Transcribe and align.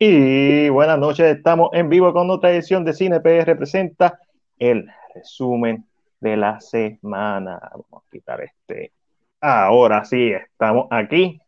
Y 0.00 0.68
buenas 0.68 0.96
noches, 0.96 1.38
estamos 1.38 1.70
en 1.72 1.88
vivo 1.88 2.12
con 2.12 2.30
otra 2.30 2.52
edición 2.52 2.84
de 2.84 2.92
Cine 2.92 3.18
PR 3.18 3.56
presenta 3.56 4.20
el 4.56 4.86
resumen 5.12 5.88
de 6.20 6.36
la 6.36 6.60
semana. 6.60 7.58
Vamos 7.72 8.04
a 8.06 8.08
quitar 8.08 8.40
este. 8.40 8.92
Ahora 9.40 10.04
sí, 10.04 10.30
estamos 10.30 10.86
aquí. 10.92 11.40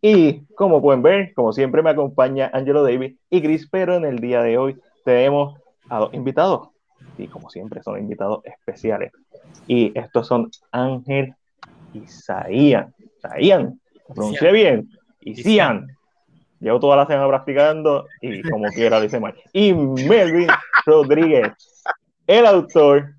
Y 0.00 0.44
como 0.54 0.80
pueden 0.80 1.02
ver, 1.02 1.34
como 1.34 1.52
siempre 1.52 1.82
me 1.82 1.90
acompaña 1.90 2.52
Angelo 2.54 2.84
David 2.84 3.16
y 3.28 3.42
Chris, 3.42 3.68
pero 3.68 3.96
en 3.96 4.04
el 4.04 4.20
día 4.20 4.42
de 4.42 4.58
hoy 4.58 4.80
tenemos 5.04 5.58
a 5.88 5.98
dos 5.98 6.14
invitados. 6.14 6.68
Y 7.18 7.26
como 7.26 7.50
siempre 7.50 7.82
son 7.82 7.98
invitados 7.98 8.44
especiales. 8.44 9.10
Y 9.66 9.90
estos 9.98 10.28
son 10.28 10.52
Ángel 10.70 11.34
y 11.92 12.06
Saían. 12.06 12.94
Saían, 13.20 13.80
pronuncié 14.06 14.52
bien. 14.52 14.88
Y 15.20 15.34
Cian 15.34 15.88
Llevo 16.62 16.78
toda 16.78 16.96
la 16.96 17.06
semana 17.06 17.26
practicando 17.26 18.06
y 18.20 18.40
como 18.48 18.68
quiera 18.68 19.00
dice 19.00 19.18
mal. 19.18 19.34
Y 19.52 19.74
Melvin 19.74 20.46
Rodríguez, 20.86 21.52
el 22.28 22.46
autor 22.46 23.14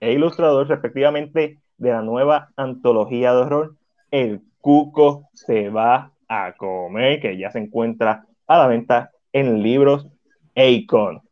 e 0.00 0.12
ilustrador 0.12 0.66
respectivamente 0.66 1.60
de 1.76 1.90
la 1.90 2.02
nueva 2.02 2.48
antología 2.56 3.32
de 3.32 3.42
horror, 3.42 3.76
El 4.10 4.42
Cuco 4.60 5.28
se 5.34 5.68
va 5.70 6.10
a 6.28 6.52
comer, 6.56 7.20
que 7.20 7.38
ya 7.38 7.52
se 7.52 7.60
encuentra 7.60 8.24
a 8.48 8.58
la 8.58 8.66
venta 8.66 9.12
en 9.32 9.62
libros 9.62 10.08
Acon. 10.56 11.22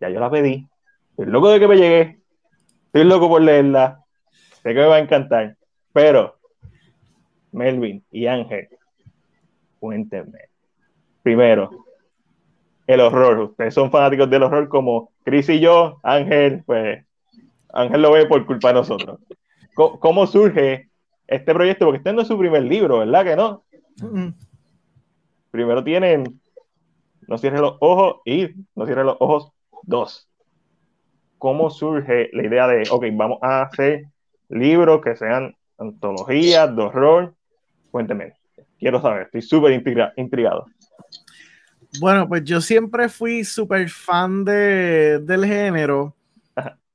Ya 0.00 0.08
yo 0.08 0.18
la 0.18 0.30
pedí. 0.30 0.66
Estoy 1.10 1.26
loco 1.26 1.48
de 1.48 1.60
que 1.60 1.68
me 1.68 1.76
llegue. 1.76 2.18
Estoy 2.86 3.04
loco 3.04 3.28
por 3.28 3.40
leerla. 3.40 4.00
Sé 4.64 4.74
que 4.74 4.80
me 4.80 4.86
va 4.86 4.96
a 4.96 5.00
encantar. 5.00 5.56
Pero, 5.92 6.34
Melvin 7.52 8.04
y 8.10 8.26
Ángel, 8.26 8.68
cuéntenme. 9.78 10.38
Primero, 11.22 11.86
el 12.86 13.00
horror. 13.00 13.38
Ustedes 13.40 13.74
son 13.74 13.90
fanáticos 13.90 14.30
del 14.30 14.42
horror 14.42 14.68
como 14.68 15.10
Chris 15.24 15.48
y 15.48 15.60
yo, 15.60 15.98
Ángel, 16.02 16.62
pues 16.64 17.04
Ángel 17.72 18.02
lo 18.02 18.12
ve 18.12 18.26
por 18.26 18.46
culpa 18.46 18.68
de 18.68 18.74
nosotros. 18.74 19.20
¿Cómo, 19.74 20.26
surge 20.26 20.88
este 21.26 21.52
proyecto? 21.52 21.84
Porque 21.84 21.98
este 21.98 22.12
no 22.12 22.22
es 22.22 22.28
su 22.28 22.38
primer 22.38 22.62
libro, 22.62 23.00
¿verdad 23.00 23.24
que 23.24 23.36
no? 23.36 23.64
Primero 25.50 25.84
tienen 25.84 26.40
No 27.28 27.36
cierre 27.38 27.58
los 27.58 27.76
ojos 27.80 28.16
y 28.24 28.48
No 28.74 28.86
cierre 28.86 29.04
los 29.04 29.16
ojos 29.20 29.52
dos. 29.82 30.28
¿Cómo 31.38 31.68
surge 31.68 32.30
la 32.32 32.46
idea 32.46 32.66
de, 32.66 32.84
ok, 32.90 33.04
vamos 33.12 33.38
a 33.42 33.62
hacer 33.62 34.06
libros 34.48 35.02
que 35.02 35.16
sean 35.16 35.54
antologías 35.76 36.74
de 36.74 36.82
horror? 36.82 37.34
Cuénteme. 37.90 38.34
Quiero 38.78 39.00
saber, 39.00 39.22
estoy 39.22 39.42
súper 39.42 39.72
intrigado. 40.16 40.66
Bueno, 41.98 42.28
pues 42.28 42.44
yo 42.44 42.60
siempre 42.60 43.08
fui 43.08 43.44
súper 43.44 43.88
fan 43.88 44.44
de, 44.44 45.18
del 45.20 45.46
género. 45.46 46.14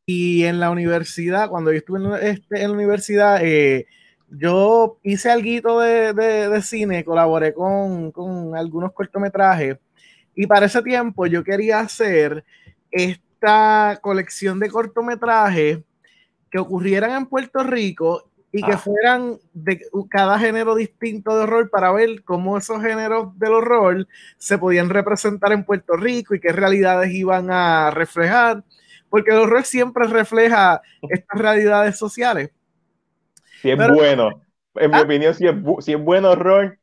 Y 0.06 0.44
en 0.44 0.60
la 0.60 0.72
universidad, 0.72 1.50
cuando 1.50 1.72
yo 1.72 1.78
estuve 1.78 2.00
en, 2.00 2.28
este, 2.28 2.62
en 2.64 2.72
la 2.72 2.78
universidad, 2.78 3.40
eh, 3.44 3.86
yo 4.30 5.00
hice 5.04 5.30
algo 5.30 5.80
de, 5.82 6.14
de, 6.14 6.62
cine, 6.62 7.04
colaboré 7.04 7.54
con, 7.54 8.12
con, 8.12 8.56
algunos 8.56 8.94
cortometrajes. 8.94 9.78
Y 10.36 10.48
para 10.48 10.66
ese 10.66 10.82
tiempo 10.82 11.28
yo 11.28 11.44
quería 11.44 11.80
hacer 11.80 12.44
esta 12.90 14.00
colección 14.02 14.60
de 14.60 14.70
cortometrajes 14.70 15.80
que 16.50 16.60
ocurrieran 16.60 17.12
en 17.12 17.26
Puerto 17.26 17.64
Rico 17.64 18.31
y 18.52 18.62
que 18.64 18.74
ah. 18.74 18.78
fueran 18.78 19.38
de 19.54 19.82
cada 20.10 20.38
género 20.38 20.76
distinto 20.76 21.36
de 21.36 21.44
horror 21.44 21.70
para 21.70 21.92
ver 21.92 22.24
cómo 22.24 22.58
esos 22.58 22.82
géneros 22.82 23.38
del 23.40 23.54
horror 23.54 24.08
se 24.38 24.58
podían 24.58 24.90
representar 24.90 25.54
en 25.54 25.64
Puerto 25.64 25.96
Rico 25.96 26.36
y 26.36 26.40
qué 26.40 26.52
realidades 26.52 27.12
iban 27.14 27.50
a 27.50 27.92
reflejar, 27.92 28.64
porque 29.10 29.32
el 29.32 29.38
horror 29.38 29.64
siempre 29.64 30.08
refleja 30.08 30.82
estas 31.10 31.40
realidades 31.40 31.98
sociales. 31.98 32.52
Si 33.62 33.70
es 33.70 33.78
bueno, 33.78 34.42
en 34.76 34.92
mi 34.92 34.98
ah. 34.98 35.02
opinión, 35.02 35.34
si 35.34 35.48
es, 35.48 35.56
si 35.80 35.94
es 35.94 36.00
bueno 36.00 36.32
horror, 36.32 36.78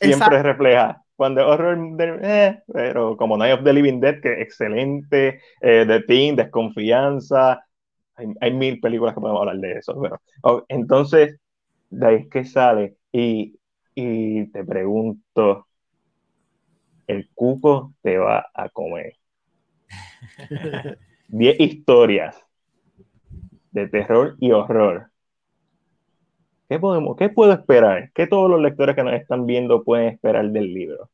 siempre 0.00 0.42
refleja. 0.42 1.00
Cuando 1.16 1.46
horror, 1.46 1.78
eh, 2.00 2.60
pero 2.72 3.16
como 3.16 3.36
Night 3.36 3.58
of 3.58 3.64
the 3.64 3.72
Living 3.72 4.00
Dead, 4.00 4.20
que 4.20 4.42
excelente, 4.42 5.40
eh, 5.60 5.84
The 5.86 6.00
Thing, 6.00 6.34
Desconfianza, 6.34 7.63
hay, 8.16 8.52
mil 8.52 8.80
películas 8.80 9.14
que 9.14 9.20
podemos 9.20 9.40
hablar 9.40 9.58
de 9.58 9.78
eso. 9.78 10.00
Pero, 10.00 10.20
entonces, 10.68 11.38
de 11.90 12.06
ahí 12.06 12.14
es 12.16 12.28
que 12.28 12.44
sale. 12.44 12.96
Y, 13.12 13.58
y 13.94 14.46
te 14.46 14.64
pregunto, 14.64 15.66
el 17.06 17.28
cuco 17.34 17.94
te 18.02 18.18
va 18.18 18.46
a 18.54 18.68
comer. 18.68 19.14
Diez 21.28 21.58
historias 21.58 22.36
de 23.72 23.88
terror 23.88 24.36
y 24.38 24.52
horror. 24.52 25.10
¿Qué, 26.68 26.78
podemos, 26.78 27.16
¿Qué 27.16 27.28
puedo 27.28 27.52
esperar? 27.52 28.10
¿Qué 28.14 28.26
todos 28.26 28.50
los 28.50 28.60
lectores 28.60 28.96
que 28.96 29.04
nos 29.04 29.14
están 29.14 29.46
viendo 29.46 29.84
pueden 29.84 30.08
esperar 30.08 30.48
del 30.50 30.72
libro? 30.72 31.10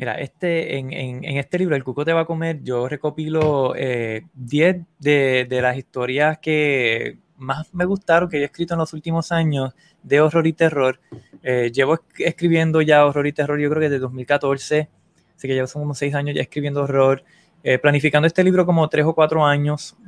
Mira, 0.00 0.14
este, 0.14 0.78
en, 0.78 0.94
en, 0.94 1.36
este 1.36 1.58
libro, 1.58 1.76
El 1.76 1.84
Cuco 1.84 2.06
te 2.06 2.14
va 2.14 2.22
a 2.22 2.24
comer, 2.24 2.62
yo 2.62 2.88
recopilo 2.88 3.74
10 3.74 3.76
eh, 3.76 4.84
de, 4.98 5.46
de, 5.46 5.60
las 5.60 5.76
historias 5.76 6.38
que 6.38 7.18
más 7.36 7.74
me 7.74 7.84
gustaron, 7.84 8.30
que 8.30 8.38
he 8.38 8.44
escrito 8.44 8.72
en 8.72 8.80
los 8.80 8.94
últimos 8.94 9.30
años 9.30 9.74
de 10.02 10.22
horror 10.22 10.46
y 10.46 10.54
terror. 10.54 11.00
Eh, 11.42 11.70
llevo 11.70 11.98
escribiendo 12.16 12.80
ya 12.80 13.04
horror 13.04 13.26
y 13.26 13.34
terror, 13.34 13.60
yo 13.60 13.68
creo 13.68 13.80
que 13.82 13.88
desde 13.90 13.98
2014, 13.98 14.88
así 15.36 15.46
que 15.46 15.52
llevo 15.52 15.68
como 15.70 15.94
6 15.94 16.14
años 16.14 16.34
ya 16.34 16.40
escribiendo 16.40 16.84
horror. 16.84 17.22
Eh, 17.62 17.78
planificando 17.78 18.26
este 18.26 18.42
libro 18.42 18.64
como 18.64 18.88
3 18.88 19.04
o 19.04 19.14
4 19.14 19.44
años. 19.44 19.98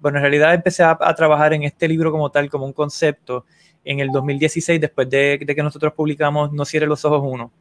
bueno, 0.00 0.18
en 0.18 0.22
realidad 0.22 0.54
empecé 0.54 0.82
a, 0.82 0.98
a, 1.00 1.14
trabajar 1.14 1.52
en 1.52 1.62
este 1.62 1.86
libro 1.86 2.10
como 2.10 2.30
tal, 2.30 2.50
como 2.50 2.66
un 2.66 2.72
concepto, 2.72 3.44
en 3.84 4.00
el 4.00 4.10
2016, 4.10 4.80
después 4.80 5.08
de, 5.08 5.38
de 5.40 5.54
que 5.54 5.62
nosotros 5.62 5.92
publicamos 5.92 6.52
No 6.52 6.64
cierre 6.64 6.88
los 6.88 7.04
ojos 7.04 7.22
uno. 7.22 7.52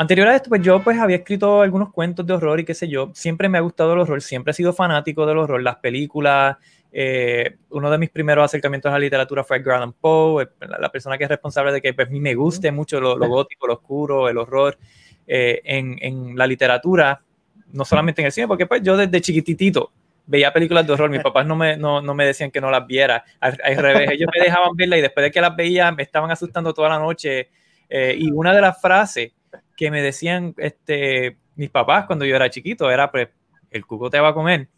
Anterior 0.00 0.28
a 0.28 0.34
esto, 0.34 0.48
pues 0.48 0.62
yo 0.62 0.82
pues 0.82 0.98
había 0.98 1.16
escrito 1.16 1.60
algunos 1.60 1.92
cuentos 1.92 2.26
de 2.26 2.32
horror 2.32 2.58
y 2.58 2.64
qué 2.64 2.72
sé 2.72 2.88
yo. 2.88 3.10
Siempre 3.12 3.50
me 3.50 3.58
ha 3.58 3.60
gustado 3.60 3.92
el 3.92 3.98
horror, 3.98 4.22
siempre 4.22 4.52
he 4.52 4.54
sido 4.54 4.72
fanático 4.72 5.26
del 5.26 5.36
horror, 5.36 5.62
las 5.62 5.76
películas. 5.76 6.56
Eh, 6.90 7.58
uno 7.68 7.90
de 7.90 7.98
mis 7.98 8.08
primeros 8.08 8.46
acercamientos 8.46 8.88
a 8.88 8.94
la 8.94 8.98
literatura 8.98 9.44
fue 9.44 9.58
Edgar 9.58 9.76
Allan 9.76 9.92
Poe, 9.92 10.48
la, 10.58 10.90
persona 10.90 11.18
que 11.18 11.24
es 11.24 11.28
responsable 11.28 11.70
de 11.70 11.82
que 11.82 11.92
pues, 11.92 12.10
me 12.10 12.34
guste 12.34 12.72
mucho 12.72 12.98
lo, 12.98 13.14
gótico, 13.28 13.66
lo 13.66 13.74
oscuro, 13.74 14.30
el 14.30 14.38
horror 14.38 14.78
eh, 15.26 15.60
en, 15.64 15.98
en, 16.00 16.34
la 16.34 16.46
literatura, 16.46 17.20
no 17.70 17.84
solamente 17.84 18.22
en 18.22 18.26
el 18.26 18.32
cine, 18.32 18.48
porque 18.48 18.64
pues 18.64 18.80
yo 18.82 18.96
desde 18.96 19.20
chiquititito 19.20 19.92
veía 20.24 20.50
películas 20.50 20.86
de 20.86 20.94
horror, 20.94 21.10
mis 21.10 21.20
papás 21.22 21.44
no 21.44 21.56
me, 21.56 21.76
no, 21.76 22.00
no 22.00 22.14
me 22.14 22.24
decían 22.24 22.50
que 22.50 22.62
no 22.62 22.70
las 22.70 22.86
viera, 22.86 23.22
al, 23.38 23.58
revés, 23.76 24.12
ellos 24.12 24.30
me 24.34 24.42
dejaban 24.42 24.74
verlas 24.74 24.98
y 25.00 25.02
después 25.02 25.24
de 25.24 25.30
que 25.30 25.42
las 25.42 25.54
veía 25.54 25.92
me 25.92 26.04
estaban 26.04 26.30
asustando 26.30 26.72
toda 26.72 26.88
la 26.88 26.98
noche. 26.98 27.50
Eh, 27.92 28.14
y 28.16 28.30
una 28.30 28.54
de 28.54 28.60
las 28.60 28.80
frases 28.80 29.32
que 29.76 29.90
me 29.90 30.02
decían 30.02 30.54
este, 30.58 31.38
mis 31.56 31.70
papás 31.70 32.06
cuando 32.06 32.24
yo 32.24 32.36
era 32.36 32.50
chiquito, 32.50 32.90
era 32.90 33.10
pues, 33.10 33.28
el 33.70 33.86
cuco 33.86 34.10
te 34.10 34.20
va 34.20 34.28
a 34.28 34.34
comer. 34.34 34.68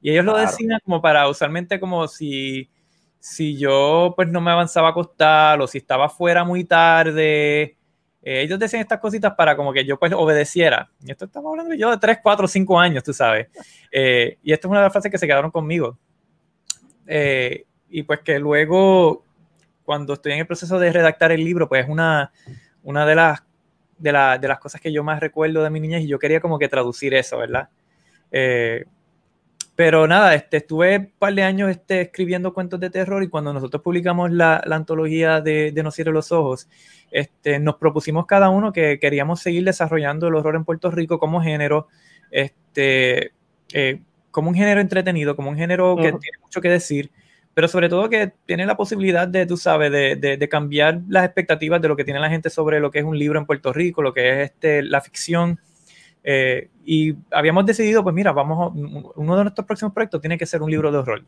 Y 0.00 0.10
ellos 0.10 0.24
lo 0.24 0.36
decían 0.36 0.78
como 0.84 1.02
para 1.02 1.28
usualmente 1.28 1.80
como 1.80 2.06
si, 2.06 2.70
si 3.18 3.56
yo 3.56 4.12
pues 4.14 4.28
no 4.28 4.40
me 4.40 4.50
avanzaba 4.50 4.88
a 4.88 4.90
acostar 4.92 5.60
o 5.60 5.66
si 5.66 5.78
estaba 5.78 6.08
fuera 6.08 6.44
muy 6.44 6.64
tarde. 6.64 7.76
Eh, 8.22 8.42
ellos 8.42 8.58
decían 8.58 8.82
estas 8.82 9.00
cositas 9.00 9.34
para 9.34 9.56
como 9.56 9.72
que 9.72 9.84
yo 9.84 9.98
pues 9.98 10.12
obedeciera. 10.12 10.90
Y 11.04 11.10
esto 11.10 11.24
estamos 11.24 11.50
hablando 11.50 11.74
yo 11.74 11.90
de 11.90 11.98
3, 11.98 12.18
4, 12.22 12.46
5 12.46 12.78
años, 12.78 13.02
tú 13.02 13.12
sabes. 13.12 13.48
Eh, 13.90 14.38
y 14.42 14.52
esto 14.52 14.68
es 14.68 14.70
una 14.70 14.80
de 14.80 14.84
las 14.86 14.92
frases 14.92 15.10
que 15.10 15.18
se 15.18 15.26
quedaron 15.26 15.50
conmigo. 15.50 15.98
Eh, 17.06 17.64
y 17.88 18.02
pues 18.02 18.20
que 18.20 18.38
luego, 18.38 19.24
cuando 19.82 20.12
estoy 20.12 20.32
en 20.32 20.40
el 20.40 20.46
proceso 20.46 20.78
de 20.78 20.92
redactar 20.92 21.32
el 21.32 21.44
libro, 21.44 21.68
pues 21.68 21.88
una, 21.88 22.32
una 22.82 23.06
de 23.06 23.14
las 23.14 23.42
de, 23.98 24.12
las 24.12 24.58
cosas 24.58 24.80
que 24.80 24.92
yo 24.92 25.04
más 25.04 25.20
recuerdo 25.20 25.62
de 25.62 25.70
mi 25.70 25.80
niñez 25.80 26.02
y 26.02 26.08
yo 26.08 26.18
quería 26.18 26.40
como 26.40 26.58
que 26.58 26.68
traducir 26.68 27.14
eso, 27.14 27.38
¿verdad? 27.38 27.68
Eh, 28.30 28.84
pero 29.74 30.08
nada, 30.08 30.34
este, 30.34 30.56
estuve 30.56 30.98
un 30.98 31.12
par 31.18 31.34
de 31.34 31.44
años 31.44 31.70
este, 31.70 32.00
escribiendo 32.00 32.52
cuentos 32.52 32.80
de 32.80 32.90
terror 32.90 33.22
y 33.22 33.28
cuando 33.28 33.52
nosotros 33.52 33.80
publicamos 33.80 34.32
la, 34.32 34.56
antología 34.70 35.40
de, 35.40 35.70
de 35.70 35.82
No 35.84 35.92
cierre 35.92 36.10
los 36.10 36.32
ojos, 36.32 36.68
este, 37.10 37.58
nos 37.60 37.76
propusimos 37.76 38.26
cada 38.26 38.48
uno 38.50 38.72
que 38.72 38.98
queríamos 38.98 39.40
seguir 39.40 39.64
desarrollando 39.64 40.28
el 40.28 40.34
horror 40.34 40.56
en 40.56 40.64
Puerto 40.64 40.90
Rico 40.90 41.18
como 41.18 41.40
género, 41.40 41.86
este, 42.30 43.32
eh, 43.72 44.00
como 44.30 44.50
un 44.50 44.56
género 44.56 44.80
entretenido, 44.80 45.36
como 45.36 45.50
un 45.50 45.56
género 45.56 45.96
que 45.96 46.12
tiene 46.12 46.38
mucho 46.42 46.60
que 46.60 46.70
decir 46.70 47.10
pero 47.58 47.66
sobre 47.66 47.88
todo 47.88 48.08
que 48.08 48.34
tiene 48.46 48.64
la 48.66 48.76
posibilidad 48.76 49.26
de, 49.26 49.44
tú 49.44 49.56
sabes, 49.56 49.90
de, 49.90 50.14
de, 50.14 50.48
cambiar 50.48 51.00
las 51.08 51.24
expectativas 51.24 51.82
de 51.82 51.88
lo 51.88 51.96
que 51.96 52.04
tiene 52.04 52.20
la 52.20 52.30
gente 52.30 52.50
sobre 52.50 52.78
lo 52.78 52.92
que 52.92 53.00
es 53.00 53.04
un 53.04 53.18
libro 53.18 53.36
en 53.36 53.46
Puerto 53.46 53.72
Rico, 53.72 54.00
lo 54.00 54.14
que 54.14 54.30
es 54.30 54.50
este, 54.52 54.80
la 54.84 55.00
ficción. 55.00 55.58
Eh, 56.22 56.68
y 56.84 57.16
habíamos 57.32 57.66
decidido, 57.66 58.04
pues 58.04 58.14
mira, 58.14 58.30
vamos, 58.30 58.72
uno 59.16 59.36
de 59.36 59.42
nuestros 59.42 59.66
próximos 59.66 59.92
proyectos 59.92 60.20
tiene 60.20 60.38
que 60.38 60.46
ser 60.46 60.62
un 60.62 60.70
libro 60.70 60.92
de 60.92 60.98
horror. 60.98 61.24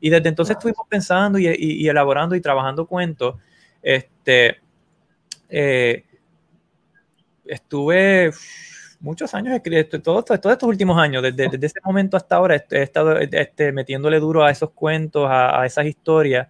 Y 0.00 0.08
desde 0.08 0.30
entonces 0.30 0.56
estuvimos 0.56 0.86
pensando 0.88 1.38
y, 1.38 1.48
y, 1.54 1.86
elaborando 1.86 2.34
y 2.34 2.40
trabajando 2.40 2.86
cuentos. 2.86 3.34
Este, 3.82 4.60
eh, 5.50 6.02
estuve 7.44 8.30
muchos 9.04 9.34
años 9.34 9.60
todos, 10.02 10.24
todos 10.24 10.52
estos 10.52 10.68
últimos 10.68 10.98
años, 10.98 11.22
desde, 11.22 11.48
desde, 11.48 11.66
ese 11.66 11.80
momento 11.84 12.16
hasta 12.16 12.36
ahora, 12.36 12.56
he 12.56 12.82
estado 12.82 13.18
este, 13.18 13.70
metiéndole 13.70 14.18
duro 14.18 14.42
a 14.42 14.50
esos 14.50 14.70
cuentos, 14.70 15.28
a, 15.30 15.60
a 15.60 15.66
esas 15.66 15.86
historias. 15.86 16.48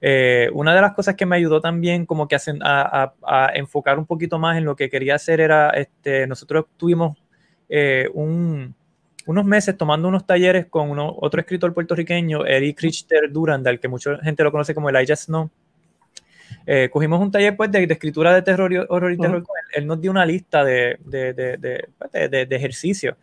Eh, 0.00 0.48
una 0.52 0.74
de 0.74 0.80
las 0.80 0.92
cosas 0.92 1.16
que 1.16 1.26
me 1.26 1.36
ayudó 1.36 1.60
también 1.60 2.06
como 2.06 2.28
que 2.28 2.36
a, 2.36 3.12
a, 3.22 3.50
enfocar 3.54 3.98
un 3.98 4.06
poquito 4.06 4.38
más 4.38 4.56
en 4.56 4.64
lo 4.64 4.76
que 4.76 4.88
quería 4.88 5.16
hacer 5.16 5.40
era, 5.40 5.70
este, 5.70 6.26
nosotros 6.26 6.66
tuvimos 6.76 7.18
eh, 7.68 8.08
un, 8.14 8.74
unos 9.26 9.44
meses 9.44 9.76
tomando 9.76 10.06
unos 10.06 10.26
talleres 10.26 10.66
con 10.66 10.90
uno, 10.90 11.14
otro 11.20 11.40
escritor 11.40 11.74
puertorriqueño, 11.74 12.46
Eric 12.46 12.80
Richter 12.80 13.32
Durandal, 13.32 13.80
que 13.80 13.88
mucha 13.88 14.18
gente 14.18 14.44
lo 14.44 14.52
conoce 14.52 14.74
como 14.74 14.88
Elijah 14.90 15.16
Snow. 15.16 15.50
Eh, 16.66 16.90
cogimos 16.92 17.20
un 17.20 17.30
taller 17.30 17.56
pues, 17.56 17.70
de, 17.70 17.84
escritura 17.84 18.34
de 18.34 18.42
terror 18.42 18.72
y 18.72 18.76
horror 18.76 19.12
y 19.12 19.16
terror. 19.16 19.44
él. 19.72 19.86
nos 19.86 20.00
dio 20.00 20.10
una 20.10 20.26
lista 20.26 20.64
de, 20.64 20.98
de, 21.04 21.32
de, 21.32 21.88
pues, 21.96 22.10
de, 22.12 22.48
ejercicios. 22.50 23.16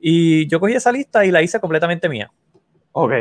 Y 0.00 0.48
yo 0.48 0.58
cogí 0.58 0.74
esa 0.74 0.90
lista 0.90 1.24
y 1.24 1.30
la 1.30 1.42
hice 1.42 1.60
completamente 1.60 2.08
mía. 2.08 2.30
Ok. 2.90 3.12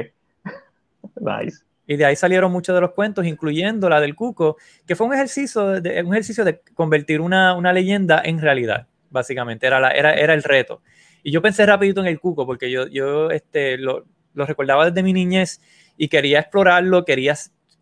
nice. 1.22 1.64
Y 1.86 1.96
de 1.96 2.06
ahí 2.06 2.16
salieron 2.16 2.52
muchos 2.52 2.74
de 2.74 2.82
los 2.82 2.92
cuentos, 2.92 3.26
incluyendo 3.26 3.88
la 3.88 4.02
del 4.02 4.16
Cuco, 4.16 4.58
que 4.88 4.96
fue 4.96 5.08
un 5.08 5.14
ejercicio 5.14 5.82
de, 5.82 6.02
un 6.04 6.14
ejercicio 6.14 6.44
de 6.44 6.62
convertir 6.74 7.22
una, 7.22 7.54
una 7.54 7.72
leyenda 7.72 8.22
en 8.24 8.40
realidad, 8.40 8.88
básicamente. 9.10 9.68
Era, 9.68 9.80
la, 9.80 9.92
era, 9.92 10.14
era 10.14 10.34
el 10.34 10.42
reto. 10.42 10.82
Y 11.22 11.32
yo 11.32 11.42
pensé 11.42 11.66
rapidito 11.66 12.02
en 12.02 12.08
el 12.08 12.20
Cuco, 12.20 12.48
porque 12.48 12.72
yo, 12.72 12.88
yo 12.88 13.30
este, 13.30 13.78
lo, 13.78 14.06
lo 14.34 14.46
recordaba 14.46 14.86
desde 14.86 15.04
mi 15.04 15.14
niñez 15.14 15.62
y 15.98 16.08
quería 16.08 16.40
explorarlo, 16.40 17.06
quería, 17.06 17.36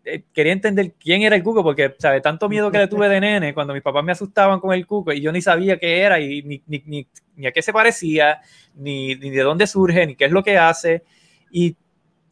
eh, 0.04 0.22
quería 0.32 0.52
entender 0.52 0.94
quién 0.98 1.22
era 1.22 1.36
el 1.36 1.42
Cuco, 1.42 1.62
porque, 1.62 1.94
¿sabe? 1.98 2.20
Tanto 2.20 2.48
miedo 2.48 2.70
que 2.70 2.78
le 2.78 2.88
tuve 2.88 3.08
de 3.08 3.20
nene 3.20 3.54
cuando 3.54 3.74
mis 3.74 3.82
papás 3.82 4.04
me 4.04 4.12
asustaban 4.12 4.60
con 4.60 4.72
el 4.72 4.86
Cuco 4.86 5.12
y 5.12 5.20
yo 5.20 5.32
ni 5.32 5.42
sabía 5.42 5.78
qué 5.78 6.00
era 6.00 6.20
y 6.20 6.42
ni, 6.42 6.62
ni, 6.66 6.82
ni, 6.86 7.06
ni 7.36 7.46
a 7.46 7.52
qué 7.52 7.62
se 7.62 7.72
parecía, 7.72 8.40
ni, 8.74 9.14
ni, 9.14 9.30
de 9.30 9.42
dónde 9.42 9.66
surge, 9.66 10.06
ni 10.06 10.14
qué 10.14 10.26
es 10.26 10.32
lo 10.32 10.42
que 10.42 10.58
hace. 10.58 11.02
Y 11.50 11.76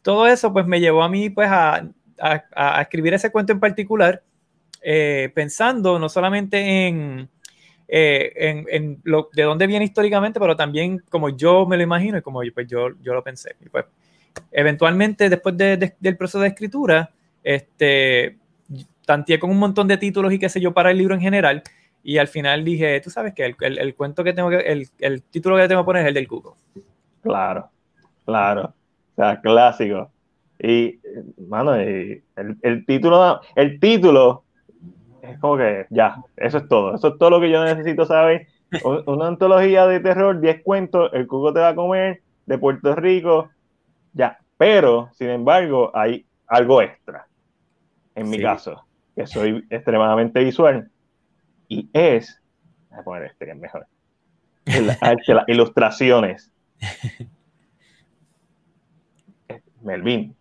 todo 0.02 0.26
eso, 0.26 0.52
pues, 0.52 0.66
me 0.66 0.80
llevó 0.80 1.02
a 1.02 1.08
mí, 1.08 1.30
pues, 1.30 1.48
a, 1.50 1.88
a, 2.20 2.44
a 2.54 2.82
escribir 2.82 3.14
ese 3.14 3.30
cuento 3.30 3.52
en 3.52 3.60
particular, 3.60 4.22
eh, 4.82 5.30
pensando 5.34 5.98
no 5.98 6.08
solamente 6.08 6.86
en 6.86 7.28
eh, 7.90 8.32
en, 8.36 8.66
en 8.70 9.00
lo, 9.04 9.30
de 9.32 9.44
dónde 9.44 9.66
viene 9.66 9.86
históricamente, 9.86 10.38
pero 10.38 10.54
también 10.54 11.02
como 11.08 11.30
yo 11.30 11.64
me 11.64 11.78
lo 11.78 11.82
imagino 11.82 12.18
y 12.18 12.22
como 12.22 12.42
pues 12.54 12.68
yo, 12.68 12.90
yo 13.00 13.14
lo 13.14 13.24
pensé. 13.24 13.56
Y 13.64 13.70
pues, 13.70 13.86
eventualmente, 14.52 15.30
después 15.30 15.56
de, 15.56 15.94
del 15.98 16.16
proceso 16.18 16.40
de 16.40 16.48
escritura, 16.48 17.10
este, 17.48 18.36
tanteé 19.06 19.38
con 19.38 19.48
un 19.48 19.58
montón 19.58 19.88
de 19.88 19.96
títulos 19.96 20.30
y 20.34 20.38
qué 20.38 20.50
sé 20.50 20.60
yo 20.60 20.74
para 20.74 20.90
el 20.90 20.98
libro 20.98 21.14
en 21.14 21.20
general. 21.22 21.62
Y 22.02 22.18
al 22.18 22.28
final 22.28 22.62
dije, 22.62 23.00
tú 23.00 23.08
sabes 23.08 23.32
que 23.32 23.46
el, 23.46 23.78
el, 23.78 23.94
cuento 23.94 24.22
que 24.22 24.34
tengo 24.34 24.50
que, 24.50 24.58
el, 24.58 24.86
el 24.98 25.22
título 25.22 25.56
que 25.56 25.66
tengo 25.66 25.80
que 25.80 25.86
poner 25.86 26.02
es 26.02 26.08
el 26.08 26.14
del 26.14 26.28
cuco. 26.28 26.58
Claro, 27.22 27.70
claro. 28.26 28.74
O 29.12 29.14
sea, 29.16 29.40
clásico. 29.40 30.10
Y, 30.58 31.00
mano, 31.48 31.74
el, 31.74 32.22
el, 32.36 32.84
título, 32.84 33.40
el 33.56 33.80
título 33.80 34.44
es 35.22 35.38
como 35.38 35.56
que 35.56 35.86
ya, 35.88 36.16
eso 36.36 36.58
es 36.58 36.68
todo. 36.68 36.94
Eso 36.94 37.08
es 37.08 37.18
todo 37.18 37.30
lo 37.30 37.40
que 37.40 37.50
yo 37.50 37.64
necesito 37.64 38.04
saber. 38.04 38.46
Una 39.06 39.28
antología 39.28 39.86
de 39.86 40.00
terror, 40.00 40.38
10 40.38 40.62
cuentos, 40.62 41.10
el 41.14 41.26
cuco 41.26 41.54
te 41.54 41.60
va 41.60 41.68
a 41.68 41.74
comer, 41.74 42.20
de 42.44 42.58
Puerto 42.58 42.94
Rico, 42.94 43.48
ya. 44.12 44.38
Pero, 44.58 45.08
sin 45.14 45.30
embargo, 45.30 45.90
hay 45.94 46.26
algo 46.48 46.82
extra, 46.82 47.27
en 48.20 48.30
mi 48.30 48.40
caso, 48.40 48.84
que 49.14 49.26
soy 49.26 49.64
extremadamente 49.70 50.42
visual, 50.42 50.90
y 51.68 51.88
es, 51.92 52.40
voy 52.90 52.98
a 52.98 53.02
poner 53.02 53.22
este 53.24 53.44
que 53.44 53.52
es 53.52 53.58
mejor, 53.58 53.86
las 54.64 54.98
ilustraciones. 55.48 56.50
Melvin. 59.82 60.34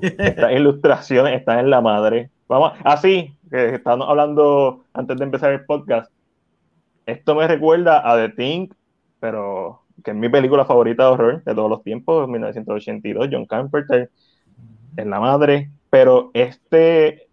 Estas 0.00 0.52
ilustraciones 0.52 1.38
están 1.38 1.58
en 1.60 1.70
la 1.70 1.80
madre 1.80 2.30
Vamos, 2.46 2.74
así, 2.84 3.34
que 3.50 3.76
estamos 3.76 4.06
hablando 4.08 4.84
antes 4.92 5.16
de 5.16 5.24
empezar 5.24 5.50
el 5.52 5.64
podcast. 5.64 6.12
Esto 7.06 7.34
me 7.34 7.48
recuerda 7.48 8.08
a 8.08 8.16
The 8.16 8.28
Thing, 8.34 8.68
pero 9.18 9.80
que 10.04 10.10
es 10.10 10.16
mi 10.16 10.28
película 10.28 10.66
favorita 10.66 11.04
de 11.04 11.08
horror 11.08 11.42
de 11.42 11.54
todos 11.54 11.70
los 11.70 11.82
tiempos, 11.82 12.28
1982, 12.28 13.28
John 13.32 13.46
Carpenter, 13.46 14.10
en 14.96 15.10
la 15.10 15.20
madre. 15.20 15.70
Pero 15.94 16.32
este, 16.34 17.28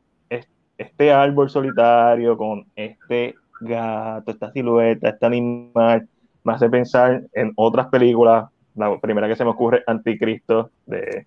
este 0.78 1.12
árbol 1.12 1.50
solitario 1.50 2.38
con 2.38 2.68
este 2.76 3.34
gato, 3.60 4.30
esta 4.30 4.52
silueta, 4.52 5.10
este 5.10 5.26
animal, 5.26 6.08
me 6.44 6.54
hace 6.54 6.70
pensar 6.70 7.24
en 7.34 7.54
otras 7.56 7.88
películas. 7.88 8.52
La 8.76 9.00
primera 9.00 9.28
que 9.28 9.36
se 9.36 9.44
me 9.44 9.50
ocurre, 9.50 9.84
Anticristo, 9.88 10.70
de, 10.86 11.26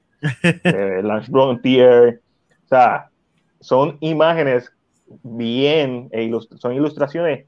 de 0.62 1.02
Lance 1.02 1.28
Frontier. 1.28 2.20
O 2.66 2.68
sea, 2.68 3.10
son 3.58 3.96
imágenes 3.98 4.72
bien, 5.24 6.10
e 6.12 6.30
son 6.54 6.72
ilustraciones 6.72 7.46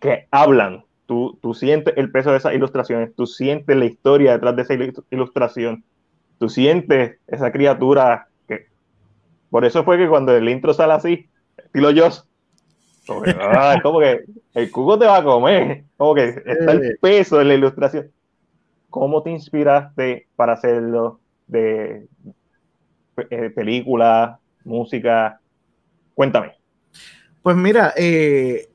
que 0.00 0.26
hablan. 0.32 0.82
Tú, 1.06 1.38
tú 1.40 1.54
sientes 1.54 1.94
el 1.96 2.10
peso 2.10 2.32
de 2.32 2.38
esas 2.38 2.54
ilustraciones, 2.54 3.14
tú 3.14 3.28
sientes 3.28 3.76
la 3.76 3.84
historia 3.84 4.32
detrás 4.32 4.56
de 4.56 4.62
esa 4.62 4.74
ilustración, 5.12 5.84
tú 6.40 6.48
sientes 6.48 7.18
esa 7.28 7.52
criatura 7.52 8.26
que... 8.48 8.66
Por 9.50 9.64
eso 9.64 9.84
fue 9.84 9.98
que 9.98 10.08
cuando 10.08 10.34
el 10.34 10.48
intro 10.48 10.74
sale 10.74 10.94
así, 10.94 11.28
estilo 11.56 11.90
Joss, 11.94 12.26
como 13.06 13.22
que, 13.22 13.30
ah, 13.40 13.78
como 13.80 14.00
que 14.00 14.24
el 14.54 14.70
cubo 14.72 14.98
te 14.98 15.06
va 15.06 15.18
a 15.18 15.24
comer, 15.24 15.84
como 15.96 16.16
que 16.16 16.42
está 16.44 16.72
el 16.72 16.98
peso 17.00 17.38
de 17.38 17.44
la 17.44 17.54
ilustración. 17.54 18.10
¿Cómo 18.88 19.22
te 19.22 19.30
inspiraste 19.30 20.26
para 20.34 20.54
hacerlo 20.54 21.20
de, 21.46 22.08
eh, 23.28 23.50
película, 23.50 24.38
música. 24.64 25.40
Cuéntame. 26.14 26.54
Pues 27.42 27.56
mira, 27.56 27.92
eh, 27.96 28.68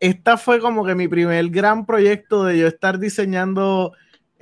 esta 0.00 0.36
fue 0.36 0.60
como 0.60 0.84
que 0.84 0.94
mi 0.94 1.08
primer 1.08 1.48
gran 1.50 1.86
proyecto 1.86 2.44
de 2.44 2.58
yo 2.58 2.66
estar 2.66 2.98
diseñando 2.98 3.92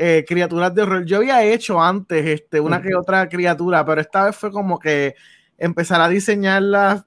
eh, 0.00 0.24
criaturas 0.26 0.72
de 0.74 0.82
horror. 0.82 1.04
Yo 1.04 1.16
había 1.16 1.42
hecho 1.42 1.82
antes 1.82 2.24
este, 2.24 2.60
una 2.60 2.80
que 2.80 2.94
otra 2.94 3.28
criatura, 3.28 3.84
pero 3.84 4.00
esta 4.00 4.26
vez 4.26 4.36
fue 4.36 4.52
como 4.52 4.78
que 4.78 5.16
empezar 5.58 6.00
a 6.00 6.08
diseñarla 6.08 7.04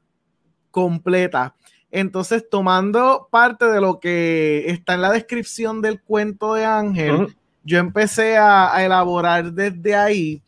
completa. 0.71 1.55
Entonces, 1.89 2.49
tomando 2.49 3.29
parte 3.31 3.65
de 3.65 3.79
lo 3.79 4.01
que 4.01 4.65
está 4.67 4.95
en 4.95 5.01
la 5.03 5.11
descripción 5.11 5.81
del 5.81 6.01
cuento 6.01 6.53
de 6.53 6.65
Ángel, 6.65 7.33
yo 7.63 7.79
empecé 7.79 8.37
a, 8.37 8.75
a, 8.75 8.83
elaborar 8.83 9.53
desde 9.53 9.95
ahí 9.95 10.43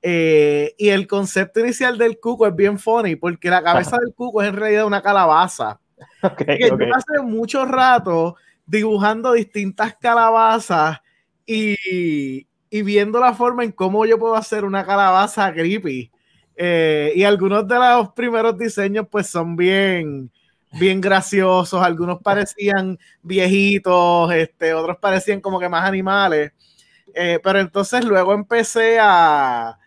eh, 0.00 0.74
y 0.78 0.88
el 0.88 1.06
concepto 1.06 1.60
inicial 1.60 1.98
del 1.98 2.18
cuco 2.18 2.46
es 2.46 2.56
bien 2.56 2.78
funny, 2.78 3.16
porque 3.16 3.50
la 3.50 3.62
cabeza 3.62 3.98
del 3.98 4.14
cuco 4.14 4.40
es 4.42 4.48
en 4.48 4.56
realidad 4.56 4.86
una 4.86 5.02
calabaza. 5.02 5.78
Okay, 6.22 6.58
que 6.58 6.72
okay. 6.72 6.88
Yo 6.88 6.94
hace 6.94 7.22
mucho 7.22 7.64
rato 7.64 8.36
dibujando 8.66 9.32
distintas 9.32 9.94
calabazas 10.00 11.00
y, 11.46 12.46
y, 12.70 12.82
viendo 12.82 13.20
la 13.20 13.34
forma 13.34 13.64
en 13.64 13.72
cómo 13.72 14.06
yo 14.06 14.18
puedo 14.18 14.34
hacer 14.36 14.64
una 14.64 14.84
calabaza 14.84 15.52
creepy. 15.52 16.10
Eh, 16.56 17.12
y 17.16 17.24
algunos 17.24 17.66
de 17.66 17.76
los 17.76 18.10
primeros 18.12 18.58
diseños 18.58 19.06
pues 19.10 19.26
son 19.26 19.56
bien, 19.56 20.30
bien 20.72 21.00
graciosos, 21.00 21.82
algunos 21.82 22.20
parecían 22.20 22.98
viejitos, 23.22 24.32
este, 24.32 24.74
otros 24.74 24.98
parecían 24.98 25.40
como 25.40 25.58
que 25.58 25.68
más 25.68 25.84
animales. 25.88 26.52
Eh, 27.14 27.40
pero 27.42 27.60
entonces 27.60 28.04
luego 28.04 28.32
empecé 28.32 28.98
a, 29.00 29.78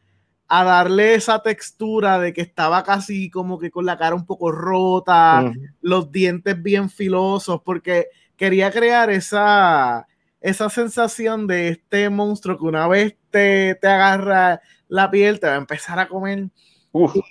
a 0.47 0.63
darle 0.63 1.15
esa 1.15 1.41
textura 1.41 2.19
de 2.19 2.33
que 2.33 2.41
estaba 2.41 2.83
casi 2.83 3.29
como 3.29 3.57
que 3.57 3.71
con 3.71 3.85
la 3.85 3.97
cara 3.97 4.15
un 4.15 4.25
poco 4.25 4.51
rota, 4.51 5.51
los 5.81 6.11
dientes 6.11 6.61
bien 6.61 6.89
filosos, 6.89 7.61
porque 7.63 8.07
quería 8.37 8.71
crear 8.71 9.09
esa, 9.09 10.05
esa 10.45 10.69
sensación 10.69 11.47
de 11.47 11.69
este 11.69 12.07
monstruo 12.11 12.55
que 12.55 12.65
una 12.65 12.87
vez 12.87 13.17
te, 13.31 13.73
te 13.81 13.87
agarra 13.87 14.61
la 14.87 15.09
piel, 15.09 15.39
te 15.39 15.47
va 15.47 15.53
a 15.53 15.57
empezar 15.57 15.97
a 15.97 16.07
comer. 16.07 16.49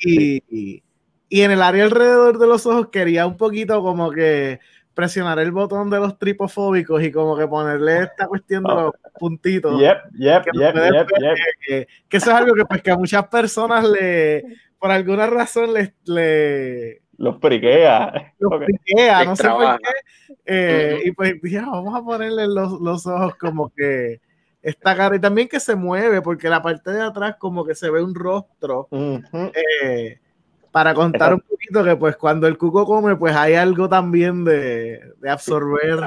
y, 0.02 0.42
y, 0.50 0.82
en 1.30 1.52
el 1.52 1.62
área 1.62 1.84
alrededor 1.84 2.38
de 2.38 2.48
los 2.48 2.66
ojos 2.66 2.88
quería 2.88 3.24
un 3.26 3.36
poquito 3.36 3.82
como 3.82 4.10
que 4.10 4.58
presionar 4.94 5.38
el 5.38 5.52
botón 5.52 5.90
de 5.90 5.98
los 5.98 6.18
tripofóbicos 6.18 7.04
y 7.04 7.12
como 7.12 7.36
que 7.36 7.46
ponerle 7.46 8.02
esta 8.02 8.26
cuestión 8.26 8.64
de 8.64 8.74
los 8.74 8.92
puntitos. 9.18 9.80
Yep, 9.80 9.96
yep, 10.14 10.42
que, 10.42 10.50
yep, 10.58 10.74
yep, 10.74 11.08
que, 11.60 11.88
que, 12.08 12.16
eso 12.16 12.30
es 12.30 12.36
algo 12.36 12.52
que, 12.54 12.64
pues, 12.64 12.82
que 12.82 12.90
a 12.90 12.96
muchas 12.96 13.28
personas 13.28 13.88
le, 13.88 14.42
por 14.76 14.90
alguna 14.90 15.28
razón 15.28 15.72
les, 15.72 15.92
le, 16.04 17.03
los 17.18 17.36
priquea. 17.38 18.32
Los 18.38 18.52
okay. 18.52 18.66
priquea, 18.66 19.24
no 19.24 19.36
sé 19.36 19.48
por 19.48 19.78
qué. 19.78 19.88
Eh, 20.46 20.94
uh 20.94 20.98
-huh. 20.98 21.08
Y 21.08 21.12
pues 21.12 21.42
dije, 21.42 21.60
vamos 21.60 21.94
a 21.94 22.02
ponerle 22.02 22.46
los, 22.46 22.80
los 22.80 23.06
ojos 23.06 23.34
como 23.36 23.72
que 23.74 24.20
esta 24.62 24.96
cara 24.96 25.16
y 25.16 25.20
también 25.20 25.48
que 25.48 25.60
se 25.60 25.74
mueve 25.74 26.22
porque 26.22 26.48
la 26.48 26.62
parte 26.62 26.90
de 26.90 27.02
atrás 27.02 27.36
como 27.38 27.64
que 27.64 27.74
se 27.74 27.90
ve 27.90 28.02
un 28.02 28.14
rostro. 28.14 28.88
Uh 28.90 29.18
-huh. 29.18 29.52
eh, 29.82 30.18
para 30.70 30.92
contar 30.92 31.32
un 31.32 31.40
poquito 31.40 31.84
que 31.84 31.94
pues 31.94 32.16
cuando 32.16 32.48
el 32.48 32.58
cuco 32.58 32.84
come, 32.84 33.14
pues 33.14 33.36
hay 33.36 33.54
algo 33.54 33.88
también 33.88 34.44
de, 34.44 35.12
de 35.20 35.30
absorber. 35.30 36.00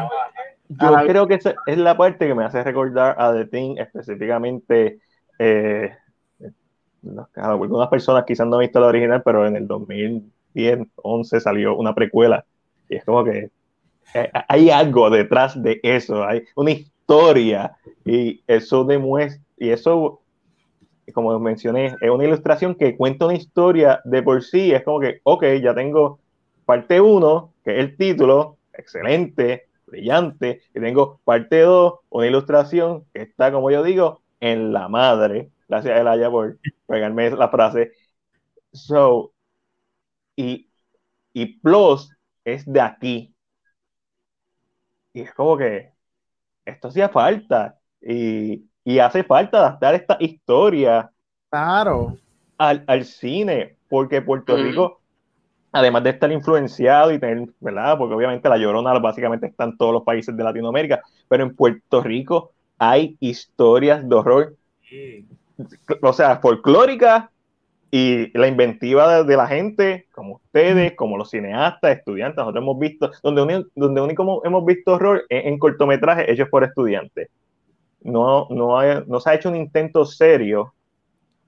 Yo 0.67 0.93
creo 1.07 1.25
que 1.25 1.35
esa 1.35 1.55
es 1.65 1.77
la 1.77 1.95
parte 1.95 2.27
que 2.27 2.35
me 2.35 2.43
hace 2.43 2.61
recordar 2.61 3.15
a 3.17 3.31
The 3.31 3.45
Thing, 3.45 3.77
específicamente. 3.77 4.99
Eh, 5.39 5.95
algunas 7.35 7.87
personas 7.87 8.25
quizás 8.25 8.45
no 8.45 8.55
han 8.55 8.61
visto 8.61 8.81
la 8.81 8.87
original, 8.87 9.21
pero 9.23 9.47
en 9.47 9.55
el 9.55 9.67
2010, 10.57 10.87
11 10.95 11.39
salió 11.39 11.75
una 11.75 11.93
precuela. 11.93 12.45
Y 12.89 12.95
es 12.95 13.05
como 13.05 13.23
que 13.23 13.49
eh, 14.13 14.31
hay 14.47 14.69
algo 14.69 15.09
detrás 15.09 15.61
de 15.61 15.79
eso, 15.83 16.23
hay 16.23 16.43
una 16.55 16.71
historia 16.71 17.77
y 18.05 18.41
eso 18.47 18.83
demuestra, 18.83 19.43
y 19.57 19.69
eso, 19.69 20.21
como 21.13 21.37
mencioné, 21.39 21.95
es 22.01 22.09
una 22.09 22.25
ilustración 22.25 22.75
que 22.75 22.95
cuenta 22.95 23.25
una 23.25 23.35
historia 23.35 24.01
de 24.05 24.23
por 24.23 24.43
sí, 24.43 24.71
es 24.71 24.83
como 24.83 24.99
que, 24.99 25.19
ok, 25.23 25.43
ya 25.61 25.73
tengo 25.73 26.19
parte 26.65 27.01
1, 27.01 27.53
que 27.63 27.71
es 27.71 27.79
el 27.79 27.97
título, 27.97 28.57
excelente, 28.73 29.67
brillante, 29.85 30.61
y 30.73 30.79
tengo 30.79 31.19
parte 31.23 31.61
2, 31.61 31.93
una 32.09 32.27
ilustración 32.27 33.05
que 33.13 33.23
está, 33.23 33.51
como 33.51 33.71
yo 33.71 33.83
digo, 33.83 34.21
en 34.39 34.71
la 34.71 34.87
madre, 34.87 35.49
gracias 35.67 35.99
Elaya 35.99 36.29
por 36.29 36.57
pegarme 36.87 37.29
la 37.31 37.49
frase, 37.49 37.91
so, 38.71 39.31
y, 40.37 40.69
y 41.33 41.59
plus 41.59 42.15
es 42.45 42.65
de 42.65 42.79
aquí, 42.79 43.35
y 45.17 45.21
es 45.21 45.33
como 45.33 45.57
que 45.57 45.91
esto 46.63 46.89
hacía 46.89 47.09
falta. 47.09 47.79
Y, 48.01 48.63
hace 48.99 49.23
falta 49.23 49.57
adaptar 49.57 49.95
esta 49.95 50.15
historia 50.19 51.11
claro. 51.49 52.15
al, 52.57 53.03
cine, 53.03 53.77
porque 53.89 54.21
Puerto 54.21 54.55
Rico, 54.55 55.01
además 55.73 56.03
de 56.03 56.11
estar 56.11 56.31
influenciado 56.31 57.11
y 57.11 57.19
tener, 57.19 57.49
¿verdad? 57.59 57.97
Porque 57.97 58.13
obviamente 58.13 58.47
la 58.47 58.57
llorona 58.57 58.97
básicamente 58.99 59.47
está 59.47 59.65
en 59.65 59.75
todos 59.75 59.91
los 59.91 60.03
países 60.03 60.37
de 60.37 60.43
Latinoamérica, 60.43 61.01
pero 61.27 61.43
en 61.43 61.55
Puerto 61.55 62.01
Rico 62.01 62.51
hay 62.77 63.17
historias 63.19 64.07
de 64.07 64.15
horror, 64.15 64.55
o 66.01 66.13
sea, 66.13 66.37
folclóricas 66.37 67.25
y 67.89 68.37
la 68.37 68.47
inventiva 68.47 69.23
de, 69.23 69.37
la 69.37 69.47
gente, 69.47 70.07
como 70.11 70.35
ustedes, 70.35 70.93
como 70.95 71.17
los 71.17 71.29
cineastas, 71.29 71.97
estudiantes, 71.97 72.37
nosotros 72.37 72.61
hemos 72.61 72.79
visto, 72.79 73.11
donde, 73.23 73.65
donde 73.75 74.01
único 74.01 74.41
hemos 74.45 74.65
visto 74.65 74.93
horror 74.93 75.23
en, 75.29 75.53
en 75.53 75.59
cortometrajes 75.59 76.27
hechos 76.27 76.49
por 76.49 76.63
estudiantes. 76.63 77.29
No, 78.01 78.47
no, 78.49 78.79
no 79.05 79.19
se 79.19 79.29
ha 79.29 79.35
hecho 79.35 79.49
un 79.49 79.55
intento 79.55 80.05
serio 80.05 80.73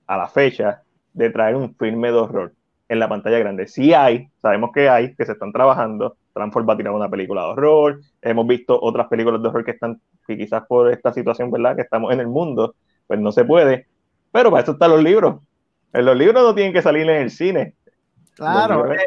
a 0.06 0.16
la 0.16 0.28
fecha 0.28 0.82
de 1.12 1.30
traer 1.30 1.56
un 1.56 1.74
filme 1.74 2.10
de 2.10 2.18
horror 2.18 2.52
en 2.88 2.98
la 2.98 3.08
pantalla 3.08 3.38
grande. 3.38 3.66
Sí 3.68 3.92
hay, 3.92 4.28
sabemos 4.40 4.70
que 4.72 4.88
hay, 4.88 5.14
que 5.14 5.26
se 5.26 5.32
están 5.32 5.52
trabajando. 5.52 6.16
Transform 6.32 6.68
va 6.68 6.72
a 6.72 6.76
tirar 6.76 6.94
una 6.94 7.08
película 7.08 7.42
de 7.42 7.48
horror. 7.48 8.00
Hemos 8.22 8.46
visto 8.46 8.78
otras 8.80 9.08
películas 9.08 9.42
de 9.42 9.48
horror 9.48 9.64
que 9.64 9.72
están, 9.72 10.00
que 10.26 10.38
quizás 10.38 10.64
por 10.66 10.90
esta 10.90 11.12
situación, 11.12 11.50
¿verdad? 11.50 11.76
Que 11.76 11.82
estamos 11.82 12.12
en 12.12 12.20
el 12.20 12.28
mundo, 12.28 12.74
pues 13.06 13.20
no 13.20 13.30
se 13.30 13.44
puede. 13.44 13.86
Pero 14.32 14.50
para 14.50 14.62
eso 14.62 14.72
están 14.72 14.90
los 14.90 15.02
libros 15.02 15.36
en 15.92 16.04
los 16.04 16.16
libros 16.16 16.42
no 16.42 16.54
tienen 16.54 16.72
que 16.72 16.82
salir 16.82 17.08
en 17.08 17.22
el 17.22 17.30
cine. 17.30 17.74
Claro. 18.34 18.92
Eh, 18.92 18.98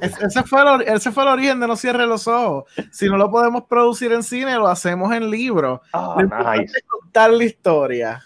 ese 0.00 0.42
fue, 0.44 0.62
el, 0.62 0.82
ese 0.82 1.10
fue 1.10 1.24
el 1.24 1.28
origen 1.30 1.60
de 1.60 1.66
No 1.66 1.76
Cierre 1.76 2.06
los 2.06 2.28
Ojos. 2.28 2.64
Si 2.90 3.06
no 3.06 3.16
lo 3.16 3.30
podemos 3.30 3.64
producir 3.64 4.12
en 4.12 4.22
cine, 4.22 4.54
lo 4.54 4.68
hacemos 4.68 5.12
en 5.12 5.28
libro. 5.30 5.82
Oh, 5.92 6.16
contar 7.00 7.30
la 7.32 7.44
historia. 7.44 8.22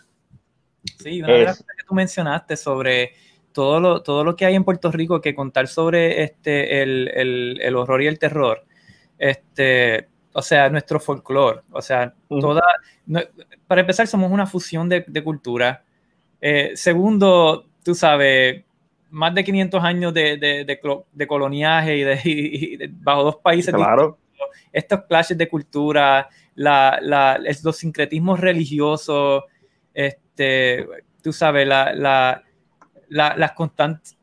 Sí, 0.99 1.23
una 1.23 1.33
de 1.33 1.45
las 1.45 1.59
cosas 1.59 1.77
que 1.77 1.85
tú 1.85 1.95
mencionaste 1.95 2.57
sobre 2.57 3.13
todo 3.53 3.81
lo, 3.81 4.03
todo 4.03 4.23
lo 4.23 4.37
que 4.37 4.45
hay 4.45 4.55
en 4.55 4.65
Puerto 4.65 4.93
Rico 4.93 5.21
que 5.21 5.35
contar 5.35 5.67
sobre 5.67 6.23
este, 6.23 6.83
el, 6.83 7.11
el, 7.15 7.59
el 7.63 7.77
horror 7.77 8.03
y 8.03 8.07
el 8.07 8.19
terror. 8.19 8.65
Este, 9.19 10.09
o 10.33 10.43
sea, 10.43 10.69
nuestro 10.69 11.01
folclore. 11.01 11.63
O 11.71 11.81
sea, 11.81 12.13
toda. 12.29 12.63
para 13.67 13.81
empezar, 13.81 14.07
somos 14.07 14.31
una 14.31 14.47
fusión 14.47 14.91
de, 14.91 15.05
de 15.07 15.25
cultura. 15.25 15.85
Eh, 16.39 16.73
segundo, 16.75 17.67
tú 17.87 17.95
sabes, 17.95 18.65
más 19.11 19.33
de 19.33 19.45
500 19.45 19.85
años 19.85 20.13
de, 20.13 20.37
de, 20.39 20.65
de, 20.65 21.27
coloniaje 21.29 21.97
y 22.25 22.77
de, 22.77 22.91
bajo 22.93 23.23
dos 23.23 23.37
países. 23.37 23.73
Claro. 23.73 24.19
Estos 24.73 25.05
clashes 25.05 25.39
de 25.39 25.49
cultura, 25.49 26.29
la, 26.57 26.99
la, 27.01 27.39
los 27.63 27.77
sincretismos 27.77 28.41
religiosos, 28.41 29.45
este, 29.95 30.85
tú 31.23 31.33
sabes, 31.33 31.69
la, 31.69 31.95
la, 31.95 32.43
las 33.09 33.53
constantes, 33.53 34.19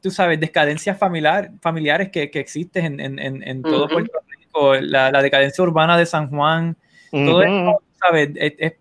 tú 0.00 0.12
sabes, 0.12 0.38
descadencias 0.38 0.96
familiar, 0.96 1.50
familiares 1.60 2.10
que, 2.10 2.30
que 2.30 2.38
existen 2.38 3.00
en, 3.00 3.18
en, 3.18 3.42
en 3.42 3.62
todo 3.62 3.88
Puerto 3.88 4.20
Rico, 4.38 4.74
la, 4.76 5.10
decadencia 5.20 5.64
urbana 5.64 5.98
de 5.98 6.06
San 6.06 6.30
Juan, 6.30 6.76
todo 7.10 7.42
eso, 7.42 7.82
¿sabes? 7.98 8.30
Es, 8.36 8.74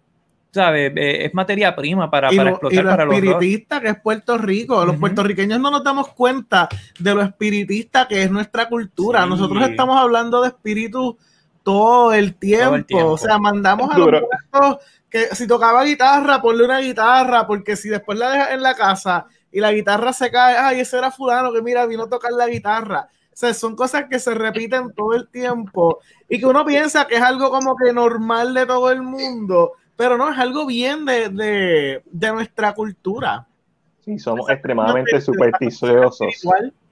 ¿sabes? 0.53 0.93
Eh, 0.95 1.25
es 1.25 1.33
materia 1.33 1.75
prima 1.75 2.09
para, 2.09 2.29
para 2.29 2.51
explotar 2.51 2.85
para 2.85 3.05
los 3.05 3.15
espiritista 3.15 3.81
que 3.81 3.89
es 3.89 3.99
Puerto 3.99 4.37
Rico. 4.37 4.85
Los 4.85 4.97
puertorriqueños 4.97 5.59
no 5.59 5.71
nos 5.71 5.83
damos 5.83 6.09
cuenta 6.09 6.69
de 6.99 7.15
lo 7.15 7.21
espiritista 7.23 8.07
que 8.07 8.23
es 8.23 8.31
nuestra 8.31 8.69
cultura. 8.69 9.25
Nosotros 9.25 9.67
estamos 9.67 9.97
hablando 9.97 10.41
de 10.41 10.49
espíritus 10.49 11.15
todo 11.63 12.13
el 12.13 12.35
tiempo. 12.35 13.05
O 13.05 13.17
sea, 13.17 13.39
mandamos 13.39 13.89
a 13.93 13.97
los 13.97 14.23
que 15.09 15.35
si 15.35 15.47
tocaba 15.47 15.83
guitarra, 15.83 16.41
ponle 16.41 16.65
una 16.65 16.79
guitarra, 16.79 17.45
porque 17.45 17.75
si 17.75 17.89
después 17.89 18.17
la 18.17 18.31
dejas 18.31 18.51
en 18.51 18.63
la 18.63 18.73
casa 18.73 19.25
y 19.51 19.59
la 19.59 19.71
guitarra 19.71 20.11
se 20.11 20.31
cae, 20.31 20.55
ay, 20.57 20.79
ese 20.79 20.97
era 20.97 21.11
fulano 21.11 21.53
que 21.53 21.61
mira, 21.61 21.85
vino 21.85 22.03
a 22.03 22.09
tocar 22.09 22.31
la 22.31 22.47
guitarra. 22.47 23.09
O 23.31 23.35
sea, 23.35 23.53
son 23.53 23.75
cosas 23.75 24.05
que 24.09 24.19
se 24.19 24.33
repiten 24.33 24.93
todo 24.93 25.13
el 25.13 25.27
tiempo 25.27 25.99
y 26.29 26.39
que 26.39 26.45
uno 26.45 26.65
piensa 26.65 27.05
que 27.07 27.15
es 27.15 27.21
algo 27.21 27.49
como 27.49 27.75
que 27.75 27.93
normal 27.93 28.53
de 28.53 28.65
todo 28.65 28.91
el 28.91 29.01
mundo, 29.01 29.73
pero 29.95 30.17
no, 30.17 30.31
es 30.31 30.37
algo 30.37 30.65
bien 30.65 31.05
de, 31.05 32.01
nuestra 32.11 32.73
cultura. 32.73 33.47
Sí, 34.03 34.19
somos 34.19 34.49
extremadamente 34.49 35.21
supersticiosos. 35.21 36.33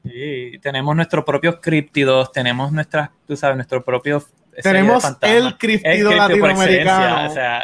Sí, 0.03 0.59
tenemos 0.61 0.95
nuestros 0.95 1.23
propios 1.25 1.57
críptidos, 1.61 2.31
tenemos 2.31 2.71
nuestras, 2.71 3.09
tú 3.27 3.35
sabes, 3.35 3.57
nuestros 3.57 3.83
propios 3.83 4.31
tenemos 4.61 5.17
el 5.21 5.57
criptido 5.57 6.11
latinoamericano. 6.11 7.29
O 7.29 7.33
sea, 7.33 7.63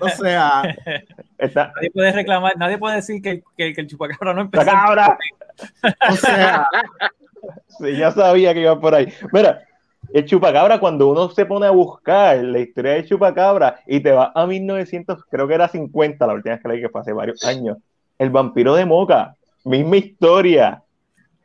o 0.00 0.08
sea 0.08 0.62
nadie 1.74 1.90
puede 1.92 2.12
reclamar, 2.12 2.56
nadie 2.56 2.78
puede 2.78 2.96
decir 2.96 3.20
que, 3.20 3.42
que, 3.56 3.74
el 3.76 3.86
chupacabra 3.86 4.32
no 4.32 4.42
empezó. 4.42 4.64
¡Chupacabra! 4.64 5.18
o 6.08 6.16
sea, 6.16 6.66
sí, 7.78 7.96
ya 7.96 8.10
sabía 8.12 8.54
que 8.54 8.60
iba 8.60 8.80
por 8.80 8.94
ahí. 8.94 9.12
Mira, 9.32 9.62
el 10.12 10.26
chupacabra, 10.26 10.78
cuando 10.78 11.08
uno 11.08 11.30
se 11.30 11.46
pone 11.46 11.66
a 11.66 11.70
buscar 11.70 12.36
la 12.36 12.58
historia 12.58 12.92
del 12.92 13.06
chupacabra 13.06 13.80
y 13.86 14.00
te 14.00 14.12
va 14.12 14.32
a 14.34 14.46
1900, 14.46 15.24
creo 15.30 15.48
que 15.48 15.54
era 15.54 15.68
50, 15.68 16.26
la 16.26 16.34
última 16.34 16.54
vez 16.54 16.62
que 16.62 16.68
leí 16.68 16.80
que 16.80 16.88
fue 16.88 17.00
hace 17.00 17.12
varios 17.12 17.42
años, 17.44 17.78
el 18.18 18.30
vampiro 18.30 18.74
de 18.74 18.84
Moca, 18.84 19.34
misma 19.64 19.96
historia. 19.96 20.82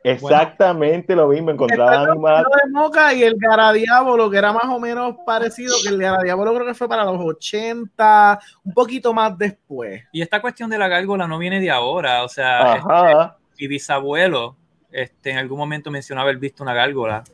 Exactamente 0.04 1.16
lo 1.16 1.28
mismo, 1.28 1.50
encontraban 1.50 2.02
El 2.02 2.18
vampiro 2.18 2.50
de 2.64 2.70
Moca 2.70 3.14
y 3.14 3.22
el 3.24 3.34
Garadiabolo, 3.36 4.30
que 4.30 4.38
era 4.38 4.52
más 4.52 4.66
o 4.66 4.78
menos 4.78 5.16
parecido, 5.26 5.74
que 5.82 5.88
el 5.88 5.98
Garadiabolo 5.98 6.54
creo 6.54 6.66
que 6.66 6.74
fue 6.74 6.88
para 6.88 7.04
los 7.04 7.18
80, 7.20 8.38
un 8.64 8.72
poquito 8.74 9.12
más 9.12 9.36
después. 9.36 10.04
Y 10.12 10.22
esta 10.22 10.40
cuestión 10.40 10.70
de 10.70 10.78
la 10.78 10.88
gárgola 10.88 11.26
no 11.26 11.38
viene 11.38 11.60
de 11.60 11.70
ahora, 11.70 12.22
o 12.22 12.28
sea, 12.28 12.76
este, 12.76 13.34
mi 13.58 13.66
bisabuelo 13.66 14.56
este, 14.92 15.30
en 15.30 15.38
algún 15.38 15.58
momento 15.58 15.90
mencionaba 15.90 16.28
haber 16.28 16.38
visto 16.38 16.62
una 16.62 16.74
gárgola 16.74 17.24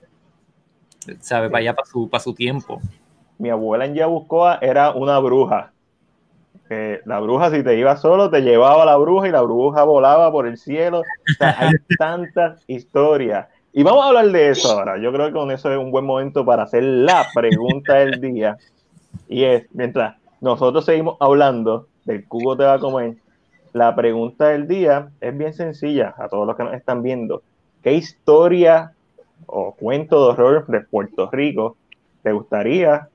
sabe, 1.20 1.48
vaya 1.48 1.74
para 1.74 1.86
su, 1.86 2.08
para 2.08 2.22
su 2.22 2.34
tiempo. 2.34 2.80
Mi 3.38 3.50
abuela 3.50 3.84
en 3.84 3.94
Yabucoa 3.94 4.58
era 4.60 4.92
una 4.92 5.18
bruja. 5.18 5.72
la 7.04 7.20
bruja, 7.20 7.50
si 7.50 7.62
te 7.62 7.78
iba 7.78 7.96
solo, 7.96 8.30
te 8.30 8.42
llevaba 8.42 8.84
la 8.84 8.96
bruja 8.96 9.28
y 9.28 9.32
la 9.32 9.42
bruja 9.42 9.84
volaba 9.84 10.30
por 10.30 10.46
el 10.46 10.56
cielo. 10.56 11.02
hay 11.40 11.70
tantas 11.98 12.64
historias. 12.66 13.48
Y 13.72 13.82
vamos 13.82 14.04
a 14.04 14.08
hablar 14.08 14.28
de 14.30 14.50
eso 14.50 14.70
ahora. 14.70 14.98
Yo 14.98 15.12
creo 15.12 15.26
que 15.26 15.32
con 15.32 15.50
eso 15.50 15.72
es 15.72 15.78
un 15.78 15.90
buen 15.90 16.04
momento 16.04 16.44
para 16.44 16.62
hacer 16.62 16.82
la 16.82 17.26
pregunta 17.34 17.94
del 17.94 18.20
día. 18.20 18.56
Y 19.28 19.44
es, 19.44 19.66
mientras 19.72 20.16
nosotros 20.40 20.84
seguimos 20.84 21.16
hablando 21.20 21.88
del 22.04 22.26
cubo 22.28 22.56
te 22.56 22.64
va 22.64 22.74
a 22.74 22.78
comer, 22.78 23.16
la 23.72 23.94
pregunta 23.96 24.50
del 24.50 24.68
día 24.68 25.08
es 25.20 25.36
bien 25.36 25.52
sencilla 25.52 26.14
a 26.16 26.28
todos 26.28 26.46
los 26.46 26.56
que 26.56 26.62
nos 26.62 26.74
están 26.74 27.02
viendo. 27.02 27.42
¿Qué 27.82 27.94
historia 27.94 28.92
o 29.46 29.74
cuento 29.74 30.24
de 30.24 30.32
horror 30.32 30.66
de 30.66 30.80
Puerto 30.80 31.30
Rico 31.30 31.76
te 32.22 32.32
gustaría 32.32 33.08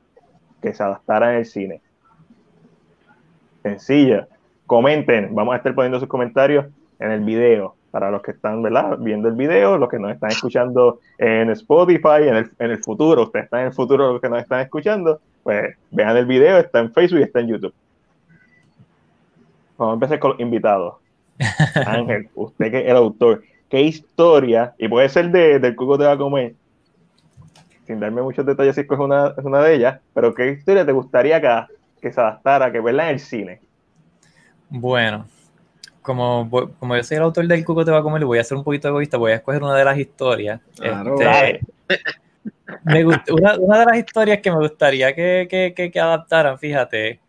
que 0.62 0.74
se 0.74 0.84
adaptara 0.84 1.34
en 1.34 1.40
el 1.40 1.46
cine? 1.46 1.82
Sencilla. 3.64 4.28
Comenten, 4.66 5.34
vamos 5.34 5.54
a 5.54 5.58
estar 5.58 5.74
poniendo 5.74 6.00
sus 6.00 6.08
comentarios 6.08 6.66
en 7.00 7.12
el 7.12 7.22
video 7.22 7.76
para 7.92 8.12
los 8.12 8.22
que 8.22 8.32
están 8.32 8.62
¿verdad? 8.62 8.98
viendo 9.00 9.28
el 9.30 9.36
video, 9.36 9.78
los 9.78 9.90
que 9.90 10.00
nos 10.00 10.12
están 10.12 10.32
escuchando 10.32 11.00
en 11.18 11.50
Spotify, 11.52 12.28
en 12.28 12.36
el, 12.36 12.52
en 12.60 12.72
el 12.72 12.84
futuro, 12.84 13.24
ustedes 13.24 13.46
están 13.46 13.62
en 13.62 13.68
el 13.68 13.74
futuro, 13.74 14.14
los 14.14 14.22
que 14.22 14.30
nos 14.30 14.42
están 14.42 14.62
escuchando, 14.62 15.20
pues 15.44 15.76
vean 15.92 16.16
el 16.18 16.26
video, 16.26 16.58
está 16.58 16.80
en 16.80 16.94
Facebook 16.94 17.20
y 17.20 17.24
está 17.24 17.40
en 17.40 17.48
YouTube. 17.48 17.74
Vamos 19.78 19.94
a 19.94 19.96
empezar 19.96 20.20
con 20.20 20.32
los 20.32 20.40
invitados. 20.40 20.96
Ángel, 21.86 22.30
usted 22.36 22.70
que 22.70 22.80
es 22.80 22.88
el 22.88 22.98
autor, 22.98 23.44
¿qué 23.70 23.82
historia, 23.82 24.74
y 24.78 24.88
puede 24.88 25.10
ser 25.10 25.30
de, 25.32 25.60
del 25.60 25.76
cuco 25.76 25.98
te 25.98 26.06
va 26.06 26.14
a 26.14 26.18
comer, 26.18 26.56
sin 27.86 28.00
darme 28.00 28.22
muchos 28.22 28.46
detalles 28.46 28.76
si 28.76 28.82
es 28.82 28.90
una, 28.90 29.34
es 29.38 29.46
una 29.46 29.62
de 29.62 29.76
ellas, 29.76 30.00
pero 30.14 30.34
qué 30.34 30.52
historia 30.52 30.86
te 30.86 30.92
gustaría 30.92 31.40
que, 31.40 31.74
que 32.02 32.12
se 32.12 32.20
adaptara, 32.20 32.72
que 32.72 32.80
verla 32.80 33.06
en 33.06 33.14
el 33.16 33.20
cine? 33.20 33.62
Bueno, 34.70 35.26
como, 36.02 36.50
como 36.80 36.96
yo 36.96 37.04
soy 37.04 37.18
el 37.18 37.24
autor 37.24 37.48
del 37.48 37.66
Cuco 37.66 37.86
te 37.86 37.92
va 37.92 38.00
a 38.00 38.04
comer, 38.04 38.26
voy 38.26 38.40
a 38.40 38.44
ser 38.44 38.58
un 38.58 38.64
poquito 38.64 38.88
egoísta, 38.88 39.18
voy 39.18 39.32
a 39.32 39.36
escoger 39.36 39.62
una 39.62 39.76
de 39.76 39.86
las 39.86 39.98
historias. 39.98 40.60
Este, 40.82 41.62
me 42.84 43.06
una, 43.06 43.58
una, 43.60 43.80
de 43.80 43.86
las 43.86 43.98
historias 43.98 44.40
que 44.40 44.52
me 44.52 44.58
gustaría 44.58 45.14
que, 45.14 45.48
que, 45.50 45.92
que, 45.92 46.00
adaptaran, 46.00 46.58
fíjate, 46.58 47.20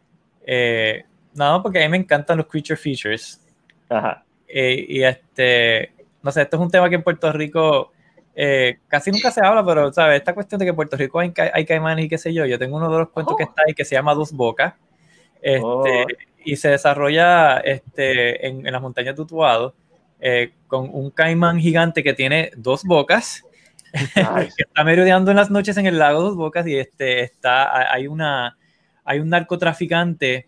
eh, 0.47 1.05
no, 1.35 1.63
porque 1.63 1.83
a 1.83 1.83
mí 1.83 1.91
me 1.91 1.97
encantan 1.99 2.39
los 2.39 2.47
creature 2.47 2.77
features. 2.77 3.41
Ajá. 3.89 4.25
Eh, 4.47 4.87
y 4.89 5.03
este, 5.03 5.93
no 6.23 6.33
sé, 6.33 6.43
esto 6.43 6.57
es 6.57 6.63
un 6.63 6.71
tema 6.71 6.89
que 6.89 6.97
en 6.97 7.03
Puerto 7.03 7.33
Rico 7.33 7.93
eh, 8.35 8.79
casi 8.89 9.11
nunca 9.11 9.31
se 9.31 9.45
habla, 9.45 9.65
pero, 9.65 9.93
¿sabes? 9.93 10.19
Esta 10.19 10.35
cuestión 10.35 10.59
de 10.59 10.65
que 10.65 10.71
en 10.71 10.77
Puerto 10.77 10.97
Rico 10.97 11.21
hay, 11.21 11.33
hay 11.53 11.65
caimanes 11.65 12.05
y 12.05 12.09
qué 12.09 12.19
sé 12.19 12.33
yo, 12.33 12.47
yo 12.47 12.59
tengo 12.59 12.77
uno 12.77 12.91
de 12.91 12.99
los 12.99 13.09
cuentos 13.11 13.37
que 13.37 13.45
oh. 13.45 13.49
está 13.49 13.63
ahí 13.67 13.75
que 13.75 13.85
se 13.85 13.95
llama 13.95 14.15
Dos 14.15 14.33
Bocas. 14.33 14.75
Este, 15.43 15.63
oh. 15.63 15.85
Y 16.45 16.57
se 16.57 16.71
desarrolla 16.71 17.59
este, 17.59 18.47
en, 18.47 18.67
en 18.67 18.73
las 18.73 18.81
montañas 18.81 19.15
de 19.15 19.23
Utuado 19.23 19.75
eh, 20.23 20.53
con 20.67 20.91
un 20.93 21.11
caimán 21.11 21.59
gigante 21.59 22.03
que 22.03 22.13
tiene 22.13 22.51
dos 22.55 22.85
bocas, 22.85 23.43
que 24.15 24.63
está 24.63 24.85
merodeando 24.85 25.31
en 25.31 25.39
las 25.39 25.51
noches 25.51 25.79
en 25.79 25.87
el 25.87 25.99
lago 25.99 26.21
Dos 26.21 26.37
Bocas 26.37 26.67
y 26.67 26.77
este, 26.77 27.23
está, 27.23 27.91
hay, 27.91 28.07
una, 28.07 28.59
hay 29.03 29.19
un 29.19 29.31
narcotraficante 29.31 30.47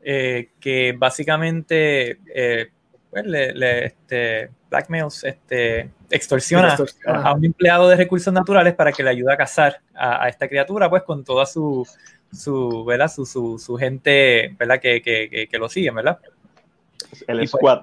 eh, 0.00 0.50
que 0.60 0.94
básicamente 0.96 2.20
eh, 2.32 2.68
pues, 3.10 3.26
le, 3.26 3.84
este, 3.86 4.50
blackmails, 4.70 5.24
este, 5.24 5.90
extorsiona 6.10 6.76
a, 7.06 7.34
un 7.34 7.44
empleado 7.44 7.88
de 7.88 7.96
recursos 7.96 8.32
naturales 8.32 8.74
para 8.74 8.92
que 8.92 9.02
le 9.02 9.10
ayude 9.10 9.32
a 9.32 9.36
cazar 9.36 9.80
a, 9.94 10.24
a 10.24 10.28
esta 10.28 10.48
criatura, 10.48 10.88
pues 10.88 11.02
con 11.02 11.24
toda 11.24 11.46
su, 11.46 11.86
su, 12.32 12.84
¿verdad? 12.84 13.10
Su, 13.10 13.26
su, 13.26 13.58
su 13.58 13.76
gente, 13.76 14.54
¿verdad? 14.58 14.80
Que, 14.80 15.02
que, 15.02 15.48
que, 15.50 15.58
lo 15.58 15.68
siguen, 15.68 15.94
¿verdad? 15.94 16.18
El 17.26 17.38
pues, 17.38 17.50
squad. 17.50 17.82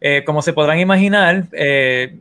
Eh, 0.00 0.24
como 0.24 0.42
se 0.42 0.52
podrán 0.52 0.78
imaginar, 0.78 1.44
eh, 1.52 2.18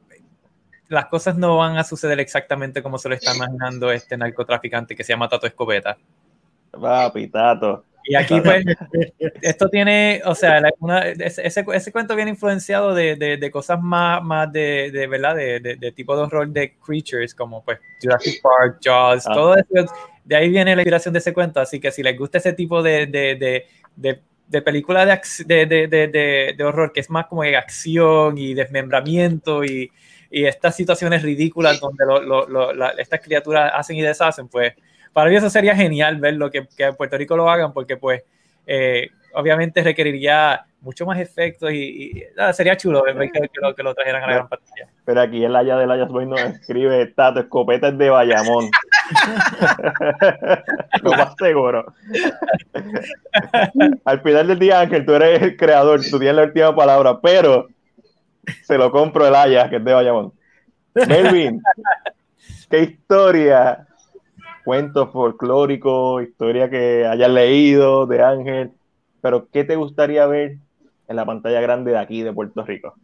las 0.88 1.06
cosas 1.06 1.38
no 1.38 1.58
van 1.58 1.78
a 1.78 1.84
suceder 1.84 2.20
exactamente 2.20 2.84
como 2.84 2.98
se 2.98 3.10
lo 3.10 3.16
está 3.16 3.36
imaginando 3.36 3.92
este 3.92 4.18
narcotraficante 4.18 4.96
que 4.96 5.04
se 5.04 5.14
llama 5.14 5.30
Tato 5.30 5.48
Escopeta. 5.48 5.98
Papi, 6.72 7.28
Tato. 7.28 7.86
Y 8.04 8.16
aquí, 8.16 8.42
pues, 8.42 8.66
esto 9.42 9.70
tiene, 9.70 10.22
o 10.26 10.34
sea, 10.34 10.62
ese, 11.20 11.64
ese, 11.74 11.92
cuento 11.92 12.16
viene 12.16 12.32
influenciado 12.32 12.94
de, 12.96 13.16
de, 13.16 13.38
de 13.38 13.52
cosas 13.52 13.80
más, 13.82 14.24
más 14.24 14.52
de, 14.52 14.92
de 14.92 15.08
¿verdad? 15.08 15.36
De, 15.36 15.60
de, 15.60 15.92
tipo 15.92 16.16
de 16.16 16.24
horror 16.24 16.48
de 16.50 16.78
creatures, 16.78 17.36
como 17.36 17.64
pues 17.64 17.80
Jurassic 18.02 18.42
Park, 18.42 18.80
Jaws, 18.84 19.28
ah. 19.28 19.34
todo 19.34 19.56
eso 19.56 19.94
de 20.24 20.36
ahí 20.36 20.50
viene 20.50 20.76
la 20.76 20.82
inspiración 20.82 21.14
de 21.14 21.20
ese 21.20 21.34
cuento. 21.34 21.60
Así 21.60 21.80
que 21.80 21.92
si 21.92 22.04
les 22.04 22.18
gusta 22.18 22.38
ese 22.38 22.54
tipo 22.54 22.82
de, 22.82 23.06
de, 23.08 23.66
de, 23.96 24.22
de 24.48 24.62
película 24.62 25.06
de, 25.06 26.64
horror, 26.66 26.92
que 26.94 27.00
es 27.00 27.10
más 27.10 27.28
como 27.28 27.44
de 27.44 27.58
acción 27.58 28.38
y 28.38 28.54
desmembramiento 28.54 29.64
y, 29.64 29.92
y 30.30 30.46
estas 30.46 30.76
situaciones 30.76 31.24
ridículas 31.24 31.80
donde 31.80 32.06
estas 32.98 33.20
criaturas 33.22 33.72
hacen 33.76 33.98
y 33.98 34.02
deshacen, 34.02 34.48
pues 34.48 34.74
para 35.14 35.30
mí 35.30 35.36
eso 35.36 35.50
sería 35.50 35.76
genial 35.76 36.20
verlo, 36.20 36.50
que, 36.50 36.68
que 36.76 36.84
en 36.84 36.96
Puerto 36.96 37.18
Rico 37.18 37.36
lo 37.36 37.50
hagan, 37.50 37.74
porque 37.74 37.98
pues 37.98 38.24
eh, 38.66 39.10
obviamente 39.34 39.84
requeriría 39.84 40.66
mucho 40.82 41.06
más 41.06 41.20
efectos 41.20 41.72
y, 41.72 42.24
sería 42.54 42.76
chulo 42.76 43.04
ver 43.04 43.16
que, 43.32 43.40
lo, 43.62 43.76
que, 43.76 43.84
lo, 43.84 43.94
trajeran 43.94 44.24
a 44.24 44.28
la 44.28 44.34
gran 44.34 44.50
pantalla. 44.50 44.88
Pero 45.06 45.22
aquí 45.22 45.46
en 45.46 45.54
la 45.54 45.64
ya 45.64 45.78
de 45.78 45.86
la 45.86 46.06
Boy 46.06 46.26
nos 46.26 46.40
escribe 46.42 47.06
Tato, 47.08 47.40
escopetas 47.42 47.96
de 47.98 48.10
Bayamón. 48.10 48.70
lo 51.04 51.12
más 51.12 51.36
seguro. 51.38 51.94
Al 54.06 54.22
final 54.22 54.48
del 54.48 54.60
día, 54.60 54.80
Ángel, 54.80 55.06
tú 55.06 55.14
eres 55.14 55.42
el 55.42 55.56
creador, 55.56 56.02
tú 56.02 56.18
tienes 56.18 56.36
la 56.36 56.44
última 56.44 56.76
palabra, 56.76 57.20
pero 57.22 57.68
se 58.64 58.78
lo 58.78 58.92
compro 58.92 59.28
el 59.28 59.36
Aya, 59.36 59.70
que 59.70 59.76
es 59.76 59.86
de 59.86 59.94
Bayamón. 59.94 60.34
Melvin, 61.08 61.62
¿qué 62.70 62.80
historia? 62.80 63.86
Cuento 64.64 65.12
folclórico, 65.12 66.22
historia 66.22 66.70
que 66.70 67.06
hayas 67.06 67.30
leído 67.30 68.06
de 68.06 68.22
Ángel, 68.22 68.72
pero 69.22 69.48
¿qué 69.52 69.64
te 69.64 69.76
gustaría 69.76 70.26
ver 70.28 70.58
en 71.08 71.16
la 71.16 71.26
pantalla 71.26 71.62
grande 71.62 71.92
de 71.92 71.98
aquí 71.98 72.22
de 72.22 72.34
Puerto 72.34 72.64
Rico? 72.64 72.96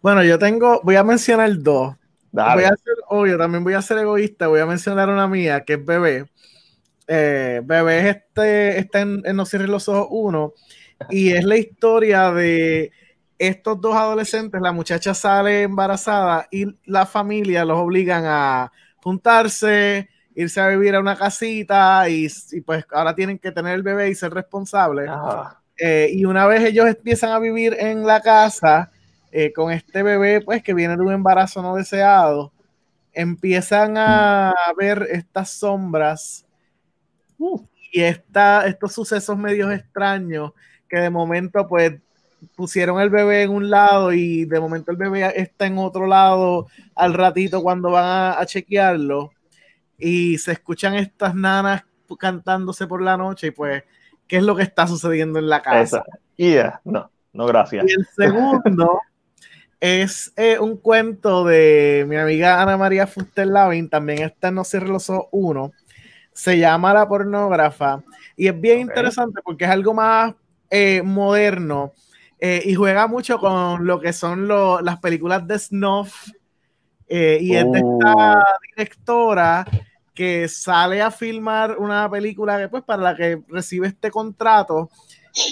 Bueno, 0.00 0.24
yo 0.24 0.38
tengo, 0.38 0.80
voy 0.82 0.96
a 0.96 1.04
mencionar 1.04 1.50
dos. 1.58 1.94
Voy 2.32 2.64
a 2.64 2.68
ser 2.70 2.94
obvio, 3.08 3.36
también 3.36 3.62
voy 3.62 3.74
a 3.74 3.82
ser 3.82 3.98
egoísta, 3.98 4.48
voy 4.48 4.60
a 4.60 4.66
mencionar 4.66 5.10
una 5.10 5.28
mía 5.28 5.64
que 5.64 5.74
es 5.74 5.84
Bebé. 5.84 6.26
Eh, 7.06 7.60
Bebé 7.62 7.98
es 7.98 8.16
este, 8.16 8.78
está 8.78 9.00
en, 9.02 9.22
No 9.34 9.44
Cierres 9.44 9.68
los 9.68 9.88
Ojos 9.88 10.08
1 10.10 10.52
y 11.10 11.32
es 11.32 11.44
la 11.44 11.56
historia 11.56 12.32
de 12.32 12.90
estos 13.38 13.80
dos 13.80 13.94
adolescentes, 13.94 14.60
la 14.62 14.72
muchacha 14.72 15.14
sale 15.14 15.62
embarazada 15.62 16.48
y 16.50 16.66
la 16.84 17.06
familia 17.06 17.64
los 17.64 17.78
obligan 17.78 18.24
a 18.24 18.72
juntarse, 19.02 20.08
irse 20.34 20.60
a 20.60 20.68
vivir 20.68 20.94
a 20.94 21.00
una 21.00 21.16
casita 21.16 22.08
y, 22.08 22.28
pues 22.64 22.84
ahora 22.90 23.14
tienen 23.14 23.38
que 23.38 23.52
tener 23.52 23.74
el 23.74 23.82
bebé 23.82 24.10
y 24.10 24.14
ser 24.14 24.32
responsables. 24.32 25.08
Ah. 25.10 25.58
Eh, 25.76 26.10
y 26.12 26.24
una 26.24 26.46
vez 26.46 26.62
ellos 26.62 26.86
empiezan 26.86 27.30
a 27.30 27.38
vivir 27.38 27.76
en 27.78 28.06
la 28.06 28.20
casa 28.20 28.90
eh, 29.30 29.52
con 29.52 29.72
este 29.72 30.02
bebé, 30.02 30.40
pues 30.40 30.62
que 30.62 30.74
viene 30.74 30.96
de 30.96 31.02
un 31.02 31.12
embarazo 31.12 31.62
no 31.62 31.74
deseado, 31.74 32.52
empiezan 33.12 33.96
a 33.96 34.54
ver 34.76 35.06
estas 35.10 35.50
sombras 35.50 36.46
y 37.90 38.02
esta, 38.02 38.66
estos 38.66 38.92
sucesos 38.92 39.36
medios 39.36 39.72
extraños 39.72 40.52
que 40.88 40.98
de 40.98 41.10
momento 41.10 41.66
pues 41.66 41.94
pusieron 42.54 43.00
el 43.00 43.10
bebé 43.10 43.42
en 43.42 43.50
un 43.50 43.70
lado 43.70 44.12
y 44.12 44.44
de 44.44 44.60
momento 44.60 44.90
el 44.90 44.96
bebé 44.96 45.32
está 45.36 45.66
en 45.66 45.78
otro 45.78 46.06
lado 46.06 46.66
al 46.94 47.14
ratito 47.14 47.62
cuando 47.62 47.90
van 47.90 48.34
a 48.38 48.46
chequearlo 48.46 49.32
y 49.98 50.38
se 50.38 50.52
escuchan 50.52 50.94
estas 50.94 51.34
nanas 51.34 51.84
cantándose 52.18 52.86
por 52.86 53.02
la 53.02 53.16
noche 53.16 53.48
y 53.48 53.50
pues, 53.50 53.84
¿qué 54.26 54.38
es 54.38 54.42
lo 54.42 54.54
que 54.56 54.62
está 54.62 54.86
sucediendo 54.86 55.38
en 55.38 55.48
la 55.48 55.62
casa? 55.62 56.04
Y 56.36 56.56
no, 56.84 57.10
no 57.32 57.46
gracias. 57.46 57.84
Y 57.88 57.92
el 57.92 58.06
segundo 58.06 59.00
es 59.80 60.32
eh, 60.36 60.58
un 60.58 60.76
cuento 60.76 61.44
de 61.44 62.04
mi 62.08 62.16
amiga 62.16 62.62
Ana 62.62 62.76
María 62.76 63.06
Fuster 63.06 63.46
Lavin, 63.46 63.88
también 63.88 64.22
está 64.22 64.48
en 64.48 64.54
No 64.54 64.64
Cierre 64.64 64.88
los 64.88 65.10
Uno, 65.30 65.72
se 66.32 66.58
llama 66.58 66.94
La 66.94 67.08
Pornógrafa 67.08 68.02
y 68.36 68.48
es 68.48 68.60
bien 68.60 68.80
interesante 68.80 69.40
porque 69.44 69.64
es 69.64 69.70
algo 69.70 69.92
más 69.92 70.34
eh, 70.70 71.02
moderno 71.02 71.92
eh, 72.38 72.62
y 72.64 72.74
juega 72.74 73.06
mucho 73.06 73.38
con 73.38 73.86
lo 73.86 74.00
que 74.00 74.12
son 74.12 74.48
las 74.48 74.98
películas 75.00 75.46
de 75.46 75.58
snuff 75.58 76.28
y 77.12 77.54
es 77.54 77.70
de 77.70 77.78
esta 77.78 78.38
uh. 78.38 78.42
directora 78.74 79.66
que 80.14 80.48
sale 80.48 81.00
a 81.00 81.10
filmar 81.10 81.78
una 81.78 82.10
película 82.10 82.58
que, 82.58 82.68
pues, 82.68 82.82
para 82.82 83.02
la 83.02 83.16
que 83.16 83.42
recibe 83.48 83.86
este 83.86 84.10
contrato 84.10 84.90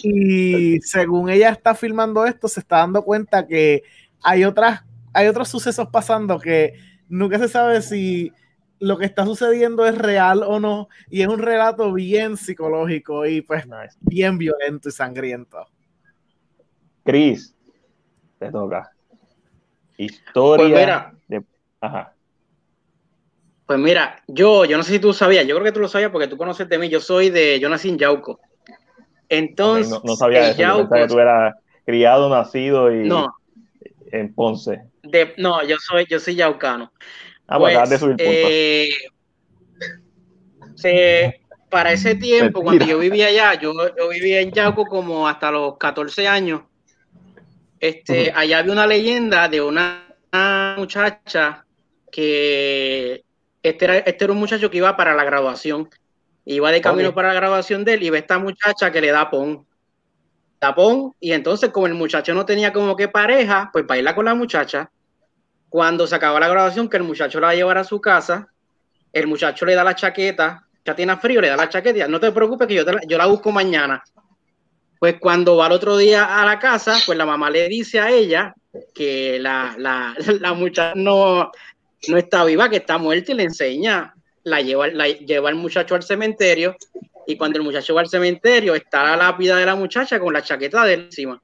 y 0.02 0.80
según 0.82 1.30
ella 1.30 1.50
está 1.50 1.74
filmando 1.74 2.26
esto, 2.26 2.48
se 2.48 2.60
está 2.60 2.78
dando 2.78 3.02
cuenta 3.02 3.46
que 3.46 3.82
hay 4.22 4.44
otras, 4.44 4.82
hay 5.12 5.26
otros 5.26 5.48
sucesos 5.48 5.88
pasando 5.90 6.38
que 6.38 6.74
nunca 7.08 7.38
se 7.38 7.48
sabe 7.48 7.80
si 7.80 8.32
lo 8.78 8.98
que 8.98 9.06
está 9.06 9.24
sucediendo 9.24 9.86
es 9.86 9.96
real 9.96 10.42
o 10.42 10.58
no, 10.60 10.88
y 11.10 11.22
es 11.22 11.28
un 11.28 11.38
relato 11.38 11.92
bien 11.92 12.36
psicológico 12.36 13.26
y 13.26 13.42
pues 13.42 13.64
bien 14.00 14.38
violento 14.38 14.88
y 14.88 14.92
sangriento. 14.92 15.66
Chris, 17.04 17.54
te 18.38 18.50
toca. 18.50 18.90
Historia 19.96 20.68
pues 20.74 20.86
de... 20.86 21.19
Ajá. 21.80 22.14
Pues 23.66 23.78
mira, 23.78 24.22
yo, 24.26 24.64
yo 24.64 24.76
no 24.76 24.82
sé 24.82 24.92
si 24.92 24.98
tú 24.98 25.12
sabías, 25.12 25.46
yo 25.46 25.54
creo 25.54 25.64
que 25.64 25.72
tú 25.72 25.80
lo 25.80 25.88
sabías 25.88 26.10
porque 26.10 26.26
tú 26.26 26.36
conoces 26.36 26.68
de 26.68 26.78
mí, 26.78 26.88
yo 26.88 27.00
soy 27.00 27.30
de, 27.30 27.60
yo 27.60 27.68
nací 27.68 27.88
en 27.88 27.98
Yauco. 27.98 28.40
Entonces, 29.28 30.00
no, 30.02 30.16
sabía 30.16 30.50
eso, 30.50 30.58
Yauco, 30.58 30.92
que 30.92 31.06
tú 31.06 31.20
eras 31.20 31.54
criado, 31.84 32.28
nacido 32.28 32.92
y 32.92 33.08
en 34.12 34.34
Ponce. 34.34 34.82
De, 35.02 35.34
no, 35.38 35.62
yo 35.64 35.76
soy, 35.78 36.06
yo 36.08 36.18
soy 36.18 36.34
yaucano. 36.34 36.92
Ah, 37.46 37.58
pues, 37.58 37.90
de 37.90 37.98
subir 37.98 38.16
eh, 40.82 41.40
para 41.68 41.92
ese 41.92 42.14
tiempo, 42.14 42.62
cuando 42.62 42.84
yo 42.84 42.98
vivía 42.98 43.28
allá, 43.28 43.54
yo, 43.54 43.72
yo 43.96 44.08
vivía 44.08 44.40
en 44.40 44.50
Yauco 44.52 44.86
como 44.86 45.28
hasta 45.28 45.50
los 45.50 45.76
14 45.78 46.26
años. 46.26 46.62
Este, 47.78 48.32
allá 48.34 48.58
había 48.58 48.72
una 48.72 48.86
leyenda 48.86 49.48
de 49.48 49.60
una 49.60 50.06
muchacha 50.76 51.64
que 52.10 53.24
este 53.62 53.84
era, 53.84 53.98
este 53.98 54.24
era 54.24 54.32
un 54.32 54.38
muchacho 54.38 54.70
que 54.70 54.78
iba 54.78 54.96
para 54.96 55.14
la 55.14 55.24
graduación. 55.24 55.88
Iba 56.44 56.72
de 56.72 56.80
camino 56.80 57.14
para 57.14 57.28
la 57.28 57.34
graduación 57.34 57.84
de 57.84 57.94
él 57.94 58.02
y 58.02 58.10
ve 58.10 58.18
esta 58.18 58.38
muchacha 58.38 58.90
que 58.90 59.00
le 59.00 59.10
da 59.10 59.30
pon. 59.30 59.66
Da 60.60 60.74
pon, 60.74 61.14
y 61.20 61.32
entonces, 61.32 61.70
como 61.70 61.86
el 61.86 61.94
muchacho 61.94 62.34
no 62.34 62.44
tenía 62.44 62.72
como 62.72 62.96
que 62.96 63.08
pareja, 63.08 63.70
pues 63.72 63.86
baila 63.86 64.14
con 64.14 64.24
la 64.24 64.34
muchacha. 64.34 64.90
cuando 65.68 66.06
se 66.06 66.16
acaba 66.16 66.40
la 66.40 66.48
grabación, 66.48 66.88
que 66.88 66.96
el 66.96 67.04
muchacho 67.04 67.38
la 67.38 67.48
va 67.48 67.52
a 67.52 67.56
llevar 67.56 67.78
a 67.78 67.84
su 67.84 68.00
casa, 68.00 68.48
el 69.12 69.28
muchacho 69.28 69.64
le 69.64 69.74
da 69.76 69.84
la 69.84 69.94
chaqueta, 69.94 70.66
ya 70.84 70.96
tiene 70.96 71.16
frío, 71.16 71.40
le 71.40 71.48
da 71.48 71.56
la 71.56 71.68
chaqueta, 71.68 72.08
no 72.08 72.18
te 72.18 72.32
preocupes 72.32 72.66
que 72.66 72.74
yo, 72.74 72.84
la, 72.84 73.00
yo 73.06 73.16
la 73.16 73.26
busco 73.26 73.52
mañana. 73.52 74.02
Pues 74.98 75.16
cuando 75.20 75.56
va 75.56 75.68
el 75.68 75.72
otro 75.72 75.96
día 75.96 76.40
a 76.40 76.44
la 76.44 76.58
casa, 76.58 76.98
pues 77.06 77.16
la 77.16 77.24
mamá 77.24 77.48
le 77.50 77.68
dice 77.68 78.00
a 78.00 78.10
ella 78.10 78.52
que 78.92 79.38
la, 79.38 79.76
la, 79.78 80.14
la 80.40 80.52
muchacha 80.54 80.94
no, 80.96 81.52
no 82.08 82.16
está 82.16 82.44
viva, 82.44 82.68
que 82.68 82.76
está 82.76 82.98
muerta 82.98 83.32
y 83.32 83.34
le 83.34 83.44
enseña, 83.44 84.14
la 84.44 84.60
lleva, 84.60 84.88
la 84.88 85.08
lleva 85.08 85.50
el 85.50 85.56
muchacho 85.56 85.94
al 85.94 86.02
cementerio 86.02 86.76
y 87.26 87.36
cuando 87.36 87.58
el 87.58 87.64
muchacho 87.64 87.94
va 87.94 88.00
al 88.00 88.08
cementerio 88.08 88.74
está 88.74 89.04
la 89.04 89.16
lápida 89.16 89.56
de 89.56 89.66
la 89.66 89.74
muchacha 89.74 90.18
con 90.18 90.32
la 90.32 90.42
chaqueta 90.42 90.84
de 90.84 90.94
encima. 90.94 91.40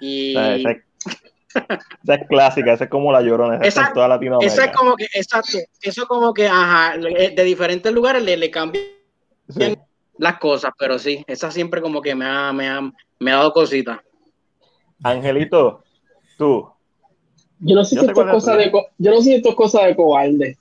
Y... 0.00 0.34
Esa 0.36 2.14
es 2.14 2.28
clásica, 2.28 2.74
esa 2.74 2.84
es 2.84 2.90
como 2.90 3.10
la 3.10 3.22
llorona, 3.22 3.56
esa, 3.66 3.84
es 3.84 3.92
toda 3.94 4.08
Latinoamérica. 4.08 4.52
Esa 4.52 4.66
es 4.66 4.76
como 4.76 4.94
que, 4.94 5.04
exacto, 5.14 5.58
eso 5.80 6.06
como 6.06 6.34
que, 6.34 6.46
ajá, 6.46 6.98
de 6.98 7.44
diferentes 7.44 7.90
lugares 7.92 8.22
le, 8.22 8.36
le 8.36 8.50
cambian 8.50 8.84
las 10.18 10.38
cosas, 10.38 10.72
pero 10.78 10.98
sí, 10.98 11.24
esa 11.26 11.50
siempre 11.50 11.80
como 11.80 12.02
que 12.02 12.14
me 12.14 12.26
ha, 12.26 12.52
me 12.52 12.68
ha, 12.68 12.80
me 13.18 13.32
ha 13.32 13.36
dado 13.36 13.52
cositas. 13.52 14.00
Angelito, 15.02 15.82
tú. 16.36 16.75
Yo 17.60 17.74
no 17.74 17.84
sé 17.84 17.98
si 17.98 18.06
esto 18.06 18.22
es 18.22 18.30
cosa 18.30 18.56
de, 18.56 18.72
yo 18.98 19.10
no 19.10 19.18
sé 19.18 19.22
si 19.22 19.34
esto 19.34 19.50
es 19.50 19.54
cosa 19.54 19.86
de 19.86 19.96
cobarde, 19.96 20.58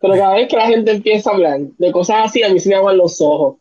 pero 0.00 0.14
cada 0.14 0.34
vez 0.34 0.48
que 0.48 0.56
la 0.56 0.68
gente 0.68 0.92
empieza 0.92 1.30
a 1.30 1.34
hablar 1.34 1.60
de 1.60 1.92
cosas 1.92 2.26
así, 2.26 2.42
a 2.42 2.48
mí 2.48 2.60
se 2.60 2.68
me 2.68 2.76
aguan 2.76 2.96
los 2.96 3.20
ojos. 3.20 3.56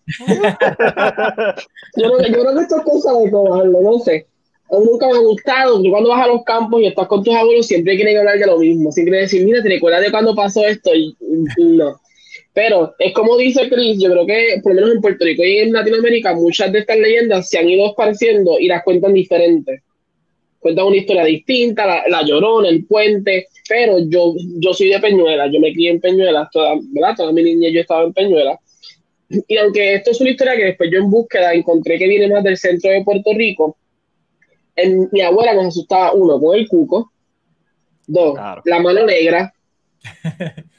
yo, 1.98 2.04
yo 2.04 2.18
creo 2.18 2.56
que 2.56 2.62
esto 2.62 2.78
es 2.78 2.84
cosa 2.84 3.14
de 3.14 3.32
cobarde, 3.32 3.82
no 3.82 4.00
sé 4.00 4.28
nunca 4.78 5.08
me 5.08 5.18
ha 5.18 5.22
gustado, 5.22 5.82
cuando 5.90 6.10
vas 6.10 6.26
a 6.26 6.28
los 6.28 6.44
campos 6.44 6.82
y 6.82 6.88
estás 6.88 7.08
con 7.08 7.24
tus 7.24 7.36
abuelos, 7.36 7.66
siempre 7.66 7.96
quieren 7.96 8.18
hablar 8.18 8.38
de 8.38 8.46
lo 8.46 8.60
mismo, 8.60 8.92
siempre 8.92 9.22
decir, 9.22 9.44
mira, 9.44 9.64
¿te 9.64 9.70
recuerdas 9.70 10.02
de 10.02 10.12
cuando 10.12 10.36
pasó 10.36 10.66
esto? 10.66 10.94
Y, 10.94 11.16
no. 11.58 12.00
Pero 12.54 12.94
es 13.00 13.14
como 13.14 13.38
dice 13.38 13.70
Chris, 13.70 14.02
yo 14.02 14.12
creo 14.12 14.26
que 14.26 14.60
por 14.62 14.74
lo 14.74 14.82
menos 14.82 14.96
en 14.96 15.02
Puerto 15.02 15.26
Rico 15.26 15.44
y 15.44 15.60
en 15.60 15.72
Latinoamérica 15.72 16.34
muchas 16.34 16.72
de 16.72 16.80
estas 16.80 16.98
leyendas 16.98 17.50
se 17.50 17.58
han 17.58 17.70
ido 17.70 17.88
esparciendo 17.88 18.60
y 18.60 18.68
las 18.68 18.84
cuentan 18.84 19.14
diferentes. 19.14 19.82
Cuentan 20.60 20.88
una 20.88 20.98
historia 20.98 21.24
distinta, 21.24 21.86
la, 21.86 22.04
la 22.08 22.24
Llorona, 22.24 22.70
el 22.70 22.86
puente, 22.86 23.48
pero 23.68 24.00
yo, 24.00 24.34
yo 24.60 24.74
soy 24.74 24.90
de 24.90 25.00
Peñuela, 25.00 25.48
yo 25.48 25.60
me 25.60 25.72
crié 25.72 25.92
en 25.92 26.02
Peñuela, 26.02 26.50
toda, 26.52 26.76
¿verdad? 26.92 27.16
Toda 27.16 27.32
mi 27.32 27.44
niña 27.44 27.70
yo 27.70 27.82
estaba 27.82 28.04
en 28.04 28.14
Peñuela. 28.14 28.60
Y 29.30 29.58
aunque 29.58 29.96
esto 29.96 30.12
es 30.12 30.20
una 30.22 30.32
historia 30.32 30.56
que 30.56 30.66
después 30.66 30.90
yo 30.92 30.98
en 30.98 31.10
búsqueda 31.10 31.54
encontré 31.54 32.00
que 32.00 32.08
viene 32.08 32.28
más 32.28 32.44
del 32.44 32.58
centro 32.58 32.90
de 32.90 33.04
Puerto 33.04 33.32
Rico, 33.34 33.78
mi 35.12 35.22
abuela 35.22 35.54
nos 35.54 35.68
asustaba, 35.68 36.14
uno, 36.14 36.40
con 36.40 36.58
el 36.58 36.68
cuco, 36.68 37.12
dos, 38.08 38.38
la 38.66 38.80
mano 38.80 39.06
negra. 39.06 39.54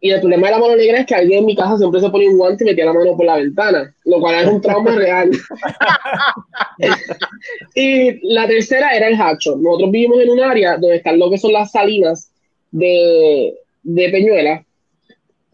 y 0.00 0.10
el 0.10 0.20
problema 0.20 0.46
de 0.46 0.52
la 0.52 0.58
mano 0.58 0.76
negra 0.76 1.00
es 1.00 1.06
que 1.06 1.14
alguien 1.14 1.40
en 1.40 1.46
mi 1.46 1.54
casa 1.54 1.76
siempre 1.76 2.00
se 2.00 2.08
ponía 2.08 2.30
un 2.30 2.38
guante 2.38 2.64
y 2.64 2.68
metía 2.68 2.86
la 2.86 2.92
mano 2.92 3.16
por 3.16 3.26
la 3.26 3.36
ventana, 3.36 3.94
lo 4.04 4.20
cual 4.20 4.42
es 4.42 4.48
un 4.48 4.60
trauma 4.60 4.92
real. 4.92 5.30
y 7.74 8.32
la 8.32 8.46
tercera 8.46 8.96
era 8.96 9.08
el 9.08 9.20
hacho. 9.20 9.56
Nosotros 9.56 9.90
vivimos 9.90 10.20
en 10.20 10.30
un 10.30 10.40
área 10.40 10.78
donde 10.78 10.96
están 10.96 11.18
lo 11.18 11.30
que 11.30 11.38
son 11.38 11.52
las 11.52 11.70
salinas 11.70 12.30
de, 12.70 13.54
de 13.82 14.08
Peñuela. 14.08 14.64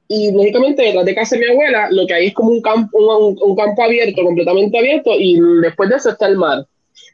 Y 0.09 0.31
lógicamente 0.31 0.83
detrás 0.83 1.05
de 1.05 1.15
casa 1.17 1.35
de 1.35 1.45
mi 1.45 1.51
abuela, 1.51 1.89
lo 1.91 2.07
que 2.07 2.15
hay 2.15 2.27
es 2.29 2.35
como 2.35 2.51
un 2.51 2.63
campo, 2.63 2.97
un 2.97 3.57
campo 3.57 3.83
abierto, 3.83 4.23
completamente 4.23 4.79
abierto, 4.79 5.11
y 5.19 5.41
después 5.61 5.91
de 5.91 5.97
eso 5.97 6.11
está 6.11 6.29
el 6.29 6.37
mar 6.37 6.65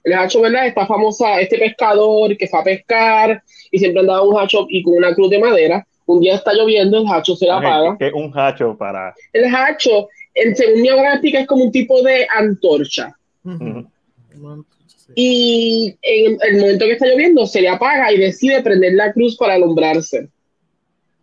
el 0.04 0.14
hacho, 0.14 0.40
¿verdad? 0.40 0.66
Está 0.66 0.86
famosa 0.86 1.40
este 1.40 1.58
pescador 1.58 2.36
que 2.36 2.48
fue 2.48 2.60
a 2.60 2.64
pescar 2.64 3.42
y 3.70 3.78
siempre 3.78 4.00
andaba 4.00 4.22
un 4.22 4.38
hacho 4.38 4.66
y 4.68 4.82
con 4.82 4.94
una 4.94 5.14
cruz 5.14 5.30
de 5.30 5.38
madera. 5.38 5.86
Un 6.06 6.20
día 6.20 6.34
está 6.34 6.52
lloviendo, 6.52 6.98
el 6.98 7.06
hacho 7.08 7.36
se 7.36 7.46
la 7.46 7.58
apaga. 7.58 7.96
¿Qué 7.98 8.08
es 8.08 8.12
un 8.12 8.32
hacho 8.34 8.76
para...? 8.76 9.14
El 9.32 9.54
hacho, 9.54 10.08
en, 10.34 10.56
según 10.56 10.82
mi 10.82 10.88
abuela 10.88 11.20
es 11.22 11.46
como 11.46 11.64
un 11.64 11.72
tipo 11.72 12.02
de 12.02 12.26
antorcha. 12.34 13.16
Y 15.14 15.94
en 16.02 16.38
el 16.42 16.60
momento 16.60 16.86
que 16.86 16.92
está 16.92 17.06
lloviendo, 17.06 17.46
se 17.46 17.60
le 17.60 17.68
apaga 17.68 18.12
y 18.12 18.18
decide 18.18 18.62
prender 18.62 18.94
la 18.94 19.12
cruz 19.12 19.36
para 19.36 19.54
alumbrarse. 19.54 20.28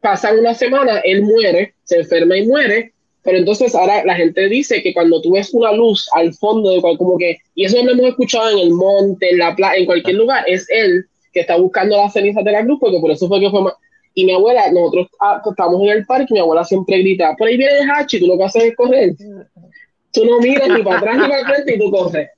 Pasan 0.01 0.39
una 0.39 0.53
semana, 0.53 0.99
él 0.99 1.23
muere, 1.23 1.73
se 1.83 1.97
enferma 1.99 2.37
y 2.37 2.47
muere, 2.47 2.93
pero 3.23 3.37
entonces 3.37 3.75
ahora 3.75 4.03
la 4.05 4.15
gente 4.15 4.47
dice 4.47 4.81
que 4.81 4.93
cuando 4.93 5.21
tú 5.21 5.33
ves 5.33 5.53
una 5.53 5.73
luz 5.73 6.07
al 6.13 6.33
fondo 6.33 6.71
de 6.71 6.81
cual, 6.81 6.97
como 6.97 7.17
que, 7.17 7.37
y 7.53 7.65
eso 7.65 7.83
lo 7.83 7.91
hemos 7.91 8.05
escuchado 8.07 8.49
en 8.51 8.59
el 8.59 8.71
monte, 8.71 9.31
en 9.31 9.39
la 9.39 9.55
playa, 9.55 9.77
en 9.77 9.85
cualquier 9.85 10.15
lugar, 10.15 10.45
es 10.47 10.67
él 10.69 11.05
que 11.33 11.41
está 11.41 11.57
buscando 11.57 11.97
las 11.97 12.13
cenizas 12.13 12.43
de 12.43 12.51
la 12.51 12.63
cruz, 12.63 12.79
porque 12.79 12.99
por 12.99 13.11
eso 13.11 13.27
fue 13.27 13.39
que 13.39 13.49
fue 13.49 13.61
más. 13.61 13.73
Y 14.13 14.25
mi 14.25 14.33
abuela, 14.33 14.71
nosotros 14.71 15.07
ah, 15.21 15.41
estamos 15.45 15.81
en 15.83 15.89
el 15.89 16.05
parque, 16.05 16.33
mi 16.33 16.39
abuela 16.39 16.63
siempre 16.63 16.99
grita, 16.99 17.35
por 17.37 17.47
ahí 17.47 17.57
viene 17.57 17.79
el 17.79 17.89
hachi, 17.89 18.19
tú 18.19 18.27
lo 18.27 18.37
que 18.37 18.43
haces 18.43 18.63
es 18.63 18.75
correr. 18.75 19.13
Tú 20.11 20.25
no 20.25 20.39
miras 20.39 20.69
ni 20.69 20.83
para 20.83 20.97
atrás 20.97 21.17
ni 21.17 21.29
para 21.29 21.45
frente 21.45 21.75
y 21.75 21.79
tú 21.79 21.91
corres. 21.91 22.29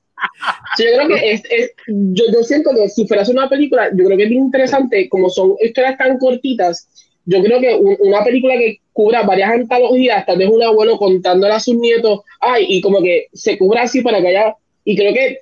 yo 0.78 0.86
creo 0.96 1.08
que 1.08 1.32
es, 1.32 1.44
es 1.50 1.72
yo, 1.88 2.26
yo 2.32 2.44
siento 2.44 2.72
que 2.76 2.90
si 2.90 3.08
fueras 3.08 3.30
una 3.30 3.50
película, 3.50 3.90
yo 3.96 4.06
creo 4.06 4.18
que 4.18 4.26
es 4.26 4.32
interesante, 4.32 5.10
como 5.10 5.30
son 5.30 5.56
historias 5.62 5.98
tan 5.98 6.18
cortitas, 6.18 6.88
yo 7.26 7.42
creo 7.44 7.60
que 7.60 7.76
una 7.76 8.24
película 8.24 8.56
que 8.56 8.80
cubra 8.94 9.24
varias 9.24 9.52
antologías, 9.52 10.26
tal 10.26 10.38
vez 10.38 10.50
un 10.50 10.64
abuelo 10.64 10.98
contándole 10.98 11.54
a 11.54 11.60
sus 11.60 11.76
nietos, 11.76 12.22
ay, 12.40 12.66
y 12.68 12.82
como 12.82 13.02
que 13.02 13.28
se 13.34 13.58
cubra 13.58 13.84
así 13.84 14.02
para 14.02 14.22
que 14.22 14.28
haya, 14.28 14.56
y 14.84 14.96
creo 14.96 15.14
que 15.14 15.40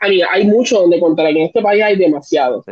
hay 0.00 0.44
mucho 0.46 0.80
donde 0.80 1.00
contar, 1.00 1.26
aquí 1.26 1.38
en 1.38 1.46
este 1.46 1.62
país 1.62 1.82
hay 1.82 1.96
demasiado. 1.96 2.64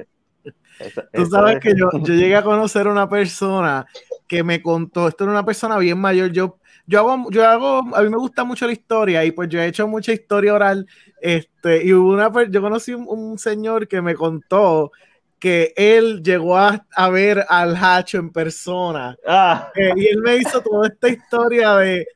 Tú 1.12 1.26
sabes 1.26 1.60
que 1.60 1.74
yo, 1.76 1.90
yo 1.92 2.14
llegué 2.14 2.36
a 2.36 2.42
conocer 2.44 2.86
a 2.86 2.90
una 2.90 3.08
persona 3.08 3.86
que 4.26 4.42
me 4.42 4.62
contó, 4.62 5.08
esto 5.08 5.24
era 5.24 5.32
una 5.32 5.44
persona 5.44 5.78
bien 5.78 5.98
mayor, 5.98 6.30
yo 6.30 6.58
yo 6.86 7.00
hago, 7.00 7.30
yo 7.30 7.46
hago, 7.46 7.94
a 7.94 8.02
mí 8.02 8.08
me 8.08 8.16
gusta 8.16 8.44
mucho 8.44 8.64
la 8.64 8.72
historia 8.72 9.22
y 9.22 9.30
pues 9.30 9.50
yo 9.50 9.60
he 9.60 9.66
hecho 9.66 9.86
mucha 9.86 10.10
historia 10.10 10.54
oral, 10.54 10.86
este, 11.20 11.84
y 11.84 11.92
hubo 11.92 12.14
una, 12.14 12.30
yo 12.48 12.62
conocí 12.62 12.94
un, 12.94 13.04
un 13.06 13.38
señor 13.38 13.86
que 13.86 14.00
me 14.00 14.14
contó 14.14 14.90
que 15.38 15.72
él 15.76 16.22
llegó 16.22 16.56
a, 16.56 16.80
ver 17.10 17.44
al 17.48 17.76
Hacho 17.76 18.18
en 18.18 18.30
persona. 18.30 19.16
Ah. 19.26 19.70
Eh, 19.74 19.92
y 19.96 20.06
él 20.06 20.20
me 20.20 20.36
hizo 20.36 20.60
toda 20.60 20.88
esta 20.88 21.08
historia 21.08 21.76
de, 21.76 22.06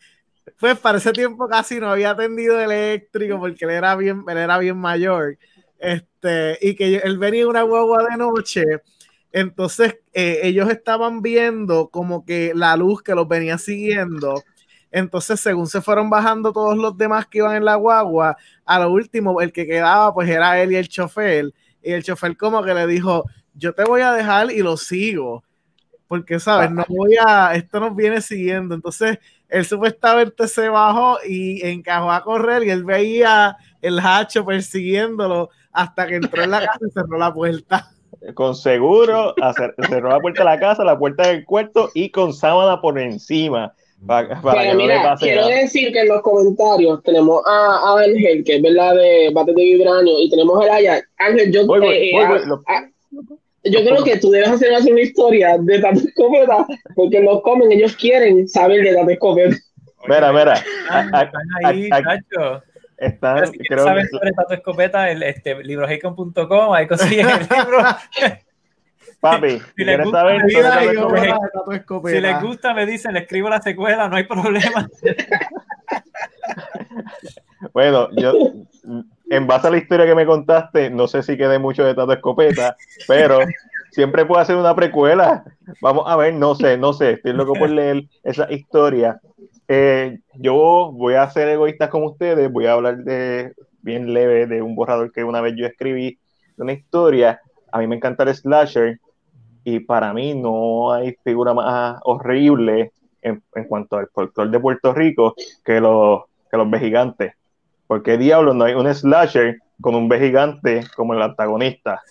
pues 0.58 0.78
para 0.78 0.98
ese 0.98 1.12
tiempo 1.12 1.48
casi 1.48 1.78
no 1.78 1.90
había 1.90 2.10
atendido 2.10 2.60
eléctrico 2.60 3.38
porque 3.38 3.64
él 3.64 3.72
era 3.72 3.94
bien, 3.96 4.24
él 4.26 4.38
era 4.38 4.58
bien 4.58 4.76
mayor. 4.76 5.38
Este, 5.82 6.58
y 6.60 6.76
que 6.76 6.98
él 6.98 7.18
venía 7.18 7.42
en 7.42 7.48
una 7.48 7.62
guagua 7.62 8.06
de 8.08 8.16
noche. 8.16 8.62
Entonces 9.32 9.96
eh, 10.12 10.40
ellos 10.44 10.70
estaban 10.70 11.22
viendo 11.22 11.88
como 11.88 12.24
que 12.24 12.52
la 12.54 12.76
luz 12.76 13.02
que 13.02 13.14
los 13.16 13.26
venía 13.26 13.58
siguiendo. 13.58 14.42
Entonces, 14.92 15.40
según 15.40 15.66
se 15.66 15.80
fueron 15.80 16.10
bajando 16.10 16.52
todos 16.52 16.76
los 16.76 16.96
demás 16.98 17.26
que 17.26 17.38
iban 17.38 17.56
en 17.56 17.64
la 17.64 17.76
guagua, 17.76 18.36
a 18.66 18.78
lo 18.78 18.92
último, 18.92 19.40
el 19.40 19.50
que 19.50 19.66
quedaba, 19.66 20.12
pues 20.12 20.28
era 20.28 20.62
él 20.62 20.72
y 20.72 20.76
el 20.76 20.86
chofer 20.86 21.52
y 21.82 21.92
el 21.92 22.04
chofer 22.04 22.36
como 22.36 22.62
que 22.62 22.74
le 22.74 22.86
dijo, 22.86 23.24
yo 23.54 23.74
te 23.74 23.84
voy 23.84 24.02
a 24.02 24.12
dejar 24.12 24.52
y 24.52 24.58
lo 24.58 24.76
sigo, 24.76 25.42
porque, 26.06 26.38
¿sabes? 26.38 26.70
No 26.70 26.84
voy 26.88 27.16
a, 27.26 27.54
esto 27.54 27.80
nos 27.80 27.96
viene 27.96 28.20
siguiendo. 28.20 28.74
Entonces, 28.74 29.18
él 29.48 29.64
supuestamente 29.64 30.46
se 30.46 30.68
bajó 30.68 31.18
y 31.26 31.66
encajó 31.66 32.12
a 32.12 32.22
correr 32.22 32.62
y 32.64 32.70
él 32.70 32.84
veía 32.84 33.56
el 33.82 33.98
hacho 33.98 34.44
persiguiéndolo 34.44 35.50
hasta 35.72 36.06
que 36.06 36.16
entró 36.16 36.42
en 36.42 36.52
la 36.52 36.60
casa 36.60 36.78
y 36.88 36.90
cerró 36.90 37.18
la 37.18 37.34
puerta. 37.34 37.90
Con 38.34 38.54
seguro, 38.54 39.34
cerró 39.88 40.08
la 40.08 40.20
puerta 40.20 40.44
de 40.44 40.50
la 40.50 40.60
casa, 40.60 40.84
la 40.84 40.98
puerta 40.98 41.26
del 41.26 41.44
cuarto 41.44 41.90
y 41.92 42.10
con 42.10 42.32
sábana 42.32 42.80
por 42.80 42.96
encima. 42.98 43.74
Para, 44.06 44.74
mira, 44.74 45.16
quiero 45.18 45.46
decir 45.46 45.92
que 45.92 46.00
en 46.00 46.08
los 46.08 46.22
comentarios 46.22 47.02
tenemos 47.02 47.42
a, 47.46 48.00
Ángel, 48.00 48.44
que 48.44 48.56
es 48.56 48.62
verdad 48.62 48.94
de 48.94 49.30
Bate 49.32 49.52
de 49.52 49.62
Vibranio, 49.62 50.18
y 50.20 50.28
tenemos 50.28 50.64
a 50.64 50.74
Aya. 50.74 51.02
Ángel, 51.18 51.52
yo, 51.52 51.62
eh, 51.82 52.12
yo 53.64 53.80
creo 53.80 54.04
que 54.04 54.18
tú 54.18 54.30
debes 54.30 54.50
hacer 54.50 54.70
una 54.90 55.00
historia 55.00 55.56
de 55.58 55.78
Tato 55.80 56.00
Escopeta, 56.00 56.66
porque 56.94 57.20
los 57.20 57.42
comen, 57.42 57.72
ellos 57.72 57.96
quieren 57.96 58.48
saber 58.48 58.82
de 58.82 58.94
Tato 58.94 59.10
Escopeta. 59.10 59.56
Mira, 60.08 60.32
mira. 60.32 60.54
Están 60.54 61.30
ahí, 61.64 61.88
Están, 63.02 63.48
si 63.48 63.58
creo 63.58 63.84
saber 63.84 64.06
sobre 64.06 64.30
Tato 64.30 64.54
Escopeta, 64.54 65.10
el 65.10 65.24
este, 65.24 65.60
librohacon.com, 65.64 66.72
ahí 66.72 66.86
consiguen 66.86 67.28
el 67.28 67.40
libro. 67.50 67.78
Papi, 69.18 69.60
si 69.76 69.84
les 69.84 70.04
gusta, 70.04 70.20
saber 70.20 70.42
si 72.04 72.20
les 72.20 72.40
gusta, 72.40 72.74
me 72.74 72.86
dicen, 72.86 73.14
le 73.14 73.20
escribo 73.20 73.48
la 73.48 73.60
secuela, 73.60 74.08
no 74.08 74.16
hay 74.16 74.22
problema. 74.22 74.88
bueno, 77.72 78.08
yo, 78.12 78.34
en 79.30 79.46
base 79.48 79.66
a 79.66 79.70
la 79.72 79.78
historia 79.78 80.06
que 80.06 80.14
me 80.14 80.24
contaste, 80.24 80.88
no 80.88 81.08
sé 81.08 81.24
si 81.24 81.36
quedé 81.36 81.58
mucho 81.58 81.82
de 81.82 81.94
Tato 81.94 82.12
Escopeta, 82.12 82.76
pero 83.08 83.40
siempre 83.90 84.24
puedo 84.24 84.40
hacer 84.40 84.54
una 84.54 84.76
precuela. 84.76 85.42
Vamos 85.80 86.04
a 86.06 86.16
ver, 86.16 86.34
no 86.34 86.54
sé, 86.54 86.78
no 86.78 86.92
sé, 86.92 87.14
estoy 87.14 87.32
loco 87.32 87.54
por 87.54 87.68
leer 87.68 88.04
esa 88.22 88.48
historia. 88.52 89.20
Eh, 89.68 90.18
yo 90.34 90.90
voy 90.92 91.14
a 91.14 91.30
ser 91.30 91.48
egoísta 91.48 91.88
como 91.88 92.10
ustedes, 92.10 92.50
voy 92.52 92.66
a 92.66 92.72
hablar 92.72 92.98
de 92.98 93.54
bien 93.80 94.12
leve 94.12 94.46
de 94.46 94.62
un 94.62 94.74
borrador 94.74 95.12
que 95.12 95.24
una 95.24 95.40
vez 95.40 95.54
yo 95.56 95.66
escribí 95.66 96.18
de 96.56 96.62
una 96.62 96.72
historia. 96.72 97.40
A 97.70 97.78
mí 97.78 97.86
me 97.86 97.96
encanta 97.96 98.24
el 98.24 98.34
slasher, 98.34 99.00
y 99.64 99.80
para 99.80 100.12
mí 100.12 100.34
no 100.34 100.92
hay 100.92 101.16
figura 101.24 101.54
más 101.54 102.00
horrible 102.04 102.92
en, 103.20 103.42
en 103.54 103.64
cuanto 103.64 103.96
al 103.96 104.08
folclore 104.08 104.50
de 104.50 104.60
Puerto 104.60 104.92
Rico 104.92 105.34
que 105.64 105.80
los, 105.80 106.22
que 106.50 106.56
los 106.56 106.80
gigantes. 106.80 107.34
Porque 107.86 108.18
diablo 108.18 108.54
no 108.54 108.64
hay 108.64 108.74
un 108.74 108.92
slasher 108.92 109.58
con 109.80 109.94
un 109.94 110.08
B 110.08 110.18
gigante 110.18 110.84
como 110.96 111.14
el 111.14 111.22
antagonista. 111.22 112.02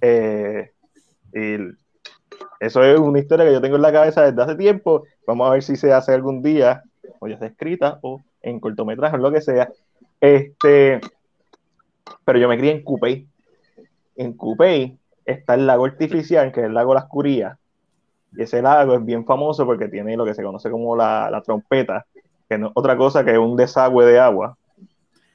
Eh, 0.00 0.70
y 1.32 1.56
eso 2.60 2.82
es 2.82 2.98
una 2.98 3.18
historia 3.18 3.44
que 3.44 3.52
yo 3.52 3.60
tengo 3.60 3.76
en 3.76 3.82
la 3.82 3.92
cabeza 3.92 4.22
desde 4.22 4.42
hace 4.42 4.54
tiempo. 4.56 5.04
Vamos 5.26 5.48
a 5.48 5.52
ver 5.52 5.62
si 5.62 5.76
se 5.76 5.92
hace 5.92 6.12
algún 6.12 6.42
día, 6.42 6.82
o 7.18 7.28
ya 7.28 7.34
está 7.34 7.46
escrita, 7.46 7.98
o 8.02 8.20
en 8.42 8.60
cortometraje, 8.60 9.16
o 9.16 9.18
lo 9.18 9.32
que 9.32 9.40
sea. 9.40 9.68
Este, 10.20 11.00
pero 12.24 12.38
yo 12.38 12.48
me 12.48 12.58
crié 12.58 12.72
en 12.72 12.82
Cupey. 12.82 13.26
En 14.16 14.32
Cupey 14.32 14.98
está 15.24 15.54
el 15.54 15.66
lago 15.66 15.84
artificial, 15.84 16.52
que 16.52 16.60
es 16.60 16.66
el 16.66 16.74
lago 16.74 16.94
Las 16.94 17.06
Curías. 17.06 17.58
Y 18.32 18.42
ese 18.42 18.62
lago 18.62 18.94
es 18.94 19.04
bien 19.04 19.24
famoso 19.24 19.64
porque 19.64 19.88
tiene 19.88 20.16
lo 20.16 20.24
que 20.24 20.34
se 20.34 20.42
conoce 20.42 20.70
como 20.70 20.96
la, 20.96 21.30
la 21.30 21.42
trompeta, 21.42 22.06
que 22.48 22.58
no 22.58 22.68
es 22.68 22.72
otra 22.74 22.96
cosa 22.96 23.24
que 23.24 23.38
un 23.38 23.56
desagüe 23.56 24.04
de 24.04 24.18
agua 24.18 24.56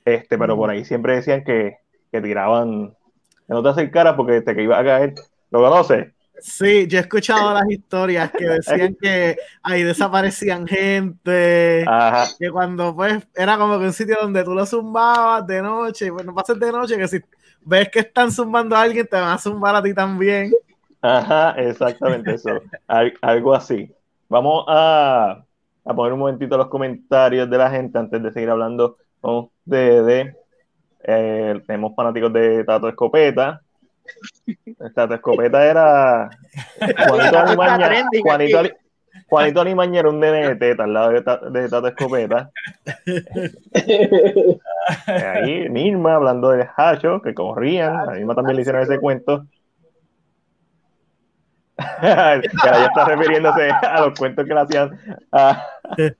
este, 0.05 0.37
pero 0.37 0.55
por 0.55 0.69
ahí 0.69 0.83
siempre 0.83 1.15
decían 1.15 1.43
que, 1.43 1.77
que 2.11 2.21
tiraban, 2.21 2.95
no 3.47 3.63
te 3.63 3.69
acercaras 3.69 4.15
porque 4.15 4.41
te 4.41 4.55
que 4.55 4.63
iba 4.63 4.79
a 4.79 4.83
caer. 4.83 5.15
¿Lo 5.51 5.59
conoces? 5.59 6.13
Sí, 6.43 6.87
yo 6.87 6.97
he 6.97 7.01
escuchado 7.01 7.53
las 7.53 7.69
historias 7.69 8.33
que 8.33 8.45
decían 8.45 8.95
que 8.99 9.37
ahí 9.61 9.83
desaparecían 9.83 10.65
gente, 10.67 11.95
que 12.39 12.49
cuando 12.51 12.95
pues 12.95 13.27
era 13.35 13.57
como 13.59 13.77
que 13.77 13.85
un 13.85 13.93
sitio 13.93 14.17
donde 14.19 14.43
tú 14.43 14.55
lo 14.55 14.65
zumbabas 14.65 15.45
de 15.45 15.61
noche, 15.61 16.11
pues 16.11 16.25
no 16.25 16.33
pases 16.33 16.59
de 16.59 16.71
noche, 16.71 16.97
que 16.97 17.07
si 17.07 17.19
ves 17.61 17.89
que 17.89 17.99
están 17.99 18.31
zumbando 18.31 18.75
a 18.75 18.81
alguien, 18.81 19.05
te 19.07 19.17
van 19.17 19.33
a 19.33 19.37
zumbar 19.37 19.75
a 19.75 19.83
ti 19.83 19.93
también. 19.93 20.51
Ajá, 21.01 21.51
exactamente 21.57 22.33
eso, 22.35 22.49
algo 23.21 23.53
así. 23.55 23.91
Vamos 24.29 24.65
a, 24.67 25.45
a 25.85 25.93
poner 25.95 26.13
un 26.13 26.19
momentito 26.19 26.57
los 26.57 26.67
comentarios 26.69 27.49
de 27.49 27.57
la 27.57 27.69
gente 27.71 27.97
antes 27.99 28.21
de 28.21 28.31
seguir 28.31 28.49
hablando 28.49 28.97
de 29.65 30.35
eh, 31.03 31.61
tenemos 31.65 31.95
fanáticos 31.95 32.33
de 32.33 32.63
Tato 32.63 32.89
Escopeta. 32.89 33.61
Tato 34.93 35.13
Escopeta 35.13 35.65
era 35.65 36.29
Juanito 37.07 37.39
Alimaña, 37.39 37.89
Juanito, 38.21 38.61
Juanito 39.27 39.61
Alimaña 39.61 39.99
era 39.99 40.09
un 40.09 40.19
nene 40.19 40.49
de 40.49 40.55
teta 40.55 40.83
al 40.83 40.93
lado 40.93 41.11
de, 41.11 41.21
de 41.59 41.69
Tato 41.69 41.87
Escopeta. 41.87 42.51
Ahí 45.07 45.69
Misma 45.69 46.15
hablando 46.15 46.49
de 46.51 46.67
Hacho, 46.75 47.21
que 47.21 47.33
corrían, 47.33 48.09
a 48.09 48.13
Misma 48.13 48.35
también 48.35 48.55
le 48.55 48.61
hicieron 48.61 48.81
ese 48.81 48.99
cuento. 48.99 49.45
ya 52.01 52.35
está 52.85 53.05
refiriéndose 53.05 53.69
a 53.69 54.01
los 54.01 54.17
cuentos 54.17 54.45
que 54.45 54.53
le 54.53 54.59
hacían 54.59 54.99
a, 55.31 55.65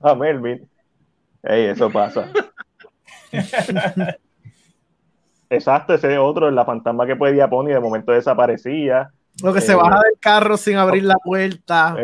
a 0.00 0.14
Melvin. 0.14 0.68
Ey, 1.42 1.66
eso 1.66 1.90
pasa. 1.90 2.28
Exacto, 5.52 5.92
ese 5.92 6.16
otro, 6.16 6.50
la 6.50 6.64
fantasma 6.64 7.06
que 7.06 7.14
podía 7.14 7.46
poner 7.46 7.72
y 7.72 7.74
de 7.74 7.80
momento 7.80 8.10
desaparecía. 8.12 9.10
Lo 9.42 9.52
que 9.52 9.60
se 9.60 9.72
eh, 9.72 9.74
baja 9.74 10.00
del 10.02 10.18
carro 10.18 10.56
sin 10.56 10.78
abrir 10.78 11.04
la 11.04 11.16
puerta. 11.16 11.94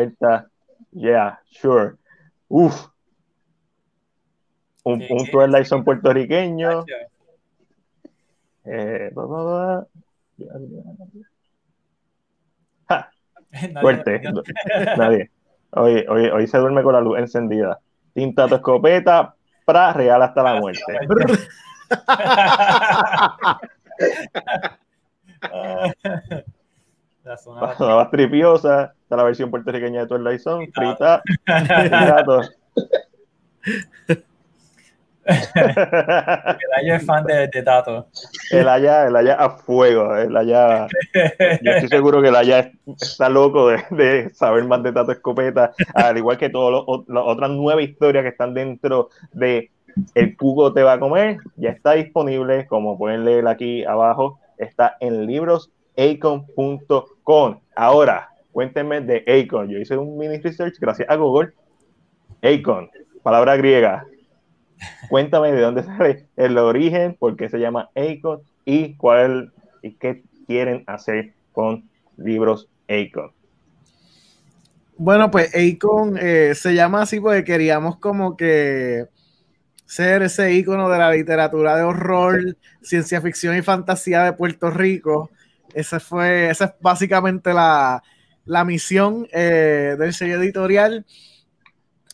Yeah, 0.91 1.39
sure. 1.49 1.93
Uf. 2.47 2.89
Un, 4.83 5.03
un 5.09 5.25
Twilight 5.31 5.65
son 5.65 5.83
puertorriqueño. 5.83 6.85
Eh, 8.65 9.11
Fuerte. 13.81 14.21
Nadie. 14.95 15.31
Hoy, 15.71 16.05
hoy, 16.07 16.27
hoy 16.27 16.47
se 16.47 16.57
duerme 16.59 16.83
con 16.83 16.93
la 16.93 17.01
luz 17.01 17.17
encendida. 17.17 17.79
Tinta 18.13 18.47
tu 18.47 18.55
escopeta, 18.55 19.33
real 19.65 20.21
hasta 20.21 20.43
la 20.43 20.59
muerte. 20.59 20.99
la 27.23 27.37
zona 27.37 27.95
más 27.95 28.11
tripiosa, 28.11 28.93
está 29.01 29.15
la 29.15 29.23
versión 29.23 29.49
puertorriqueña 29.49 30.01
de 30.01 30.07
Twilight 30.07 30.41
Zone, 30.41 30.69
frita, 30.73 31.23
el 35.29 36.71
Aya 36.77 36.95
es 36.95 37.05
fan 37.05 37.23
de, 37.25 37.47
de, 37.47 37.63
Tato. 37.63 38.07
El 38.51 38.67
Aya, 38.67 39.07
el 39.07 39.15
Aya 39.15 39.35
a 39.35 39.49
fuego. 39.51 40.15
El 40.15 40.35
Aya, 40.35 40.87
yo 41.61 41.71
estoy 41.71 41.89
seguro 41.89 42.21
que 42.21 42.29
el 42.29 42.35
Aya 42.35 42.71
está 42.99 43.29
loco 43.29 43.69
de, 43.69 43.83
de 43.91 44.33
saber 44.33 44.63
más 44.65 44.81
de 44.83 44.91
Tato 44.91 45.11
Escopeta, 45.11 45.73
al 45.93 46.17
igual 46.17 46.37
que 46.37 46.49
todas 46.49 46.83
las 47.07 47.23
otras 47.25 47.51
nueve 47.51 47.83
historias 47.83 48.23
que 48.23 48.29
están 48.29 48.53
dentro 48.53 49.09
de 49.33 49.71
El 50.15 50.35
Cugo 50.37 50.73
te 50.73 50.81
va 50.83 50.93
a 50.93 50.99
comer. 50.99 51.37
Ya 51.55 51.69
está 51.69 51.93
disponible, 51.93 52.67
como 52.67 52.97
pueden 52.97 53.23
leer 53.25 53.47
aquí 53.47 53.85
abajo, 53.85 54.39
está 54.57 54.97
en 54.99 55.25
librosacon.com. 55.25 57.59
Ahora, 57.75 58.29
cuéntenme 58.51 59.01
de 59.01 59.23
Acon. 59.27 59.69
Yo 59.69 59.77
hice 59.77 59.97
un 59.97 60.17
mini 60.17 60.37
research 60.37 60.79
gracias 60.79 61.09
a 61.09 61.15
Google. 61.15 61.53
Acon, 62.41 62.89
palabra 63.23 63.57
griega, 63.57 64.05
Cuéntame 65.09 65.51
de 65.51 65.61
dónde 65.61 65.83
sale 65.83 66.25
el 66.35 66.57
origen, 66.57 67.15
por 67.19 67.35
qué 67.35 67.49
se 67.49 67.59
llama 67.59 67.89
Acon 67.95 68.41
y 68.65 68.95
cuál 68.95 69.51
y 69.81 69.93
qué 69.93 70.23
quieren 70.47 70.83
hacer 70.87 71.33
con 71.51 71.89
libros 72.17 72.67
Acon. 72.87 73.31
Bueno, 74.97 75.31
pues 75.31 75.53
Acon 75.55 76.17
eh, 76.19 76.53
se 76.55 76.73
llama 76.73 77.03
así 77.03 77.19
porque 77.19 77.43
queríamos 77.43 77.97
como 77.97 78.35
que 78.35 79.07
ser 79.89 80.21
ese 80.21 80.53
icono 80.53 80.87
de 80.87 80.99
la 80.99 81.11
literatura 81.11 81.75
de 81.75 81.81
horror, 81.81 82.55
ciencia 82.79 83.19
ficción 83.21 83.57
y 83.57 83.63
fantasía 83.63 84.23
de 84.23 84.33
Puerto 84.33 84.69
Rico. 84.69 85.31
Esa 85.73 85.99
fue, 85.99 86.51
esa 86.51 86.65
es 86.65 86.71
básicamente 86.79 87.51
la, 87.55 88.03
misión 88.67 89.27
eh, 89.33 89.95
del 89.97 90.13
sello 90.13 90.39
editorial. 90.39 91.07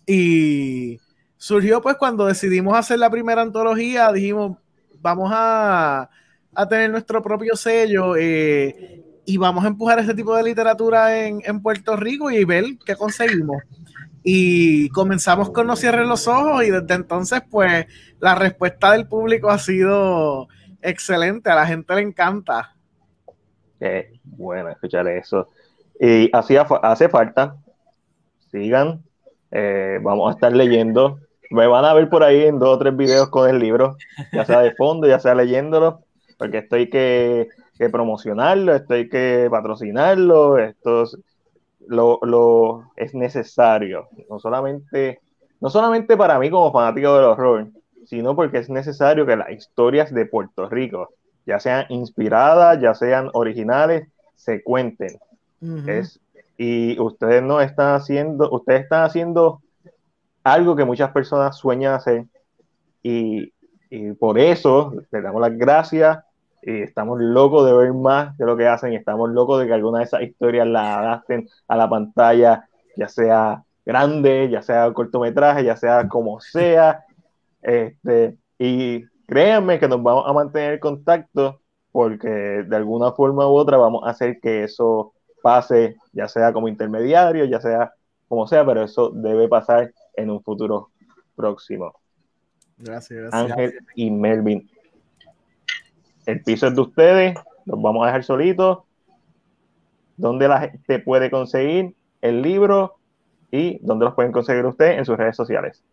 Y 0.07 1.01
surgió 1.35 1.81
pues 1.81 1.97
cuando 1.97 2.25
decidimos 2.25 2.77
hacer 2.77 2.97
la 2.97 3.09
primera 3.09 3.41
antología, 3.41 4.09
dijimos, 4.13 4.57
vamos 5.01 5.29
a, 5.33 6.09
tener 6.69 6.89
nuestro 6.89 7.21
propio 7.21 7.57
sello 7.57 8.15
eh, 8.15 9.03
y 9.25 9.35
vamos 9.35 9.65
a 9.65 9.67
empujar 9.67 9.99
ese 9.99 10.13
tipo 10.13 10.33
de 10.33 10.43
literatura 10.43 11.27
en, 11.27 11.61
Puerto 11.61 11.97
Rico 11.97 12.31
y 12.31 12.45
ver 12.45 12.63
qué 12.85 12.95
conseguimos. 12.95 13.57
Y 14.27 14.89
comenzamos 14.89 15.51
con 15.51 15.67
No 15.67 15.75
cierren 15.75 16.09
los 16.09 16.27
ojos 16.27 16.63
y 16.63 16.71
desde 16.71 16.95
entonces 16.95 17.43
pues 17.49 17.85
la 18.19 18.33
respuesta 18.33 18.91
del 18.91 19.07
público 19.07 19.49
ha 19.49 19.59
sido 19.59 20.47
excelente, 20.81 21.49
a 21.49 21.55
la 21.55 21.67
gente 21.67 21.93
le 21.93 22.01
encanta. 22.01 22.75
Qué 23.79 24.19
bueno 24.23 24.69
escuchar 24.69 25.07
eso. 25.07 25.49
Y 25.99 26.29
así 26.35 26.57
hace 26.57 27.07
falta, 27.07 27.55
sigan, 28.51 29.03
eh, 29.51 29.99
vamos 30.01 30.29
a 30.29 30.33
estar 30.33 30.51
leyendo 30.51 31.19
me 31.49 31.67
van 31.67 31.85
a 31.85 31.93
ver 31.93 32.09
por 32.09 32.23
ahí 32.23 32.43
en 32.43 32.59
dos 32.59 32.75
o 32.75 32.79
tres 32.79 32.95
videos 32.95 33.29
con 33.29 33.49
el 33.49 33.59
libro, 33.59 33.97
ya 34.31 34.45
sea 34.45 34.61
de 34.61 34.73
fondo, 34.75 35.07
ya 35.07 35.19
sea 35.19 35.35
leyéndolo, 35.35 36.01
porque 36.37 36.59
estoy 36.59 36.89
que, 36.89 37.47
que 37.77 37.89
promocionarlo, 37.89 38.75
estoy 38.75 39.09
que 39.09 39.47
patrocinarlo, 39.49 40.57
esto 40.57 41.05
lo, 41.87 42.19
lo, 42.23 42.91
es 42.95 43.13
necesario, 43.13 44.07
no 44.29 44.39
solamente, 44.39 45.19
no 45.61 45.69
solamente 45.69 46.17
para 46.17 46.39
mí 46.39 46.49
como 46.49 46.71
fanático 46.71 47.15
del 47.15 47.25
horror, 47.25 47.67
sino 48.05 48.35
porque 48.35 48.59
es 48.59 48.69
necesario 48.69 49.25
que 49.25 49.35
las 49.35 49.51
historias 49.51 50.13
de 50.13 50.25
Puerto 50.25 50.69
Rico, 50.69 51.09
ya 51.45 51.59
sean 51.59 51.85
inspiradas, 51.89 52.79
ya 52.81 52.93
sean 52.93 53.29
originales, 53.33 54.07
se 54.35 54.63
cuenten. 54.63 55.17
es, 55.87 56.19
y 56.57 56.99
ustedes 56.99 57.43
no 57.43 57.61
están 57.61 57.95
haciendo, 57.95 58.49
ustedes 58.51 58.83
están 58.83 59.03
haciendo 59.03 59.61
algo 60.43 60.75
que 60.75 60.85
muchas 60.85 61.11
personas 61.11 61.57
sueñan 61.57 61.93
hacer 61.93 62.25
y, 63.03 63.51
por 64.19 64.37
eso 64.37 64.93
les 65.09 65.23
damos 65.23 65.39
las 65.39 65.57
gracias 65.57 66.17
y 66.65 66.81
estamos 66.81 67.19
locos 67.21 67.65
de 67.65 67.73
ver 67.73 67.93
más 67.93 68.35
de 68.37 68.45
lo 68.45 68.57
que 68.57 68.67
hacen 68.67 68.91
y 68.91 68.95
estamos 68.95 69.29
locos 69.29 69.59
de 69.59 69.67
que 69.67 69.73
alguna 69.73 69.99
de 69.99 70.05
esas 70.05 70.23
historias 70.23 70.67
la 70.67 70.99
adapten 70.99 71.47
a 71.67 71.77
la 71.77 71.87
pantalla, 71.87 72.67
ya 72.97 73.07
sea 73.07 73.63
grande, 73.85 74.49
ya 74.49 74.63
sea 74.63 74.91
cortometraje, 74.91 75.63
ya 75.63 75.75
sea 75.75 76.07
como 76.07 76.39
sea. 76.39 77.05
Este, 77.61 78.37
y 78.57 79.05
créanme 79.27 79.79
que 79.79 79.87
nos 79.87 80.01
vamos 80.01 80.23
a 80.27 80.33
mantener 80.33 80.73
en 80.73 80.79
contacto 80.79 81.61
porque 81.91 82.27
de 82.27 82.75
alguna 82.75 83.11
forma 83.11 83.47
u 83.47 83.53
otra 83.53 83.77
vamos 83.77 84.03
a 84.03 84.09
hacer 84.09 84.39
que 84.41 84.63
eso 84.63 85.13
pase, 85.43 85.95
ya 86.13 86.27
sea 86.27 86.51
como 86.51 86.67
intermediario, 86.67 87.45
ya 87.45 87.61
sea 87.61 87.93
como 88.27 88.47
sea, 88.47 88.65
pero 88.65 88.81
eso 88.81 89.11
debe 89.11 89.47
pasar 89.47 89.93
en 90.15 90.31
un 90.31 90.41
futuro 90.41 90.89
próximo. 91.35 91.93
Gracias, 92.77 93.21
gracias. 93.21 93.51
Ángel 93.51 93.73
y 93.93 94.09
Melvin. 94.09 94.67
El 96.25 96.41
piso 96.41 96.67
es 96.67 96.75
de 96.75 96.81
ustedes, 96.81 97.35
los 97.65 97.81
vamos 97.81 98.03
a 98.03 98.07
dejar 98.07 98.23
solitos. 98.23 98.79
dónde 100.17 100.47
la 100.47 100.61
gente 100.61 100.99
puede 100.99 101.29
conseguir 101.29 101.93
el 102.21 102.41
libro 102.41 102.95
y 103.51 103.79
dónde 103.81 104.05
los 104.05 104.13
pueden 104.13 104.31
conseguir 104.31 104.65
ustedes 104.65 104.97
en 104.97 105.05
sus 105.05 105.17
redes 105.17 105.35
sociales. 105.35 105.83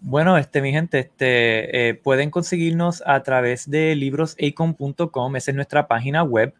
Bueno, 0.00 0.36
este, 0.36 0.60
mi 0.62 0.72
gente, 0.72 0.98
este, 0.98 1.88
eh, 1.88 1.94
pueden 1.94 2.30
conseguirnos 2.30 3.02
a 3.06 3.22
través 3.22 3.70
de 3.70 3.94
librosacon.com, 3.94 5.36
esa 5.36 5.50
es 5.50 5.54
nuestra 5.54 5.86
página 5.86 6.22
web. 6.22 6.54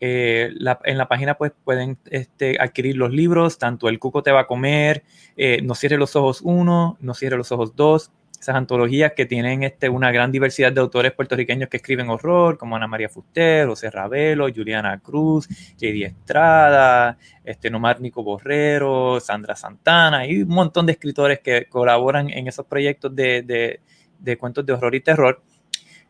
Eh, 0.00 0.50
en 0.84 0.98
la 0.98 1.08
página 1.08 1.34
pues 1.34 1.52
pueden 1.64 1.96
este, 2.10 2.58
adquirir 2.60 2.96
los 2.96 3.10
libros, 3.12 3.58
tanto 3.58 3.88
El 3.88 3.98
Cuco 3.98 4.22
te 4.22 4.32
va 4.32 4.40
a 4.40 4.46
comer, 4.46 5.02
eh, 5.36 5.62
No 5.62 5.74
cierre 5.74 5.96
los 5.96 6.14
ojos 6.14 6.40
1, 6.42 6.98
No 7.00 7.14
cierre 7.14 7.38
los 7.38 7.52
ojos 7.52 7.74
2, 7.74 8.10
esas 8.44 8.56
antologías 8.56 9.12
que 9.16 9.24
tienen 9.24 9.62
este, 9.62 9.88
una 9.88 10.12
gran 10.12 10.30
diversidad 10.30 10.70
de 10.70 10.80
autores 10.80 11.12
puertorriqueños 11.12 11.70
que 11.70 11.78
escriben 11.78 12.10
horror, 12.10 12.58
como 12.58 12.76
Ana 12.76 12.86
María 12.86 13.08
Fuster, 13.08 13.66
José 13.66 13.90
Ravelo, 13.90 14.48
Juliana 14.54 15.00
Cruz, 15.00 15.48
J.D. 15.48 16.04
Estrada, 16.04 17.16
este, 17.42 17.70
Nomar 17.70 18.02
Nico 18.02 18.22
Borrero, 18.22 19.18
Sandra 19.18 19.56
Santana 19.56 20.26
y 20.26 20.42
un 20.42 20.50
montón 20.50 20.84
de 20.84 20.92
escritores 20.92 21.40
que 21.40 21.66
colaboran 21.70 22.28
en 22.28 22.46
esos 22.46 22.66
proyectos 22.66 23.16
de, 23.16 23.80
de, 24.18 24.36
cuentos 24.36 24.66
de 24.66 24.74
horror 24.74 24.94
y 24.94 25.00
terror. 25.00 25.42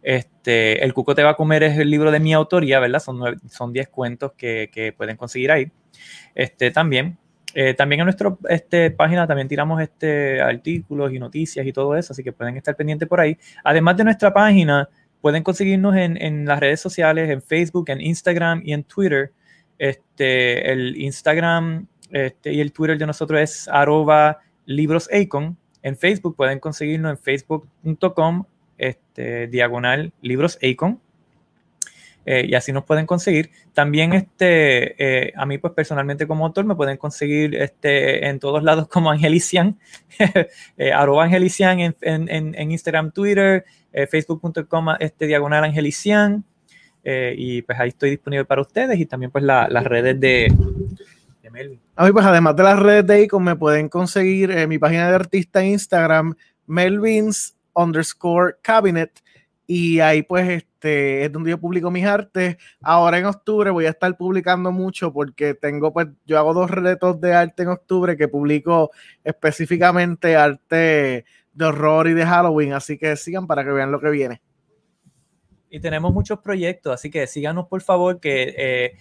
Este, 0.03 0.85
el 0.85 0.93
Cuco 0.93 1.15
te 1.15 1.23
va 1.23 1.31
a 1.31 1.37
comer 1.37 1.63
es 1.63 1.79
el 1.79 1.89
libro 1.89 2.11
de 2.11 2.19
mi 2.19 2.35
autoría, 2.35 2.81
¿verdad? 2.81 2.99
Son, 2.99 3.41
son 3.49 3.73
10 3.73 3.89
cuentos 3.89 4.33
que, 4.37 4.71
que, 4.73 4.93
pueden 4.93 5.17
conseguir 5.17 5.53
ahí. 5.53 5.71
Este, 6.35 6.73
también 6.73 7.17
eh, 7.55 7.73
también 7.75 8.01
en 8.01 8.07
nuestra 8.07 8.37
este, 8.49 8.91
página 8.91 9.27
también 9.27 9.47
tiramos 9.47 9.81
este, 9.81 10.43
artículos 10.43 11.13
y 11.13 11.21
noticias 11.21 11.65
y 11.65 11.73
todo 11.73 11.97
eso, 11.97 12.13
así 12.13 12.25
que 12.25 12.33
pueden 12.33 12.57
estar 12.57 12.75
pendientes 12.75 13.09
por 13.09 13.21
ahí. 13.21 13.39
Además 13.63 13.97
de 13.97 14.05
nuestra 14.05 14.35
página, 14.35 14.89
pueden 15.21 15.45
conseguirnos 15.45 15.97
en, 15.97 16.21
en 16.21 16.45
las 16.47 16.59
redes 16.59 16.81
sociales, 16.81 17.31
en 17.31 17.41
Facebook, 17.41 17.89
en 17.89 18.01
Instagram 18.01 18.61
y 18.65 18.73
en 18.73 18.83
Twitter. 18.83 19.33
Este, 19.79 20.71
el 20.73 20.97
Instagram 21.01 21.87
este, 22.11 22.53
y 22.53 22.61
el 22.61 22.73
Twitter 22.73 22.99
de 22.99 23.07
nosotros 23.07 23.41
es 23.41 23.69
arroba 23.69 24.41
librosacon. 24.67 25.57
En 25.83 25.97
Facebook 25.97 26.37
pueden 26.37 26.59
conseguirnos 26.59 27.11
en 27.11 27.19
facebook.com 27.19 28.45
este, 28.79 29.47
diagonal 29.47 30.13
librosacon. 30.23 31.01
Eh, 32.27 32.47
y 32.49 32.55
así 32.55 32.73
nos 32.73 32.85
pueden 32.85 33.07
conseguir. 33.07 33.51
También 33.73 34.13
este, 34.13 34.95
eh, 35.27 35.33
a 35.37 35.45
mí 35.47 35.59
pues 35.59 35.73
personalmente 35.75 36.27
como 36.27 36.47
autor 36.47 36.65
me 36.65 36.75
pueden 36.75 36.97
conseguir 36.97 37.55
este, 37.55 38.27
en 38.27 38.39
todos 38.39 38.63
lados 38.63 38.89
como 38.93 39.11
Angelician, 39.11 39.79
eh, 40.79 40.93
arroba 40.93 41.25
Angelician 41.25 41.81
en, 41.81 41.97
en, 42.01 42.55
en, 42.55 42.71
Instagram, 42.71 43.13
Twitter, 43.13 43.65
facebook.com 44.11 44.89
este, 44.99 45.27
diagonal 45.27 45.65
Angelician. 45.65 46.45
y 47.05 47.63
pues 47.63 47.79
ahí 47.79 47.91
estoy 47.91 48.11
disponible 48.11 48.45
para 48.45 48.63
ustedes 48.63 48.99
y 48.99 49.07
también 49.07 49.31
pues 49.31 49.45
las 49.45 49.85
redes 49.85 50.19
de, 50.19 50.53
Melvin. 51.53 51.79
Pues 51.95 52.27
además 52.27 52.57
de 52.57 52.63
las 52.65 52.79
redes 52.81 53.07
de 53.07 53.23
Icon 53.23 53.45
me 53.45 53.55
pueden 53.55 53.89
conseguir 53.89 54.67
mi 54.67 54.79
página 54.79 55.09
de 55.09 55.15
artista 55.15 55.63
Instagram, 55.63 56.35
Melvins 56.67 57.55
underscore 57.75 58.57
cabinet 58.63 59.23
y 59.67 60.01
ahí 60.01 60.23
pues 60.23 60.65
este 60.85 61.25
es 61.25 61.33
donde 61.33 61.51
yo 61.51 61.59
publico 61.59 61.91
mis 61.91 62.05
artes. 62.05 62.57
Ahora 62.83 63.19
en 63.19 63.25
octubre 63.25 63.71
voy 63.71 63.87
a 63.87 63.91
estar 63.91 64.15
publicando 64.17 64.71
mucho 64.71 65.13
porque 65.13 65.55
tengo 65.55 65.93
pues 65.93 66.09
yo 66.27 66.39
hago 66.39 66.53
dos 66.53 66.71
retos 66.71 67.19
de 67.21 67.33
arte 67.33 67.63
en 67.63 67.71
octubre 67.71 68.17
que 68.17 68.29
publico 68.29 68.91
específicamente 69.23 70.37
arte 70.37 71.25
de 71.53 71.65
horror 71.65 72.09
y 72.09 72.13
de 72.13 72.27
Halloween, 72.27 72.75
así 72.75 72.99
que 72.99 73.17
sigan 73.17 73.47
para 73.47 73.65
que 73.65 73.71
vean 73.71 73.93
lo 73.93 74.01
que 74.01 74.11
viene. 74.11 74.43
Y 75.71 75.81
tenemos 75.81 76.13
muchos 76.13 76.41
proyectos, 76.41 76.93
así 76.93 77.11
que 77.11 77.27
síganos 77.27 77.67
por 77.67 77.81
favor 77.81 78.21
que 78.21 78.55
eh, 78.57 78.93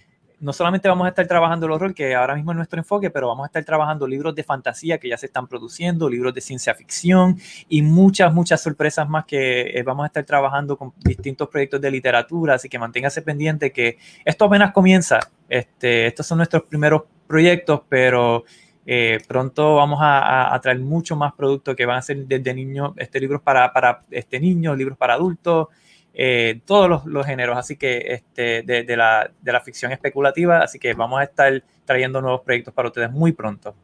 no 0.44 0.52
solamente 0.52 0.88
vamos 0.88 1.06
a 1.06 1.08
estar 1.08 1.26
trabajando 1.26 1.64
el 1.64 1.72
horror, 1.72 1.94
que 1.94 2.14
ahora 2.14 2.34
mismo 2.34 2.52
es 2.52 2.56
nuestro 2.56 2.78
enfoque, 2.78 3.08
pero 3.08 3.28
vamos 3.28 3.44
a 3.44 3.46
estar 3.46 3.64
trabajando 3.64 4.06
libros 4.06 4.34
de 4.34 4.44
fantasía 4.44 4.98
que 4.98 5.08
ya 5.08 5.16
se 5.16 5.26
están 5.26 5.46
produciendo, 5.46 6.08
libros 6.08 6.34
de 6.34 6.42
ciencia 6.42 6.74
ficción 6.74 7.38
y 7.68 7.80
muchas, 7.80 8.32
muchas 8.32 8.62
sorpresas 8.62 9.08
más 9.08 9.24
que 9.24 9.62
eh, 9.62 9.82
vamos 9.82 10.04
a 10.04 10.08
estar 10.08 10.22
trabajando 10.24 10.76
con 10.76 10.92
distintos 10.98 11.48
proyectos 11.48 11.80
de 11.80 11.90
literatura, 11.90 12.54
así 12.54 12.68
que 12.68 12.78
manténgase 12.78 13.22
pendiente 13.22 13.72
que 13.72 13.96
esto 14.22 14.44
apenas 14.44 14.72
comienza. 14.72 15.18
Este, 15.48 16.06
estos 16.06 16.26
son 16.26 16.38
nuestros 16.38 16.64
primeros 16.64 17.04
proyectos, 17.26 17.80
pero 17.88 18.44
eh, 18.84 19.20
pronto 19.26 19.76
vamos 19.76 19.98
a, 20.02 20.58
traer 20.62 20.78
mucho 20.80 21.16
más 21.16 21.32
productos 21.32 21.74
que 21.74 21.86
van 21.86 21.96
a 21.96 22.02
ser 22.02 22.26
desde 22.26 22.52
niños, 22.52 22.92
este, 22.96 23.18
libros 23.18 23.40
para, 23.40 23.72
para 23.72 24.02
este, 24.10 24.38
niños, 24.38 24.76
libros 24.76 24.98
para 24.98 25.14
adultos, 25.14 25.68
eh, 26.16 26.60
todos 26.64 27.04
los, 27.04 27.26
géneros, 27.26 27.58
así 27.58 27.76
que 27.76 27.98
este, 28.08 28.62
de, 28.62 28.96
la, 28.96 29.30
de, 29.42 29.52
la, 29.52 29.60
ficción 29.60 29.90
especulativa, 29.90 30.60
así 30.60 30.78
que 30.78 30.94
vamos 30.94 31.20
a 31.20 31.24
estar 31.24 31.62
trayendo 31.84 32.20
nuevos 32.20 32.42
proyectos 32.42 32.72
para 32.72 32.88
ustedes 32.88 33.10
muy 33.10 33.32
pronto. 33.32 33.74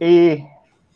Y 0.00 0.46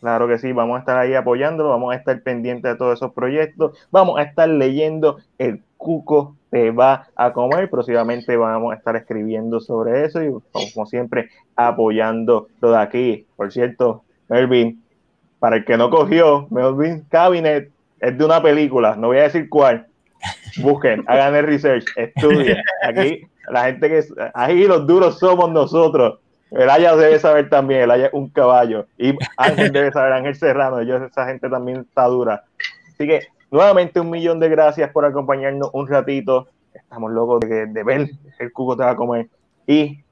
claro 0.00 0.26
que 0.28 0.38
sí, 0.38 0.52
vamos 0.52 0.76
a 0.76 0.80
estar 0.80 0.96
ahí 0.96 1.14
apoyándolo, 1.14 1.68
vamos 1.68 1.92
a 1.92 1.96
estar 1.98 2.18
pendientes 2.22 2.72
de 2.72 2.78
todos 2.78 2.98
esos 2.98 3.12
proyectos, 3.12 3.76
vamos 3.90 4.18
a 4.18 4.22
estar 4.22 4.48
leyendo 4.48 5.18
El 5.36 5.62
Cuco 5.76 6.36
te 6.48 6.70
va 6.70 7.08
a 7.14 7.34
comer, 7.34 7.68
próximamente 7.68 8.34
vamos 8.34 8.72
a 8.72 8.76
estar 8.76 8.96
escribiendo 8.96 9.60
sobre 9.60 10.06
eso 10.06 10.22
y 10.22 10.32
como 10.52 10.86
siempre 10.86 11.28
apoyando 11.54 12.48
lo 12.62 12.70
de 12.70 12.78
aquí. 12.78 13.26
Por 13.36 13.52
cierto, 13.52 14.04
Melvin, 14.28 14.82
para 15.38 15.56
el 15.56 15.66
que 15.66 15.76
no 15.76 15.90
cogió, 15.90 16.46
Melvin 16.48 17.04
Cabinet 17.10 17.70
es 18.00 18.16
de 18.16 18.24
una 18.24 18.42
película, 18.42 18.96
no 18.96 19.08
voy 19.08 19.18
a 19.18 19.24
decir 19.24 19.48
cuál. 19.48 19.86
Busquen, 20.58 21.04
hagan 21.06 21.34
el 21.36 21.46
research, 21.46 21.84
estudien. 21.96 22.58
Aquí, 22.82 23.26
la 23.48 23.64
gente 23.64 23.88
que. 23.88 24.04
Ahí 24.34 24.66
los 24.66 24.86
duros 24.86 25.18
somos 25.18 25.50
nosotros. 25.50 26.18
El 26.50 26.70
Aya 26.70 26.94
debe 26.94 27.18
saber 27.18 27.50
también, 27.50 27.82
el 27.82 27.90
Aya 27.90 28.06
es 28.06 28.12
un 28.12 28.28
caballo. 28.28 28.86
Y 28.96 29.14
Ángel 29.36 29.72
debe 29.72 29.90
saber, 29.92 30.12
Ángel 30.12 30.36
Serrano, 30.36 30.80
ellos, 30.80 31.02
esa 31.02 31.26
gente 31.26 31.48
también 31.48 31.80
está 31.80 32.04
dura. 32.04 32.44
Así 32.88 33.06
que, 33.06 33.26
nuevamente, 33.50 34.00
un 34.00 34.10
millón 34.10 34.38
de 34.38 34.48
gracias 34.48 34.90
por 34.92 35.04
acompañarnos 35.04 35.70
un 35.72 35.88
ratito. 35.88 36.48
Estamos 36.72 37.10
locos 37.10 37.40
de, 37.40 37.66
de 37.66 37.84
ver 37.84 38.10
el 38.38 38.52
cuco 38.52 38.76
te 38.76 38.84
va 38.84 38.90
a 38.90 38.96
comer. 38.96 39.28
Y, 39.66 40.04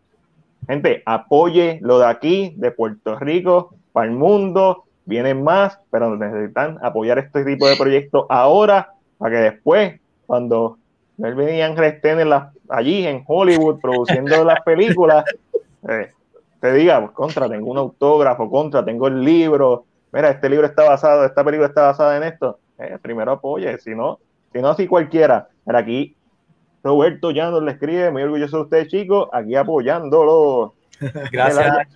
gente, 0.67 1.03
apoye 1.07 1.79
lo 1.83 2.01
de 2.01 2.07
aquí, 2.07 2.55
de 2.57 2.73
Puerto 2.73 3.19
Rico, 3.19 3.75
para 3.93 4.07
el 4.07 4.13
mundo 4.13 4.85
vienen 5.05 5.43
más, 5.43 5.79
pero 5.91 6.17
necesitan 6.17 6.79
apoyar 6.83 7.19
este 7.19 7.45
tipo 7.45 7.69
de 7.69 7.77
proyectos 7.77 8.27
ahora 8.29 8.93
para 9.19 9.37
que 9.37 9.43
después, 9.43 10.01
cuando 10.27 10.79
Melvin 11.17 11.55
y 11.55 11.63
Ángel 11.63 11.85
estén 11.85 12.21
en 12.21 12.33
allí 12.69 13.07
en 13.07 13.25
Hollywood 13.27 13.81
produciendo 13.81 14.45
las 14.45 14.61
películas, 14.63 15.25
eh, 15.89 16.11
te 16.61 16.73
diga, 16.73 17.01
pues, 17.01 17.13
contra, 17.13 17.49
tengo 17.49 17.71
un 17.71 17.79
autógrafo, 17.79 18.51
contra, 18.51 18.85
tengo 18.85 19.09
el 19.09 19.23
libro, 19.23 19.85
mira, 20.13 20.31
este 20.31 20.49
libro 20.49 20.67
está 20.67 20.85
basado, 20.85 21.25
esta 21.25 21.45
película 21.45 21.69
está 21.69 21.83
basada 21.83 22.17
en 22.17 22.23
esto, 22.23 22.59
eh, 22.79 22.99
primero 23.01 23.33
apoye, 23.33 23.79
si 23.79 23.95
no, 23.95 24.19
si 24.53 24.61
no, 24.61 24.69
así 24.69 24.87
cualquiera. 24.87 25.49
Pero 25.65 25.79
aquí 25.79 26.17
Roberto 26.83 27.31
ya 27.31 27.51
nos 27.51 27.63
le 27.63 27.73
escribe, 27.73 28.11
muy 28.11 28.23
orgulloso 28.23 28.59
de 28.59 28.63
usted, 28.63 28.87
chicos, 28.89 29.29
aquí 29.33 29.55
apoyándolo. 29.55 30.75
Gracias. 31.33 31.89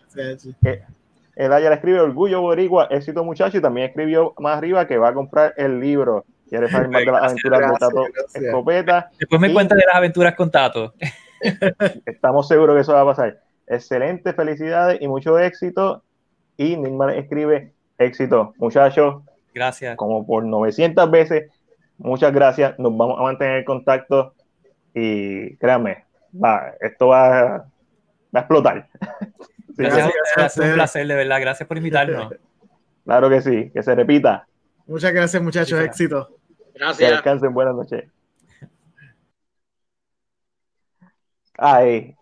El 1.39 1.51
le 1.51 1.73
escribe 1.73 2.01
Orgullo 2.01 2.41
Boricua, 2.41 2.89
éxito 2.91 3.23
muchacho, 3.23 3.59
y 3.59 3.61
también 3.61 3.87
escribió 3.87 4.35
más 4.39 4.59
arriba 4.59 4.89
que 4.89 4.99
va 4.99 5.11
a 5.11 5.15
comprar 5.15 5.55
el 5.57 5.79
libro. 5.79 6.25
Quiere 6.49 6.69
saber 6.69 6.89
más 6.89 7.03
de 7.03 7.13
las 7.13 7.23
aventuras 7.23 7.61
de 7.61 7.79
Tato 7.79 8.07
Escopeta. 8.35 9.11
Después 9.21 9.41
me 9.41 9.53
cuenta 9.53 9.77
de 9.77 9.85
las 9.87 9.95
aventuras 9.95 10.35
con 10.35 10.51
Tato. 10.51 10.95
Estamos 12.07 12.49
seguros 12.49 12.75
que 12.75 12.81
eso 12.81 12.93
va 12.93 13.03
a 13.03 13.05
pasar. 13.05 13.39
Excelente, 13.69 14.33
felicidades 14.33 15.01
y 15.01 15.07
mucho 15.07 15.39
éxito. 15.39 16.03
Y 16.57 16.77
Nilman 16.77 17.11
escribe 17.11 17.73
éxito, 17.99 18.53
muchachos. 18.57 19.23
Gracias. 19.55 19.95
Como 19.95 20.27
por 20.27 20.45
900 20.45 21.09
veces. 21.09 21.53
Muchas 21.99 22.33
gracias. 22.33 22.77
Nos 22.81 22.97
vamos 22.97 23.17
a 23.17 23.23
mantener 23.23 23.59
en 23.59 23.65
contacto. 23.65 24.35
Y 24.93 25.55
créanme, 25.59 26.05
va, 26.35 26.73
esto 26.81 27.07
va, 27.07 27.59
va 27.59 27.65
a 28.33 28.39
explotar. 28.41 28.89
Gracias, 29.79 30.13
gracias, 30.37 30.67
un 30.67 30.75
placer, 30.75 31.07
de 31.07 31.15
verdad. 31.15 31.41
Gracias 31.41 31.67
por 31.67 31.77
invitarnos. 31.77 32.33
Claro 33.05 33.31
que 33.31 33.41
sí, 33.41 33.71
que 33.73 33.83
se 33.83 33.95
repita. 33.95 34.47
Muchas 34.87 35.15
gracias, 35.15 35.43
muchachos. 35.43 35.81
Éxito. 35.81 36.29
Gracias. 36.75 37.09
Que 37.09 37.15
descansen. 37.15 37.55
Buenas 37.55 37.75
noches. 37.75 38.05
Ay. 41.57 42.15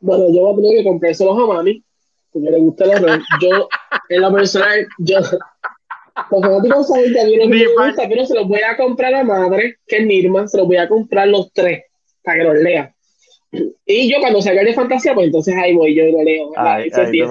Bueno, 0.00 0.24
yo 0.32 0.40
voy 0.40 0.52
a 0.52 0.56
tener 0.56 0.78
que 0.78 0.88
comprárselos 0.88 1.36
a 1.36 1.46
mami, 1.46 1.84
porque 2.32 2.50
le 2.50 2.58
gusta 2.58 2.84
el 2.84 2.90
horror. 3.04 3.20
Yo, 3.42 3.68
en 4.08 4.22
la 4.22 4.32
personal, 4.32 4.88
yo. 4.96 5.18
Los 6.30 6.40
fanáticos 6.40 6.88
saben 6.88 7.12
que 7.12 7.20
a 7.20 7.24
mí 7.24 7.36
no 7.36 7.46
me 7.46 7.66
gusta, 7.66 8.08
pero 8.08 8.24
se 8.24 8.34
los 8.34 8.48
voy 8.48 8.62
a 8.62 8.78
comprar 8.78 9.14
a 9.14 9.22
madre, 9.22 9.76
que 9.86 9.98
es 9.98 10.06
Nirma, 10.06 10.48
se 10.48 10.56
los 10.56 10.66
voy 10.66 10.78
a 10.78 10.88
comprar 10.88 11.28
los 11.28 11.52
tres, 11.52 11.84
para 12.22 12.38
que 12.38 12.44
los 12.44 12.54
lea. 12.56 12.94
Y 13.52 14.12
yo 14.12 14.20
cuando 14.20 14.40
salga 14.40 14.62
de 14.62 14.74
fantasía, 14.74 15.14
pues 15.14 15.26
entonces 15.26 15.54
ahí 15.56 15.74
voy, 15.74 15.94
yo 15.94 16.04
lo 16.04 16.22
leo. 16.22 16.52
Ay, 16.56 16.90
sí, 16.90 17.00
sí, 17.10 17.22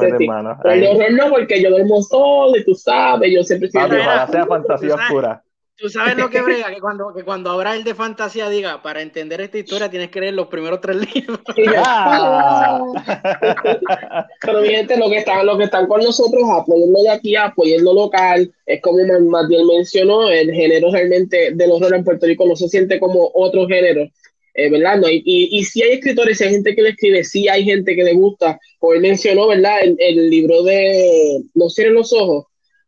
Pero 0.64 0.74
el 0.74 0.88
horror 0.88 1.12
no, 1.14 1.30
porque 1.30 1.62
yo 1.62 1.70
duermo 1.70 2.02
solo 2.02 2.58
y 2.58 2.66
tú 2.66 2.76
sabes, 2.76 3.32
yo 3.34 3.44
siempre 3.44 3.68
estoy... 3.68 3.84
Ojalá 3.84 4.28
sea 4.28 4.46
fantasía 4.46 4.96
oscura. 4.96 5.44
Tú 5.80 5.88
sabes 5.88 6.18
lo 6.18 6.30
que 6.30 6.42
brega, 6.42 6.74
que 6.74 6.82
cuando, 6.82 7.14
que 7.14 7.24
cuando 7.24 7.52
abra 7.52 7.74
el 7.74 7.86
de 7.86 7.96
fantasía 7.96 8.50
diga, 8.50 8.82
para 8.82 9.02
entender 9.02 9.40
esta 9.40 9.60
historia 9.60 9.90
tienes 9.90 10.10
que 10.10 10.20
leer 10.20 10.34
los 10.34 10.48
primeros 10.48 10.82
tres 10.82 10.98
libros. 11.16 11.40
Ah. 11.78 12.82
Pero 14.42 14.60
mi 14.60 14.68
gente, 14.68 14.98
lo 14.98 15.10
que 15.10 15.20
están, 15.20 15.46
lo 15.46 15.58
que 15.58 15.64
están 15.64 15.88
con 15.88 16.02
nosotros, 16.02 16.44
apoyando 16.52 17.02
de 17.02 17.10
aquí, 17.10 17.38
apoyando 17.38 17.94
local, 17.94 18.52
es 18.66 18.82
como 18.82 18.98
Matiel 19.30 19.66
mencionó, 19.66 20.30
el 20.30 20.52
género 20.52 20.92
realmente 20.92 21.52
del 21.54 21.72
horror 21.72 21.96
en 21.96 22.04
Puerto 22.04 22.26
Rico 22.26 22.46
no 22.46 22.58
se 22.58 22.68
siente 22.68 23.00
como 23.00 23.32
otro 23.34 23.66
género. 23.66 24.10
Eh, 24.54 24.70
¿verdad? 24.70 24.98
No, 24.98 25.10
y, 25.10 25.22
y, 25.26 25.64
si 25.64 25.84
hay 25.84 25.92
escritores, 25.92 26.42
hay 26.42 26.50
gente 26.50 26.76
que 26.76 26.82
le 26.82 26.90
escribe, 26.90 27.24
sí 27.24 27.48
hay 27.48 27.64
gente 27.64 27.96
que 27.96 28.04
le 28.04 28.14
gusta, 28.14 28.60
como 28.80 28.94
él 28.94 29.02
mencionó, 29.02 29.48
¿verdad? 29.48 29.82
El, 29.84 29.96
el 30.00 30.30
libro 30.30 30.64
de 30.64 31.42
No 31.54 31.70
cierren 31.70 31.96
los 31.96 32.12
ojos, 32.14 32.46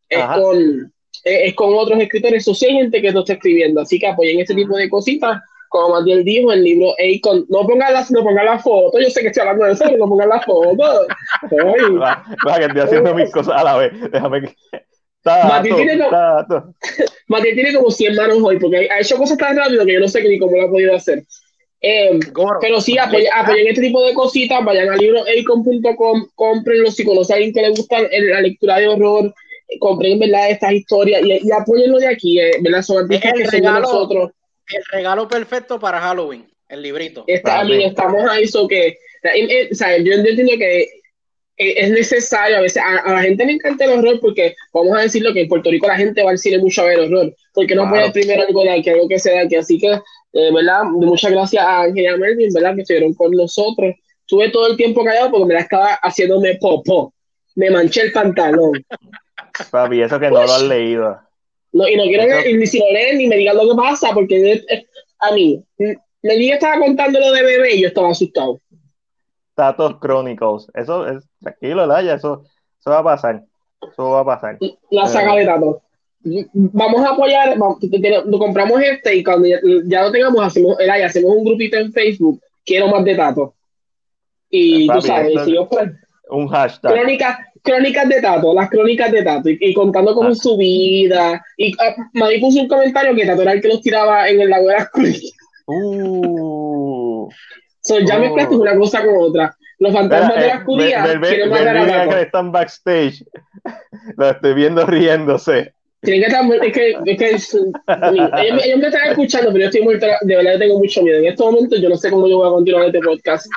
es 0.09 0.25
con, 0.25 0.93
es 1.23 1.53
con 1.55 1.73
otros 1.73 1.99
escritores, 1.99 2.43
eso 2.43 2.53
sí 2.53 2.65
hay 2.65 2.73
gente 2.73 3.01
que 3.01 3.11
lo 3.11 3.21
está 3.21 3.33
escribiendo, 3.33 3.81
así 3.81 3.99
que 3.99 4.07
apoyen 4.07 4.39
este 4.39 4.55
tipo 4.55 4.75
de 4.75 4.89
cositas, 4.89 5.39
como 5.69 5.97
Matiel 5.97 6.25
dijo, 6.25 6.51
el 6.51 6.63
libro 6.63 6.93
Acon, 6.93 7.45
no 7.47 7.65
pongan 7.65 7.93
la, 7.93 8.05
no 8.09 8.23
pongan 8.23 8.45
la 8.45 8.59
foto, 8.59 8.99
yo 8.99 9.09
sé 9.09 9.21
que 9.21 9.27
estoy 9.27 9.41
hablando 9.41 9.65
de 9.65 9.71
eso, 9.71 9.85
no 9.97 10.09
pongan 10.09 10.29
la 10.29 10.41
foto. 10.41 10.75
Va, 12.01 12.25
va, 12.47 12.59
que 12.59 12.65
estoy 12.65 12.81
haciendo 12.81 13.15
mis 13.15 13.31
cosas 13.31 13.55
a 13.55 13.63
la 13.63 13.77
vez, 13.77 13.93
déjame 14.11 14.41
que... 14.41 14.55
Matiel, 15.23 15.75
tiene 15.75 15.99
como, 15.99 17.41
tiene 17.41 17.73
como 17.73 17.91
100 17.91 18.15
manos 18.15 18.37
hoy, 18.41 18.59
porque 18.59 18.89
ha 18.89 18.99
hecho 18.99 19.17
cosas 19.17 19.37
tan 19.37 19.55
rápido 19.55 19.85
que 19.85 19.93
yo 19.93 19.99
no 19.99 20.07
sé 20.07 20.23
ni 20.23 20.39
cómo 20.39 20.57
lo 20.57 20.63
ha 20.63 20.69
podido 20.69 20.95
hacer. 20.95 21.23
Eh, 21.83 22.19
pero 22.61 22.79
sí, 22.79 22.97
apoyen, 22.99 23.27
apoyen, 23.33 23.67
este 23.67 23.81
tipo 23.81 24.05
de 24.05 24.13
cositas, 24.13 24.63
vayan 24.63 24.89
al 24.89 24.99
libro 24.99 25.23
acon.com, 25.23 26.27
cómprenlo 26.35 26.91
si 26.91 27.03
conocen 27.03 27.33
a 27.33 27.37
alguien 27.37 27.53
que 27.53 27.61
le 27.61 27.69
gusta 27.71 27.97
la 28.01 28.41
lectura 28.41 28.77
de 28.77 28.87
horror, 28.87 29.33
compren 29.79 30.19
verdad 30.19 30.51
estas 30.51 30.73
historias 30.73 31.21
y, 31.23 31.47
y 31.47 31.51
apóyenlo 31.51 31.97
de 31.97 32.07
aquí, 32.07 32.39
eh, 32.39 32.51
¿verdad? 32.61 32.83
Son 32.83 33.03
artistas 33.03 33.33
que 33.33 33.45
regalo, 33.45 33.81
nosotros. 33.81 34.31
El 34.71 34.83
regalo 34.91 35.27
perfecto 35.27 35.79
para 35.79 35.99
Halloween, 35.99 36.45
el 36.69 36.81
librito. 36.83 37.23
Está, 37.25 37.63
estamos 37.63 38.29
ahí, 38.29 38.47
so 38.47 38.67
que, 38.67 38.97
eh, 39.23 39.69
o 39.71 39.75
sea, 39.75 39.97
yo, 39.97 40.13
entiendo 40.13 40.53
que 40.57 40.87
es 41.57 41.91
necesario, 41.91 42.57
a 42.57 42.61
veces 42.61 42.81
a, 42.83 43.11
la 43.11 43.21
gente 43.21 43.45
le 43.45 43.53
encanta 43.53 43.85
el 43.85 43.99
horror 43.99 44.19
porque, 44.19 44.55
vamos 44.73 44.97
a 44.97 45.01
decirlo, 45.01 45.33
que 45.33 45.41
en 45.41 45.47
Puerto 45.47 45.69
Rico 45.69 45.87
la 45.87 45.97
gente 45.97 46.23
va 46.23 46.31
al 46.31 46.37
cine 46.37 46.57
mucho 46.57 46.81
a 46.81 46.85
ver 46.85 46.99
horror, 46.99 47.35
porque 47.53 47.75
no 47.75 47.89
puede 47.89 48.11
primero 48.11 48.43
algo 48.47 48.63
de 48.63 48.71
aquí, 48.71 48.89
algo 48.89 49.07
que 49.07 49.19
sea 49.19 49.33
de 49.33 49.45
aquí, 49.45 49.55
así 49.55 49.79
que 49.79 49.99
eh, 50.33 50.51
¿verdad? 50.53 50.83
Muchas 50.83 51.31
gracias 51.31 51.63
a 51.63 51.83
Angela 51.83 52.17
Melvin, 52.17 52.53
¿verdad? 52.53 52.75
Que 52.75 52.81
estuvieron 52.81 53.13
con 53.13 53.31
nosotros. 53.31 53.95
Tuve 54.25 54.49
todo 54.49 54.67
el 54.67 54.77
tiempo 54.77 55.03
callado 55.03 55.31
porque 55.31 55.45
me 55.45 55.53
la 55.55 55.61
estaba 55.61 55.93
haciéndome 55.95 56.55
popó. 56.55 57.13
Me 57.55 57.69
manché 57.69 58.01
el 58.01 58.11
pantalón. 58.13 58.83
Papi, 59.71 60.01
eso 60.01 60.19
que 60.19 60.29
no 60.29 60.43
lo 60.43 60.53
has 60.53 60.63
leído. 60.63 61.19
No, 61.73 61.87
y 61.87 61.95
no 61.95 62.03
quiero 62.03 62.41
que 62.43 62.53
ni 62.53 62.65
si 62.65 62.79
lo 62.79 62.85
leen 62.91 63.17
ni 63.17 63.27
me 63.27 63.37
digan 63.37 63.57
lo 63.57 63.69
que 63.69 63.75
pasa, 63.75 64.13
porque 64.13 64.63
a 65.19 65.33
mí, 65.33 65.63
me 65.77 66.35
dije 66.35 66.53
estaba 66.53 66.79
contando 66.79 67.19
lo 67.19 67.31
de 67.31 67.43
bebé 67.43 67.75
y 67.75 67.81
yo 67.81 67.87
estaba 67.87 68.09
asustado. 68.09 68.59
Tatos 69.55 69.99
Chronicles. 69.99 70.67
Eso 70.73 71.07
es, 71.07 71.23
tranquilo, 71.41 71.85
Laya, 71.85 72.15
eso, 72.15 72.43
eso 72.79 72.89
va 72.89 72.99
a 72.99 73.03
pasar. 73.03 73.43
Eso 73.81 74.09
va 74.09 74.21
a 74.21 74.25
pasar. 74.25 74.57
La 74.89 75.07
saga 75.07 75.35
de 75.35 75.45
Tatos 75.45 75.77
vamos 76.53 77.05
a 77.05 77.09
apoyar, 77.11 77.57
vamos, 77.57 77.79
compramos 78.39 78.81
este 78.81 79.15
y 79.15 79.23
cuando 79.23 79.47
ya, 79.85 80.03
lo 80.03 80.11
tengamos, 80.11 80.45
hacemos, 80.45 80.77
hacemos 80.79 81.35
un 81.35 81.43
grupito 81.43 81.77
en 81.77 81.91
Facebook, 81.91 82.41
quiero 82.65 82.87
más 82.87 83.03
de 83.03 83.15
Tato. 83.15 83.55
Y 84.49 84.87
tú 84.87 85.01
sabes, 85.01 85.47
un 86.29 86.47
hashtag. 86.47 86.93
Crónicas, 86.93 87.37
crónicas 87.61 88.09
de 88.09 88.21
Tato, 88.21 88.53
las 88.53 88.69
crónicas 88.69 89.11
de 89.11 89.23
Tato, 89.23 89.49
y, 89.49 89.73
contando 89.73 90.13
cómo 90.13 90.29
ah. 90.29 90.35
su 90.35 90.57
vida. 90.57 91.43
Y 91.57 91.73
uh, 91.73 92.39
puso 92.39 92.61
un 92.61 92.67
comentario 92.67 93.15
que 93.15 93.25
Tato 93.25 93.41
era 93.41 93.53
el 93.53 93.61
que 93.61 93.67
los 93.67 93.81
tiraba 93.81 94.27
en 94.29 94.41
el 94.41 94.49
lago 94.49 94.67
de 94.67 94.73
las 94.73 94.89
cruces. 94.89 95.33
Uh, 95.67 97.29
so, 97.81 97.99
ya 97.99 98.15
me 98.15 98.27
mezclaste 98.27 98.55
una 98.55 98.75
cosa 98.75 99.03
con 99.03 99.15
otra. 99.17 99.55
Los 99.79 99.93
fantasmas 99.93 100.35
de 100.35 100.47
las 100.47 100.63
curías 100.63 101.07
quieren 101.21 101.49
matar 101.49 101.77
a 101.77 101.87
Tato. 101.87 102.09
que 102.09 102.21
están 102.21 102.51
backstage. 102.51 103.23
Lo 104.17 104.29
estoy 104.29 104.53
viendo 104.53 104.85
riéndose. 104.85 105.73
Tienen 106.01 106.21
que 106.21 106.27
estar, 106.27 106.65
es 106.65 106.73
que, 106.73 106.97
es 107.05 107.17
que 107.17 107.29
ellos, 107.29 108.79
me 108.79 108.87
están 108.87 109.09
escuchando, 109.09 109.51
pero 109.51 109.59
yo 109.59 109.65
estoy 109.65 109.81
muy, 109.83 109.99
de 109.99 110.35
verdad 110.35 110.57
tengo 110.57 110.79
mucho 110.79 111.03
miedo. 111.03 111.19
En 111.19 111.25
este 111.25 111.43
momento 111.43 111.75
yo 111.77 111.89
no 111.89 111.95
sé 111.95 112.09
cómo 112.09 112.27
yo 112.27 112.37
voy 112.37 112.47
a 112.47 112.51
continuar 112.51 112.85
este 112.87 112.99
podcast. 113.01 113.47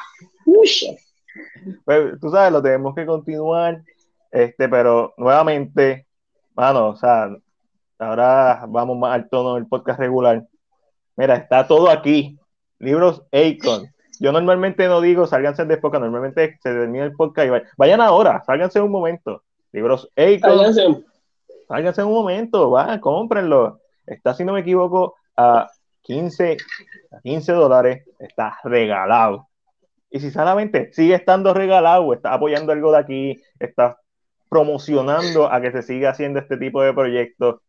Pues, 1.85 2.21
tú 2.21 2.31
sabes, 2.31 2.53
lo 2.53 2.63
tenemos 2.63 2.95
que 2.95 3.07
continuar, 3.07 3.83
este, 4.31 4.69
pero 4.69 5.15
nuevamente, 5.17 6.07
mano, 6.55 6.89
o 6.89 6.97
sea, 6.97 7.35
ahora 7.99 8.65
vamos 8.69 8.99
más 8.99 9.15
al 9.15 9.29
tono 9.31 9.55
del 9.55 9.67
podcast 9.67 9.99
regular. 9.99 10.45
Mira, 11.17 11.37
está 11.37 11.67
todo 11.67 11.89
aquí. 11.89 12.39
Libros 12.79 13.23
Acon. 13.33 13.89
Yo 14.21 14.33
normalmente 14.33 14.87
no 14.87 15.01
digo 15.01 15.27
sálganse 15.27 15.65
de 15.65 15.79
podcast, 15.79 16.03
normalmente 16.03 16.59
se 16.63 16.71
termina 16.71 17.05
el 17.05 17.13
podcast 17.13 17.49
y 17.49 17.67
vayan, 17.79 18.01
ahora, 18.03 18.43
sálganse 18.45 18.81
un 18.81 18.91
momento. 18.91 19.43
Libros 19.73 20.11
Acon. 20.17 20.59
Háganse 20.59 21.05
en 21.79 22.07
un 22.07 22.13
momento, 22.13 22.71
va, 22.71 23.01
cómprenlo. 23.01 23.81
Está, 24.07 24.35
si 24.35 24.45
no 24.45 24.53
me 24.53 24.61
equivoco, 24.61 25.17
a 25.37 25.69
15, 26.03 26.57
a 27.13 27.21
15 27.21 27.53
dólares. 27.53 28.05
Está 28.19 28.59
regalado. 28.65 29.49
Y 30.11 30.21
si 30.21 30.31
solamente 30.31 30.93
sigue 30.93 31.15
estando 31.15 31.53
regalado, 31.55 32.13
está 32.13 32.33
apoyando 32.33 32.73
algo 32.73 32.93
de 32.93 32.99
aquí, 32.99 33.43
está 33.59 33.99
promocionando 34.49 35.51
a 35.51 35.61
que 35.61 35.73
se 35.73 35.83
siga 35.83 36.11
haciendo 36.11 36.39
este 36.39 36.57
tipo 36.57 36.83
de 36.83 36.93
proyectos. 36.93 37.61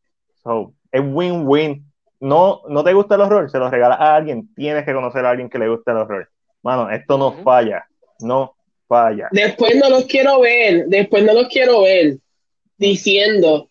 So, 0.43 0.73
es 0.91 1.01
win-win. 1.03 1.91
No, 2.19 2.61
no 2.69 2.83
te 2.83 2.93
gusta 2.93 3.15
el 3.15 3.21
horror, 3.21 3.49
se 3.49 3.57
lo 3.57 3.69
regala 3.69 3.95
a 3.95 4.15
alguien. 4.15 4.53
Tienes 4.53 4.85
que 4.85 4.93
conocer 4.93 5.25
a 5.25 5.31
alguien 5.31 5.49
que 5.49 5.59
le 5.59 5.67
guste 5.67 5.91
el 5.91 5.97
horror. 5.97 6.29
Mano, 6.61 6.89
esto 6.89 7.17
no 7.17 7.31
falla. 7.43 7.85
No 8.19 8.55
falla. 8.87 9.27
Después 9.31 9.75
no 9.75 9.89
los 9.89 10.05
quiero 10.05 10.39
ver. 10.41 10.85
Después 10.87 11.23
no 11.23 11.33
los 11.33 11.47
quiero 11.47 11.81
ver 11.81 12.17
diciendo 12.77 13.67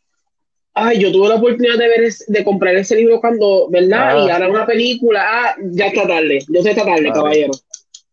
ay, 0.75 0.99
yo 0.99 1.13
tuve 1.13 1.29
la 1.29 1.37
oportunidad 1.37 1.79
de 1.79 1.89
ver, 1.89 2.13
de 2.27 2.45
comprar 2.45 2.75
ese 2.75 2.97
libro 2.97 3.21
cuando, 3.21 3.69
¿verdad? 3.71 4.17
y 4.27 4.29
ah. 4.29 4.35
ahora 4.35 4.49
una 4.49 4.67
película, 4.67 5.25
ah, 5.25 5.57
ya 5.71 5.87
está 5.87 6.07
tarde, 6.07 6.41
yo 6.49 6.63
sé 6.63 6.71
está 6.71 6.85
tarde, 6.85 7.11
caballero. 7.13 7.53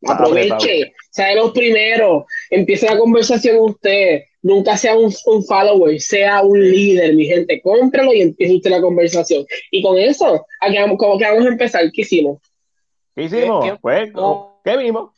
Aproveche, 0.04 0.94
sea 1.12 1.36
los 1.36 1.52
primeros, 1.52 2.26
empiece 2.50 2.88
la 2.88 2.98
conversación 2.98 3.58
usted, 3.60 4.24
nunca 4.42 4.76
sea 4.76 4.98
un, 4.98 5.14
un, 5.28 5.44
follower, 5.44 6.00
sea 6.02 6.42
un 6.42 6.60
líder, 6.60 7.14
mi 7.14 7.26
gente, 7.26 7.62
cómpralo 7.62 8.12
y 8.14 8.22
empiece 8.22 8.56
usted 8.56 8.72
la 8.72 8.82
conversación. 8.82 9.46
Y 9.70 9.84
con 9.84 10.00
eso, 10.00 10.46
aquí 10.60 10.78
vamos, 10.78 10.98
como 10.98 11.20
que 11.20 11.26
vamos 11.26 11.46
a 11.46 11.50
empezar, 11.50 11.92
¿qué 11.92 12.02
hicimos? 12.02 12.40
¿Qué 13.16 13.24
hicimos? 13.24 13.64
¿Qué, 13.64 13.78
pues, 13.80 14.12
¿qué 14.64 14.78
vimos? 14.78 15.12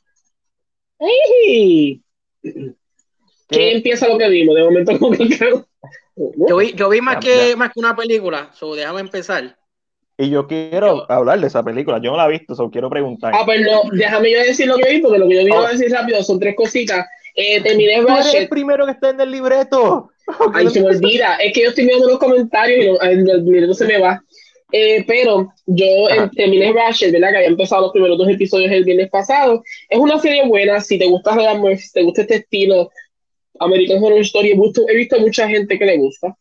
¡Ay! 1.00 2.02
¿Qué 2.42 3.72
empieza 3.72 4.08
lo 4.08 4.18
que 4.18 4.30
vimos? 4.30 4.56
De 4.56 4.64
momento, 4.64 5.00
como 5.00 5.12
que 5.12 5.64
yo 6.16 6.58
vi, 6.58 6.74
yo 6.74 6.90
vi 6.90 7.02
más, 7.02 7.18
que, 7.18 7.56
más 7.56 7.72
que 7.72 7.80
una 7.80 7.96
película, 7.96 8.50
so 8.54 8.76
déjame 8.76 9.02
empezar. 9.02 9.58
Y 10.18 10.30
yo 10.30 10.48
quiero 10.48 11.10
hablar 11.12 11.40
de 11.40 11.48
esa 11.48 11.64
película, 11.64 12.00
yo 12.02 12.12
no 12.12 12.18
la 12.18 12.28
he 12.28 12.32
visto, 12.32 12.54
so 12.54 12.70
quiero 12.70 12.90
preguntar. 12.90 13.34
Ah, 13.36 13.44
pues 13.46 13.62
no, 13.62 13.82
déjame 13.92 14.32
yo 14.32 14.40
decir 14.40 14.68
lo 14.68 14.78
que 14.78 14.90
vi, 14.92 15.02
porque 15.02 15.18
lo 15.18 15.28
que 15.28 15.36
yo 15.36 15.46
vi 15.46 15.52
oh. 15.52 15.66
a 15.66 15.72
decir 15.72 15.92
rápido 15.92 16.22
son 16.24 16.40
tres 16.40 16.56
cositas. 16.56 17.06
Eh, 17.36 17.62
terminé 17.62 17.96
el 17.96 18.48
primero 18.48 18.86
que 18.86 18.92
está 18.92 19.10
en 19.10 19.22
el 19.22 19.32
libreto. 19.32 20.12
Ay, 20.54 20.70
se 20.70 20.82
me 20.82 20.88
olvida. 20.88 21.38
Es 21.38 21.54
que 21.54 21.64
yo 21.64 21.70
estoy 21.70 21.88
viendo 21.88 22.08
los 22.08 22.20
comentarios 22.20 22.98
y 23.02 23.08
el 23.08 23.44
libreto 23.44 23.74
se 23.74 23.86
me 23.86 23.98
va. 23.98 24.22
Eh, 24.72 25.04
pero 25.08 25.54
yo 25.68 25.86
eh, 26.10 26.30
terminé 26.36 26.74
Ratchet, 26.74 27.12
¿verdad? 27.12 27.30
Que 27.30 27.38
había 27.38 27.50
empezado 27.50 27.84
los 27.84 27.92
primeros 27.92 28.18
dos 28.18 28.28
episodios 28.28 28.72
el 28.72 28.84
viernes 28.84 29.10
pasado. 29.10 29.64
Es 29.90 30.00
una 30.00 30.20
serie 30.20 30.48
buena, 30.48 30.80
si 30.82 30.98
te 30.98 31.06
gusta 31.06 31.36
si 31.78 31.92
te 31.92 32.04
gusta 32.04 32.22
este 32.22 32.36
estilo, 32.36 32.90
American 33.60 34.04
Horror 34.04 34.22
Story, 34.22 34.52
he 34.52 34.60
visto, 34.60 34.86
he 34.88 34.96
visto 34.96 35.20
mucha 35.20 35.48
gente 35.48 35.78
que 35.78 35.86
le 35.86 35.98
gusta. 35.98 36.36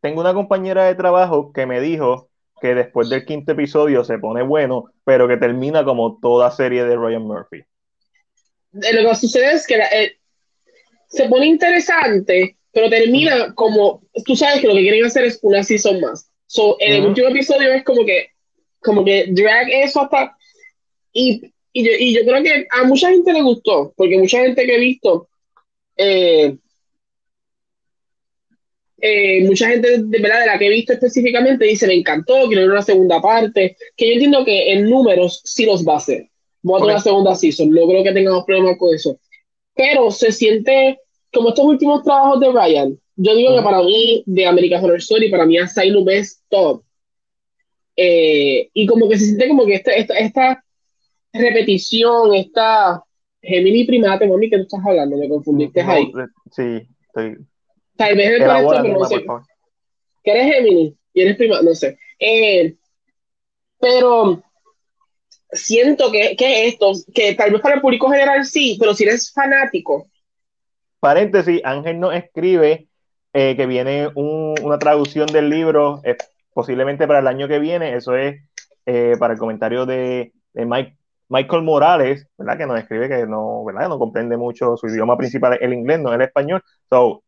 Tengo 0.00 0.20
una 0.20 0.34
compañera 0.34 0.84
de 0.84 0.94
trabajo 0.94 1.52
que 1.52 1.66
me 1.66 1.80
dijo 1.80 2.28
que 2.60 2.74
después 2.74 3.08
del 3.08 3.24
quinto 3.24 3.52
episodio 3.52 4.04
se 4.04 4.18
pone 4.18 4.42
bueno, 4.42 4.86
pero 5.04 5.28
que 5.28 5.36
termina 5.36 5.84
como 5.84 6.18
toda 6.20 6.50
serie 6.50 6.84
de 6.84 6.96
Ryan 6.96 7.22
Murphy. 7.22 7.58
Eh, 8.82 8.92
lo 9.02 9.08
que 9.08 9.16
sucede 9.16 9.52
es 9.52 9.66
que 9.66 9.76
eh, 9.76 10.16
se 11.08 11.28
pone 11.28 11.46
interesante, 11.46 12.56
pero 12.72 12.88
termina 12.88 13.54
como, 13.54 14.02
tú 14.24 14.36
sabes 14.36 14.60
que 14.60 14.68
lo 14.68 14.74
que 14.74 14.82
quieren 14.82 15.04
hacer 15.04 15.24
es 15.24 15.38
una 15.42 15.62
season 15.62 16.00
más. 16.00 16.30
So, 16.46 16.76
en 16.78 16.92
el 16.94 17.06
último 17.06 17.28
episodio 17.28 17.72
es 17.72 17.84
como 17.84 18.04
que, 18.04 18.28
como 18.80 19.04
que 19.04 19.26
drag 19.30 19.68
eso 19.68 20.02
hasta, 20.02 20.36
y, 21.12 21.52
y, 21.72 21.84
yo, 21.84 21.90
y 21.98 22.14
yo 22.14 22.20
creo 22.24 22.42
que 22.42 22.66
a 22.70 22.84
mucha 22.84 23.10
gente 23.10 23.32
le 23.32 23.42
gustó, 23.42 23.92
porque 23.96 24.18
mucha 24.18 24.38
gente 24.38 24.64
que 24.64 24.76
he 24.76 24.80
visto 24.80 25.28
eh, 25.96 26.56
eh, 28.98 29.44
mucha 29.46 29.68
gente 29.68 29.98
de 30.02 30.18
verdad 30.20 30.40
de 30.40 30.46
la 30.46 30.58
que 30.58 30.66
he 30.66 30.70
visto 30.70 30.94
específicamente 30.94 31.64
dice 31.64 31.86
me 31.86 31.94
encantó, 31.94 32.46
quiero 32.46 32.62
ver 32.62 32.70
una 32.70 32.82
segunda 32.82 33.20
parte, 33.20 33.76
que 33.96 34.06
yo 34.06 34.12
entiendo 34.14 34.44
que 34.44 34.72
en 34.72 34.88
números 34.88 35.42
sí 35.44 35.66
los 35.66 35.86
va 35.86 35.94
a 35.94 35.98
hacer. 35.98 36.30
Voy 36.62 36.78
a 36.78 36.80
tener 36.80 36.94
una 36.94 37.02
segunda 37.02 37.34
season, 37.34 37.70
no 37.70 37.86
creo 37.86 38.02
que 38.02 38.12
tengamos 38.12 38.44
problemas 38.44 38.78
con 38.78 38.94
eso. 38.94 39.20
Pero 39.74 40.10
se 40.10 40.32
siente 40.32 40.98
como 41.32 41.50
estos 41.50 41.64
últimos 41.64 42.02
trabajos 42.02 42.40
de 42.40 42.50
Ryan. 42.50 42.98
Yo 43.16 43.34
digo 43.34 43.56
que 43.56 43.62
para 43.62 43.82
mí, 43.82 44.22
de 44.26 44.46
American 44.46 44.84
Horror 44.84 44.98
Story, 44.98 45.30
para 45.30 45.46
mí 45.46 45.58
Asylum 45.58 46.08
es 46.08 46.42
top. 46.48 46.82
Eh, 47.96 48.68
y 48.72 48.86
como 48.86 49.08
que 49.08 49.18
se 49.18 49.26
siente 49.26 49.48
como 49.48 49.64
que 49.64 49.74
esta, 49.74 49.92
esta, 49.92 50.14
esta 50.18 50.64
repetición, 51.32 52.34
esta 52.34 53.02
Gemini 53.46 53.84
primate, 53.84 54.26
mami, 54.26 54.50
que 54.50 54.56
tú 54.58 54.62
estás 54.64 54.80
hablando? 54.86 55.16
Me 55.16 55.28
confundiste 55.28 55.82
No, 55.82 55.92
ahí. 55.92 56.12
Sí, 56.50 56.88
estoy. 57.06 57.36
Tal 57.96 58.16
vez 58.16 58.30
esto, 58.32 58.44
Elabora, 58.44 58.82
pero 58.82 58.98
no 58.98 59.04
sé. 59.06 59.24
que 60.24 60.30
eres 60.32 60.54
Gemini 60.54 60.96
y 61.14 61.22
eres 61.22 61.36
prima, 61.36 61.62
no 61.62 61.74
sé. 61.74 61.98
Eh, 62.18 62.74
pero 63.78 64.42
siento 65.52 66.10
que, 66.10 66.36
que 66.36 66.66
esto, 66.66 66.92
que 67.14 67.34
tal 67.34 67.52
vez 67.52 67.60
para 67.60 67.76
el 67.76 67.80
público 67.80 68.10
general 68.10 68.44
sí, 68.44 68.76
pero 68.78 68.94
si 68.94 69.04
eres 69.04 69.32
fanático, 69.32 70.08
Paréntesis, 70.98 71.60
Ángel 71.62 72.00
nos 72.00 72.14
escribe 72.14 72.88
eh, 73.32 73.54
que 73.54 73.66
viene 73.66 74.08
un- 74.14 74.54
una 74.62 74.78
traducción 74.78 75.26
del 75.26 75.50
libro, 75.50 76.00
eh, 76.04 76.16
posiblemente 76.54 77.06
para 77.06 77.18
el 77.20 77.26
año 77.26 77.46
que 77.48 77.58
viene. 77.58 77.94
Eso 77.94 78.16
es 78.16 78.40
eh, 78.86 79.14
para 79.18 79.34
el 79.34 79.38
comentario 79.38 79.84
de, 79.84 80.32
de 80.54 80.64
Mike- 80.66 80.96
Michael 81.28 81.62
Morales, 81.62 82.26
¿verdad? 82.38 82.58
Que 82.58 82.66
nos 82.66 82.78
escribe 82.78 83.08
que 83.08 83.26
no, 83.26 83.64
¿verdad? 83.64 83.88
No 83.88 83.98
comprende 83.98 84.36
mucho 84.36 84.76
su 84.76 84.86
idioma 84.86 85.16
principal, 85.16 85.54
es 85.54 85.62
el 85.62 85.72
inglés, 85.72 86.00
no 86.00 86.12
el 86.12 86.20
español. 86.20 86.62
So, 86.88 87.22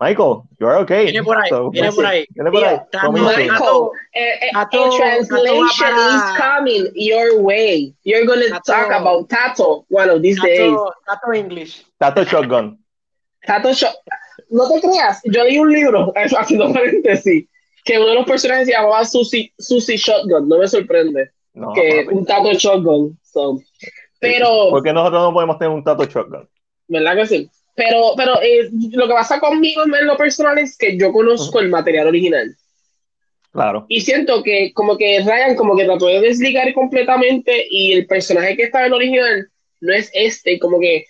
Michael, 0.00 0.42
you're 0.60 0.76
okay. 0.76 1.06
Viene 1.06 1.24
por 1.24 1.36
ahí, 1.36 1.48
So, 1.48 1.70
viene 1.70 1.90
por 1.90 2.06
ahí. 2.06 2.24
viene 2.30 2.50
por 2.52 2.64
ahí. 2.64 2.76
Mira, 2.92 3.00
Coming 3.00 3.24
Tato, 3.24 3.34
soon. 3.34 3.46
Michael, 3.46 3.58
Tato, 3.58 3.92
eh, 4.14 4.38
eh, 4.42 4.50
a 4.54 4.68
translation 4.68 5.94
is 6.14 6.22
coming 6.36 6.86
your 6.94 7.40
way. 7.42 7.94
You're 8.04 8.24
going 8.24 8.48
to 8.48 8.60
talk 8.64 8.92
about 8.92 9.28
Tato 9.28 9.84
one 9.88 10.08
of 10.08 10.22
these 10.22 10.40
days. 10.40 10.76
Tato, 11.04 11.32
English. 11.32 11.84
Tato 11.98 12.24
Shotgun. 12.24 12.78
Tato 13.44 13.72
Shot. 13.72 13.94
No 14.50 14.68
te 14.68 14.80
creas, 14.80 15.20
yo 15.24 15.42
leí 15.42 15.58
un 15.58 15.70
libro, 15.70 16.12
eso, 16.14 16.38
haciendo 16.38 16.72
paréntesis, 16.72 17.48
que 17.84 17.98
uno 17.98 18.08
de 18.08 18.14
los 18.14 18.24
personajes 18.26 18.66
se 18.66 18.72
llamaba 18.72 19.04
Susie, 19.04 19.52
Susie 19.58 19.96
Shotgun. 19.96 20.48
No 20.48 20.58
me 20.58 20.68
sorprende 20.68 21.32
No, 21.58 21.72
que 21.72 22.04
papi. 22.04 22.16
un 22.16 22.24
Tato 22.24 22.52
Shotgun. 22.52 23.18
so. 23.22 23.60
Pero. 24.20 24.70
¿Por 24.70 24.82
qué 24.82 24.92
nosotros 24.92 25.22
no 25.22 25.32
podemos 25.32 25.58
tener 25.58 25.74
un 25.74 25.84
Tato 25.84 26.04
Shotgun? 26.04 26.48
¿Verdad 26.88 27.16
que 27.16 27.26
sí? 27.26 27.50
Pero, 27.74 28.14
pero 28.16 28.40
eh, 28.42 28.68
lo 28.90 29.06
que 29.06 29.14
pasa 29.14 29.38
conmigo 29.38 29.82
en 29.84 30.06
lo 30.06 30.16
personal 30.16 30.58
es 30.58 30.76
que 30.76 30.98
yo 30.98 31.12
conozco 31.12 31.60
el 31.60 31.68
material 31.68 32.08
original. 32.08 32.56
Claro. 33.52 33.86
Y 33.88 34.00
siento 34.00 34.42
que 34.42 34.72
como 34.74 34.96
que 34.98 35.20
Ryan 35.20 35.54
como 35.54 35.76
que 35.76 35.84
trató 35.84 36.06
de 36.06 36.20
desligar 36.20 36.72
completamente 36.74 37.66
y 37.70 37.92
el 37.92 38.06
personaje 38.06 38.56
que 38.56 38.64
estaba 38.64 38.86
en 38.86 38.92
el 38.92 38.96
original 38.96 39.48
no 39.80 39.94
es 39.94 40.10
este, 40.12 40.58
como 40.58 40.80
que 40.80 41.04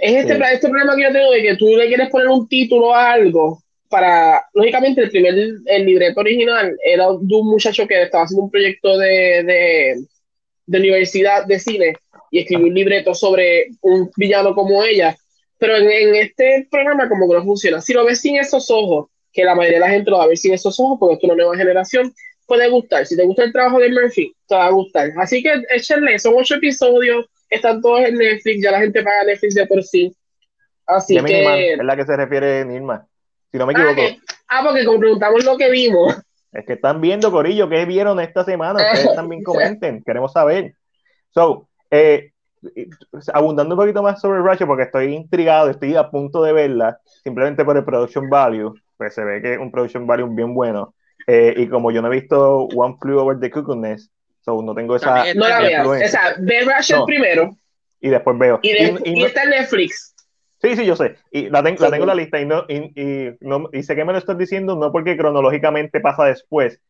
es 0.00 0.14
este, 0.14 0.36
Sí. 0.36 0.42
este 0.52 0.68
problema 0.68 0.94
que 0.94 1.02
yo 1.02 1.12
tengo 1.12 1.30
de 1.32 1.42
que 1.42 1.56
tú 1.56 1.66
le 1.76 1.88
quieres 1.88 2.10
poner 2.10 2.28
un 2.28 2.46
título 2.48 2.94
a 2.94 3.12
algo 3.12 3.62
para, 3.90 4.44
lógicamente 4.54 5.02
el 5.02 5.10
primer, 5.10 5.34
el 5.66 5.84
libreto 5.84 6.20
original 6.20 6.76
era 6.84 7.06
de 7.08 7.34
un 7.34 7.50
muchacho 7.50 7.86
que 7.86 8.02
estaba 8.02 8.24
haciendo 8.24 8.44
un 8.44 8.50
proyecto 8.50 8.96
de, 8.96 9.42
de, 9.44 10.04
de 10.66 10.78
universidad 10.78 11.44
de 11.44 11.58
cine 11.58 11.94
y 12.30 12.38
escribió 12.38 12.68
un 12.68 12.74
libreto 12.74 13.14
sobre 13.14 13.66
un 13.82 14.08
villano 14.16 14.54
como 14.54 14.84
ella, 14.84 15.16
pero 15.58 15.76
en, 15.76 15.90
en 15.90 16.14
este 16.14 16.68
programa 16.70 17.08
como 17.08 17.28
que 17.28 17.34
no 17.34 17.44
funciona. 17.44 17.80
Si 17.80 17.92
lo 17.92 18.04
ves 18.04 18.20
sin 18.20 18.36
esos 18.36 18.70
ojos, 18.70 19.08
que 19.32 19.44
la 19.44 19.56
mayoría 19.56 19.78
de 19.78 19.86
la 19.86 19.90
gente 19.90 20.10
lo 20.10 20.18
va 20.18 20.24
a 20.24 20.28
ver 20.28 20.38
sin 20.38 20.54
esos 20.54 20.78
ojos, 20.78 20.96
porque 20.98 21.14
esto 21.14 21.26
es 21.26 21.32
una 21.32 21.42
nueva 21.42 21.56
generación, 21.56 22.14
puede 22.46 22.68
gustar. 22.68 23.06
Si 23.06 23.16
te 23.16 23.24
gusta 23.24 23.44
el 23.44 23.52
trabajo 23.52 23.80
de 23.80 23.90
Murphy, 23.90 24.32
te 24.46 24.54
va 24.54 24.66
a 24.66 24.70
gustar. 24.70 25.10
Así 25.18 25.42
que 25.42 25.52
échenle, 25.70 26.18
son 26.18 26.34
ocho 26.36 26.54
episodios, 26.54 27.26
están 27.48 27.82
todos 27.82 28.00
en 28.00 28.16
Netflix, 28.16 28.62
ya 28.62 28.70
la 28.70 28.80
gente 28.80 29.02
paga 29.02 29.24
Netflix 29.24 29.54
de 29.56 29.66
por 29.66 29.82
sí. 29.82 30.14
Así 30.86 31.16
que... 31.24 31.72
Es 31.72 31.78
la 31.78 31.96
que 31.96 32.04
se 32.04 32.16
refiere 32.16 32.64
Nirma. 32.64 33.06
Si 33.52 33.58
no 33.58 33.66
me 33.66 33.74
Ah, 33.76 33.90
equivoco. 33.92 34.20
ah, 34.48 34.62
porque 34.64 34.84
como 34.84 34.98
preguntamos 35.00 35.44
lo 35.44 35.56
que 35.56 35.70
vimos. 35.70 36.16
Es 36.52 36.64
que 36.66 36.72
están 36.74 37.00
viendo, 37.00 37.30
Corillo, 37.30 37.68
¿qué 37.68 37.84
vieron 37.84 38.18
esta 38.20 38.44
semana? 38.44 38.80
Ustedes 38.82 39.14
también 39.16 39.42
comenten, 39.42 40.02
queremos 40.04 40.32
saber. 40.32 40.74
So, 41.30 41.68
eh, 41.90 42.32
abundando 43.32 43.74
un 43.74 43.80
poquito 43.80 44.02
más 44.02 44.20
sobre 44.20 44.42
Ratchet, 44.42 44.66
porque 44.66 44.84
estoy 44.84 45.14
intrigado, 45.14 45.70
estoy 45.70 45.94
a 45.96 46.10
punto 46.10 46.42
de 46.42 46.52
verla, 46.52 46.98
simplemente 47.24 47.64
por 47.64 47.76
el 47.76 47.84
production 47.84 48.28
value, 48.28 48.74
pues 48.96 49.14
se 49.14 49.24
ve 49.24 49.40
que 49.40 49.54
es 49.54 49.58
un 49.58 49.70
production 49.70 50.06
value 50.06 50.26
bien 50.34 50.54
bueno. 50.54 50.94
Eh, 51.26 51.54
y 51.56 51.68
como 51.68 51.90
yo 51.90 52.02
no 52.02 52.08
he 52.08 52.20
visto 52.20 52.64
One 52.74 52.96
Flew 53.00 53.18
Over 53.18 53.38
the 53.38 53.50
Cuckoo 53.50 53.76
Nest, 53.76 54.10
so 54.40 54.60
no 54.62 54.74
tengo 54.74 54.96
esa 54.96 55.32
No 55.34 55.48
la 55.48 55.60
veas. 55.60 55.86
O 55.86 55.96
sea, 56.08 56.34
ve 56.38 56.62
Ratchet 56.64 56.96
No. 56.96 57.04
primero 57.06 57.50
Y 58.00 58.08
después 58.08 58.38
veo. 58.38 58.58
y, 58.62 58.70
Y- 58.70 58.72
de- 58.72 59.00
y 59.04 59.10
y 59.10 59.20
no- 59.20 59.26
está 59.26 59.42
en 59.44 59.50
Netflix. 59.50 60.14
Sí, 60.62 60.76
sí, 60.76 60.84
yo 60.84 60.94
sé. 60.96 61.16
Y 61.30 61.48
la, 61.48 61.62
ten- 61.62 61.76
la 61.78 61.90
tengo 61.90 62.04
en 62.04 62.08
la 62.08 62.14
lista 62.14 62.40
y, 62.40 62.46
no, 62.46 62.64
y, 62.68 62.92
y 63.00 63.30
no- 63.40 63.68
y 63.72 63.82
sé 63.82 63.96
que 63.96 64.04
me 64.04 64.12
lo 64.12 64.18
estás 64.18 64.36
diciendo 64.36 64.76
no 64.76 64.92
porque 64.92 65.16
cronológicamente 65.16 66.00
pasa 66.00 66.24
después, 66.24 66.80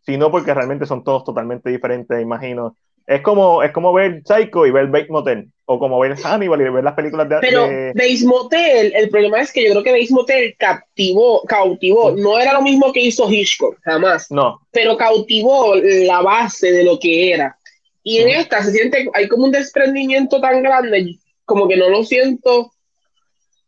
sino 0.00 0.30
porque 0.30 0.52
realmente 0.54 0.86
son 0.86 1.04
todos 1.04 1.24
totalmente 1.24 1.70
diferentes, 1.70 2.20
imagino. 2.20 2.76
Es 3.06 3.22
como, 3.22 3.62
es 3.62 3.72
como 3.72 3.92
ver 3.92 4.22
Psycho 4.24 4.66
y 4.66 4.70
ver 4.70 4.86
Bates 4.88 5.10
Motel, 5.10 5.50
o 5.64 5.78
como 5.78 5.98
ver 6.00 6.16
Hannibal 6.16 6.60
y 6.60 6.68
ver 6.68 6.84
las 6.84 6.94
películas 6.94 7.28
de... 7.28 7.36
Pero 7.40 7.66
de- 7.68 7.92
Bates 7.94 8.24
Motel, 8.24 8.92
el 8.94 9.10
problema 9.10 9.40
es 9.40 9.52
que 9.52 9.64
yo 9.64 9.70
creo 9.70 9.82
que 9.82 9.92
Bates 9.92 10.10
Motel 10.12 10.54
captivó, 10.58 11.42
cautivó. 11.44 12.12
No 12.12 12.38
era 12.38 12.52
lo 12.52 12.62
mismo 12.62 12.92
que 12.92 13.00
hizo 13.00 13.30
Hitchcock, 13.30 13.78
jamás. 13.82 14.30
No, 14.30 14.60
pero 14.72 14.96
cautivó 14.96 15.74
la 15.76 16.20
base 16.20 16.72
de 16.72 16.84
lo 16.84 16.98
que 16.98 17.32
era. 17.32 17.56
Y 18.02 18.18
en 18.18 18.28
esta 18.30 18.62
se 18.62 18.72
siente, 18.72 19.08
hay 19.14 19.28
como 19.28 19.44
un 19.44 19.50
desprendimiento 19.52 20.40
tan 20.40 20.62
grande, 20.62 21.16
como 21.44 21.68
que 21.68 21.76
no 21.76 21.88
lo 21.88 22.02
siento, 22.04 22.72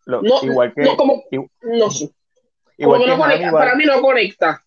lo- 0.07 0.23
no, 0.23 0.43
igual 0.43 0.75
que, 0.75 0.83
no, 0.83 0.97
como, 0.97 1.23
no 1.63 1.91
sé, 1.91 2.11
igual 2.79 3.01
como 3.01 3.15
que 3.15 3.19
no 3.19 3.25
Hannibal, 3.25 3.53
para 3.53 3.75
mí 3.77 3.85
no 3.85 4.01
conecta. 4.03 4.65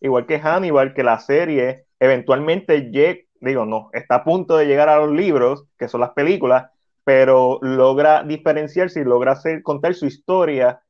igual 0.00 0.26
que 0.26 0.38
Hannibal, 0.40 0.94
que 0.94 1.02
la 1.02 1.18
serie 1.18 1.84
eventualmente 2.00 2.90
llega, 2.90 3.20
digo, 3.40 3.64
no, 3.64 3.90
está 3.92 4.16
a 4.16 4.24
punto 4.24 4.56
de 4.56 4.66
llegar 4.66 4.88
a 4.88 4.98
los 4.98 5.12
libros, 5.12 5.64
que 5.78 5.88
son 5.88 6.00
las 6.00 6.10
películas, 6.10 6.70
pero 7.04 7.58
logra 7.62 8.22
diferenciarse 8.22 9.00
y 9.00 9.04
logra 9.04 9.32
hacer, 9.32 9.62
contar 9.62 9.94
su 9.94 10.06
historia 10.06 10.80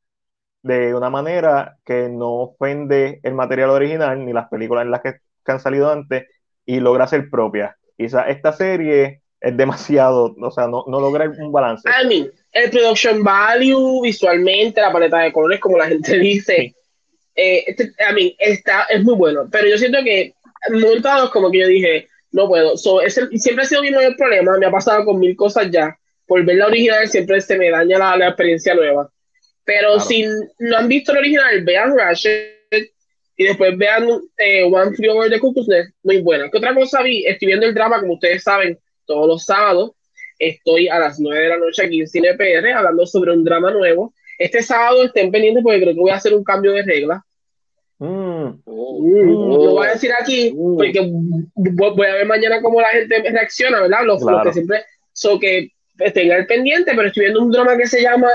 de 0.62 0.94
una 0.94 1.10
manera 1.10 1.78
que 1.84 2.08
no 2.08 2.30
ofende 2.34 3.20
el 3.22 3.34
material 3.34 3.70
original 3.70 4.24
ni 4.24 4.32
las 4.32 4.48
películas 4.48 4.84
en 4.84 4.90
las 4.92 5.00
que, 5.00 5.14
que 5.44 5.52
han 5.52 5.60
salido 5.60 5.90
antes 5.90 6.24
y 6.64 6.80
logra 6.80 7.06
ser 7.08 7.28
propia. 7.30 7.76
Quizá 7.96 8.28
esta 8.28 8.52
serie 8.52 9.22
es 9.40 9.56
demasiado, 9.56 10.34
o 10.40 10.50
sea, 10.50 10.68
no, 10.68 10.84
no 10.86 11.00
logra 11.00 11.28
un 11.38 11.50
balance. 11.52 11.88
I 11.88 12.06
mean, 12.06 12.30
el 12.52 12.70
production 12.70 13.22
value, 13.24 14.02
visualmente, 14.02 14.80
la 14.80 14.92
paleta 14.92 15.18
de 15.20 15.32
colores, 15.32 15.60
como 15.60 15.78
la 15.78 15.86
gente 15.88 16.18
dice, 16.18 16.74
eh, 17.34 17.64
este- 17.66 17.92
I 17.98 18.14
mean, 18.14 18.30
está, 18.38 18.84
es 18.90 19.02
muy 19.02 19.14
bueno, 19.14 19.48
pero 19.50 19.66
yo 19.68 19.78
siento 19.78 19.98
que 20.04 20.34
dados 21.00 21.30
como 21.30 21.50
que 21.50 21.58
yo 21.60 21.66
dije, 21.66 22.08
no 22.30 22.46
puedo, 22.48 22.76
so, 22.76 23.00
ese- 23.00 23.28
siempre 23.38 23.64
ha 23.64 23.68
sido 23.68 23.82
mi 23.82 23.90
mayor 23.90 24.16
problema, 24.16 24.56
me 24.58 24.66
ha 24.66 24.70
pasado 24.70 25.04
con 25.04 25.18
mil 25.18 25.34
cosas 25.36 25.70
ya, 25.70 25.96
por 26.26 26.44
ver 26.44 26.56
la 26.56 26.66
original 26.66 27.08
siempre 27.08 27.40
se 27.40 27.58
me 27.58 27.70
daña 27.70 27.98
la, 27.98 28.16
la 28.16 28.28
experiencia 28.28 28.74
nueva, 28.74 29.10
pero 29.64 29.88
Claro. 29.94 30.00
si 30.00 30.24
no 30.58 30.76
han 30.76 30.88
visto 30.88 31.12
el 31.12 31.18
original, 31.18 31.62
vean 31.62 31.96
Ratchet 31.96 32.58
y 33.36 33.44
después 33.44 33.76
vean 33.78 34.06
eh, 34.38 34.62
One 34.64 34.94
Flew 34.94 35.12
Over 35.12 35.30
the 35.30 35.40
Cuckoo's 35.40 35.66
Nest, 35.68 35.94
muy 36.02 36.20
buena. 36.20 36.50
¿Qué 36.50 36.58
otra 36.58 36.74
cosa 36.74 37.02
vi? 37.02 37.24
Estoy 37.26 37.46
viendo 37.48 37.66
el 37.66 37.74
drama, 37.74 37.98
como 38.00 38.14
ustedes 38.14 38.42
saben, 38.42 38.78
todos 39.06 39.26
los 39.26 39.44
sábados, 39.44 39.92
estoy 40.48 40.88
a 40.88 40.98
las 40.98 41.18
9 41.20 41.42
de 41.42 41.48
la 41.48 41.58
noche 41.58 41.84
aquí 41.84 42.00
en 42.00 42.08
Cine 42.08 42.34
PR 42.34 42.72
hablando 42.72 43.06
sobre 43.06 43.32
un 43.32 43.44
drama 43.44 43.70
nuevo. 43.70 44.12
Este 44.38 44.62
sábado 44.62 45.04
estén 45.04 45.30
pendientes 45.30 45.62
porque 45.62 45.80
creo 45.80 45.94
que 45.94 46.00
voy 46.00 46.10
a 46.10 46.16
hacer 46.16 46.34
un 46.34 46.42
cambio 46.44 46.72
de 46.72 46.82
regla. 46.82 47.24
Mm, 47.98 48.62
Lo 48.66 49.70
voy 49.74 49.86
a 49.86 49.92
decir 49.92 50.10
aquí 50.18 50.52
porque 50.76 51.00
vo- 51.00 51.94
voy 51.94 52.06
a 52.06 52.14
ver 52.14 52.26
mañana 52.26 52.60
cómo 52.60 52.80
la 52.80 52.88
gente 52.88 53.22
reacciona, 53.30 53.80
¿verdad? 53.82 54.00
Los, 54.04 54.20
los 54.20 54.28
Claro. 54.30 54.42
que 54.44 54.52
siempre, 54.52 54.84
so 55.12 55.38
que 55.38 55.68
estén 55.98 56.32
al 56.32 56.46
pendiente, 56.46 56.92
pero 56.96 57.06
estoy 57.08 57.24
viendo 57.24 57.40
un 57.42 57.52
drama 57.52 57.76
que 57.76 57.86
se 57.86 58.02
llama 58.02 58.28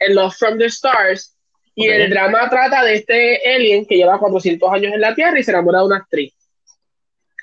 El 0.00 0.14
Love 0.16 0.34
from 0.36 0.58
the 0.58 0.64
Stars 0.66 1.36
y 1.76 1.88
Ok. 1.88 1.94
el 1.94 2.10
drama 2.10 2.50
trata 2.50 2.82
de 2.84 2.94
este 2.94 3.38
alien 3.54 3.86
que 3.86 3.96
lleva 3.96 4.18
400 4.18 4.68
años 4.72 4.92
en 4.92 5.00
la 5.00 5.14
Tierra 5.14 5.38
y 5.38 5.44
se 5.44 5.52
enamora 5.52 5.78
de 5.80 5.84
una 5.86 5.96
actriz. 5.98 6.34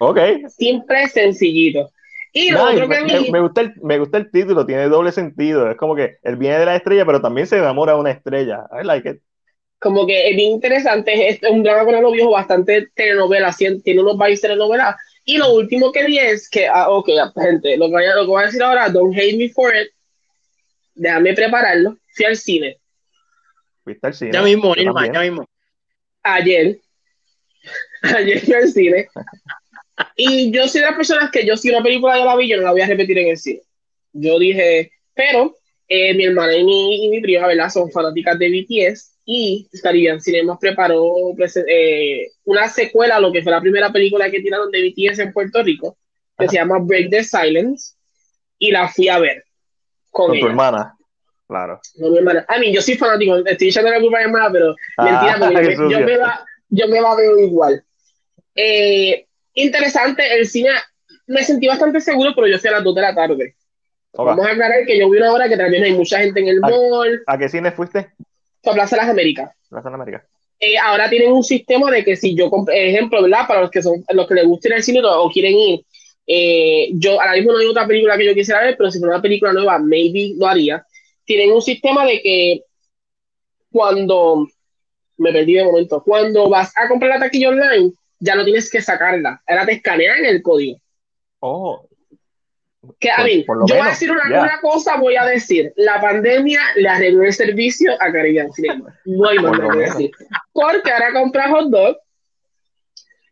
ok. 0.02 0.20
Simple, 0.50 1.08
sencillito. 1.08 1.92
Y 2.32 2.52
lo 2.52 2.66
Nice, 2.66 2.84
otro 2.84 2.90
que 2.90 3.02
me, 3.02 3.20
vi, 3.20 3.32
me 3.32 3.40
gusta 3.42 3.62
el, 3.62 3.74
me 3.82 3.98
gusta 3.98 4.18
el 4.18 4.32
título, 4.32 4.66
tiene 4.66 4.88
doble 4.88 5.12
sentido. 5.12 5.70
Es 5.70 5.78
como 5.78 5.96
que 5.96 6.18
él 6.24 6.36
viene 6.36 6.60
de 6.60 6.66
la 6.66 6.76
estrella, 6.76 7.06
pero 7.06 7.22
también 7.22 7.48
se 7.48 7.58
enamora 7.58 7.94
de 7.94 8.00
una 8.00 8.12
estrella. 8.12 8.68
I 8.72 8.86
like 8.86 9.10
it. 9.10 9.22
como 9.80 10.06
que 10.06 10.30
es 10.30 10.36
bien 10.36 10.52
interesante, 10.52 11.30
es 11.30 11.40
un 11.50 11.64
drama 11.64 11.86
con 11.86 11.96
algo 11.96 12.12
viejo, 12.12 12.32
bastante 12.32 12.88
telenovela, 12.94 13.56
tiene 13.84 14.02
unos 14.02 14.18
vibes 14.18 14.42
telenovela. 14.42 14.98
Y 15.24 15.38
lo 15.38 15.54
último 15.54 15.92
que 15.92 16.06
vi 16.06 16.20
es 16.20 16.50
que, 16.50 16.68
ah, 16.68 16.90
ok, 16.90 17.10
gente, 17.36 17.78
lo 17.78 17.86
que, 17.86 17.92
voy 17.92 18.06
a, 18.06 18.16
lo 18.16 18.22
que 18.22 18.28
voy 18.28 18.44
a 18.44 18.46
decir 18.48 18.64
ahora, 18.64 18.90
don't 18.90 19.16
hate 19.16 19.38
me 19.38 19.50
for 19.50 19.74
it, 19.76 19.90
déjame 20.96 21.34
prepararlo, 21.34 21.98
fui 22.14 22.26
al 22.26 22.36
cine 22.36 22.78
Fuiste 23.84 24.08
al 24.08 24.14
cine. 24.14 24.32
Ya 24.34 24.42
mismo, 24.42 24.76
ya 24.76 25.22
mismo. 25.22 25.48
ayer, 26.24 26.80
ayer 28.02 28.40
fui 28.42 28.54
al 28.54 28.68
cine, 28.70 29.08
y 30.16 30.52
yo 30.52 30.68
soy 30.68 30.82
de 30.82 30.88
las 30.88 30.96
personas 30.96 31.32
que 31.32 31.46
yo 31.46 31.56
si 31.58 31.70
una 31.70 31.84
película 31.84 32.18
ya 32.18 32.26
la 32.26 32.36
vi, 32.36 32.50
yo 32.50 32.58
no 32.58 32.64
la 32.64 32.72
voy 32.72 32.82
a 32.82 32.88
repetir 32.88 33.18
en 33.18 33.30
el 33.30 33.38
cine. 33.38 33.62
Yo 34.14 34.40
dije, 34.40 34.92
pero 35.14 35.56
eh, 35.88 36.14
mi 36.14 36.26
hermana 36.26 36.56
y 36.56 36.64
mi, 36.64 37.06
y 37.06 37.10
mi 37.10 37.22
prima, 37.22 37.48
¿verdad? 37.48 37.70
Son 37.70 37.92
fanáticas 37.92 38.38
de 38.38 38.50
BTS, 38.50 39.20
y 39.32 39.70
Caribbean 39.84 40.20
Cinemas 40.20 40.58
preparó 40.60 41.36
eh, 41.68 42.32
una 42.46 42.68
secuela 42.68 43.18
a 43.18 43.20
lo 43.20 43.32
que 43.32 43.44
fue 43.44 43.52
la 43.52 43.62
primera 43.62 43.92
película 43.92 44.32
que 44.32 44.42
tiraron 44.42 44.72
de 44.72 44.90
BTS 44.90 45.20
en 45.20 45.32
Puerto 45.32 45.62
Rico, 45.62 46.00
que 46.36 46.48
se 46.48 46.56
llama 46.56 46.80
Break 46.80 47.12
the 47.12 47.24
Silence, 47.24 47.94
y 48.58 48.72
la 48.72 48.88
fui 48.88 49.08
a 49.08 49.20
ver. 49.20 49.44
Con, 50.10 50.40
tu 50.40 50.48
hermana, 50.48 50.96
claro. 51.48 51.80
Con 52.02 52.12
mi 52.12 52.18
hermana. 52.18 52.44
A 52.48 52.58
mí, 52.58 52.74
yo 52.74 52.82
soy 52.82 52.96
fanático, 52.96 53.38
estoy 53.46 53.68
echando 53.68 53.92
la 53.92 54.00
culpa 54.00 54.18
a 54.18 54.22
mi 54.22 54.26
hermana, 54.26 54.50
pero 54.52 54.76
mentira, 54.98 55.36
ah, 55.36 55.52
porque 55.54 55.76
yo, 55.92 56.00
me 56.00 56.18
la, 56.18 56.46
yo 56.70 56.88
me 56.88 57.00
la 57.00 57.16
veo 57.16 57.38
igual. 57.38 57.84
Eh, 58.56 59.28
interesante, 59.64 60.24
el 60.34 60.48
cine, 60.48 60.70
me 61.28 61.44
sentí 61.44 61.68
bastante 61.68 62.02
seguro, 62.02 62.32
pero 62.36 62.48
yo 62.48 62.60
fui 62.60 62.70
a 62.70 62.74
las 62.74 62.84
2 62.84 62.96
de 62.96 63.02
la 63.02 63.16
tarde. 63.16 63.56
Vamos 64.14 64.46
a 64.46 64.52
aclarar 64.52 64.86
que 64.86 64.98
yo 64.98 65.10
vi 65.10 65.18
una 65.18 65.32
hora 65.32 65.48
que 65.48 65.58
también 65.58 65.84
hay 65.84 65.94
mucha 65.94 66.20
gente 66.20 66.40
en 66.40 66.48
el 66.48 66.60
mall. 66.60 67.22
¿A 67.28 67.38
qué 67.38 67.48
cine 67.48 67.72
fuiste? 67.72 68.10
A 68.66 68.72
Plaza 68.74 68.96
de 68.96 69.02
las 69.04 69.12
Américas. 69.12 69.52
Plaza 69.70 69.90
de 69.90 69.92
las 69.92 70.02
Américas. 70.02 70.24
Eh, 70.60 70.78
ahora 70.78 71.10
tienen 71.10 71.32
un 71.32 71.44
sistema 71.44 71.90
de 71.90 72.04
que 72.04 72.16
si 72.16 72.36
yo, 72.36 72.52
ejemplo, 72.74 73.22
¿verdad? 73.22 73.48
Para 73.48 73.62
los 73.62 73.72
que 73.72 73.82
son 73.82 74.04
los 74.12 74.28
que 74.28 74.34
les 74.34 74.46
gusta 74.46 74.68
ir 74.68 74.74
al 74.74 74.84
cine 74.84 75.02
o 75.04 75.30
quieren 75.30 75.54
ir, 75.54 75.86
eh, 76.28 76.90
yo 76.94 77.20
ahora 77.20 77.34
mismo 77.34 77.54
no 77.54 77.60
hay 77.60 77.68
otra 77.68 77.88
película 77.88 78.18
que 78.18 78.26
yo 78.26 78.34
quisiera 78.34 78.62
ver, 78.62 78.76
pero 78.78 78.92
si 78.92 79.00
fuera 79.00 79.16
una 79.16 79.22
película 79.22 79.54
nueva, 79.54 79.80
maybe 79.80 80.34
lo 80.38 80.48
haría. 80.48 80.86
Tienen 81.24 81.52
un 81.52 81.62
sistema 81.62 82.06
de 82.06 82.22
que 82.22 82.64
cuando 83.72 84.48
me 85.18 85.32
perdí 85.32 85.54
de 85.54 85.64
momento, 85.64 86.04
cuando 86.04 86.50
vas 86.50 86.72
a 86.76 86.88
comprar 86.88 87.12
la 87.12 87.20
taquilla 87.20 87.50
online, 87.50 87.94
ya 88.20 88.36
no 88.36 88.44
tienes 88.44 88.70
que 88.70 88.82
sacarla, 88.82 89.42
ahora 89.48 89.66
te 89.66 89.74
escanean 89.74 90.26
el 90.26 90.42
código. 90.42 90.80
Oh, 91.40 91.90
que, 93.00 93.12
a 93.12 93.24
mí, 93.24 93.46
yo 93.46 93.76
voy 93.76 93.78
a 93.78 93.90
decir 93.90 94.10
una, 94.10 94.60
cosa, 94.62 94.96
voy 94.98 95.16
a 95.18 95.26
decir, 95.26 95.74
la 95.76 96.00
pandemia 96.00 96.62
le 96.76 96.88
arregló 96.88 97.24
el 97.24 97.34
servicio 97.34 97.94
a 98.00 98.12
Caribbean 98.12 98.52
Cinema. 98.54 98.98
No 99.06 99.28
hay 99.28 99.38
más 99.40 99.60
que 99.60 99.78
decir. 99.78 100.12
Porque 100.54 100.92
ahora 100.92 101.14
compras 101.14 101.50
hot 101.50 101.70
dog 101.70 101.98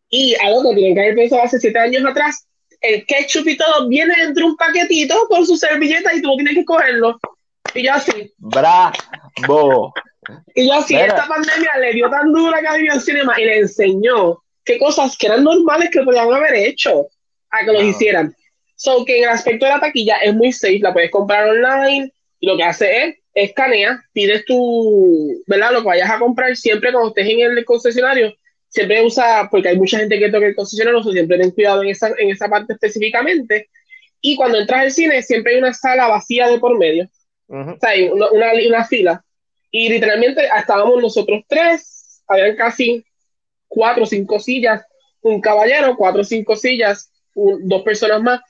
y 0.09 0.35
algo 0.35 0.69
que 0.69 0.75
tienen 0.75 0.95
que 0.95 1.01
haber 1.01 1.15
pensado 1.15 1.43
hace 1.43 1.59
siete 1.59 1.79
años 1.79 2.03
atrás, 2.05 2.47
el 2.81 3.05
ketchup 3.05 3.47
y 3.47 3.57
todo 3.57 3.87
viene 3.87 4.13
dentro 4.17 4.45
de 4.45 4.51
un 4.51 4.57
paquetito 4.57 5.15
con 5.29 5.45
su 5.45 5.55
servilleta 5.55 6.13
y 6.13 6.21
tú 6.21 6.35
tienes 6.35 6.55
que 6.55 6.65
cogerlo. 6.65 7.17
Y 7.73 7.85
yo 7.85 7.93
así. 7.93 8.33
Bravo. 8.37 9.93
Y 10.55 10.67
yo 10.67 10.73
así, 10.73 10.95
esta 10.95 11.25
pandemia 11.27 11.71
le 11.79 11.93
dio 11.93 12.09
tan 12.09 12.33
dura 12.33 12.59
a 12.59 12.61
Caribbean 12.61 12.99
Cinema 12.99 13.39
y 13.39 13.45
le 13.45 13.59
enseñó 13.59 14.43
qué 14.67 14.77
cosas 14.77 15.17
que 15.17 15.27
eran 15.27 15.43
normales 15.43 15.89
que 15.91 16.03
podían 16.03 16.31
haber 16.31 16.53
hecho 16.53 17.07
a 17.49 17.65
que 17.65 17.71
los 17.71 17.83
hicieran. 17.83 18.35
So 18.75 19.03
que 19.05 19.17
en 19.17 19.23
el 19.23 19.29
aspecto 19.29 19.65
de 19.65 19.71
la 19.71 19.79
taquilla 19.79 20.17
es 20.17 20.35
muy 20.35 20.51
safe, 20.51 20.79
la 20.79 20.93
puedes 20.93 21.09
comprar 21.09 21.49
online 21.49 22.11
y 22.39 22.45
lo 22.45 22.57
que 22.57 22.63
hace 22.63 23.03
es 23.03 23.15
escanea, 23.33 24.03
pides 24.13 24.45
tu, 24.45 25.41
¿verdad? 25.47 25.71
Lo 25.71 25.81
que 25.81 25.87
vayas 25.87 26.09
a 26.09 26.19
comprar 26.19 26.55
siempre 26.55 26.91
cuando 26.91 27.09
estés 27.09 27.27
en 27.27 27.39
el 27.39 27.65
concesionario, 27.65 28.33
siempre 28.69 29.03
usa, 29.03 29.47
porque 29.49 29.69
hay 29.69 29.77
mucha 29.77 29.99
gente 29.99 30.19
que 30.19 30.29
toca 30.29 30.47
el 30.47 30.55
concesionario, 30.55 31.03
so 31.03 31.11
siempre 31.11 31.37
ten 31.37 31.51
cuidado 31.51 31.83
en 31.83 31.89
esa, 31.89 32.11
en 32.17 32.29
esa 32.29 32.49
parte 32.49 32.73
específicamente. 32.73 33.69
Y 34.21 34.35
cuando 34.35 34.59
entras 34.59 34.81
al 34.81 34.91
cine, 34.91 35.21
siempre 35.21 35.53
hay 35.53 35.59
una 35.59 35.73
sala 35.73 36.07
vacía 36.07 36.47
de 36.47 36.59
por 36.59 36.77
medio. 36.77 37.09
O 37.47 37.77
sea, 37.79 37.91
hay 37.91 38.09
una, 38.09 38.27
una, 38.31 38.85
fila. 38.85 39.23
Y 39.71 39.89
literalmente 39.89 40.41
estábamos 40.57 41.01
nosotros 41.01 41.43
tres, 41.47 42.23
habían 42.27 42.55
casi 42.55 43.05
cuatro 43.67 44.03
o 44.03 44.07
cinco 44.07 44.39
sillas, 44.39 44.83
un 45.21 45.41
caballero, 45.41 45.95
cuatro 45.97 46.21
o 46.21 46.25
cinco 46.25 46.55
sillas, 46.55 47.11
dos 47.33 47.83
personas 47.83 48.21
más 48.21 48.41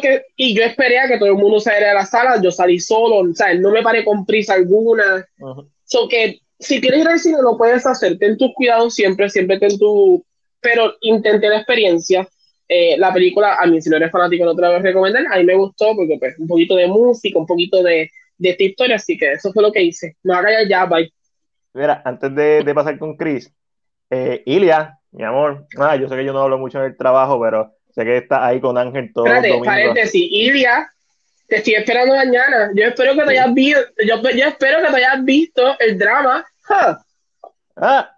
que, 0.00 0.24
y 0.36 0.54
yo 0.54 0.62
esperé 0.62 0.98
a 0.98 1.08
que 1.08 1.18
todo 1.18 1.30
el 1.30 1.36
mundo 1.36 1.60
saliera 1.60 1.88
de 1.88 1.94
la 1.94 2.06
sala, 2.06 2.40
yo 2.42 2.50
salí 2.50 2.78
solo, 2.78 3.30
o 3.30 3.34
sea, 3.34 3.54
no 3.54 3.70
me 3.70 3.82
paré 3.82 4.04
con 4.04 4.26
prisa 4.26 4.54
alguna. 4.54 5.26
Uh 5.38 5.64
que 6.08 6.40
si 6.60 6.80
quieres 6.80 7.00
ir 7.00 7.08
al 7.08 7.18
cine 7.18 7.38
lo 7.42 7.58
puedes 7.58 7.84
hacer, 7.84 8.16
ten 8.16 8.36
tus 8.36 8.52
cuidados 8.54 8.94
siempre, 8.94 9.28
siempre 9.28 9.58
ten 9.58 9.76
tu... 9.76 10.24
Pero 10.60 10.94
intenté 11.00 11.48
la 11.48 11.56
experiencia. 11.56 12.28
Eh, 12.68 12.96
la 12.96 13.12
película, 13.12 13.56
a 13.56 13.66
mí 13.66 13.80
si 13.80 13.90
no 13.90 13.96
eres 13.96 14.12
fanático 14.12 14.44
no 14.44 14.54
te 14.54 14.62
la 14.62 14.68
voy 14.68 14.78
a 14.78 14.82
recomendar, 14.82 15.24
a 15.28 15.38
mí 15.38 15.44
me 15.44 15.56
gustó 15.56 15.96
porque 15.96 16.16
pues 16.20 16.38
un 16.38 16.46
poquito 16.46 16.76
de 16.76 16.86
música, 16.86 17.40
un 17.40 17.46
poquito 17.46 17.82
de, 17.82 18.08
de 18.38 18.50
esta 18.50 18.62
historia, 18.62 18.96
así 18.96 19.18
que 19.18 19.32
eso 19.32 19.52
fue 19.52 19.64
lo 19.64 19.72
que 19.72 19.82
hice. 19.82 20.16
No 20.22 20.34
haga 20.34 20.62
ya, 20.68 20.84
bye. 20.84 21.12
Mira, 21.74 22.00
antes 22.04 22.32
de, 22.36 22.62
de 22.62 22.74
pasar 22.74 22.96
con 23.00 23.16
Chris, 23.16 23.52
eh, 24.10 24.42
Ilia, 24.46 24.98
mi 25.12 25.24
amor, 25.24 25.66
ah, 25.78 25.96
yo 25.96 26.08
sé 26.08 26.16
que 26.16 26.24
yo 26.24 26.32
no 26.32 26.40
hablo 26.40 26.58
mucho 26.58 26.78
en 26.78 26.86
el 26.86 26.96
trabajo, 26.96 27.40
pero 27.40 27.72
Sé 27.94 28.04
que 28.04 28.18
está 28.18 28.46
ahí 28.46 28.60
con 28.60 28.78
Ángel 28.78 29.12
todo 29.12 29.26
Espérate, 29.26 29.64
paréntesis. 29.64 30.28
Ilia, 30.30 30.90
te 31.46 31.56
estoy 31.56 31.74
esperando 31.74 32.14
mañana. 32.14 32.70
Yo 32.74 32.84
espero 32.84 33.14
que 33.14 33.22
te 33.22 33.30
hayas 33.30 33.52
visto, 33.52 33.80
yo, 34.06 34.14
espero 34.46 34.80
que 34.80 34.92
te 34.92 34.96
hayas 34.96 35.24
visto 35.24 35.62
el 35.78 35.98
drama. 35.98 36.44
Ah, 37.76 38.10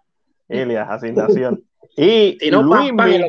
Ilia, 0.48 0.84
asignación. 0.84 1.62
Y, 1.94 2.38
y 2.40 2.50
no 2.50 2.62
Luismi, 2.62 3.28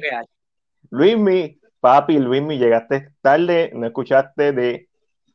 Luismi, 0.90 1.60
papi, 1.82 2.18
Luismi, 2.18 2.58
llegaste 2.58 3.10
tarde, 3.22 3.72
no 3.74 3.86
escuchaste 3.86 4.54
de 4.54 4.88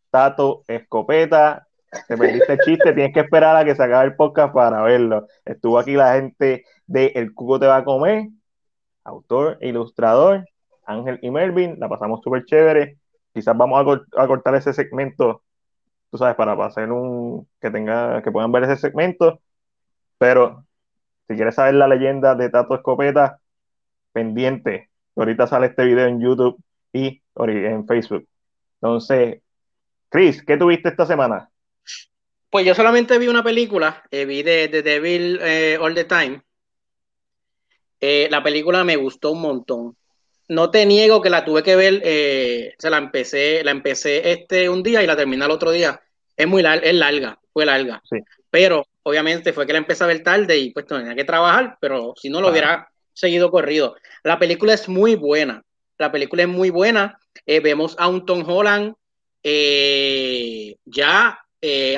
Tato 0.09 0.65
Escopeta, 0.67 1.67
te 2.09 2.17
perdiste 2.17 2.55
el 2.55 2.59
chiste, 2.61 2.95
tienes 2.95 3.13
que 3.13 3.21
esperar 3.21 3.55
a 3.55 3.67
que 3.67 3.75
se 3.75 3.83
acabe 3.83 4.07
el 4.07 4.17
podcast 4.17 4.55
para 4.55 4.81
verlo. 4.81 5.27
Estuvo 5.45 5.79
aquí 5.79 5.93
la 5.93 6.15
gente 6.15 6.65
de 6.89 7.13
El 7.15 7.35
Cuco 7.35 7.61
Te 7.61 7.67
Va 7.67 7.77
a 7.77 7.85
Comer, 7.85 8.29
autor, 9.05 9.59
ilustrador, 9.61 10.45
Ángel 10.85 11.21
y 11.23 11.31
Melvin, 11.31 11.79
la 11.79 11.89
pasamos 11.89 12.21
súper 12.23 12.45
chévere. 12.45 12.99
Quizás 13.33 13.57
vamos 13.57 14.01
a, 14.17 14.27
cortar 14.27 14.55
ese 14.57 14.73
segmento, 14.73 15.43
tú 16.11 16.19
sabes, 16.19 16.35
para 16.35 16.53
hacer 16.65 16.91
un 16.91 17.47
que 17.61 17.71
tenga, 17.71 18.23
que 18.23 18.33
puedan 18.33 18.51
ver 18.51 18.65
ese 18.65 18.77
segmento. 18.77 19.41
Pero 20.19 20.65
si 21.29 21.37
quieres 21.37 21.55
saber 21.55 21.75
la 21.75 21.87
leyenda 21.87 22.35
de 22.35 22.49
Tato 22.49 22.75
Escopeta, 22.75 23.39
pendiente. 24.13 24.89
Ahorita 25.15 25.47
sale 25.47 25.67
este 25.67 25.85
video 25.85 26.07
en 26.07 26.21
YouTube 26.21 26.59
y 26.93 27.23
en 27.37 27.87
Facebook. 27.87 28.27
Entonces, 28.81 29.43
Chris, 30.09 30.43
¿qué 30.45 30.57
tuviste 30.57 30.89
esta 30.89 31.07
semana? 31.07 31.51
Pues 32.51 32.65
yo 32.65 32.75
solamente 32.75 33.19
vi 33.19 33.29
una 33.29 33.43
película, 33.43 34.03
eh, 34.11 34.25
vi 34.25 34.43
de, 34.43 34.69
Devil 34.69 35.39
eh, 35.43 35.77
All 35.81 35.95
the 35.95 36.05
Time. 36.05 36.43
Eh, 38.01 38.29
la 38.31 38.43
película 38.43 38.85
me 38.85 38.97
gustó 38.97 39.33
un 39.33 39.41
montón 39.41 39.97
no 40.49 40.71
te 40.71 40.87
niego 40.87 41.21
que 41.21 41.31
la 41.31 41.45
tuve 41.45 41.63
que 41.63 41.77
ver, 41.77 42.01
eh, 42.05 42.75
se 42.79 42.91
la 42.91 42.97
empecé, 42.97 43.63
la 43.63 43.71
empecé 43.71 44.33
este 44.33 44.69
un 44.69 44.83
día 44.83 45.03
y 45.03 45.07
la 45.07 45.17
terminé 45.17 45.45
el 45.45 45.51
otro 45.51 45.71
día. 45.71 46.01
Es 46.37 46.47
muy 46.47 46.63
larga, 46.63 46.87
es 46.87 46.95
larga, 46.95 47.39
fue 47.53 47.67
larga. 47.67 48.03
Pero 48.51 48.87
obviamente 49.03 49.53
fue 49.53 49.67
que 49.67 49.73
la 49.73 49.79
empecé 49.79 50.05
a 50.05 50.09
ver 50.09 50.23
tarde 50.23 50.57
y 50.57 50.71
pues 50.71 50.87
tenía 50.87 51.15
que 51.15 51.25
trabajar, 51.25 51.77
pero 51.81 52.15
si 52.17 52.31
no 52.31 52.41
lo 52.41 52.51
hubiera 52.51 52.89
seguido 53.13 53.51
corrido. 53.51 53.97
La 54.23 54.39
película 54.39 54.73
es 54.73 54.89
muy 54.89 55.17
buena. 55.17 55.63
La 55.99 56.11
película 56.11 56.45
es 56.45 56.49
muy 56.49 56.71
buena. 56.71 57.19
Eh, 57.45 57.61
vemos 57.61 57.95
a 57.99 58.09
un 58.09 58.25
Tom 58.25 58.45
Holland 58.49 58.95
eh, 59.43 60.77
ya 60.85 61.41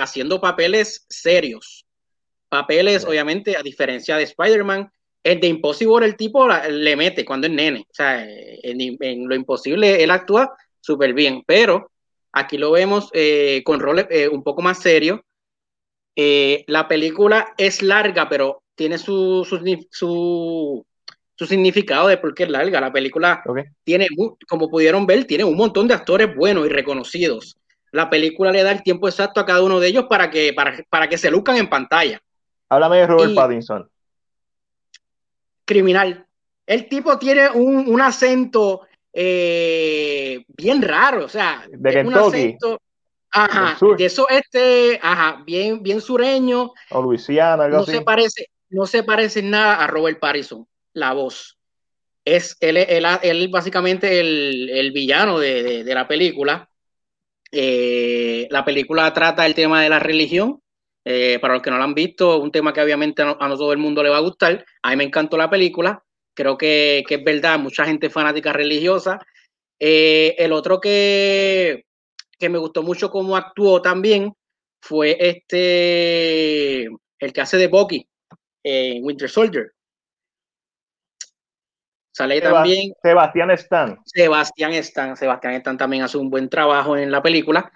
haciendo 0.01 0.41
papeles 0.41 1.07
serios. 1.09 1.85
Papeles, 2.49 3.05
obviamente, 3.05 3.57
a 3.57 3.63
diferencia 3.63 4.17
de 4.17 4.25
Spider-Man, 4.25 4.91
el 5.23 5.41
de 5.41 5.49
Impossible 5.49 6.07
el 6.07 6.17
tipo 6.17 6.49
le 6.49 6.97
mete 6.97 7.25
cuando 7.25 7.47
es 7.47 7.53
nene. 7.53 7.81
O 7.81 7.95
sea, 7.95 8.25
en, 8.25 9.29
lo 9.29 9.35
imposible 9.35 10.03
él 10.03 10.11
actúa 10.11 10.57
súper 10.81 11.13
bien, 11.13 11.43
pero 11.47 11.91
aquí 12.33 12.57
lo 12.57 12.71
vemos 12.71 13.11
eh, 13.13 13.63
con 13.65 13.81
roles 13.81 14.07
eh, 14.11 14.29
un 14.29 14.43
poco 14.43 14.63
más 14.63 14.81
serios. 14.81 15.21
Eh, 16.17 16.65
la 16.67 16.89
película 16.89 17.55
es 17.57 17.83
larga, 17.83 18.29
pero 18.29 18.63
tiene 18.75 18.99
su, 18.99 19.45
su, 19.45 20.85
su, 21.37 21.47
significado 21.47 22.09
de 22.09 22.17
por 22.17 22.35
qué 22.35 22.45
es 22.45 22.51
larga. 22.51 22.81
La 22.81 22.93
película 22.93 23.43
tiene, 23.85 24.09
como 24.49 24.69
pudieron 24.69 25.07
ver, 25.07 25.25
tiene 25.25 25.45
un 25.45 25.57
montón 25.57 25.87
de 25.87 25.95
actores 25.95 26.35
buenos 26.35 26.67
y 26.67 26.71
reconocidos. 26.71 27.57
La 27.93 28.09
película 28.09 28.53
le 28.53 28.63
da 28.63 28.71
el 28.71 28.83
tiempo 28.83 29.09
exacto 29.09 29.41
a 29.41 29.47
cada 29.47 29.63
uno 29.63 29.81
de 29.81 29.89
ellos 29.89 30.07
para 30.09 30.31
que, 30.31 30.53
para, 30.53 30.77
para 30.89 31.09
que 31.09 31.19
se 31.19 31.31
luzcan 31.31 31.57
en 31.57 31.69
pantalla. 31.69 32.21
Háblame 32.69 32.99
de 32.99 33.07
Robert 33.07 33.35
Pattinson 33.35 33.91
criminal. 35.71 36.27
El 36.67 36.89
tipo 36.89 37.17
tiene 37.17 37.49
un, 37.49 38.01
acento 38.01 38.83
eh, 39.13 40.45
bien 40.49 40.83
raro, 40.83 41.27
o 41.27 41.29
sea, 41.29 41.65
de 41.71 42.05
un 42.05 42.13
acento, 42.15 42.81
ajá, 43.31 43.79
de 43.97 44.05
eso 44.05 44.29
este, 44.29 44.99
ajá, 45.01 45.45
bien, 45.47 45.81
bien 45.81 46.01
sureño. 46.01 46.73
O 46.91 47.03
Luisiana, 47.03 47.69
no 47.69 47.85
se 47.85 48.01
parece, 48.01 48.47
no 48.69 48.87
se 48.87 49.05
parece 49.05 49.43
nada 49.43 49.77
a 49.77 49.87
Robert 49.87 50.19
Pattinson, 50.19 50.67
la 50.93 51.13
voz. 51.13 51.57
Es 52.25 52.57
él, 52.61 52.77
él, 52.77 53.49
básicamente 53.49 54.19
el, 54.19 54.91
villano 54.93 55.39
de, 55.39 55.85
la 55.87 56.09
película. 56.09 56.69
Eh, 57.53 58.49
la 58.51 58.65
película 58.65 59.13
trata 59.13 59.47
el 59.47 59.55
tema 59.55 59.83
de 59.83 59.89
la 59.89 60.01
religión 60.01 60.61
eh, 61.13 61.41
para 61.41 61.55
los 61.55 61.63
que 61.63 61.73
no 61.73 61.77
lo 61.77 61.83
han 61.83 61.95
visto, 61.95 62.39
un 62.39 62.53
tema 62.53 62.73
que 62.73 62.81
obviamente 62.81 63.21
a 63.23 63.25
no, 63.25 63.37
todo 63.37 63.73
el 63.73 63.79
mundo 63.79 64.01
le 64.01 64.11
va 64.11 64.19
a 64.19 64.21
gustar. 64.21 64.65
A 64.83 64.91
mí 64.91 64.97
me 64.97 65.03
encantó 65.03 65.37
la 65.37 65.51
película. 65.51 66.05
Creo 66.37 66.57
que, 66.57 67.03
es 67.09 67.25
verdad, 67.25 67.59
mucha 67.59 67.85
gente 67.85 68.11
fanática 68.11 68.53
religiosa. 68.53 69.19
Eh, 69.81 70.37
el 70.39 70.53
otro 70.53 70.81
que, 70.81 71.85
que 72.39 72.49
me 72.49 72.59
gustó 72.59 72.85
mucho 72.85 73.11
cómo 73.11 73.37
actuó 73.37 73.83
también 73.83 74.33
fue 74.81 75.17
este 75.19 76.85
el 76.85 77.33
que 77.33 77.41
hace 77.41 77.57
de 77.57 77.67
Bucky 77.67 78.07
en 78.63 79.05
Winter 79.05 79.29
Soldier. 79.29 79.73
Sale 82.13 82.41
también. 82.41 82.93
Sebastián 83.03 83.51
Stan. 83.51 83.99
Sebastián 84.05 84.73
Stan. 84.75 85.17
Sebastián 85.17 85.55
Stan 85.55 85.77
también 85.77 86.05
hace 86.05 86.19
un 86.19 86.31
buen 86.31 86.49
trabajo 86.49 86.97
en 86.97 87.11
la 87.11 87.21
película. 87.21 87.73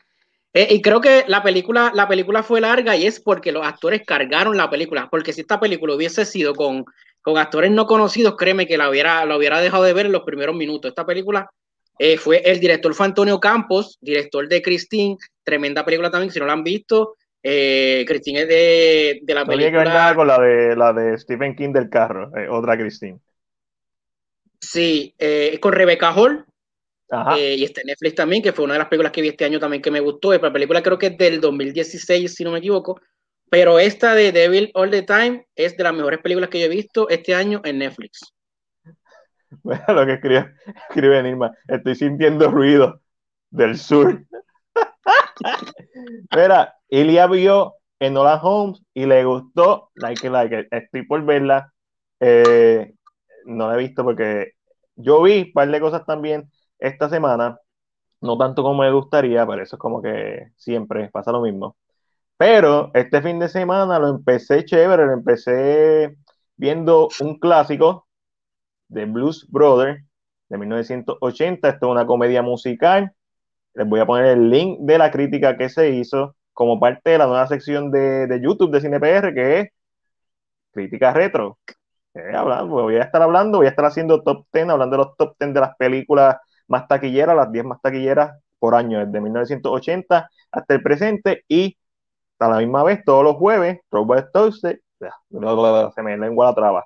Eh, 0.57 0.69
y 0.71 0.81
creo 0.81 1.01
que 1.01 1.25
la 1.27 1.43
película, 1.43 1.91
la 1.93 2.07
película 2.07 2.45
fue 2.45 2.61
larga 2.61 2.97
y 2.97 3.07
es 3.07 3.19
porque 3.19 3.51
los 3.51 3.67
actores 3.67 4.03
cargaron 4.07 4.57
la 4.57 4.71
película. 4.71 5.09
Porque 5.11 5.33
si 5.33 5.41
esta 5.41 5.59
película 5.59 5.97
hubiese 5.97 6.25
sido 6.25 6.55
con, 6.55 6.85
con 7.23 7.39
actores 7.39 7.73
no 7.73 7.87
conocidos, 7.87 8.37
créeme 8.37 8.69
que 8.69 8.79
la 8.79 8.89
hubiera, 8.89 9.25
la 9.25 9.37
hubiera 9.37 9.61
dejado 9.61 9.83
de 9.83 9.93
ver 9.93 10.07
en 10.07 10.13
los 10.13 10.23
primeros 10.23 10.55
minutos. 10.55 10.91
Esta 10.91 11.05
película 11.05 11.51
eh, 11.99 12.19
fue 12.19 12.41
el 12.45 12.61
director 12.61 12.95
fue 12.95 13.07
Antonio 13.07 13.41
Campos, 13.41 13.99
director 14.01 14.49
de 14.49 14.63
Christine, 14.63 15.17
tremenda 15.43 15.85
película 15.85 16.11
también, 16.11 16.31
si 16.31 16.39
no 16.39 16.47
la 16.47 16.53
han 16.53 16.63
visto. 16.63 17.17
Eh, 17.43 18.05
Christine 18.07 18.43
es 18.43 18.49
de, 18.49 19.21
de 19.23 19.35
la 19.35 19.45
película. 19.45 19.55
No 19.55 19.59
tiene 19.59 19.71
que 19.73 19.77
ver 19.77 19.89
nada 19.89 20.15
con 20.15 20.27
la 20.29 20.39
de, 20.39 20.77
la 20.77 20.93
de 20.93 21.19
Stephen 21.19 21.57
King 21.57 21.73
del 21.73 21.91
carro, 21.91 22.31
otra 22.51 22.79
Christine. 22.79 23.19
Sí, 24.61 25.15
con 25.61 25.73
Rebecca 25.73 26.15
Hall. 26.15 26.47
Eh, 27.37 27.57
y 27.59 27.65
está 27.65 27.83
en 27.83 27.89
Netflix 27.89 28.15
también, 28.15 28.43
que 28.43 28.53
fue 28.53 28.65
una 28.65 28.75
de 28.75 28.81
las 28.81 28.89
películas 28.89 29.13
que 29.13 29.23
vi 29.23 29.29
este 29.29 29.45
año 29.45 29.61
también 29.61 29.83
que 29.83 29.91
me 29.91 30.01
gustó. 30.01 30.33
La 30.33 30.53
película 30.53 30.83
creo 30.83 30.99
que 30.99 31.09
es 31.09 31.19
del 31.19 31.41
2016, 31.41 32.35
si 32.35 32.45
no 32.45 32.53
me 32.53 32.59
equivoco. 32.59 33.01
Pero 33.51 33.79
esta 33.79 34.15
de 34.15 34.33
Devil 34.33 34.71
All 34.75 34.91
the 34.91 35.03
Time 35.03 35.47
es 35.55 35.77
de 35.77 35.85
las 35.85 35.95
mejores 35.95 36.21
películas 36.21 36.51
que 36.51 36.61
yo 36.61 36.67
he 36.67 36.71
visto 36.71 37.09
este 37.09 37.35
año 37.35 37.61
en 37.65 37.79
Netflix. 37.79 38.21
Bueno, 39.63 39.85
lo 39.89 40.05
que 40.05 40.15
escribe, 40.15 40.53
escribe 40.89 41.23
Nirma, 41.23 41.57
estoy 41.69 41.95
sintiendo 41.95 42.51
ruido 42.51 43.01
del 43.51 43.79
sur. 43.79 44.25
Mira, 46.35 46.75
Ilia 46.89 47.29
vio 47.29 47.75
en 48.01 48.15
Nolan 48.15 48.41
Holmes 48.43 48.83
y 48.95 49.07
le 49.07 49.25
gustó, 49.25 49.91
like, 49.95 50.29
like, 50.29 50.67
estoy 50.73 51.07
por 51.07 51.25
verla. 51.25 51.73
Eh, 52.19 52.95
no 53.45 53.69
la 53.69 53.75
he 53.75 53.79
visto 53.79 54.03
porque 54.03 54.55
yo 54.97 55.23
vi 55.23 55.43
un 55.43 55.53
par 55.53 55.71
de 55.71 55.81
cosas 55.81 56.05
también 56.05 56.51
esta 56.79 57.09
semana, 57.09 57.59
no 58.21 58.39
tanto 58.39 58.63
como 58.63 58.83
me 58.83 58.93
gustaría, 58.93 59.47
pero 59.47 59.63
eso 59.63 59.77
es 59.77 59.81
como 59.81 60.03
que 60.03 60.53
siempre 60.57 61.09
pasa 61.11 61.33
lo 61.33 61.43
mismo. 61.43 61.77
Pero 62.37 62.91
este 62.95 63.23
fin 63.23 63.39
de 63.39 63.49
semana 63.49 63.99
lo 63.99 64.09
empecé 64.09 64.65
chévere, 64.65 65.07
lo 65.07 65.13
empecé 65.15 66.17
viendo 66.57 67.09
un 67.21 67.39
clásico 67.39 68.09
de 68.89 69.07
Blues 69.07 69.47
Brothers 69.51 70.05
de 70.49 70.59
1980. 70.59 71.69
Esto 71.69 71.87
es 71.87 71.93
una 71.93 72.07
comedia 72.07 72.43
musical. 72.43 73.13
Les 73.75 73.89
voy 73.89 74.01
a 74.01 74.07
poner 74.07 74.27
el 74.27 74.51
link 74.51 74.81
de 74.81 74.99
la 74.99 75.11
crítica 75.11 75.57
que 75.57 75.69
se 75.69 75.91
hizo 75.91 76.37
como 76.53 76.81
parte 76.81 77.11
de 77.11 77.19
la 77.19 77.27
nueva 77.27 77.47
sección 77.49 77.91
de, 77.91 78.27
de 78.29 78.41
YouTube 78.41 78.73
de 78.73 78.81
CinePR, 78.81 79.35
que 79.35 79.61
es 79.61 79.69
Crítica 80.73 81.13
Retro. 81.13 81.59
Eh, 82.15 82.33
voy 82.69 82.97
a 82.97 83.03
estar 83.03 83.23
hablando, 83.23 83.59
voy 83.59 83.67
a 83.67 83.71
estar 83.71 83.85
haciendo 83.87 84.23
top 84.23 84.47
10, 84.53 84.69
hablando 84.69 84.97
de 84.97 85.05
los 85.05 85.17
top 85.17 85.35
10 85.39 85.55
de 85.55 85.61
las 85.61 85.77
películas 85.77 86.37
más 86.69 86.89
taquilleras, 86.89 87.37
las 87.37 87.51
10 87.53 87.65
más 87.65 87.81
taquilleras 87.81 88.39
por 88.59 88.75
año, 88.75 89.05
desde 89.05 89.21
1980 89.21 90.31
hasta 90.51 90.75
el 90.75 90.83
presente, 90.83 91.45
y 91.49 91.77
a 92.39 92.49
la 92.49 92.59
misma 92.59 92.83
vez, 92.83 93.05
todos 93.05 93.25
los 93.25 93.37
jueves, 93.37 93.81
Throwback 93.91 94.31
Thursday, 94.33 94.79
se 95.95 96.03
me 96.03 96.17
lengua 96.17 96.47
la 96.47 96.55
traba, 96.55 96.85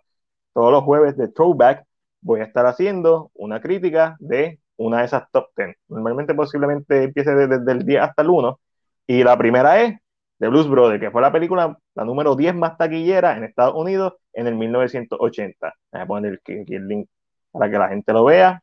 todos 0.52 0.72
los 0.72 0.84
jueves 0.84 1.16
de 1.16 1.28
Throwback 1.28 1.84
voy 2.20 2.40
a 2.40 2.44
estar 2.44 2.66
haciendo 2.66 3.30
una 3.34 3.60
crítica 3.60 4.16
de 4.18 4.60
una 4.76 5.00
de 5.00 5.04
esas 5.06 5.30
top 5.30 5.46
10. 5.56 5.76
Normalmente 5.88 6.34
posiblemente 6.34 7.04
empiece 7.04 7.34
desde 7.34 7.72
el 7.72 7.84
10 7.84 8.02
hasta 8.02 8.22
el 8.22 8.30
1, 8.30 8.60
y 9.06 9.24
la 9.24 9.36
primera 9.38 9.80
es 9.82 9.98
de 10.38 10.48
Blues 10.48 10.68
Brothers, 10.68 11.00
que 11.00 11.10
fue 11.10 11.22
la 11.22 11.32
película, 11.32 11.76
la 11.94 12.04
número 12.04 12.36
10 12.36 12.54
más 12.54 12.76
taquillera 12.76 13.36
en 13.36 13.44
Estados 13.44 13.74
Unidos 13.74 14.14
en 14.32 14.46
el 14.46 14.54
1980. 14.54 15.74
Voy 15.92 16.00
a 16.00 16.06
poner 16.06 16.34
aquí, 16.34 16.74
el 16.74 16.86
link 16.86 17.08
para 17.50 17.70
que 17.70 17.78
la 17.78 17.88
gente 17.88 18.12
lo 18.12 18.24
vea. 18.24 18.62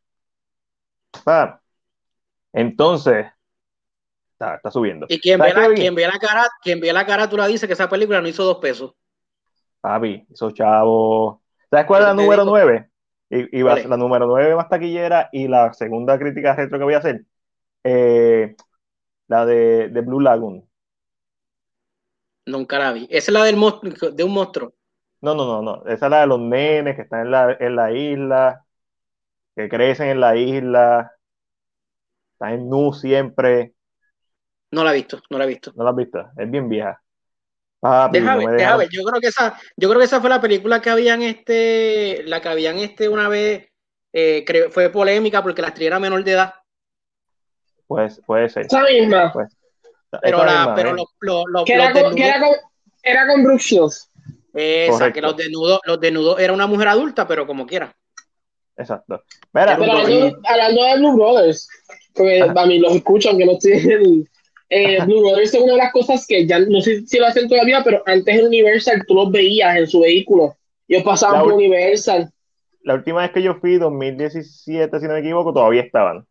Ah, 1.25 1.59
entonces, 2.53 3.27
está, 4.31 4.71
subiendo. 4.71 5.05
Y 5.09 5.19
quien 5.19 5.39
ve, 5.39 5.53
la, 5.53 5.73
quien 5.73 5.95
ve, 5.95 6.07
la, 6.07 6.19
cara, 6.19 6.47
quien 6.61 6.79
ve 6.79 6.93
la 6.93 7.05
carátula 7.05 7.47
dice 7.47 7.67
que 7.67 7.73
esa 7.73 7.89
película 7.89 8.21
no 8.21 8.27
hizo 8.27 8.43
dos 8.43 8.57
pesos. 8.57 8.93
Papi, 9.81 10.25
esos 10.31 10.53
chavos. 10.53 11.39
¿Sabes 11.69 11.85
cuál 11.85 12.01
es 12.01 12.07
la 12.07 12.13
número 12.13 12.45
9? 12.45 12.89
Y, 13.29 13.61
va 13.63 13.73
a 13.73 13.77
ser 13.77 13.89
la 13.89 13.97
número 13.97 14.27
9 14.27 14.55
más 14.55 14.69
taquillera 14.69 15.29
y 15.31 15.47
la 15.47 15.73
segunda 15.73 16.17
crítica 16.17 16.55
retro 16.55 16.77
que 16.77 16.83
voy 16.83 16.93
a 16.93 16.99
hacer. 16.99 17.25
Eh, 17.83 18.55
la 19.27 19.45
de, 19.45 19.89
de 19.89 20.01
Blue 20.01 20.19
Lagoon. 20.19 20.67
Nunca 22.45 22.79
la 22.79 22.93
vi. 22.93 23.07
Esa 23.09 23.31
es 23.31 23.33
la 23.33 23.43
del 23.43 23.57
monstruo, 23.57 24.11
de 24.11 24.23
un 24.23 24.31
monstruo. 24.31 24.73
No, 25.21 25.33
no, 25.33 25.45
no, 25.45 25.61
no. 25.61 25.83
Esa 25.87 26.05
es 26.05 26.11
la 26.11 26.21
de 26.21 26.27
los 26.27 26.39
nenes 26.39 26.95
que 26.95 27.01
están 27.01 27.21
en 27.21 27.31
la, 27.31 27.57
en 27.59 27.75
la 27.75 27.91
isla, 27.91 28.64
que 29.55 29.69
crecen 29.69 30.09
en 30.09 30.19
la 30.19 30.35
isla, 30.35 31.13
están 32.33 32.53
en 32.53 32.69
Nu 32.69 32.93
siempre. 32.93 33.73
No 34.71 34.83
la 34.83 34.91
he 34.91 34.95
visto, 34.95 35.21
no 35.29 35.37
la 35.37 35.45
he 35.45 35.47
visto. 35.47 35.71
No 35.75 35.83
la 35.83 35.91
has 35.91 35.95
visto, 35.95 36.19
es 36.37 36.51
bien 36.51 36.67
vieja. 36.67 37.01
déjame, 38.11 38.51
déjame. 38.51 38.87
Yo 38.91 39.03
creo 39.03 39.21
que 39.21 39.27
esa, 39.27 39.57
yo 39.77 39.87
creo 39.89 39.99
que 39.99 40.05
esa 40.05 40.19
fue 40.19 40.29
la 40.29 40.41
película 40.41 40.81
que 40.81 40.89
habían 40.89 41.21
este, 41.21 42.23
la 42.25 42.41
que 42.41 42.49
habían 42.49 42.77
este 42.79 43.07
una 43.07 43.29
vez, 43.29 43.69
eh, 44.11 44.45
fue 44.71 44.89
polémica 44.89 45.41
porque 45.41 45.61
la 45.61 45.69
actriz 45.69 45.87
era 45.87 45.99
menor 45.99 46.23
de 46.23 46.31
edad. 46.33 46.53
Pues 47.87 48.21
puede 48.25 48.49
ser. 48.49 48.65
Esa 48.65 48.83
misma. 48.83 49.31
Pues, 49.31 49.55
pero, 50.21 50.43
la, 50.43 50.73
pero 50.75 50.91
¿eh? 50.91 51.05
los, 51.21 51.65
que, 51.65 51.73
era 51.73 51.91
con, 51.91 52.15
que, 52.15 52.27
era 52.27 52.39
con, 52.39 52.55
era 53.03 53.27
con 53.27 53.57
Shields. 53.57 54.11
Esa, 54.53 55.11
que 55.11 55.21
los 55.21 55.35
desnudos, 55.35 55.81
los 55.83 55.99
desnudos 55.99 56.39
era 56.39 56.53
una 56.53 56.67
mujer 56.67 56.87
adulta, 56.87 57.27
pero 57.27 57.45
como 57.45 57.65
quiera. 57.65 57.93
Exacto. 58.77 59.23
pero 59.51 59.71
hablando, 59.71 60.83
de 60.83 60.97
Blue 60.97 61.15
Brothers, 61.15 61.67
porque 62.13 62.41
a 62.41 62.65
mí 62.65 62.79
los 62.79 62.95
escucho, 62.95 63.29
aunque 63.29 63.45
no 63.45 63.53
estoy 63.53 63.73
en 63.73 64.27
eh, 64.69 65.03
Blue 65.05 65.21
Brothers 65.21 65.53
es 65.53 65.61
una 65.61 65.73
de 65.73 65.77
las 65.77 65.91
cosas 65.91 66.25
que 66.27 66.45
ya 66.45 66.59
no 66.59 66.81
sé 66.81 67.05
si 67.05 67.19
lo 67.19 67.27
hacen 67.27 67.47
todavía, 67.47 67.81
pero 67.83 68.03
antes 68.05 68.35
en 68.35 68.47
Universal 68.47 69.03
tú 69.07 69.13
los 69.13 69.31
veías 69.31 69.77
en 69.77 69.87
su 69.87 70.01
vehículo. 70.01 70.55
Yo 70.87 71.03
pasaba 71.03 71.41
por 71.41 71.53
Universal. 71.53 72.29
La 72.81 72.95
última 72.95 73.21
vez 73.21 73.31
que 73.31 73.41
yo 73.41 73.55
fui, 73.55 73.77
2017, 73.77 74.99
si 74.99 75.05
no 75.07 75.13
me 75.13 75.19
equivoco, 75.19 75.53
todavía 75.53 75.81
estaban. 75.81 76.25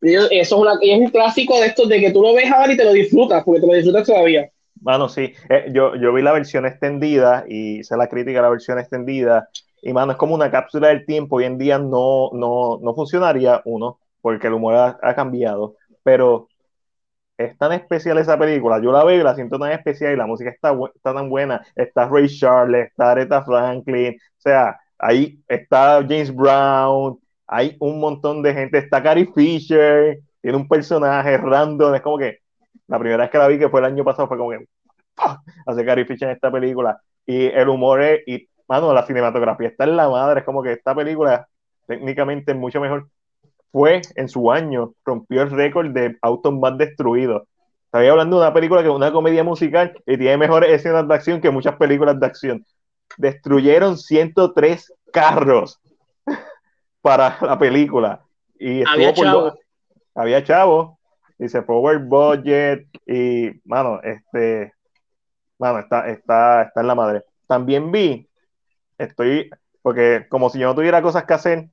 Eso 0.00 0.28
es, 0.30 0.52
una, 0.52 0.72
es 0.80 0.98
un 0.98 1.10
clásico 1.10 1.60
de 1.60 1.68
estos 1.68 1.88
de 1.88 2.00
que 2.00 2.10
tú 2.10 2.22
lo 2.22 2.34
ves 2.34 2.50
ahora 2.50 2.72
y 2.72 2.76
te 2.76 2.84
lo 2.84 2.92
disfrutas, 2.92 3.42
porque 3.44 3.60
te 3.60 3.66
lo 3.66 3.74
disfrutas 3.74 4.06
todavía. 4.06 4.50
Bueno, 4.74 5.08
sí, 5.08 5.32
eh, 5.48 5.66
yo, 5.72 5.96
yo 5.96 6.12
vi 6.12 6.22
la 6.22 6.32
versión 6.32 6.66
extendida 6.66 7.44
y 7.48 7.80
hice 7.80 7.96
la 7.96 8.08
crítica 8.08 8.40
a 8.40 8.42
la 8.42 8.50
versión 8.50 8.78
extendida. 8.78 9.48
Y 9.82 9.92
mano, 9.92 10.12
es 10.12 10.18
como 10.18 10.34
una 10.34 10.50
cápsula 10.50 10.88
del 10.88 11.06
tiempo. 11.06 11.36
Hoy 11.36 11.44
en 11.44 11.58
día 11.58 11.78
no, 11.78 12.30
no, 12.32 12.78
no 12.82 12.94
funcionaría 12.94 13.62
uno, 13.64 13.98
porque 14.20 14.48
el 14.48 14.54
humor 14.54 14.96
ha, 15.00 15.14
cambiado. 15.14 15.76
Pero 16.02 16.48
es 17.38 17.56
tan 17.58 17.72
especial 17.72 18.18
esa 18.18 18.38
película. 18.38 18.80
Yo 18.80 18.92
la 18.92 19.04
veo 19.04 19.20
y 19.20 19.24
la 19.24 19.34
siento 19.34 19.58
tan 19.58 19.72
especial 19.72 20.12
y 20.12 20.16
la 20.16 20.26
música 20.26 20.50
está, 20.50 20.76
está 20.94 21.14
tan 21.14 21.28
buena. 21.28 21.64
Está 21.74 22.08
Ray 22.08 22.28
Charles, 22.28 22.88
está 22.88 23.12
Aretha 23.12 23.44
Franklin, 23.44 24.14
o 24.14 24.40
sea, 24.40 24.78
ahí 24.98 25.38
está 25.48 26.00
James 26.02 26.34
Brown, 26.34 27.18
hay 27.46 27.76
un 27.80 28.00
montón 28.00 28.42
de 28.42 28.54
gente. 28.54 28.78
Está 28.78 29.02
Carrie 29.02 29.30
Fisher, 29.34 30.18
tiene 30.40 30.56
un 30.56 30.68
personaje 30.68 31.36
random. 31.38 31.94
Es 31.94 32.02
como 32.02 32.18
que 32.18 32.38
la 32.88 32.98
primera 32.98 33.24
vez 33.24 33.30
que 33.30 33.38
la 33.38 33.48
vi, 33.48 33.58
que 33.58 33.68
fue 33.68 33.80
el 33.80 33.86
año 33.86 34.04
pasado, 34.04 34.28
fue 34.28 34.38
como 34.38 34.50
que 34.50 34.66
hace 35.66 35.84
Carrie 35.84 36.04
Fisher 36.04 36.28
en 36.28 36.34
esta 36.34 36.50
película. 36.50 37.00
Y 37.26 37.46
el 37.46 37.68
humor 37.68 38.02
es, 38.02 38.20
y 38.26 38.48
mano, 38.68 38.92
la 38.92 39.06
cinematografía 39.06 39.68
está 39.68 39.84
en 39.84 39.96
la 39.96 40.08
madre. 40.08 40.40
Es 40.40 40.46
como 40.46 40.62
que 40.62 40.72
esta 40.72 40.94
película 40.94 41.48
técnicamente 41.86 42.52
es 42.52 42.58
mucho 42.58 42.80
mejor. 42.80 43.08
Fue 43.72 44.00
en 44.14 44.28
su 44.28 44.50
año, 44.50 44.94
rompió 45.04 45.42
el 45.42 45.50
récord 45.50 45.90
de 45.90 46.16
autos 46.22 46.52
más 46.54 46.76
destruidos. 46.78 47.42
Estaba 47.84 48.10
hablando 48.10 48.36
de 48.36 48.42
una 48.42 48.54
película 48.54 48.82
que 48.82 48.88
es 48.88 48.94
una 48.94 49.12
comedia 49.12 49.44
musical 49.44 49.92
y 50.06 50.16
tiene 50.16 50.36
mejores 50.36 50.70
escenas 50.70 51.06
de 51.06 51.14
acción 51.14 51.40
que 51.40 51.50
muchas 51.50 51.76
películas 51.76 52.18
de 52.18 52.26
acción. 52.26 52.66
Destruyeron 53.16 53.96
103 53.96 54.92
carros 55.12 55.80
para 57.00 57.38
la 57.40 57.58
película. 57.58 58.22
Y 58.58 58.82
había 58.86 59.12
chavo. 59.12 59.54
había 60.14 60.42
chavo, 60.42 60.98
dice 61.38 61.62
Power 61.62 61.98
Budget, 61.98 62.86
y 63.06 63.50
mano, 63.64 64.00
este, 64.02 64.72
mano, 65.58 65.80
está, 65.80 66.08
está, 66.08 66.62
está 66.62 66.80
en 66.80 66.86
la 66.86 66.94
madre. 66.94 67.22
También 67.46 67.92
vi, 67.92 68.28
estoy, 68.98 69.50
porque 69.82 70.26
como 70.28 70.50
si 70.50 70.58
yo 70.58 70.68
no 70.68 70.74
tuviera 70.74 71.02
cosas 71.02 71.24
que 71.24 71.34
hacer, 71.34 71.68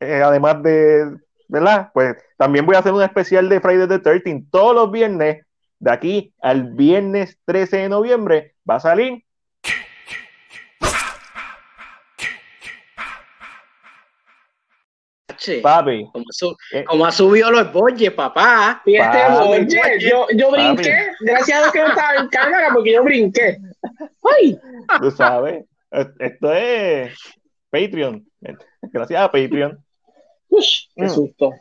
eh, 0.00 0.22
además 0.24 0.62
de, 0.62 1.16
¿verdad? 1.48 1.90
Pues 1.92 2.16
también 2.36 2.66
voy 2.66 2.76
a 2.76 2.80
hacer 2.80 2.92
un 2.92 3.02
especial 3.02 3.48
de 3.48 3.60
Friday 3.60 3.88
the 3.88 3.98
13 3.98 4.44
todos 4.50 4.74
los 4.74 4.90
viernes, 4.90 5.44
de 5.78 5.90
aquí 5.90 6.34
al 6.40 6.74
viernes 6.74 7.38
13 7.44 7.76
de 7.78 7.88
noviembre, 7.88 8.54
va 8.68 8.76
a 8.76 8.80
salir 8.80 9.24
Papi. 15.62 16.06
Eh, 16.72 16.84
como, 16.84 17.06
ha 17.06 17.12
subido 17.12 17.50
los 17.50 17.72
bolles, 17.72 18.10
papá. 18.12 18.82
Y 18.84 18.96
este 18.96 19.18
yo, 20.00 20.26
yo 20.34 20.50
brinqué. 20.50 21.12
Gracias 21.20 21.58
a 21.58 21.60
Dios 21.62 21.72
que 21.72 21.80
no 21.80 21.88
estaba 21.88 22.14
en 22.16 22.28
cámara 22.28 22.68
porque 22.74 22.92
yo 22.92 23.02
brinqué. 23.02 23.58
¡Ay! 24.38 24.58
Tú 25.00 25.10
sabes, 25.10 25.64
esto 25.90 26.52
es 26.52 27.16
Patreon. 27.70 28.26
Gracias 28.82 29.20
a 29.20 29.30
Patreon. 29.30 29.78
Ush, 30.48 30.86
¡Qué 30.94 31.04
Mm. 31.04 31.10
susto! 31.10 31.52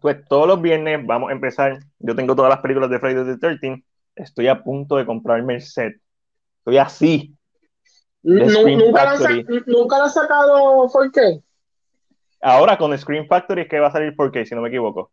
Pues 0.00 0.24
todos 0.28 0.46
los 0.46 0.60
viernes 0.60 1.04
vamos 1.06 1.30
a 1.30 1.32
empezar. 1.32 1.78
Yo 1.98 2.14
tengo 2.16 2.34
todas 2.34 2.50
las 2.50 2.60
películas 2.60 2.90
de 2.90 2.98
Friday 2.98 3.24
the 3.24 3.38
13 3.38 3.84
Estoy 4.16 4.48
a 4.48 4.62
punto 4.62 4.96
de 4.96 5.06
comprarme 5.06 5.54
el 5.54 5.62
set. 5.62 5.96
Estoy 6.58 6.78
así. 6.78 7.34
¿Nunca, 8.22 9.04
la. 9.04 9.44
¿Nunca 9.66 9.98
la 9.98 10.04
han 10.04 10.10
sacado 10.10 10.88
4K? 10.88 11.42
Ahora 12.40 12.76
con 12.78 12.96
Screen 12.96 13.26
Factory 13.26 13.62
es 13.62 13.68
que 13.68 13.80
va 13.80 13.88
a 13.88 13.92
salir 13.92 14.14
4K, 14.16 14.44
si 14.46 14.54
no 14.54 14.60
me 14.60 14.68
equivoco. 14.68 15.10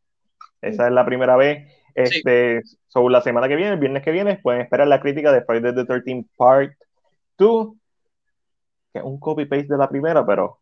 Esa 0.61 0.87
es 0.87 0.93
la 0.93 1.05
primera 1.05 1.35
vez. 1.35 1.67
Este, 1.93 2.61
sobre 2.87 3.11
la 3.11 3.21
semana 3.21 3.47
que 3.49 3.55
viene, 3.55 3.73
el 3.73 3.79
viernes 3.79 4.03
que 4.03 4.11
viene, 4.11 4.37
pueden 4.37 4.61
esperar 4.61 4.87
la 4.87 5.01
crítica 5.01 5.31
de 5.31 5.43
Friday 5.43 5.73
the 5.75 5.85
13 5.85 6.25
Part 6.37 6.73
2, 7.37 7.73
que 8.91 8.99
es 8.99 9.05
un 9.05 9.19
copy-paste 9.19 9.67
de 9.67 9.77
la 9.77 9.89
primera, 9.89 10.25
pero 10.25 10.59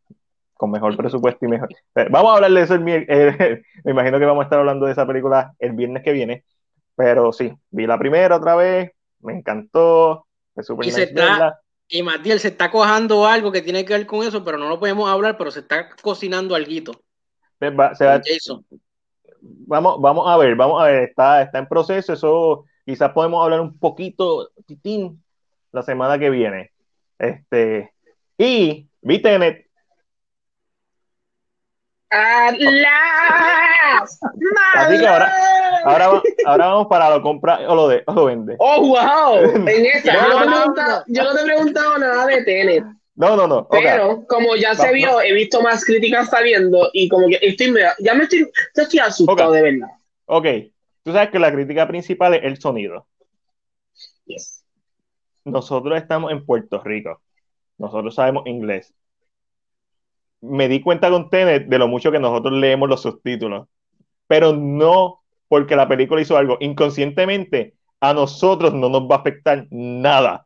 con 0.53 0.71
mejor 0.71 0.95
presupuesto 0.97 1.45
y 1.45 1.49
mejor. 1.49 1.69
Pero 1.93 2.09
vamos 2.11 2.31
a 2.31 2.35
hablar 2.35 2.51
de 2.51 2.61
eso 2.61 2.75
el 2.75 2.83
eh, 2.87 3.61
me 3.83 3.91
imagino 3.91 4.19
que 4.19 4.25
vamos 4.25 4.41
a 4.41 4.45
estar 4.45 4.59
hablando 4.59 4.85
de 4.85 4.91
esa 4.91 5.07
película 5.07 5.53
el 5.59 5.73
viernes 5.73 6.03
que 6.03 6.11
viene. 6.11 6.43
Pero 6.95 7.31
sí, 7.31 7.51
vi 7.71 7.87
la 7.87 7.97
primera 7.97 8.35
otra 8.35 8.55
vez, 8.55 8.91
me 9.21 9.33
encantó, 9.37 10.27
fue 10.53 10.63
súper 10.63 10.87
Y 10.87 10.91
se 10.91 11.01
nice 11.01 11.13
está-. 11.13 11.59
Y 11.91 12.03
Matiel 12.03 12.39
se 12.39 12.49
está 12.49 12.69
cojando 12.69 13.25
algo 13.25 13.51
que 13.51 13.63
tiene 13.63 13.83
que 13.83 13.93
ver 13.93 14.05
con 14.05 14.21
eso, 14.25 14.43
pero 14.43 14.57
no 14.59 14.69
lo 14.69 14.79
podemos 14.79 15.09
hablar, 15.09 15.37
pero 15.37 15.49
se 15.49 15.61
está 15.61 15.89
cocinando 16.01 16.53
alguito. 16.53 16.91
Pues 17.57 17.71
va- 17.71 17.95
se 17.95 18.05
va- 18.05 18.21
Jason. 18.23 18.63
vamos, 19.41 19.99
vamos 19.99 20.27
a 20.27 20.37
ver, 20.37 20.55
vamos 20.55 20.81
a 20.81 20.85
ver, 20.85 21.09
está, 21.09 21.41
está 21.41 21.57
en 21.57 21.67
proceso, 21.67 22.13
eso 22.13 22.65
quizás 22.85 23.11
podemos 23.11 23.43
hablar 23.43 23.61
un 23.61 23.79
poquito, 23.79 24.49
titín, 24.67 25.23
la 25.71 25.81
semana 25.81 26.19
que 26.19 26.29
viene. 26.29 26.71
Este, 27.17 27.91
y 28.39 28.87
vi 29.01 29.21
Tenet, 29.21 29.67
¡Alas! 32.11 34.19
Así 34.75 34.97
que 34.99 35.07
ahora- 35.07 35.31
ahora, 35.85 36.07
va- 36.07 36.23
ahora 36.45 36.65
vamos 36.67 36.87
para 36.87 37.09
lo 37.11 37.21
compra 37.21 37.59
o 37.69 37.75
lo 37.75 37.87
de 37.87 38.03
o 38.07 38.13
lo 38.13 38.25
vende. 38.25 38.55
¡Oh, 38.59 38.81
wow! 38.87 39.67
En 39.67 39.85
esta, 39.85 40.13
No, 40.13 40.21
yo, 40.21 40.29
no 40.29 40.37
te 40.39 40.43
he 40.43 40.47
no, 40.47 40.53
preguntado, 40.55 41.03
yo 41.07 41.23
no 41.23 41.33
te 41.35 41.41
he 41.41 41.45
preguntado 41.45 41.97
nada 41.99 42.25
de 42.25 42.43
Tenet, 42.43 42.83
No, 43.15 43.35
no, 43.35 43.47
no. 43.47 43.67
pero 43.69 44.25
como 44.27 44.55
ya 44.55 44.73
se 44.73 44.91
vio, 44.91 45.21
he 45.21 45.33
visto 45.33 45.61
más 45.61 45.85
críticas 45.85 46.29
saliendo 46.29 46.89
y 46.93 47.07
como 47.09 47.27
que 47.27 47.37
estoy, 47.41 47.75
ya 47.99 48.13
me 48.15 48.23
estoy, 48.23 48.49
ya 48.75 48.83
estoy 48.83 48.99
asustado 48.99 49.51
de 49.51 49.61
verdad. 49.61 49.87
Ok, 50.25 50.45
tú 51.03 51.13
sabes 51.13 51.29
que 51.29 51.39
la 51.39 51.51
crítica 51.51 51.87
principal 51.87 52.33
es 52.33 52.43
el 52.43 52.59
sonido. 52.59 53.05
Yes. 54.25 54.63
Nosotros 55.45 55.95
estamos 55.97 56.31
en 56.31 56.43
Puerto 56.45 56.81
Rico. 56.83 57.21
Nosotros 57.79 58.13
sabemos 58.13 58.45
inglés. 58.45 58.93
Me 60.41 60.67
di 60.69 60.81
cuenta 60.81 61.09
con 61.09 61.29
Tenet 61.29 61.65
de 61.67 61.77
lo 61.79 61.87
mucho 61.87 62.11
que 62.11 62.19
nosotros 62.19 62.53
leemos 62.53 62.87
los 62.87 63.01
subtítulos. 63.01 63.67
Pero 64.27 64.53
no 64.53 65.21
porque 65.47 65.75
la 65.75 65.87
película 65.87 66.21
hizo 66.21 66.37
algo. 66.37 66.57
Inconscientemente, 66.59 67.73
a 67.99 68.13
nosotros 68.13 68.73
no 68.73 68.87
nos 68.89 69.09
va 69.09 69.15
a 69.15 69.19
afectar 69.19 69.65
nada. 69.71 70.45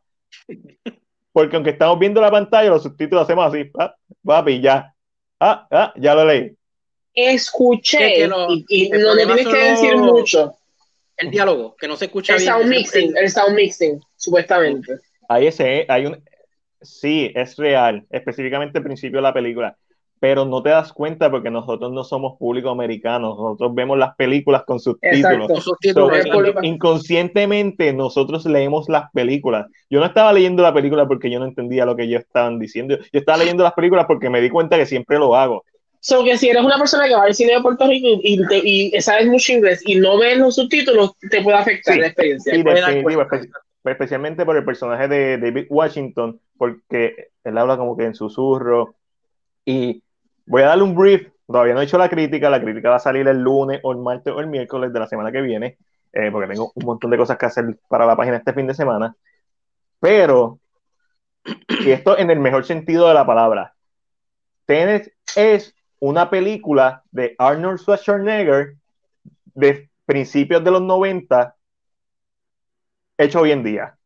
Porque 1.32 1.56
aunque 1.56 1.70
estamos 1.70 1.98
viendo 1.98 2.20
la 2.20 2.30
pantalla, 2.30 2.70
los 2.70 2.82
subtítulos 2.82 3.24
hacemos 3.24 3.46
así. 3.46 3.70
Ah, 3.78 3.94
papi, 4.24 4.60
ya. 4.60 4.94
Ah, 5.38 5.66
ah, 5.70 5.92
ya 5.96 6.14
lo 6.14 6.24
leí. 6.24 6.52
Escuché 7.12 7.98
Que- 7.98 8.14
que 8.14 8.26
lo- 8.28 8.50
y, 8.50 8.64
y 8.68 8.88
no 8.90 8.98
problema 8.98 9.34
tienes 9.36 9.52
que 9.54 9.64
decir 9.70 9.96
mucho. 9.96 10.54
El 11.16 11.30
diálogo, 11.30 11.76
que 11.76 11.86
no 11.86 11.96
se 11.96 12.06
escucha 12.06 12.32
El 12.34 12.40
bien. 12.40 12.52
sound 12.52 12.64
El- 12.64 12.70
mixing, 12.70 13.16
el 13.16 13.30
sound 13.30 13.54
mixing, 13.54 14.00
supuestamente. 14.16 14.98
Hay 15.28 15.46
ese, 15.46 15.86
hay 15.88 16.06
un, 16.06 16.20
sí, 16.84 17.30
es 17.34 17.56
real, 17.56 18.04
específicamente 18.10 18.78
al 18.78 18.84
principio 18.84 19.18
de 19.18 19.22
la 19.22 19.34
película, 19.34 19.76
pero 20.20 20.44
no 20.44 20.62
te 20.62 20.70
das 20.70 20.92
cuenta 20.92 21.30
porque 21.30 21.50
nosotros 21.50 21.92
no 21.92 22.02
somos 22.04 22.38
público 22.38 22.70
americano, 22.70 23.34
nosotros 23.36 23.74
vemos 23.74 23.98
las 23.98 24.14
películas 24.16 24.62
con 24.64 24.78
subtítulos. 24.80 25.50
So, 25.92 26.10
inconscientemente 26.62 27.92
nosotros 27.92 28.46
leemos 28.46 28.88
las 28.88 29.10
películas. 29.12 29.66
Yo 29.90 30.00
no 30.00 30.06
estaba 30.06 30.32
leyendo 30.32 30.62
la 30.62 30.72
película 30.72 31.06
porque 31.06 31.30
yo 31.30 31.38
no 31.38 31.44
entendía 31.46 31.84
lo 31.84 31.96
que 31.96 32.04
ellos 32.04 32.22
estaban 32.22 32.58
diciendo. 32.58 32.96
Yo 33.12 33.18
estaba 33.20 33.38
leyendo 33.38 33.62
las 33.64 33.72
películas 33.74 34.06
porque 34.06 34.30
me 34.30 34.40
di 34.40 34.48
cuenta 34.50 34.76
que 34.78 34.86
siempre 34.86 35.18
lo 35.18 35.34
hago. 35.36 35.64
So 36.00 36.22
que 36.22 36.36
si 36.36 36.48
eres 36.50 36.62
una 36.62 36.76
persona 36.78 37.06
que 37.08 37.14
va 37.14 37.24
al 37.24 37.34
cine 37.34 37.54
de 37.54 37.62
Puerto 37.62 37.86
Rico 37.86 38.06
y, 38.22 38.34
y 38.34 38.46
te- 38.46 38.62
y 38.62 39.00
sabes 39.00 39.26
mucho 39.26 39.52
inglés 39.52 39.82
y 39.86 39.96
no 39.96 40.18
ves 40.18 40.36
los 40.38 40.54
subtítulos, 40.54 41.12
te 41.30 41.42
puede 41.42 41.56
afectar 41.56 41.94
Sí. 41.94 42.00
la 42.00 42.06
experiencia. 42.08 42.54
Sí, 42.54 42.62
especialmente 43.86 44.44
por 44.44 44.56
el 44.56 44.64
personaje 44.64 45.08
de 45.08 45.38
David 45.38 45.66
Washington, 45.68 46.38
porque 46.56 47.28
él 47.44 47.58
habla 47.58 47.76
como 47.76 47.96
que 47.96 48.04
en 48.04 48.14
susurro. 48.14 48.96
Y 49.64 50.02
voy 50.46 50.62
a 50.62 50.66
darle 50.66 50.84
un 50.84 50.94
brief, 50.94 51.28
todavía 51.46 51.74
no 51.74 51.80
he 51.80 51.84
hecho 51.84 51.98
la 51.98 52.08
crítica, 52.08 52.50
la 52.50 52.60
crítica 52.60 52.90
va 52.90 52.96
a 52.96 53.00
salir 53.00 53.26
el 53.28 53.40
lunes 53.40 53.80
o 53.82 53.92
el 53.92 53.98
martes 53.98 54.32
o 54.32 54.40
el 54.40 54.46
miércoles 54.46 54.92
de 54.92 55.00
la 55.00 55.06
semana 55.06 55.32
que 55.32 55.40
viene, 55.40 55.78
eh, 56.12 56.30
porque 56.30 56.48
tengo 56.48 56.72
un 56.74 56.84
montón 56.84 57.10
de 57.10 57.16
cosas 57.16 57.38
que 57.38 57.46
hacer 57.46 57.78
para 57.88 58.06
la 58.06 58.16
página 58.16 58.36
este 58.36 58.52
fin 58.52 58.66
de 58.66 58.74
semana. 58.74 59.16
Pero, 60.00 60.58
y 61.80 61.90
esto 61.90 62.18
en 62.18 62.30
el 62.30 62.40
mejor 62.40 62.64
sentido 62.64 63.08
de 63.08 63.14
la 63.14 63.26
palabra, 63.26 63.74
Tenet 64.66 65.14
es 65.36 65.74
una 65.98 66.30
película 66.30 67.02
de 67.10 67.34
Arnold 67.38 67.78
Schwarzenegger 67.78 68.74
de 69.54 69.88
principios 70.04 70.62
de 70.62 70.70
los 70.70 70.82
90 70.82 71.54
hecho 73.18 73.40
hoy 73.40 73.52
en 73.52 73.62
día. 73.62 73.96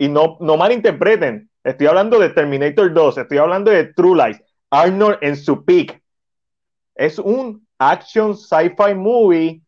Y 0.00 0.08
no, 0.08 0.38
no 0.40 0.56
malinterpreten, 0.56 1.50
estoy 1.62 1.86
hablando 1.86 2.18
de 2.18 2.30
Terminator 2.30 2.90
2, 2.90 3.18
estoy 3.18 3.36
hablando 3.36 3.70
de 3.70 3.84
True 3.92 4.16
Lies, 4.16 4.42
Arnold 4.70 5.18
en 5.20 5.36
su 5.36 5.62
peak. 5.62 6.02
Es 6.94 7.18
un 7.18 7.66
action 7.78 8.34
sci-fi 8.34 8.94
movie, 8.94 9.60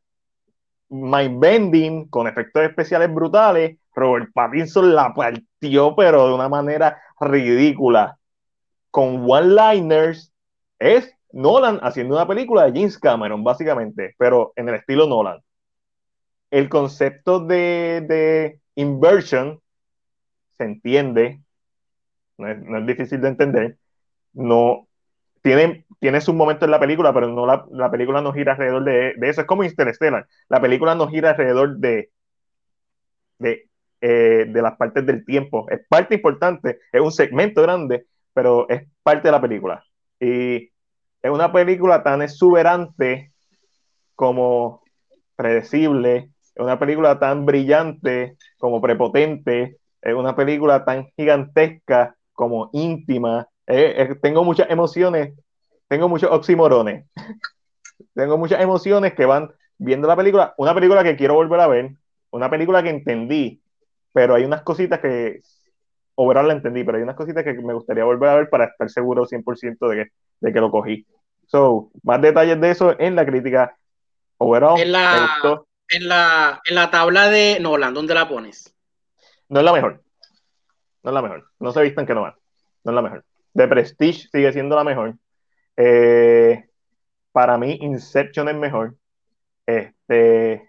mind 0.89 1.39
bending, 1.39 2.09
con 2.09 2.27
efectos 2.27 2.63
especiales 2.63 3.13
brutales. 3.13 3.77
Robert 3.95 4.31
Pattinson 4.33 4.95
la 4.95 5.13
partió, 5.13 5.95
pero 5.95 6.29
de 6.29 6.35
una 6.35 6.49
manera 6.49 6.99
ridícula. 7.21 8.17
Con 8.91 9.31
one-liners, 9.31 10.33
es 10.79 11.15
Nolan 11.31 11.79
haciendo 11.83 12.15
una 12.15 12.27
película 12.27 12.65
de 12.65 12.81
James 12.81 12.99
Cameron, 12.99 13.45
básicamente, 13.45 14.15
pero 14.17 14.55
en 14.57 14.71
el 14.71 14.77
estilo 14.77 15.07
Nolan. 15.07 15.43
El 16.51 16.71
concepto 16.71 17.39
de, 17.39 18.03
de 18.09 18.61
inversion 18.77 19.62
se 20.63 20.69
entiende, 20.69 21.41
no 22.39 22.49
es, 22.49 22.63
no 22.63 22.79
es 22.79 22.87
difícil 22.87 23.21
de 23.21 23.29
entender, 23.29 23.79
no 24.33 24.89
tiene, 25.43 25.85
tiene 26.01 26.21
sus 26.21 26.35
momentos 26.35 26.67
en 26.67 26.71
la 26.71 26.81
película, 26.81 27.13
pero 27.13 27.29
no 27.29 27.47
la, 27.47 27.67
la 27.73 27.91
película 27.91 28.21
no 28.23 28.33
gira 28.33 28.53
alrededor 28.53 28.85
de, 28.85 29.15
de, 29.17 29.29
eso. 29.29 29.41
Es 29.41 29.47
como 29.47 29.65
Interstellar. 29.65 30.27
La 30.49 30.61
película 30.61 30.95
no 30.95 31.09
gira 31.09 31.31
alrededor 31.31 31.79
de, 31.79 32.11
de, 33.39 33.69
eh, 34.01 34.47
de 34.49 34.63
las 34.63 34.77
partes 34.77 35.05
del 35.05 35.25
tiempo. 35.25 35.67
Es 35.69 35.81
parte 35.89 36.15
importante, 36.15 36.79
es 36.93 37.01
un 37.01 37.13
segmento 37.13 37.63
grande, 37.63 38.07
pero 38.33 38.69
es 38.69 38.83
parte 39.03 39.29
de 39.29 39.33
la 39.33 39.41
película. 39.41 39.85
Y 40.21 40.71
es 41.23 41.31
una 41.31 41.53
película 41.53 42.03
tan 42.05 42.23
exuberante 42.23 43.33
como 44.15 44.83
predecible, 45.35 46.31
es 46.55 46.63
una 46.63 46.79
película 46.79 47.19
tan 47.19 47.47
brillante 47.47 48.37
como 48.59 48.81
prepotente, 48.81 49.79
es 50.03 50.15
una 50.15 50.35
película 50.35 50.85
tan 50.85 51.11
gigantesca 51.17 52.17
como 52.33 52.71
íntima. 52.73 53.49
Eh, 53.67 53.95
eh, 53.97 54.15
tengo 54.21 54.45
muchas 54.45 54.69
emociones, 54.69 55.35
tengo 55.89 56.09
muchos 56.09 56.31
oximorones, 56.31 57.07
tengo 58.15 58.37
muchas 58.37 58.61
emociones 58.61 59.15
que 59.15 59.25
van 59.25 59.53
viendo 59.79 60.09
la 60.09 60.17
película, 60.17 60.55
una 60.59 60.75
película 60.75 61.05
que 61.05 61.17
quiero 61.17 61.35
volver 61.35 61.61
a 61.61 61.69
ver, 61.69 61.93
una 62.31 62.51
película 62.51 62.83
que 62.83 62.91
entendí, 62.91 63.63
pero 64.13 64.35
hay 64.35 64.45
unas 64.45 64.63
cositas 64.63 64.99
que 65.01 65.41
overall 66.17 66.49
la 66.49 66.55
entendí, 66.55 66.83
pero 66.83 66.99
hay 66.99 67.05
unas 67.05 67.17
cositas 67.17 67.45
que 67.45 67.55
me 67.55 67.75
gustaría 67.75 68.05
volver 68.05 68.29
a 68.29 68.35
ver 68.35 68.51
para 68.51 68.65
estar 68.65 68.91
seguro 68.91 69.27
100% 69.27 69.89
de 69.89 69.97
que, 69.97 70.11
de 70.41 70.53
que 70.53 70.61
lo 70.61 70.71
cogí. 70.71 71.07
So, 71.47 71.91
más 72.03 72.21
detalles 72.21 72.61
de 72.61 72.71
eso 72.71 72.99
en 72.99 73.15
la 73.15 73.25
crítica. 73.25 73.77
Overall, 74.39 74.81
En 74.81 74.93
la-. 74.93 75.63
En 75.89 76.09
la, 76.09 76.63
en 76.65 76.75
la 76.75 76.91
tabla 76.91 77.29
de 77.29 77.59
Nolan, 77.61 77.93
¿dónde 77.93 78.15
la 78.15 78.27
pones? 78.27 78.72
No 79.53 79.59
es 79.61 79.65
la 79.67 79.73
mejor. 79.75 80.03
No 81.03 81.11
es 81.11 81.15
la 81.15 81.23
mejor. 81.23 81.45
No 81.61 81.73
se 81.73 81.83
vistan 81.83 82.07
que 82.07 82.15
no 82.15 82.23
va. 82.23 82.37
No 82.85 82.93
es 82.93 82.95
la 82.95 83.03
mejor. 83.03 83.25
The 83.55 83.69
Prestige 83.69 84.29
sigue 84.33 84.51
siendo 84.53 84.75
la 84.77 84.83
mejor. 84.85 85.15
Eh, 85.77 86.65
para 87.33 87.59
mí, 87.59 87.77
Inception 87.83 88.49
es 88.49 88.57
mejor. 88.57 88.95
Este, 89.67 90.69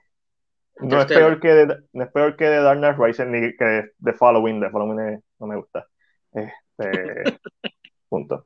no 0.79 0.99
es 0.99 1.05
peor 1.05 1.39
que 1.39 1.47
de, 1.53 1.77
no 1.93 2.03
es 2.03 2.11
peor 2.11 2.35
que 2.35 2.45
de 2.45 2.61
Dark 2.61 2.79
Knight 2.79 2.97
Rises 2.97 3.27
ni 3.27 3.55
que 3.55 3.91
The 4.03 4.13
Following. 4.13 4.59
The 4.59 4.69
Following 4.69 4.99
es- 4.99 5.23
no 5.39 5.47
me 5.47 5.55
gusta. 5.55 5.87
Este, 6.33 6.59
punto. 8.09 8.35
Voy 8.35 8.45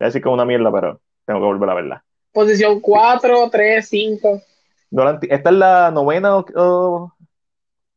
a 0.00 0.04
decir 0.06 0.22
que 0.22 0.28
es 0.30 0.32
una 0.32 0.46
mierda, 0.46 0.72
pero 0.72 1.00
tengo 1.26 1.40
que 1.40 1.46
volver 1.46 1.68
a 1.68 1.74
verla. 1.74 2.04
Posición 2.32 2.80
4, 2.80 3.50
3, 3.50 3.86
5. 3.86 4.42
No 4.92 5.04
la 5.04 5.20
enti- 5.20 5.28
esta 5.30 5.50
es 5.50 5.56
la 5.56 5.90
novena 5.90 6.36
o, 6.38 6.44
o 6.56 7.13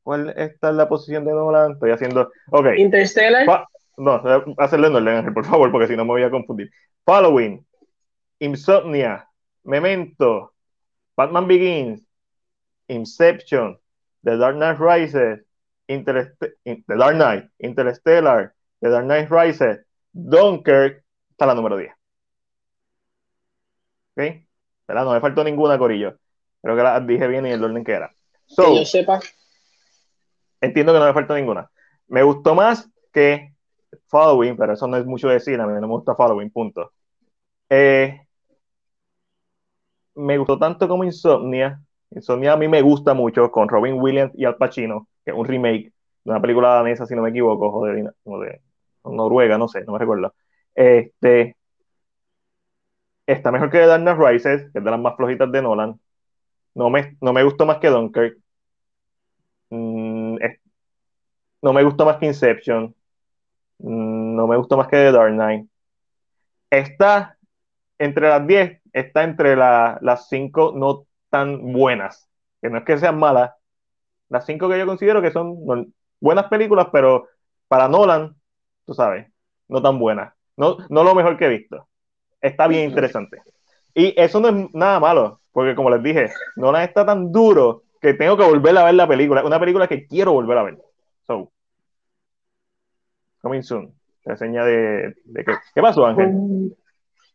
¿Cuál 0.08 0.30
está 0.38 0.72
la 0.72 0.88
posición 0.88 1.26
de 1.26 1.34
Nolan? 1.34 1.74
Estoy 1.74 1.91
haciendo. 1.91 2.32
Ok. 2.51 2.68
Interstellar. 2.78 3.45
Pa- 3.45 3.68
no, 3.97 4.22
hacerlo 4.58 4.88
en 4.88 4.95
orden, 4.95 5.16
Ángel, 5.18 5.34
por 5.34 5.43
favor, 5.43 5.70
porque 5.70 5.88
si 5.88 5.97
no 5.97 6.05
me 6.05 6.12
voy 6.12 6.24
a 6.24 6.32
confundir. 6.32 6.72
Following, 7.03 7.66
Insomnia, 8.39 9.28
Memento, 9.66 10.53
Batman 11.14 11.45
Begins, 11.45 12.01
Inception, 12.88 13.78
The 14.24 14.38
Dark 14.38 14.55
Knight 14.55 14.80
Rises, 14.80 15.43
Interest- 15.88 16.41
In- 16.64 16.86
The 16.88 16.95
Dark 16.95 17.16
Knight, 17.18 17.49
Interstellar, 17.60 18.53
The 18.80 18.89
Dark 18.89 19.03
Knight 19.08 19.30
Rises, 19.30 19.86
Dunkirk, 20.14 21.03
está 21.32 21.47
la 21.47 21.53
número 21.53 21.76
10. 21.76 21.91
¿Ok? 24.16 24.24
¿Verdad? 24.88 25.03
No 25.03 25.12
me 25.12 25.20
faltó 25.20 25.43
ninguna, 25.43 25.78
Corillo. 25.78 26.18
Creo 26.62 26.78
que 26.78 26.84
las 26.84 27.05
dije 27.05 27.28
bien 27.28 27.45
y 27.45 27.51
el 27.51 27.62
orden 27.62 27.84
que 27.84 27.91
era. 27.91 28.10
So, 28.45 28.68
que 28.68 28.76
yo 28.78 28.86
sepa. 28.86 29.20
Entiendo 30.62 30.93
que 30.93 30.99
no 30.99 31.05
me 31.05 31.14
falta 31.14 31.36
ninguna. 31.36 31.70
Me 32.08 32.24
gustó 32.24 32.55
más 32.55 32.89
que 33.14 33.53
Following, 34.08 34.58
pero 34.58 34.74
eso 34.74 34.88
no 34.88 34.97
es 34.97 35.05
mucho 35.05 35.30
decir, 35.30 35.60
a 35.62 35.68
mí 35.68 35.74
no 35.74 35.82
me 35.82 35.88
gusta 35.88 36.16
Following, 36.16 36.51
punto. 36.51 36.93
Eh, 37.70 38.22
me 40.16 40.38
gustó 40.38 40.58
tanto 40.58 40.88
como 40.88 41.03
Insomnia. 41.03 41.82
Insomnia 42.12 42.53
a 42.53 42.58
mí 42.58 42.68
me 42.68 42.82
gusta 42.82 43.14
mucho, 43.14 43.51
con 43.51 43.68
Robin 43.70 43.95
Williams 44.01 44.32
y 44.36 44.45
Al 44.45 44.55
Pacino, 44.58 45.08
que 45.26 45.32
es 45.32 45.38
un 45.38 45.45
remake 45.45 45.91
de 46.24 46.32
una 46.32 46.41
película 46.41 46.70
danesa, 46.76 47.05
si 47.05 47.16
no 47.16 47.22
me 47.22 47.30
equivoco, 47.30 47.70
o 47.72 47.86
de, 47.86 48.62
Noruega, 49.05 49.58
no 49.58 49.68
sé, 49.68 49.84
no 49.86 49.93
me 49.93 49.99
recuerdo. 49.99 50.34
Este, 50.76 51.55
está 53.28 53.51
mejor 53.51 53.70
que 53.72 53.80
Dark 53.80 54.01
Knight 54.01 54.18
Rises, 54.20 54.62
que 54.72 54.80
es 54.80 54.84
de 54.84 54.91
las 54.91 54.99
más 54.99 55.16
flojitas 55.16 55.51
de 55.51 55.62
Nolan. 55.62 55.99
No 56.76 56.89
me, 56.91 57.18
no 57.22 57.34
me 57.34 57.43
gustó 57.43 57.66
más 57.68 57.80
que 57.80 57.89
Dunkirk. 57.89 58.39
Mm, 59.72 60.38
es- 60.41 60.60
no 61.62 61.74
me 61.74 61.84
gustó 61.84 62.05
más 62.05 62.18
que 62.18 62.28
Inception. 62.28 62.93
Mm, 63.80 64.36
No 64.36 64.47
me 64.47 64.58
gustó 64.58 64.78
más 64.78 64.88
que 64.88 64.97
The 64.97 65.12
Dark 65.12 65.34
Knight. 65.34 65.68
Está 66.70 67.38
entre 67.97 68.30
las 68.30 68.45
10, 68.45 68.82
está 68.93 69.24
entre 69.24 69.55
la- 69.55 69.97
las 70.01 70.28
5 70.30 70.74
no 70.76 71.05
tan 71.30 71.74
buenas. 71.74 72.30
Que 72.62 72.70
no 72.70 72.80
es 72.80 72.84
que 72.86 72.97
sean 72.97 73.18
malas. 73.20 73.51
Las 74.30 74.45
5 74.45 74.70
que 74.70 74.78
yo 74.80 74.86
considero 74.86 75.22
que 75.22 75.32
son 75.32 75.66
no- 75.66 75.86
buenas 76.20 76.45
películas, 76.47 76.88
pero 76.91 77.28
para 77.68 77.88
Nolan, 77.88 78.36
tú 78.86 78.93
sabes, 78.93 79.28
no 79.68 79.82
tan 79.82 79.99
buenas. 79.99 80.34
No, 80.58 80.78
no 80.89 81.03
lo 81.03 81.16
mejor 81.16 81.38
que 81.38 81.45
he 81.45 81.49
visto. 81.49 81.88
Está 82.41 82.68
bien 82.68 82.89
interesante. 82.89 83.41
Y 83.93 84.14
eso 84.20 84.39
no 84.39 84.49
es 84.49 84.74
nada 84.74 84.99
malo, 84.99 85.39
porque 85.51 85.76
como 85.76 85.89
les 85.89 86.03
dije, 86.03 86.30
Nolan 86.55 86.84
está 86.84 87.05
tan 87.05 87.32
duro 87.32 87.84
que 88.01 88.14
tengo 88.14 88.38
que 88.38 88.43
volver 88.45 88.78
a 88.78 88.86
ver 88.86 88.93
la 88.95 89.08
película. 89.08 89.43
Una 89.43 89.60
película 89.60 89.88
que 89.88 90.05
quiero 90.08 90.34
volver 90.34 90.58
a 90.58 90.64
ver. 90.64 90.78
Coming 93.41 93.63
soon. 93.63 93.93
Reseña 94.25 94.65
de, 94.65 95.13
de 95.25 95.45
que, 95.45 95.53
¿Qué 95.73 95.81
pasó, 95.81 96.05
Ángel? 96.05 96.31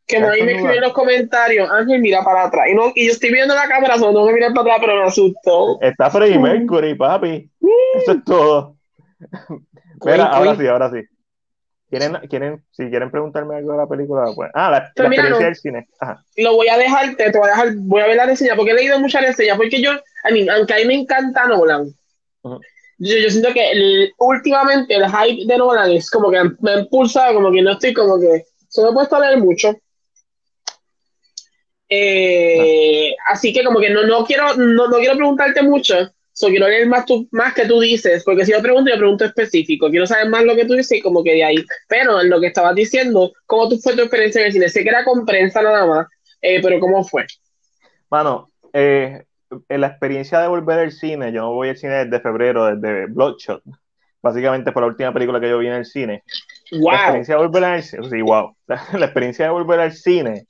Que 0.07 0.21
nadie 0.21 0.45
me 0.45 0.53
escribió 0.53 0.77
en 0.77 0.83
los 0.83 0.93
comentarios. 0.93 1.71
Ángel, 1.71 2.01
mira 2.01 2.23
para 2.23 2.45
atrás. 2.45 2.67
Y, 2.71 2.75
no, 2.75 2.93
y 2.95 3.07
yo 3.07 3.13
estoy 3.13 3.33
viendo 3.33 3.55
la 3.55 3.69
cámara, 3.69 3.97
solo 3.97 4.13
tengo 4.13 4.27
que 4.27 4.35
mirar 4.35 4.53
para 4.53 4.75
atrás, 4.75 4.79
pero 4.81 4.97
me 5.01 5.09
asustó. 5.09 5.81
Está 5.81 6.11
Freddie 6.11 6.39
Mercury, 6.39 6.95
papi. 6.95 7.51
Eso 7.95 8.13
es 8.13 8.25
todo. 8.25 8.77
Mira, 10.05 10.27
ahora 10.27 10.57
sí, 10.57 10.67
ahora 10.67 10.91
sí. 10.91 11.03
¿Quieren, 11.89 12.15
quieren, 12.29 12.65
si 12.71 12.89
quieren 12.89 13.11
preguntarme 13.11 13.57
algo 13.57 13.73
de 13.73 13.79
la 13.79 13.87
película, 13.87 14.25
pues. 14.35 14.51
Ah, 14.55 14.71
la, 14.71 14.79
la 14.81 14.93
Pero 14.95 15.09
mira, 15.11 15.23
experiencia 15.25 15.45
no. 15.45 15.47
del 15.47 15.57
cine. 15.57 15.89
Ajá. 16.01 16.25
Lo 16.39 16.55
voy 16.55 16.69
a 16.69 16.79
dejar, 16.79 17.15
te, 17.17 17.31
voy 17.31 17.49
a 17.49 17.51
dejar, 17.51 17.75
voy 17.77 18.01
a 18.01 18.07
ver 18.07 18.17
la 18.17 18.27
reseña, 18.27 18.57
porque 18.57 18.71
he 18.73 18.75
leído 18.75 18.99
muchas 18.99 19.23
reseñas, 19.23 19.59
porque 19.59 19.83
yo, 19.83 19.91
a 19.93 20.31
mí, 20.31 20.49
aunque 20.49 20.73
a 20.73 20.77
mí 20.79 20.87
me 20.87 20.95
encanta 20.95 21.47
Nolan, 21.47 21.89
Ujú. 22.43 22.61
Yo, 23.09 23.31
siento 23.31 23.53
que 23.53 23.71
el- 23.73 24.13
últimamente 24.19 24.95
el 24.95 25.05
hype 25.07 25.47
de 25.47 25.59
Nolan 25.59 25.91
es 25.93 26.11
como 26.11 26.31
que 26.31 26.41
me 26.61 26.71
ha 26.73 26.79
impulsado, 26.81 27.35
como 27.35 27.51
que 27.53 27.63
no 27.63 27.73
estoy 27.73 27.93
como 27.93 28.19
que, 28.21 28.45
se 28.69 28.83
me 28.83 28.89
ha 28.89 28.93
puesto 28.93 29.17
a 29.17 29.21
leer 29.21 29.39
mucho. 29.39 29.75
Eh, 31.89 33.15
Así 33.31 33.53
que 33.53 33.65
como 33.65 33.81
que 33.81 33.91
no, 33.91 34.05
no 34.07 34.25
quiero, 34.25 34.55
no, 34.57 34.89
no 34.89 34.97
quiero 34.99 35.17
preguntarte 35.17 35.63
mucho, 35.63 35.95
so 36.33 36.49
quiero 36.49 36.69
leer 36.69 36.87
más, 36.87 37.05
tú, 37.05 37.29
más 37.33 37.53
que 37.55 37.67
tú 37.67 37.81
dices, 37.81 38.25
porque 38.25 38.47
si 38.47 38.53
yo 38.53 38.63
pregunto, 38.63 38.91
yo 38.91 38.97
pregunto 38.99 39.25
específico, 39.25 39.91
quiero 39.91 40.07
saber 40.07 40.29
más 40.29 40.45
lo 40.45 40.57
que 40.57 40.65
tú 40.65 40.75
dices 40.75 41.03
como 41.03 41.23
que 41.23 41.35
de 41.35 41.45
ahí. 41.45 41.57
Pero 41.89 42.21
en 42.21 42.31
lo 42.31 42.41
que 42.41 42.47
estabas 42.49 42.75
diciendo, 42.75 43.33
¿cómo 43.47 43.69
tú 43.69 43.79
fue 43.79 43.95
tu 43.95 44.03
experiencia 44.03 44.41
en 44.41 44.47
el 44.47 44.53
cine? 44.53 44.69
Sé 44.69 44.83
que 44.83 44.89
era 44.89 45.05
con 45.05 45.27
prensa 45.27 45.61
nada 45.61 45.85
más, 45.87 46.07
eh, 46.41 46.61
pero 46.63 46.81
¿cómo 46.81 47.05
fue? 47.05 47.27
Mano, 48.11 48.49
eh, 48.73 49.23
en 49.69 49.81
la 49.81 49.89
experiencia 49.89 50.41
de 50.41 50.49
volver 50.49 50.79
al 50.79 50.93
cine, 50.93 51.33
yo 51.33 51.43
no 51.43 51.53
voy 51.53 51.71
al 51.71 51.77
cine 51.77 52.05
desde 52.05 52.21
febrero, 52.21 52.77
desde 52.77 53.07
Bloodshot. 53.07 53.63
Básicamente 54.23 54.73
fue 54.73 54.83
la 54.83 54.89
última 54.89 55.13
película 55.13 55.41
que 55.41 55.49
yo 55.49 55.59
vi 55.59 55.67
en 55.67 55.75
el 55.75 55.85
cine. 55.85 56.23
La 56.71 56.79
¡Wow! 56.79 56.95
experiencia 56.95 57.35
de 57.37 57.43
volver 57.43 57.65
al 57.65 57.83
cine, 57.83 58.11
sí, 58.11 58.23
wow. 58.23 58.57
La, 58.67 58.83
la 58.93 59.07
experiencia 59.07 59.47
de 59.47 59.51
volver 59.51 59.81
al 59.81 59.93
cine 59.93 60.47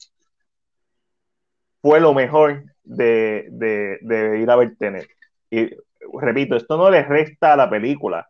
fue 1.80 2.00
lo 2.00 2.14
mejor 2.14 2.64
de, 2.84 3.48
de, 3.50 3.98
de 4.02 4.40
ir 4.40 4.50
a 4.50 4.56
ver 4.56 4.76
Tenet. 4.78 5.08
Y 5.50 5.70
repito, 6.12 6.56
esto 6.56 6.76
no 6.76 6.90
le 6.90 7.02
resta 7.02 7.52
a 7.52 7.56
la 7.56 7.68
película, 7.68 8.28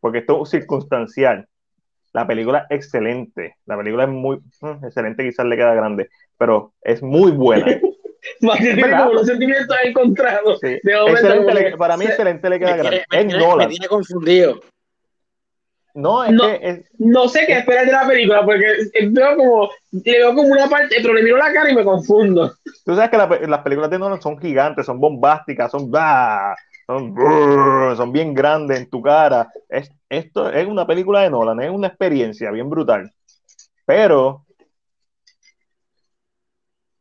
porque 0.00 0.18
esto 0.18 0.42
es 0.42 0.50
circunstancial. 0.50 1.46
La 2.12 2.26
película 2.26 2.66
es 2.70 2.78
excelente. 2.78 3.56
La 3.66 3.76
película 3.76 4.04
es 4.04 4.10
muy 4.10 4.38
mm, 4.60 4.84
excelente, 4.84 5.24
quizás 5.24 5.46
le 5.46 5.56
queda 5.56 5.74
grande, 5.74 6.08
pero 6.36 6.72
es 6.82 7.02
muy 7.02 7.32
buena. 7.32 7.66
Tiene 8.58 8.82
verdad. 8.82 8.98
como 9.04 9.12
los 9.14 9.26
sentimientos 9.26 9.76
encontrados. 9.84 10.58
Sí. 10.60 10.78
De 10.82 10.96
momento, 10.96 11.54
le- 11.54 11.76
para 11.76 11.96
mí, 11.96 12.04
se- 12.04 12.10
excelente 12.10 12.50
le 12.50 12.58
queda 12.58 12.72
Me 12.72 12.76
grande. 12.78 12.90
me 13.10 13.18
Es 13.20 13.26
tiene- 13.26 13.32
me 13.38 13.46
Nolan. 13.50 13.68
tiene 13.70 13.86
confundido. 13.88 14.60
No, 15.94 16.22
es 16.22 16.30
No. 16.32 16.44
que 16.46 16.60
es, 16.62 16.80
No 16.98 17.28
sé 17.28 17.44
qué 17.46 17.58
esperar 17.58 17.86
de 17.86 17.92
la 17.92 18.06
película, 18.06 18.44
porque 18.44 18.66
veo 19.10 19.36
como, 19.36 19.70
le 19.90 20.12
veo 20.18 20.34
como 20.34 20.48
una 20.48 20.68
parte, 20.68 20.96
pero 21.02 21.12
le 21.14 21.22
miro 21.22 21.36
la 21.38 21.52
cara 21.52 21.70
y 21.70 21.74
me 21.74 21.82
confundo. 21.84 22.52
Tú 22.84 22.94
sabes 22.94 23.10
que 23.10 23.16
la 23.16 23.26
las 23.26 23.62
películas 23.62 23.90
de 23.90 23.98
Nolan 23.98 24.20
son 24.22 24.38
gigantes, 24.38 24.86
son 24.86 25.00
bombásticas, 25.00 25.70
son, 25.70 25.90
¡bah! 25.90 26.54
son, 26.86 27.12
brrr, 27.14 27.96
son 27.96 28.12
bien 28.12 28.32
grandes 28.32 28.78
en 28.78 28.88
tu 28.90 29.02
cara. 29.02 29.48
Es, 29.68 29.90
esto 30.08 30.50
es 30.50 30.66
una 30.66 30.86
película 30.86 31.22
de 31.22 31.30
Nolan, 31.30 31.60
es 31.60 31.70
una 31.70 31.88
experiencia 31.88 32.50
bien 32.50 32.70
brutal. 32.70 33.10
Pero 33.84 34.44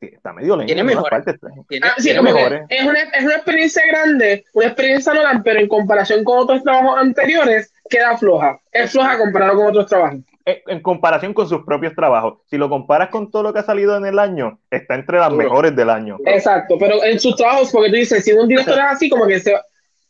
está 0.01 0.33
medio 0.33 0.55
lento. 0.55 0.67
Tiene 0.67 0.83
mejores. 0.83 1.09
partes. 1.09 1.35
Tiene- 1.67 1.87
Ah, 1.87 1.93
sí, 1.97 2.03
tiene 2.03 2.21
mejores. 2.21 2.61
es 2.69 2.85
una, 2.85 2.99
es 3.01 3.23
una 3.23 3.35
experiencia 3.35 3.83
grande, 3.87 4.45
una 4.53 4.67
experiencia 4.67 5.13
Nolan, 5.13 5.43
pero 5.43 5.59
en 5.59 5.67
comparación 5.67 6.23
con 6.23 6.39
otros 6.39 6.63
trabajos 6.63 6.99
anteriores, 6.99 7.73
queda 7.89 8.17
floja. 8.17 8.59
Es 8.71 8.91
floja 8.91 9.17
comparado 9.17 9.55
con 9.55 9.67
otros 9.67 9.87
trabajos. 9.87 10.19
En, 10.45 10.57
en 10.67 10.81
comparación 10.81 11.33
con 11.33 11.49
sus 11.49 11.65
propios 11.65 11.93
trabajos. 11.95 12.39
Si 12.49 12.57
lo 12.57 12.69
comparas 12.69 13.09
con 13.09 13.29
todo 13.31 13.43
lo 13.43 13.53
que 13.53 13.59
ha 13.59 13.63
salido 13.63 13.97
en 13.97 14.05
el 14.05 14.17
año, 14.19 14.59
está 14.71 14.95
entre 14.95 15.17
las 15.19 15.31
mejores 15.33 15.75
del 15.75 15.89
año. 15.89 16.17
Exacto, 16.25 16.77
pero 16.79 17.03
en 17.03 17.19
sus 17.19 17.35
trabajos, 17.35 17.69
porque 17.71 17.89
tú 17.89 17.95
dices, 17.95 18.23
si 18.23 18.31
un 18.33 18.47
director 18.47 18.75
es 18.77 18.85
así, 18.85 19.09
como 19.09 19.25
que 19.27 19.39
se 19.39 19.53
va. 19.53 19.61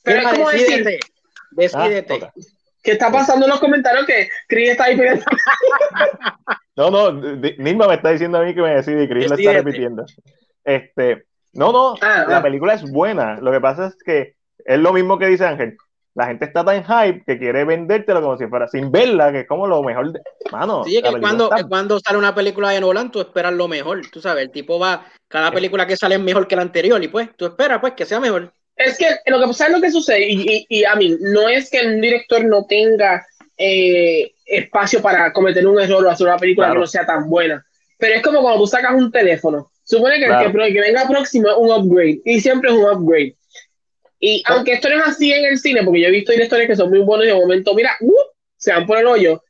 Pero 0.03 0.19
es 0.21 0.27
como 0.27 0.49
decir, 0.51 0.99
decídete. 1.51 2.19
Ah. 2.23 2.31
¿qué 2.83 2.91
está 2.93 3.11
pasando 3.11 3.45
en 3.45 3.49
los 3.49 3.59
comentarios? 3.59 4.05
Que 4.05 4.29
Chris 4.47 4.69
está 4.71 4.85
ahí 4.85 4.95
pidiendo. 4.95 5.25
No, 6.77 6.91
no, 6.91 7.11
Nilma 7.11 7.87
me 7.87 7.95
está 7.95 8.11
diciendo 8.11 8.37
a 8.37 8.43
mí 8.43 8.53
que 8.53 8.61
me 8.61 8.75
decide 8.75 9.03
y 9.03 9.09
Chris 9.09 9.29
lo 9.29 9.35
está 9.35 9.51
repitiendo. 9.53 10.05
Este, 10.63 11.23
no, 11.53 11.71
no, 11.71 11.95
Ah, 12.01 12.25
la 12.27 12.37
ah. 12.37 12.43
película 12.43 12.73
es 12.75 12.83
buena. 12.91 13.37
Lo 13.41 13.51
que 13.51 13.59
pasa 13.59 13.87
es 13.87 13.97
que 14.05 14.35
es 14.63 14.79
lo 14.79 14.93
mismo 14.93 15.17
que 15.17 15.27
dice 15.27 15.45
Ángel. 15.45 15.75
La 16.13 16.25
gente 16.27 16.45
está 16.45 16.65
tan 16.65 16.83
hype 16.83 17.23
que 17.25 17.37
quiere 17.37 17.63
vendértelo 17.63 18.21
como 18.21 18.37
si 18.37 18.47
fuera 18.47 18.67
sin 18.67 18.91
verla, 18.91 19.31
que 19.31 19.41
es 19.41 19.47
como 19.47 19.67
lo 19.67 19.83
mejor. 19.83 20.11
De... 20.13 20.19
Mano, 20.51 20.83
Sí, 20.83 20.97
es 20.97 21.03
la 21.03 21.13
que 21.13 21.19
cuando, 21.19 21.43
está- 21.51 21.67
cuando 21.67 21.99
sale 21.99 22.17
una 22.17 22.33
película 22.33 22.71
de 22.71 22.81
Nolan, 22.81 23.11
tú 23.11 23.21
esperas 23.21 23.53
lo 23.53 23.67
mejor. 23.67 24.01
Tú 24.11 24.19
sabes, 24.19 24.43
el 24.43 24.51
tipo 24.51 24.79
va, 24.79 25.05
cada 25.27 25.51
película 25.51 25.85
que 25.85 25.95
sale 25.95 26.15
es 26.15 26.21
mejor 26.21 26.47
que 26.47 26.55
la 26.55 26.63
anterior 26.63 27.03
y 27.03 27.07
pues 27.07 27.29
tú 27.37 27.45
esperas 27.45 27.79
pues 27.79 27.93
que 27.93 28.05
sea 28.05 28.19
mejor. 28.19 28.51
Es 28.75 28.97
que 28.97 29.07
lo 29.27 29.39
que 29.39 29.47
pasa 29.47 29.67
es 29.67 29.73
lo 29.73 29.81
que 29.81 29.91
sucede, 29.91 30.27
y, 30.29 30.65
y, 30.69 30.79
y, 30.79 30.85
a 30.85 30.95
mí, 30.95 31.17
no 31.19 31.47
es 31.49 31.69
que 31.71 31.81
un 31.85 31.99
director 32.01 32.43
no 32.45 32.65
tenga 32.65 33.25
eh, 33.57 34.31
espacio 34.45 35.01
para 35.01 35.31
cometer 35.33 35.65
un 35.67 35.79
error 35.81 36.05
o 36.05 36.09
hacer 36.09 36.27
una 36.27 36.37
película 36.37 36.67
Claro. 36.67 36.79
que 36.79 36.83
no 36.83 36.87
sea 36.87 37.05
tan 37.05 37.29
buena, 37.29 37.65
pero 37.97 38.15
es 38.15 38.21
como 38.21 38.41
cuando 38.41 38.59
tú 38.61 38.67
sacas 38.67 38.93
un 38.93 39.11
teléfono. 39.11 39.71
Supone 39.83 40.19
que 40.19 40.25
Claro. 40.25 40.47
el, 40.47 40.53
que, 40.55 40.63
el 40.67 40.73
que 40.73 40.81
venga 40.81 41.07
próximo 41.07 41.47
es 41.49 41.55
un 41.57 41.71
upgrade, 41.71 42.21
y 42.25 42.39
siempre 42.41 42.69
es 42.69 42.75
un 42.75 42.83
upgrade. 42.85 43.35
Y 44.19 44.43
Oh. 44.49 44.53
aunque 44.53 44.73
esto 44.73 44.89
no 44.89 44.95
es 44.97 45.07
así 45.07 45.31
en 45.31 45.45
el 45.45 45.57
cine, 45.59 45.83
porque 45.83 46.01
yo 46.01 46.07
he 46.07 46.11
visto 46.11 46.31
directores 46.31 46.67
que 46.67 46.75
son 46.75 46.89
muy 46.89 46.99
buenos 46.99 47.25
y 47.25 47.29
de 47.29 47.35
momento, 47.35 47.73
mira, 47.73 47.91
¡uh! 48.01 48.13
se 48.57 48.71
van 48.73 48.85
por 48.85 48.97
el 48.97 49.05
hoyo. 49.07 49.43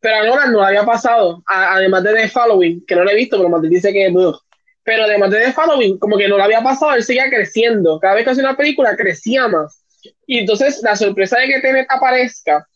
Pero 0.00 0.16
a 0.16 0.24
Nolan 0.24 0.52
no 0.52 0.60
le 0.60 0.66
había 0.66 0.84
pasado, 0.84 1.42
a- 1.46 1.74
además 1.74 2.02
de 2.04 2.12
The 2.14 2.28
Following, 2.28 2.84
que 2.86 2.94
no 2.96 3.04
lo 3.04 3.10
he 3.10 3.14
visto, 3.16 3.36
pero 3.36 3.48
Matías 3.48 3.70
dice 3.70 3.92
que 3.92 4.10
ugh. 4.12 4.36
Pero 4.84 5.04
además 5.04 5.30
de 5.30 5.40
The 5.40 5.52
Following, 5.52 5.98
como 5.98 6.16
que 6.16 6.26
no 6.26 6.36
le 6.36 6.42
había 6.42 6.60
pasado, 6.60 6.94
él 6.94 7.04
seguía 7.04 7.28
creciendo. 7.30 8.00
Cada 8.00 8.14
vez 8.14 8.24
que 8.24 8.30
hacía 8.30 8.42
una 8.44 8.56
película, 8.56 8.96
crecía 8.96 9.46
más. 9.46 9.84
Y 10.26 10.38
entonces, 10.38 10.80
la 10.82 10.96
sorpresa 10.96 11.38
de 11.38 11.46
que 11.46 11.60
Tenet 11.60 11.86
aparezca, 11.88 12.66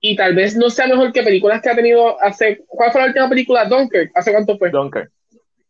y 0.00 0.14
tal 0.16 0.34
vez 0.34 0.56
no 0.56 0.70
sea 0.70 0.86
mejor 0.86 1.12
que 1.12 1.22
películas 1.22 1.60
que 1.60 1.70
ha 1.70 1.74
tenido 1.76 2.20
hace. 2.22 2.62
¿Cuál 2.66 2.92
fue 2.92 3.00
la 3.00 3.06
última 3.08 3.28
película? 3.28 3.64
Dunkirk. 3.64 4.10
¿Hace 4.14 4.32
cuánto 4.32 4.56
fue? 4.58 4.70
Dunkirk. 4.70 5.10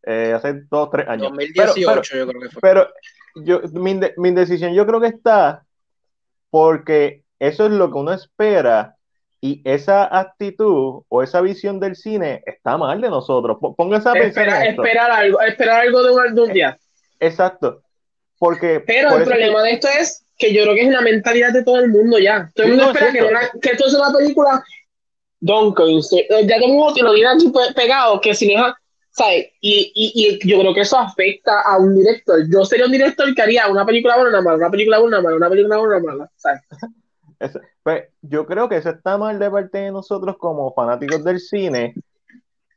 Eh, 0.05 0.33
hace 0.35 0.63
dos, 0.71 0.91
tres 0.91 1.09
años. 1.09 1.29
2018 1.31 1.73
Pero- 1.75 2.03
pero- 2.03 2.19
yo 2.25 2.27
creo 2.29 2.41
que 2.43 2.49
fue. 2.51 2.61
Pero 2.63 2.89
yo, 3.37 3.61
mi, 3.73 3.95
de- 3.95 4.15
mi 4.17 4.31
decisión 4.33 4.73
yo 4.75 4.87
creo 4.87 5.01
que 5.01 5.09
está 5.09 5.65
porque 6.51 7.23
eso 7.39 7.67
es 7.67 7.73
lo 7.73 7.91
que 7.91 7.99
uno 7.99 8.13
espera 8.13 8.95
y 9.41 9.63
esa 9.65 10.19
actitud 10.19 11.03
o 11.09 11.23
esa 11.23 11.41
visión 11.41 11.79
del 11.79 11.95
cine 11.95 12.43
está 12.47 12.77
mal 12.77 13.01
de 13.01 13.09
nosotros. 13.09 13.59
Pónganse 13.77 14.09
a 14.09 14.13
pensar. 14.13 14.49
en 14.49 14.55
esto. 14.71 14.83
Esperar 14.83 15.11
algo, 15.11 15.41
esperar 15.41 15.81
algo 15.83 16.03
de 16.03 16.11
un, 16.11 16.35
de 16.35 16.41
un 16.43 16.53
día. 16.53 16.79
Exacto. 17.21 17.83
Porque, 18.39 18.81
Pero 18.81 19.17
el 19.17 19.25
problema 19.25 19.63
de 19.63 19.73
esto 19.73 19.89
es 19.89 20.25
que 20.39 20.55
yo 20.55 20.63
creo 20.63 20.75
que 20.75 20.83
es 20.83 20.89
una 20.89 21.01
mentalidad 21.01 21.53
de 21.53 21.65
todo 21.65 21.81
el 21.81 21.89
mundo 21.89 22.19
ya. 22.19 22.51
Todo 22.55 22.67
el 22.67 22.73
mundo 22.75 22.93
espera 22.93 23.13
que, 23.13 23.61
que, 23.61 23.71
esto 23.71 23.91
sea 23.91 24.01
una 24.09 24.17
película 24.17 24.65
Duncan. 25.41 26.01
Ya 26.47 26.59
tengo 26.59 26.95
que 26.95 27.03
lo 27.03 27.13
digan 27.13 27.37
aquí 27.37 27.53
pegado, 27.75 28.21
que 28.21 28.35
si 28.35 28.55
no 28.55 28.75
¿sabes? 29.19 29.49
Y, 29.61 29.93
y, 29.95 30.39
y, 30.41 30.49
yo 30.49 30.61
creo 30.61 30.73
que 30.73 30.83
eso 30.83 30.97
afecta 30.97 31.63
a 31.63 31.77
un 31.79 31.97
director. 31.97 32.39
Yo 32.49 32.65
sería 32.65 32.87
un 32.87 32.93
director 32.93 33.35
que 33.35 33.43
haría 33.43 33.69
una 33.69 33.85
película 33.85 34.15
buena, 34.15 34.31
una 34.31 34.43
mala, 34.43 34.57
una 34.57 34.71
película 34.71 34.99
buena, 35.01 35.19
una 35.19 35.25
mala, 35.25 35.37
una 35.37 35.51
película 35.51 35.77
buena, 35.79 35.97
una 35.97 36.07
mala, 36.07 36.31
¿sabes? 36.37 36.61
pues, 37.83 38.05
yo 38.23 38.47
creo 38.47 38.69
que 38.69 38.77
eso 38.77 38.91
está 38.91 39.19
mal 39.19 39.39
de 39.39 39.51
parte 39.51 39.79
de 39.79 39.91
nosotros 39.91 40.37
como 40.39 40.73
fanáticos 40.73 41.25
del 41.25 41.41
cine 41.41 41.95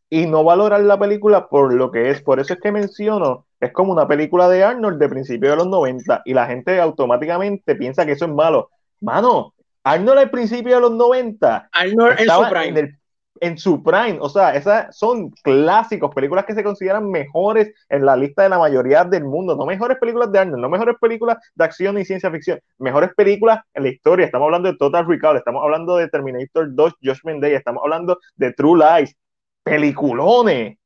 y 0.09 0.25
no 0.25 0.43
valorar 0.43 0.81
la 0.81 0.99
película 0.99 1.47
por 1.47 1.73
lo 1.73 1.91
que 1.91 2.09
es. 2.09 2.21
Por 2.21 2.39
eso 2.39 2.53
es 2.53 2.59
que 2.59 2.71
menciono, 2.71 3.45
es 3.61 3.71
como 3.71 3.93
una 3.93 4.07
película 4.07 4.49
de 4.49 4.63
Arnold 4.63 4.99
de 4.99 5.07
principios 5.07 5.51
de 5.51 5.57
los 5.57 5.67
90 5.67 6.23
y 6.25 6.33
la 6.33 6.47
gente 6.47 6.81
automáticamente 6.81 7.75
piensa 7.75 8.05
que 8.05 8.13
eso 8.13 8.25
es 8.25 8.31
malo. 8.31 8.71
Mano, 8.99 9.53
Arnold 9.83 10.19
al 10.19 10.29
principio 10.31 10.75
de 10.75 10.81
los 10.81 10.91
90 10.91 11.69
Arnold 11.71 12.19
en 12.19 12.27
su 12.27 12.49
prime. 12.49 12.97
En, 13.39 13.57
su 13.57 13.81
prime, 13.81 14.17
o 14.19 14.29
sea, 14.29 14.55
esas 14.55 14.95
son 14.95 15.31
clásicos, 15.43 16.13
películas 16.13 16.45
que 16.45 16.53
se 16.53 16.63
consideran 16.63 17.09
mejores 17.09 17.73
en 17.89 18.05
la 18.05 18.15
lista 18.15 18.43
de 18.43 18.49
la 18.49 18.59
mayoría 18.59 19.03
del 19.03 19.23
mundo, 19.23 19.55
no 19.55 19.65
mejores 19.65 19.97
películas 19.97 20.31
de 20.31 20.39
Arnold, 20.39 20.61
no 20.61 20.69
mejores 20.69 20.95
películas 21.01 21.37
de 21.55 21.65
acción 21.65 21.97
y 21.97 22.05
ciencia 22.05 22.29
ficción, 22.29 22.59
mejores 22.77 23.11
películas 23.15 23.61
en 23.73 23.83
la 23.83 23.89
historia, 23.89 24.27
estamos 24.27 24.45
hablando 24.45 24.71
de 24.71 24.77
Total 24.77 25.07
Recall, 25.07 25.37
estamos 25.37 25.63
hablando 25.63 25.97
de 25.97 26.07
Terminator 26.07 26.67
2, 26.75 26.93
Judgment 27.01 27.41
Day, 27.41 27.53
estamos 27.53 27.81
hablando 27.83 28.19
de 28.35 28.53
True 28.53 28.79
Lies, 28.79 29.15
peliculones. 29.63 30.77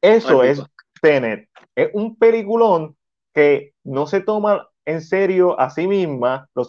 Eso 0.00 0.42
es 0.42 0.62
Tenet. 1.02 1.51
Es 1.74 1.90
un 1.94 2.16
peliculón 2.16 2.96
que 3.34 3.74
no 3.84 4.06
se 4.06 4.20
toma 4.20 4.68
en 4.84 5.00
serio 5.00 5.58
a 5.58 5.70
sí 5.70 5.86
misma, 5.86 6.48
lo 6.54 6.64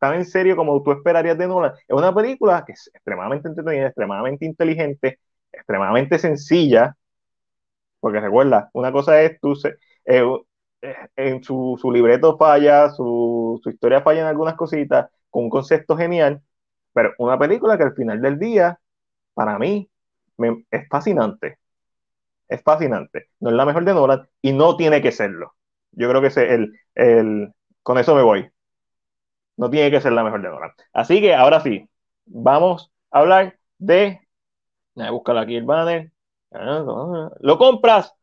tan 0.00 0.14
en 0.14 0.24
serio 0.24 0.56
como 0.56 0.82
tú 0.82 0.92
esperarías 0.92 1.36
de 1.38 1.48
Nolan. 1.48 1.72
Es 1.86 1.96
una 1.96 2.14
película 2.14 2.64
que 2.64 2.72
es 2.72 2.90
extremadamente 2.94 3.48
entretenida, 3.48 3.86
extremadamente 3.86 4.44
inteligente, 4.46 5.18
extremadamente 5.52 6.18
sencilla, 6.18 6.96
porque 8.00 8.20
recuerda, 8.20 8.70
una 8.72 8.92
cosa 8.92 9.20
es 9.22 9.40
tú, 9.40 9.54
eh, 10.04 10.22
eh, 10.82 10.94
en 11.16 11.42
su, 11.42 11.76
su, 11.80 11.90
libreto 11.90 12.36
falla, 12.36 12.90
su, 12.90 13.60
su 13.62 13.70
historia 13.70 14.02
falla 14.02 14.20
en 14.22 14.26
algunas 14.28 14.54
cositas, 14.54 15.10
con 15.30 15.44
un 15.44 15.50
concepto 15.50 15.96
genial, 15.96 16.42
pero 16.92 17.12
una 17.18 17.38
película 17.38 17.76
que 17.76 17.84
al 17.84 17.94
final 17.94 18.20
del 18.22 18.38
día, 18.38 18.78
para 19.34 19.58
mí, 19.58 19.90
es 20.70 20.88
fascinante. 20.88 21.58
Es 22.48 22.62
fascinante. 22.62 23.28
No 23.40 23.50
es 23.50 23.56
la 23.56 23.66
mejor 23.66 23.84
de 23.84 23.94
Nolan 23.94 24.28
y 24.42 24.52
no 24.52 24.76
tiene 24.76 25.02
que 25.02 25.12
serlo. 25.12 25.54
Yo 25.92 26.08
creo 26.08 26.22
que 26.22 26.28
el, 26.54 26.72
el, 26.94 27.52
con 27.82 27.98
eso 27.98 28.14
me 28.14 28.22
voy. 28.22 28.50
No 29.56 29.70
tiene 29.70 29.90
que 29.90 30.00
ser 30.00 30.12
la 30.12 30.24
mejor 30.24 30.42
de 30.42 30.48
Nolan. 30.48 30.70
Así 30.92 31.20
que 31.20 31.34
ahora 31.34 31.60
sí, 31.60 31.88
vamos 32.26 32.90
a 33.10 33.20
hablar 33.20 33.58
de. 33.78 34.20
Voy 34.94 35.06
a 35.06 35.10
buscar 35.10 35.38
aquí 35.38 35.56
el 35.56 35.64
banner. 35.64 36.12
¿Lo 37.40 37.58
compras 37.58 38.14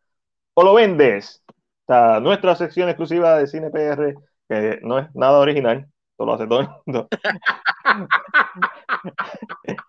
o 0.54 0.64
lo 0.64 0.74
vendes? 0.74 1.44
Está 1.82 2.20
nuestra 2.20 2.56
sección 2.56 2.90
exclusiva 2.90 3.38
de 3.38 3.48
Cine 3.48 3.70
PR, 3.70 4.16
que 4.50 4.80
no 4.82 4.98
es 4.98 5.14
nada 5.14 5.40
original, 5.40 5.88
todo 6.18 6.28
lo 6.28 6.34
hace 6.34 6.48
todo 6.48 6.62
el 6.62 6.70
mundo. 6.86 7.08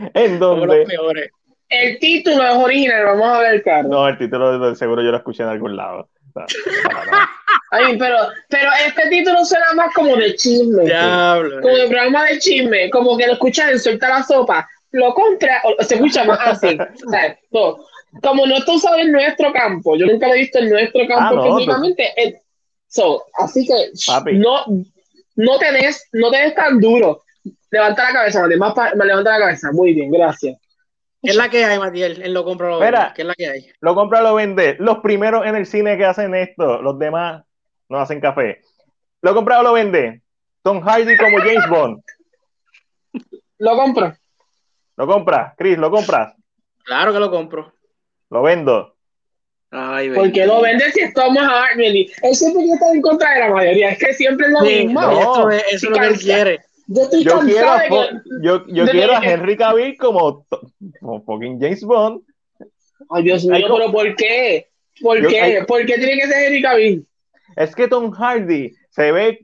en 0.14 0.38
donde... 0.38 0.86
El 1.70 1.98
título 2.00 2.42
es 2.44 2.56
original, 2.56 3.04
vamos 3.04 3.28
a 3.28 3.38
ver, 3.38 3.62
Carlos. 3.62 3.90
No, 3.90 4.08
el 4.08 4.18
título 4.18 4.74
seguro 4.74 5.02
yo 5.02 5.12
lo 5.12 5.16
escuché 5.18 5.44
en 5.44 5.50
algún 5.50 5.76
lado. 5.76 6.08
Ay, 7.70 7.96
pero, 7.96 8.16
pero 8.48 8.70
este 8.86 9.08
título 9.08 9.44
suena 9.44 9.72
más 9.74 9.94
como 9.94 10.16
de 10.16 10.34
chisme. 10.34 10.84
Diablo, 10.84 11.60
como 11.62 11.76
de 11.76 11.86
programa 11.86 12.24
de 12.24 12.38
chisme, 12.40 12.90
como 12.90 13.16
que 13.16 13.26
lo 13.26 13.34
escuchas 13.34 13.70
en 13.70 13.78
Suelta 13.78 14.08
la 14.08 14.22
Sopa. 14.24 14.68
Lo 14.92 15.14
compra, 15.14 15.62
o 15.64 15.82
se 15.84 15.94
escucha 15.94 16.24
más 16.24 16.40
así. 16.40 16.76
como 18.22 18.46
no 18.46 18.56
está 18.56 18.72
usado 18.72 18.96
en 18.96 19.12
nuestro 19.12 19.52
campo, 19.52 19.96
yo 19.96 20.06
nunca 20.06 20.26
lo 20.26 20.34
he 20.34 20.38
visto 20.38 20.58
en 20.58 20.70
nuestro 20.70 21.06
campo 21.06 21.42
ah, 21.42 21.60
no, 21.68 21.94
so, 22.88 23.24
así 23.38 23.64
que 23.64 24.32
no, 24.32 24.64
no 25.36 25.58
tenés, 25.58 26.08
no 26.12 26.32
tenés 26.32 26.56
tan 26.56 26.80
duro. 26.80 27.22
Levanta 27.70 28.02
la 28.02 28.12
cabeza, 28.12 28.42
Mati, 28.42 28.56
más 28.56 28.74
levanta 28.96 29.38
la 29.38 29.44
cabeza. 29.46 29.70
Muy 29.70 29.94
bien, 29.94 30.10
gracias. 30.10 30.58
¿Qué 31.22 31.30
es 31.30 31.36
la 31.36 31.50
que 31.50 31.64
hay, 31.64 31.78
Matiel? 31.78 32.22
En 32.22 32.32
lo 32.32 32.44
compra 32.44 32.70
lo 32.70 32.78
vende. 32.78 32.98
¿Qué 33.14 33.22
es 33.22 33.28
la 33.28 33.34
que 33.34 33.46
hay? 33.46 33.72
Lo 33.80 33.94
compra 33.94 34.22
lo 34.22 34.34
vende. 34.34 34.76
Los 34.78 34.98
primeros 34.98 35.46
en 35.46 35.54
el 35.54 35.66
cine 35.66 35.98
que 35.98 36.06
hacen 36.06 36.34
esto, 36.34 36.80
los 36.80 36.98
demás 36.98 37.44
no 37.88 37.98
hacen 37.98 38.20
café. 38.20 38.62
Lo 39.20 39.34
compra 39.34 39.60
o 39.60 39.62
lo 39.62 39.74
vende. 39.74 40.22
Tom 40.62 40.80
Hardy 40.80 41.16
como 41.16 41.38
James 41.38 41.68
Bond. 41.68 42.02
Lo 43.58 43.76
compro. 43.76 44.14
Lo 44.96 45.06
compra, 45.06 45.54
Chris, 45.56 45.78
¿lo 45.78 45.90
compras? 45.90 46.34
Claro 46.84 47.12
que 47.12 47.18
lo 47.18 47.30
compro. 47.30 47.72
Lo 48.30 48.42
vendo. 48.42 48.96
Ay, 49.70 50.10
Porque 50.10 50.46
lo 50.46 50.62
vende 50.62 50.90
si 50.92 51.00
estamos 51.00 51.42
a 51.42 51.70
Él 51.76 52.08
siempre 52.34 52.64
estar 52.64 52.94
en 52.94 53.02
contra 53.02 53.34
de 53.34 53.40
la 53.40 53.50
mayoría. 53.50 53.90
Es 53.90 53.98
que 53.98 54.14
siempre 54.14 54.46
es 54.46 54.52
lo 54.52 54.60
mismo. 54.60 55.00
eso 55.00 55.50
es, 55.50 55.82
lo 55.84 55.96
que 55.96 56.06
él 56.06 56.18
quiere. 56.18 56.60
Yo, 56.92 57.02
estoy 57.02 57.22
yo 57.22 57.38
quiero, 57.38 57.70
a, 57.70 57.88
yo, 58.42 58.66
yo 58.66 58.84
quiero 58.86 59.14
a 59.14 59.24
Henry 59.24 59.56
Cavill 59.56 59.96
como, 59.96 60.44
como 61.00 61.22
fucking 61.22 61.60
James 61.60 61.84
Bond. 61.84 62.20
Ay, 63.08 63.22
Dios 63.22 63.44
mío, 63.44 63.64
pero 63.72 63.92
¿por 63.92 64.16
qué? 64.16 64.66
¿Por 65.00 65.24
qué? 65.28 65.64
¿Por 65.68 65.86
qué 65.86 65.94
tiene 65.94 66.16
que 66.16 66.26
ser 66.26 66.46
Henry 66.46 66.60
Cavill? 66.60 67.06
Es 67.54 67.76
que 67.76 67.86
Tom 67.86 68.10
Hardy 68.10 68.72
se 68.90 69.12
ve. 69.12 69.38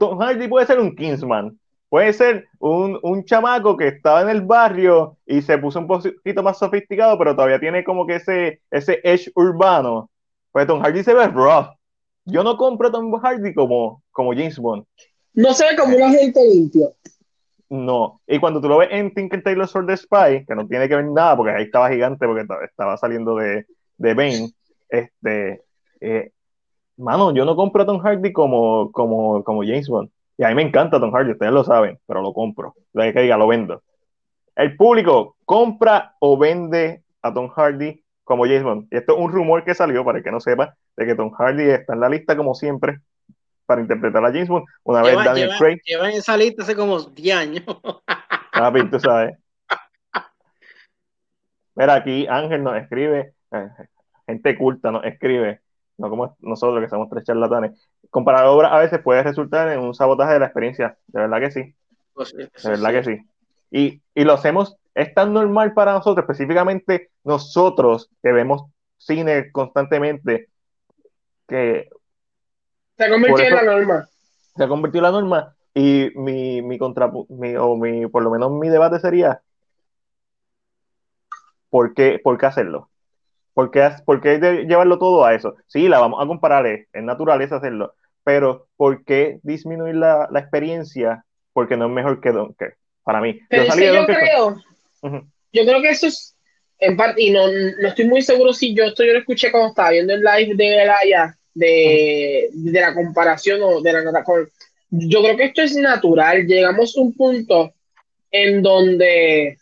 Tom 0.00 0.20
Hardy 0.20 0.48
puede 0.48 0.66
ser 0.66 0.80
un 0.80 0.96
Kingsman. 0.96 1.56
Puede 1.88 2.12
ser 2.12 2.48
un, 2.58 2.98
un 3.04 3.24
chamaco 3.24 3.76
que 3.76 3.86
estaba 3.86 4.22
en 4.22 4.30
el 4.30 4.42
barrio 4.42 5.18
y 5.24 5.40
se 5.40 5.56
puso 5.56 5.78
un 5.78 5.86
poquito 5.86 6.42
más 6.42 6.58
sofisticado, 6.58 7.16
pero 7.16 7.36
todavía 7.36 7.60
tiene 7.60 7.84
como 7.84 8.08
que 8.08 8.16
ese, 8.16 8.60
ese 8.72 9.00
edge 9.04 9.30
urbano. 9.36 10.10
Pues 10.50 10.66
Tom 10.66 10.82
Hardy 10.82 11.04
se 11.04 11.14
ve 11.14 11.28
rough. 11.28 11.68
Yo 12.24 12.42
no 12.42 12.56
compro 12.56 12.88
a 12.88 12.90
Tom 12.90 13.12
Hardy 13.22 13.54
como, 13.54 14.02
como 14.10 14.32
James 14.32 14.58
Bond. 14.58 14.84
No 15.34 15.54
se 15.54 15.64
ve 15.64 15.76
como 15.76 15.96
un 15.96 16.02
agente 16.02 16.40
limpio. 16.44 16.94
No. 17.70 18.20
Y 18.26 18.38
cuando 18.38 18.60
tú 18.60 18.68
lo 18.68 18.78
ves 18.78 18.88
en 18.90 19.12
Tinker 19.12 19.42
Taylor 19.42 19.68
Sword 19.68 19.86
the 19.86 19.96
Spy, 19.96 20.44
que 20.46 20.54
no 20.54 20.66
tiene 20.66 20.88
que 20.88 20.96
ver 20.96 21.04
nada, 21.06 21.36
porque 21.36 21.52
ahí 21.52 21.64
estaba 21.64 21.90
gigante, 21.90 22.26
porque 22.26 22.46
estaba 22.64 22.96
saliendo 22.96 23.36
de, 23.36 23.66
de 23.98 24.14
Bane, 24.14 24.50
este, 24.88 25.62
eh, 26.00 26.32
mano, 26.96 27.32
yo 27.34 27.44
no 27.44 27.56
compro 27.56 27.82
a 27.82 27.86
Tom 27.86 27.98
Hardy 27.98 28.32
como, 28.32 28.90
como, 28.92 29.44
como 29.44 29.62
James 29.62 29.88
Bond. 29.88 30.10
Y 30.38 30.44
a 30.44 30.48
mí 30.48 30.54
me 30.54 30.62
encanta 30.62 31.00
Tom 31.00 31.12
Hardy, 31.12 31.32
ustedes 31.32 31.52
lo 31.52 31.64
saben, 31.64 31.98
pero 32.06 32.22
lo 32.22 32.32
compro. 32.32 32.74
Lo 32.92 33.02
que 33.02 33.20
diga, 33.20 33.36
lo 33.36 33.46
vendo. 33.46 33.82
El 34.56 34.76
público 34.76 35.36
compra 35.44 36.14
o 36.20 36.38
vende 36.38 37.02
a 37.22 37.34
Tom 37.34 37.48
Hardy 37.48 38.02
como 38.24 38.44
James 38.44 38.62
Bond. 38.62 38.88
Y 38.90 38.96
esto 38.96 39.14
es 39.14 39.18
un 39.20 39.32
rumor 39.32 39.64
que 39.64 39.74
salió, 39.74 40.04
para 40.04 40.18
el 40.18 40.24
que 40.24 40.30
no 40.30 40.40
sepa, 40.40 40.76
de 40.96 41.06
que 41.06 41.14
Tom 41.14 41.30
Hardy 41.32 41.64
está 41.64 41.94
en 41.94 42.00
la 42.00 42.08
lista 42.08 42.36
como 42.36 42.54
siempre 42.54 43.00
para 43.68 43.82
interpretar 43.82 44.24
a 44.24 44.32
James 44.32 44.48
Bond. 44.48 44.64
Una 44.82 45.02
vez 45.02 45.14
Daniel 45.22 45.50
Craig. 45.58 45.78
Lleva 45.84 46.08
en 46.08 46.16
esa 46.16 46.38
lista 46.38 46.62
hace 46.62 46.74
como 46.74 46.98
10 47.00 47.36
años. 47.36 47.64
Ah, 48.60 48.72
tú 48.90 48.98
sabes. 48.98 49.38
Mira, 51.76 51.94
aquí 51.94 52.26
Ángel 52.26 52.64
nos 52.64 52.76
escribe, 52.76 53.34
eh, 53.52 53.68
gente 54.26 54.58
culta 54.58 54.90
nos 54.90 55.04
escribe, 55.04 55.60
no 55.96 56.10
como 56.10 56.36
nosotros 56.40 56.82
que 56.82 56.88
somos 56.88 57.08
tres 57.08 57.22
charlatanes. 57.22 57.78
Comparar 58.10 58.46
obras 58.46 58.72
a 58.72 58.78
veces 58.78 59.00
puede 59.00 59.22
resultar 59.22 59.68
en 59.68 59.78
un 59.78 59.94
sabotaje 59.94 60.32
de 60.32 60.40
la 60.40 60.46
experiencia. 60.46 60.98
De 61.06 61.20
verdad 61.20 61.38
que 61.38 61.50
sí. 61.52 61.74
Pues 62.14 62.34
de 62.34 62.48
verdad 62.64 62.90
que 62.90 63.04
sí. 63.04 63.18
Y, 63.70 64.02
y 64.12 64.24
lo 64.24 64.32
hacemos, 64.32 64.76
es 64.92 65.14
tan 65.14 65.32
normal 65.32 65.72
para 65.72 65.92
nosotros, 65.92 66.24
específicamente 66.24 67.10
nosotros 67.22 68.10
que 68.24 68.32
vemos 68.32 68.64
cine 68.96 69.52
constantemente, 69.52 70.48
que 71.46 71.90
se 72.98 73.04
ha 73.04 73.10
convertido 73.10 73.48
en 73.48 73.54
la 73.54 73.62
norma. 73.62 74.08
Se 74.56 74.64
ha 74.64 74.68
convertido 74.68 75.06
en 75.06 75.12
la 75.12 75.20
norma. 75.20 75.54
Y 75.72 76.10
mi, 76.16 76.60
mi 76.62 76.78
contra, 76.78 77.10
mi, 77.28 77.54
o 77.54 77.76
mi, 77.76 78.08
por 78.08 78.24
lo 78.24 78.30
menos 78.30 78.50
mi 78.50 78.68
debate 78.68 78.98
sería, 78.98 79.40
¿por 81.70 81.94
qué, 81.94 82.18
por 82.22 82.36
qué 82.36 82.46
hacerlo? 82.46 82.90
¿Por 83.54 83.70
qué, 83.70 83.88
¿Por 84.04 84.20
qué, 84.20 84.38
llevarlo 84.66 84.98
todo 84.98 85.24
a 85.24 85.34
eso? 85.34 85.54
Sí, 85.68 85.88
la 85.88 86.00
vamos 86.00 86.22
a 86.22 86.26
comparar, 86.26 86.66
es, 86.66 86.88
es 86.92 87.02
naturaleza 87.04 87.56
hacerlo, 87.56 87.94
pero 88.24 88.66
¿por 88.76 89.04
qué 89.04 89.38
disminuir 89.44 89.94
la, 89.94 90.26
la 90.32 90.40
experiencia? 90.40 91.24
Porque 91.52 91.76
no 91.76 91.86
es 91.86 91.92
mejor 91.92 92.20
que 92.20 92.32
Dunker, 92.32 92.76
para 93.04 93.20
mí. 93.20 93.38
Pero 93.48 93.64
yo, 93.76 93.94
yo 93.94 94.06
creo, 94.06 94.56
yo 95.52 95.62
creo 95.64 95.82
que 95.82 95.90
eso 95.90 96.08
es, 96.08 96.36
en 96.80 96.96
parte, 96.96 97.22
y 97.22 97.30
no, 97.30 97.46
no 97.46 97.88
estoy 97.88 98.06
muy 98.06 98.22
seguro 98.22 98.52
si 98.52 98.74
yo 98.74 98.84
esto 98.84 99.04
yo 99.04 99.12
lo 99.12 99.20
escuché 99.20 99.52
cuando 99.52 99.68
estaba 99.68 99.90
viendo 99.90 100.14
el 100.14 100.22
live 100.22 100.56
de 100.56 100.80
allá 100.80 101.37
de, 101.58 102.48
de 102.52 102.80
la 102.80 102.94
comparación 102.94 103.60
o 103.62 103.80
de 103.80 103.92
la 103.92 104.24
con 104.24 104.48
yo 104.90 105.22
creo 105.22 105.36
que 105.36 105.44
esto 105.44 105.62
es 105.62 105.76
natural. 105.76 106.46
Llegamos 106.46 106.96
a 106.96 107.00
un 107.00 107.12
punto 107.12 107.72
en 108.30 108.62
donde 108.62 109.58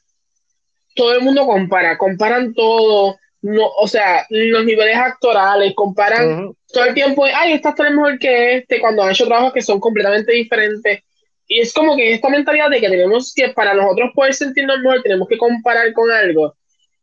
todo 0.94 1.14
el 1.14 1.22
mundo 1.22 1.46
compara, 1.46 1.98
comparan 1.98 2.54
todo, 2.54 3.18
no, 3.42 3.66
o 3.78 3.86
sea, 3.86 4.26
los 4.30 4.64
niveles 4.64 4.96
actorales, 4.96 5.74
comparan 5.74 6.54
todo 6.72 6.84
el 6.84 6.94
tiempo, 6.94 7.24
ay, 7.24 7.52
esta 7.52 7.70
actor 7.70 7.86
es 7.86 7.92
mejor 7.92 8.18
que 8.18 8.56
este, 8.56 8.80
cuando 8.80 9.02
han 9.02 9.10
hecho 9.10 9.26
trabajos 9.26 9.52
que 9.52 9.62
son 9.62 9.78
completamente 9.78 10.32
diferentes. 10.32 11.00
Y 11.48 11.60
es 11.60 11.72
como 11.72 11.94
que 11.96 12.12
esta 12.12 12.28
mentalidad 12.28 12.70
de 12.70 12.80
que 12.80 12.88
tenemos 12.88 13.32
que, 13.34 13.50
para 13.50 13.74
nosotros 13.74 14.10
poder 14.14 14.34
sentirnos 14.34 14.78
mejor, 14.78 15.02
tenemos 15.02 15.28
que 15.28 15.38
comparar 15.38 15.92
con 15.92 16.10
algo. 16.10 16.56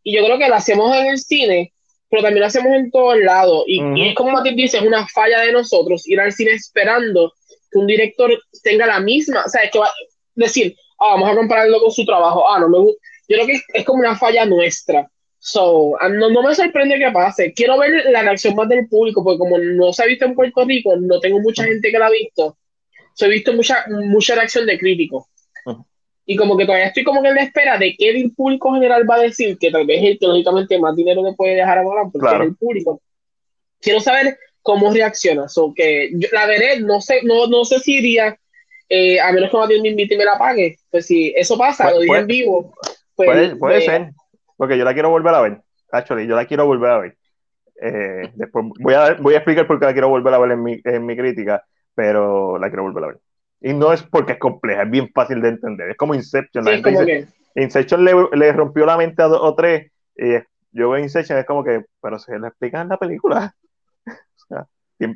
Y 0.04 0.16
yo 0.16 0.26
creo 0.26 0.38
que 0.38 0.50
lo 0.50 0.56
hacemos 0.56 0.96
en 0.96 1.08
el 1.08 1.18
cine, 1.18 1.73
pero 2.14 2.22
también 2.22 2.42
lo 2.42 2.46
hacemos 2.46 2.76
en 2.76 2.92
todos 2.92 3.18
lados. 3.18 3.64
Y, 3.66 3.82
y 3.96 4.10
es 4.10 4.16
como 4.16 4.30
Matías 4.30 4.56
dice, 4.56 4.78
es 4.78 4.84
una 4.84 5.08
falla 5.08 5.42
de 5.42 5.52
nosotros 5.52 6.08
ir 6.08 6.20
al 6.20 6.32
cine 6.32 6.52
esperando 6.52 7.34
que 7.72 7.80
un 7.80 7.88
director 7.88 8.32
tenga 8.62 8.86
la 8.86 9.00
misma, 9.00 9.42
o 9.44 9.50
sea, 9.50 9.68
que 9.68 9.80
va 9.80 9.88
a 9.88 9.94
decir, 10.36 10.76
ah, 11.00 11.14
vamos 11.14 11.32
a 11.32 11.36
compararlo 11.36 11.80
con 11.80 11.92
su 11.92 12.06
trabajo, 12.06 12.48
ah, 12.48 12.60
no 12.60 12.70
me 12.70 12.78
gusta. 12.78 13.02
Yo 13.28 13.38
creo 13.38 13.48
que 13.48 13.62
es, 13.80 13.84
como 13.84 14.02
una 14.02 14.16
falla 14.16 14.46
nuestra. 14.46 15.10
So, 15.40 15.98
no, 16.12 16.30
no, 16.30 16.44
me 16.44 16.54
sorprende 16.54 17.00
que 17.00 17.10
pase. 17.10 17.52
Quiero 17.52 17.80
ver 17.80 18.06
la 18.12 18.22
reacción 18.22 18.54
más 18.54 18.70
del 18.70 18.88
público, 18.88 19.24
porque 19.24 19.40
como 19.40 19.58
no 19.58 19.92
se 19.92 20.04
ha 20.04 20.06
visto 20.06 20.26
en 20.26 20.36
Puerto 20.36 20.66
Rico, 20.66 20.96
no 20.96 21.20
tengo 21.20 21.40
mucha 21.40 21.64
gente 21.64 21.90
que 21.90 21.98
la 21.98 22.06
ha 22.06 22.12
visto. 22.12 22.60
So, 23.16 23.26
he 23.26 23.30
visto 23.30 23.54
mucha, 23.54 23.86
mucha 23.90 24.36
reacción 24.36 24.68
de 24.68 24.78
críticos. 24.78 25.26
Y 26.26 26.36
como 26.36 26.56
que 26.56 26.66
todavía 26.66 26.88
estoy 26.88 27.04
como 27.04 27.22
que 27.22 27.30
en 27.30 27.36
la 27.36 27.44
espera 27.44 27.78
de 27.78 27.96
qué 27.98 28.10
el 28.10 28.32
público 28.32 28.74
general 28.74 29.10
va 29.10 29.16
a 29.16 29.22
decir, 29.22 29.58
que 29.58 29.72
tal 29.72 29.86
vez 29.86 30.02
es 30.02 30.12
el 30.12 30.20
que 30.20 30.28
lógicamente 30.28 30.80
más 30.80 30.96
dinero 30.96 31.22
le 31.24 31.34
puede 31.34 31.56
dejar 31.56 31.80
a 31.80 31.84
Morán, 31.84 32.12
porque 32.12 32.28
es 32.36 32.42
el 32.42 32.56
público. 32.56 33.02
Quiero 33.82 34.00
saber 34.00 34.38
cómo 34.62 34.92
reacciona. 34.92 35.48
So, 35.50 35.74
que 35.76 36.12
yo, 36.14 36.30
la 36.32 36.48
veré, 36.48 36.80
no 36.80 37.02
sé, 37.02 37.22
no, 37.24 37.48
no 37.48 37.66
sé 37.66 37.80
si 37.80 37.98
iría, 37.98 38.38
eh, 38.90 39.20
a 39.20 39.32
menos 39.32 39.52
que 39.52 39.58
Matías 39.58 39.82
me 39.82 39.90
invite 39.90 40.16
y 40.16 40.18
me 40.18 40.26
la 40.26 40.38
pague. 40.38 40.78
Pues 40.90 41.06
si 41.06 41.34
eso 41.36 41.58
pasa, 41.58 41.92
lo 41.92 42.00
digo 42.00 42.16
en 42.16 42.28
vivo. 42.28 42.74
Pues, 43.16 43.30
puede, 43.30 43.56
puede 43.58 43.82
ser, 43.82 44.12
porque 44.58 44.78
yo 44.78 44.86
la 44.86 44.94
quiero 44.94 45.10
volver 45.10 45.36
a 45.36 45.42
ver. 45.42 45.62
Actually, 45.92 46.26
yo 46.26 46.36
la 46.36 46.46
quiero 46.46 46.66
volver 46.66 46.92
a 46.92 47.00
ver. 47.00 47.18
Eh, 47.82 48.32
después 48.36 48.66
voy 48.80 48.94
a, 48.94 49.16
voy 49.16 49.34
a 49.34 49.38
explicar 49.38 49.68
por 49.68 49.80
qué 49.80 49.86
la 49.86 49.94
quiero 49.94 50.10
volver 50.10 50.34
a 50.34 50.40
ver 50.40 50.52
en 50.52 50.64
mi, 50.64 50.80
en 50.84 51.06
mi 51.06 51.16
crítica, 51.16 51.64
pero 51.94 52.58
la 52.58 52.70
quiero 52.70 52.84
volver 52.84 53.04
a 53.04 53.08
ver. 53.08 53.18
Y 53.66 53.74
no 53.74 53.94
es 53.94 54.04
porque 54.04 54.34
es 54.34 54.40
compleja, 54.40 54.84
es 54.84 54.92
bien 54.92 55.10
fácil 55.14 55.42
de 55.42 55.48
entender. 55.48 55.90
Es 55.90 55.98
como 55.98 56.14
Inception. 56.14 56.66
Sí, 56.66 56.82
como 56.82 57.00
dice, 57.00 57.28
Inception 57.56 58.04
le, 58.04 58.14
le, 58.34 58.52
rompió 58.52 58.86
la 58.86 58.98
mente 58.98 59.24
a 59.24 59.28
dos 59.28 59.40
o 59.42 59.56
tres. 59.56 59.90
Y 60.18 60.34
yo 60.72 60.90
veo 60.90 60.98
Inception, 60.98 61.40
es 61.40 61.46
como 61.46 61.64
que, 61.64 61.86
pero 62.02 62.20
se 62.20 62.38
le 62.38 62.48
explica 62.48 62.82
en 62.82 62.90
la 62.90 62.98
película. 62.98 63.56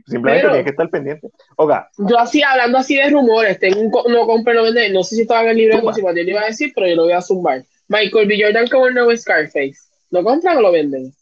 Simplemente 0.06 0.48
tienes 0.48 0.64
que 0.64 0.70
estar 0.70 0.90
pendiente. 0.90 1.30
Oga. 1.58 1.90
Yo 1.98 2.18
así, 2.18 2.42
hablando 2.42 2.78
así 2.78 2.96
de 2.96 3.10
rumores, 3.10 3.60
tengo 3.60 3.82
un, 3.82 4.14
no 4.14 4.26
compré, 4.26 4.54
no 4.54 4.64
vende, 4.64 4.90
no 4.92 5.04
sé 5.04 5.16
si 5.16 5.22
estaba 5.24 5.44
en 5.44 5.50
el 5.50 5.58
libro 5.58 5.94
si 5.94 6.02
te 6.02 6.22
iba 6.22 6.42
a 6.42 6.48
decir, 6.48 6.72
pero 6.74 6.88
yo 6.88 6.96
lo 6.96 7.04
voy 7.04 7.14
a 7.14 7.22
zumbar. 7.22 7.64
Michael 7.90 8.28
B. 8.28 8.40
Jordan 8.42 8.68
como 8.70 8.88
el 8.88 8.94
nuevo 8.94 9.16
Scarface. 9.16 9.78
¿Lo 10.10 10.24
compran 10.24 10.58
o 10.58 10.62
lo 10.62 10.72
venden? 10.72 11.14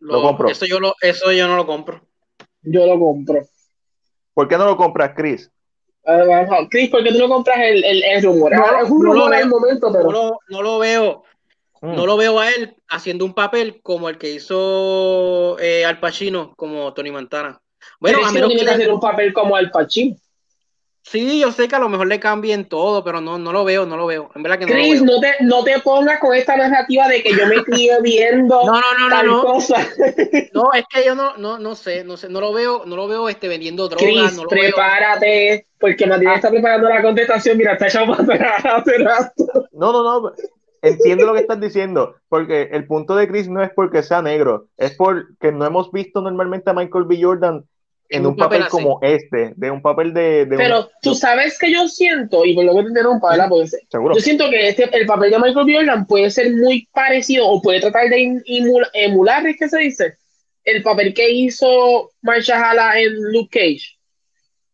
Lo, 0.00 0.20
compro. 0.20 0.48
Eso 0.48 0.66
yo, 0.66 0.80
lo, 0.80 0.94
eso 1.00 1.30
yo 1.30 1.46
no 1.46 1.56
lo 1.56 1.66
compro. 1.66 2.00
Yo 2.62 2.86
lo 2.86 2.98
compro. 2.98 3.42
¿Por 4.34 4.48
qué 4.48 4.58
no 4.58 4.66
lo 4.66 4.76
compras, 4.76 5.12
Chris? 5.16 5.50
Uh, 6.06 6.68
Chris, 6.70 6.88
¿por 6.88 7.02
qué 7.02 7.12
tú 7.12 7.18
no 7.18 7.28
compras 7.28 7.58
el, 7.60 7.84
el, 7.84 8.02
el 8.04 8.22
rumor? 8.22 8.54
No, 8.54 8.80
es 8.80 8.88
un 8.88 9.02
no 9.02 9.12
rumor 9.12 9.34
en 9.34 9.40
el 9.40 9.48
momento, 9.48 9.92
pero... 9.92 10.04
No 10.04 10.12
lo, 10.12 10.38
no 10.48 10.62
lo 10.62 10.78
veo. 10.78 11.24
Mm. 11.80 11.94
No 11.94 12.06
lo 12.06 12.16
veo 12.16 12.38
a 12.38 12.48
él 12.50 12.76
haciendo 12.88 13.24
un 13.24 13.34
papel 13.34 13.80
como 13.82 14.08
el 14.08 14.16
que 14.16 14.30
hizo 14.30 15.58
eh, 15.58 15.84
Al 15.84 15.98
Pacino, 15.98 16.54
como 16.56 16.94
Tony 16.94 17.10
Montana. 17.10 17.60
Bueno, 17.98 18.24
a 18.24 18.30
menos 18.30 18.50
que, 18.50 18.64
que 18.64 18.70
hacer 18.70 18.92
un 18.92 19.00
papel 19.00 19.32
como 19.32 19.56
Al 19.56 19.70
Pacino. 19.70 20.16
Sí, 21.08 21.38
yo 21.38 21.52
sé 21.52 21.68
que 21.68 21.76
a 21.76 21.78
lo 21.78 21.88
mejor 21.88 22.08
le 22.08 22.18
cambien 22.18 22.64
todo, 22.64 23.04
pero 23.04 23.20
no, 23.20 23.38
no 23.38 23.52
lo 23.52 23.64
veo, 23.64 23.86
no 23.86 23.96
lo 23.96 24.06
veo. 24.06 24.28
En 24.34 24.42
verdad 24.42 24.58
que 24.58 24.66
no 24.66 24.72
Chris, 24.72 25.00
lo 25.00 25.06
veo. 25.06 25.14
no 25.14 25.20
te, 25.20 25.44
no 25.44 25.64
te 25.64 25.80
pongas 25.80 26.18
con 26.18 26.34
esta 26.34 26.56
narrativa 26.56 27.06
de 27.06 27.22
que 27.22 27.30
yo 27.30 27.46
me 27.46 27.54
estoy 27.54 27.88
viendo 28.02 28.60
no, 28.64 28.72
no, 28.72 28.98
no, 28.98 29.08
tal 29.08 29.26
no, 29.28 29.42
cosa. 29.42 29.76
No, 30.52 30.72
es 30.74 30.84
que 30.92 31.04
yo 31.04 31.14
no, 31.14 31.36
no, 31.36 31.60
no 31.60 31.76
sé, 31.76 32.02
no 32.02 32.16
sé, 32.16 32.28
no 32.28 32.40
lo 32.40 32.52
veo, 32.52 32.82
no 32.86 32.96
lo 32.96 33.06
veo 33.06 33.28
este 33.28 33.46
vendiendo 33.46 33.88
drogas. 33.88 34.04
Chris, 34.04 34.36
no 34.36 34.42
lo 34.42 34.48
prepárate, 34.48 35.26
veo. 35.26 35.60
porque 35.78 36.06
Matías 36.08 36.32
ah. 36.32 36.36
está 36.36 36.50
preparando 36.50 36.88
la 36.88 37.00
contestación. 37.00 37.56
Mira, 37.56 37.74
está 37.74 37.86
echado 37.86 38.16
para 38.16 38.56
hace 38.56 38.98
rato. 38.98 39.68
No, 39.70 39.92
no, 39.92 40.02
no. 40.02 40.32
Entiendo 40.82 41.24
lo 41.24 41.34
que 41.34 41.40
estás 41.40 41.60
diciendo, 41.60 42.16
porque 42.28 42.68
el 42.72 42.84
punto 42.84 43.14
de 43.14 43.28
Chris 43.28 43.48
no 43.48 43.62
es 43.62 43.70
porque 43.70 44.02
sea 44.02 44.22
negro, 44.22 44.66
es 44.76 44.96
porque 44.96 45.52
no 45.52 45.66
hemos 45.66 45.92
visto 45.92 46.20
normalmente 46.20 46.68
a 46.68 46.74
Michael 46.74 47.04
B. 47.04 47.22
Jordan 47.22 47.64
en 48.08 48.26
un, 48.26 48.36
papel, 48.36 48.60
papel 48.60 48.70
como 48.70 48.98
este, 49.02 49.52
de 49.56 49.70
un 49.70 49.82
papel 49.82 50.14
de... 50.14 50.46
de 50.46 50.56
Pero 50.56 50.80
un... 50.80 50.86
tú 51.02 51.14
sabes 51.14 51.58
que 51.58 51.72
yo 51.72 51.88
siento, 51.88 52.44
y 52.44 52.54
por 52.54 52.64
lo 52.64 52.74
que 52.74 52.82
te 52.82 52.88
interrumpa, 52.88 53.30
¿verdad? 53.30 53.48
Porque 53.48 53.68
Seguro. 53.90 54.14
yo 54.14 54.20
siento 54.20 54.48
que 54.50 54.68
este, 54.68 54.88
el 54.96 55.06
papel 55.06 55.30
de 55.30 55.38
Michael. 55.38 55.74
Jordan 55.74 56.06
puede 56.06 56.30
ser 56.30 56.52
muy 56.52 56.88
parecido 56.92 57.48
o 57.48 57.60
puede 57.60 57.80
tratar 57.80 58.08
de 58.08 58.40
emular, 58.46 58.90
emular 58.94 59.46
¿es 59.46 59.56
que 59.58 59.68
se 59.68 59.78
dice? 59.78 60.14
El 60.64 60.82
papel 60.82 61.14
que 61.14 61.30
hizo 61.30 62.10
Marsha 62.22 62.98
en 62.98 63.14
Luke 63.32 63.58
Cage. 63.58 63.96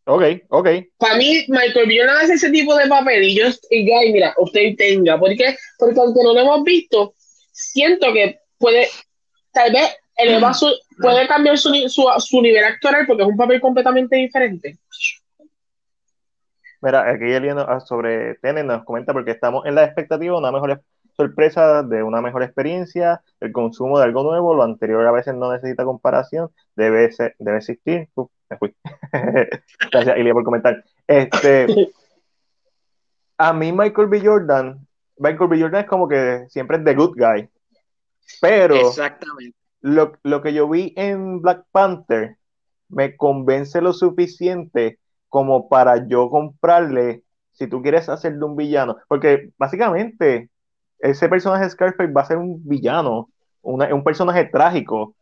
Ok, 0.04 0.22
ok. 0.48 0.68
Para 0.98 1.16
mí, 1.16 1.44
Michael. 1.48 1.96
Jordan 1.96 2.16
hace 2.22 2.34
ese 2.34 2.50
tipo 2.50 2.74
de 2.76 2.88
papel 2.88 3.22
y 3.22 3.36
yo, 3.36 3.46
y 3.70 3.86
ya, 3.86 4.04
y 4.04 4.12
mira, 4.12 4.34
usted 4.38 4.74
tenga. 4.76 5.18
¿Por 5.18 5.36
qué? 5.36 5.56
Porque 5.78 6.00
aunque 6.00 6.22
no 6.22 6.34
lo 6.34 6.40
hemos 6.40 6.64
visto, 6.64 7.14
siento 7.52 8.12
que 8.12 8.38
puede, 8.58 8.88
tal 9.52 9.72
vez 9.72 9.96
eleva 10.16 10.52
su, 10.54 10.66
puede 11.02 11.26
cambiar 11.26 11.58
su, 11.58 11.72
su, 11.88 12.06
su, 12.18 12.40
nivel 12.40 12.64
actoral 12.64 13.06
porque 13.06 13.22
es 13.22 13.28
un 13.28 13.36
papel 13.36 13.60
completamente 13.60 14.16
diferente. 14.16 14.78
Mira, 16.80 17.08
aquí 17.08 17.24
Eliana 17.24 17.62
ah, 17.62 17.80
sobre 17.80 18.34
Tenet 18.36 18.64
nos 18.64 18.84
comenta 18.84 19.12
porque 19.12 19.30
estamos 19.30 19.64
en 19.66 19.76
la 19.76 19.84
expectativa 19.84 20.34
de 20.34 20.38
una 20.38 20.50
mejor 20.50 20.82
sorpresa, 21.16 21.82
de 21.82 22.02
una 22.02 22.20
mejor 22.20 22.42
experiencia, 22.42 23.22
el 23.40 23.52
consumo 23.52 23.98
de 23.98 24.04
algo 24.04 24.24
nuevo, 24.24 24.54
lo 24.54 24.64
anterior 24.64 25.06
a 25.06 25.12
veces 25.12 25.34
no 25.34 25.52
necesita 25.52 25.84
comparación, 25.84 26.50
debe, 26.74 27.12
ser, 27.12 27.36
debe 27.38 27.58
existir. 27.58 28.08
Uf, 28.14 28.30
me 28.50 28.56
fui. 28.56 28.74
Gracias, 29.92 30.18
Ilia, 30.18 30.32
por 30.32 30.42
comentar. 30.42 30.82
Este, 31.06 31.92
a 33.38 33.52
mí 33.52 33.72
Michael 33.72 34.08
B. 34.08 34.20
Jordan, 34.20 34.86
Michael 35.18 35.50
B. 35.50 35.60
Jordan 35.60 35.82
es 35.82 35.88
como 35.88 36.08
que 36.08 36.46
siempre 36.48 36.78
es 36.78 36.84
the 36.84 36.94
good 36.94 37.16
guy, 37.16 37.48
pero 38.40 38.74
Exactamente 38.74 39.61
lo, 39.82 40.12
lo, 40.22 40.42
que 40.42 40.54
yo 40.54 40.68
vi 40.68 40.94
en 40.96 41.42
Black 41.42 41.64
Panther 41.72 42.38
me 42.88 43.16
convence 43.16 43.80
lo 43.80 43.92
suficiente 43.92 44.98
como 45.28 45.68
para 45.68 46.06
yo 46.08 46.30
comprarle, 46.30 47.24
si 47.52 47.66
tú 47.66 47.82
quieres 47.82 48.08
hacerle 48.08 48.44
un 48.44 48.56
villano, 48.56 48.96
porque 49.08 49.50
básicamente 49.58 50.50
ese 50.98 51.28
personaje 51.28 51.68
Scarface 51.68 52.12
va 52.12 52.22
a 52.22 52.26
ser 52.26 52.38
un 52.38 52.66
villano, 52.66 53.28
una, 53.62 53.94
un 53.94 54.04
personaje 54.04 54.44
trágico. 54.46 55.14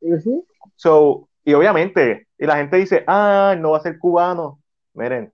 -huh. 0.00 0.44
so, 0.76 1.28
y 1.44 1.54
obviamente, 1.54 2.26
y 2.38 2.46
la 2.46 2.56
gente 2.56 2.76
dice, 2.76 3.04
ah, 3.06 3.56
no 3.58 3.70
va 3.70 3.78
a 3.78 3.82
ser 3.82 3.98
cubano. 3.98 4.60
Miren, 4.94 5.32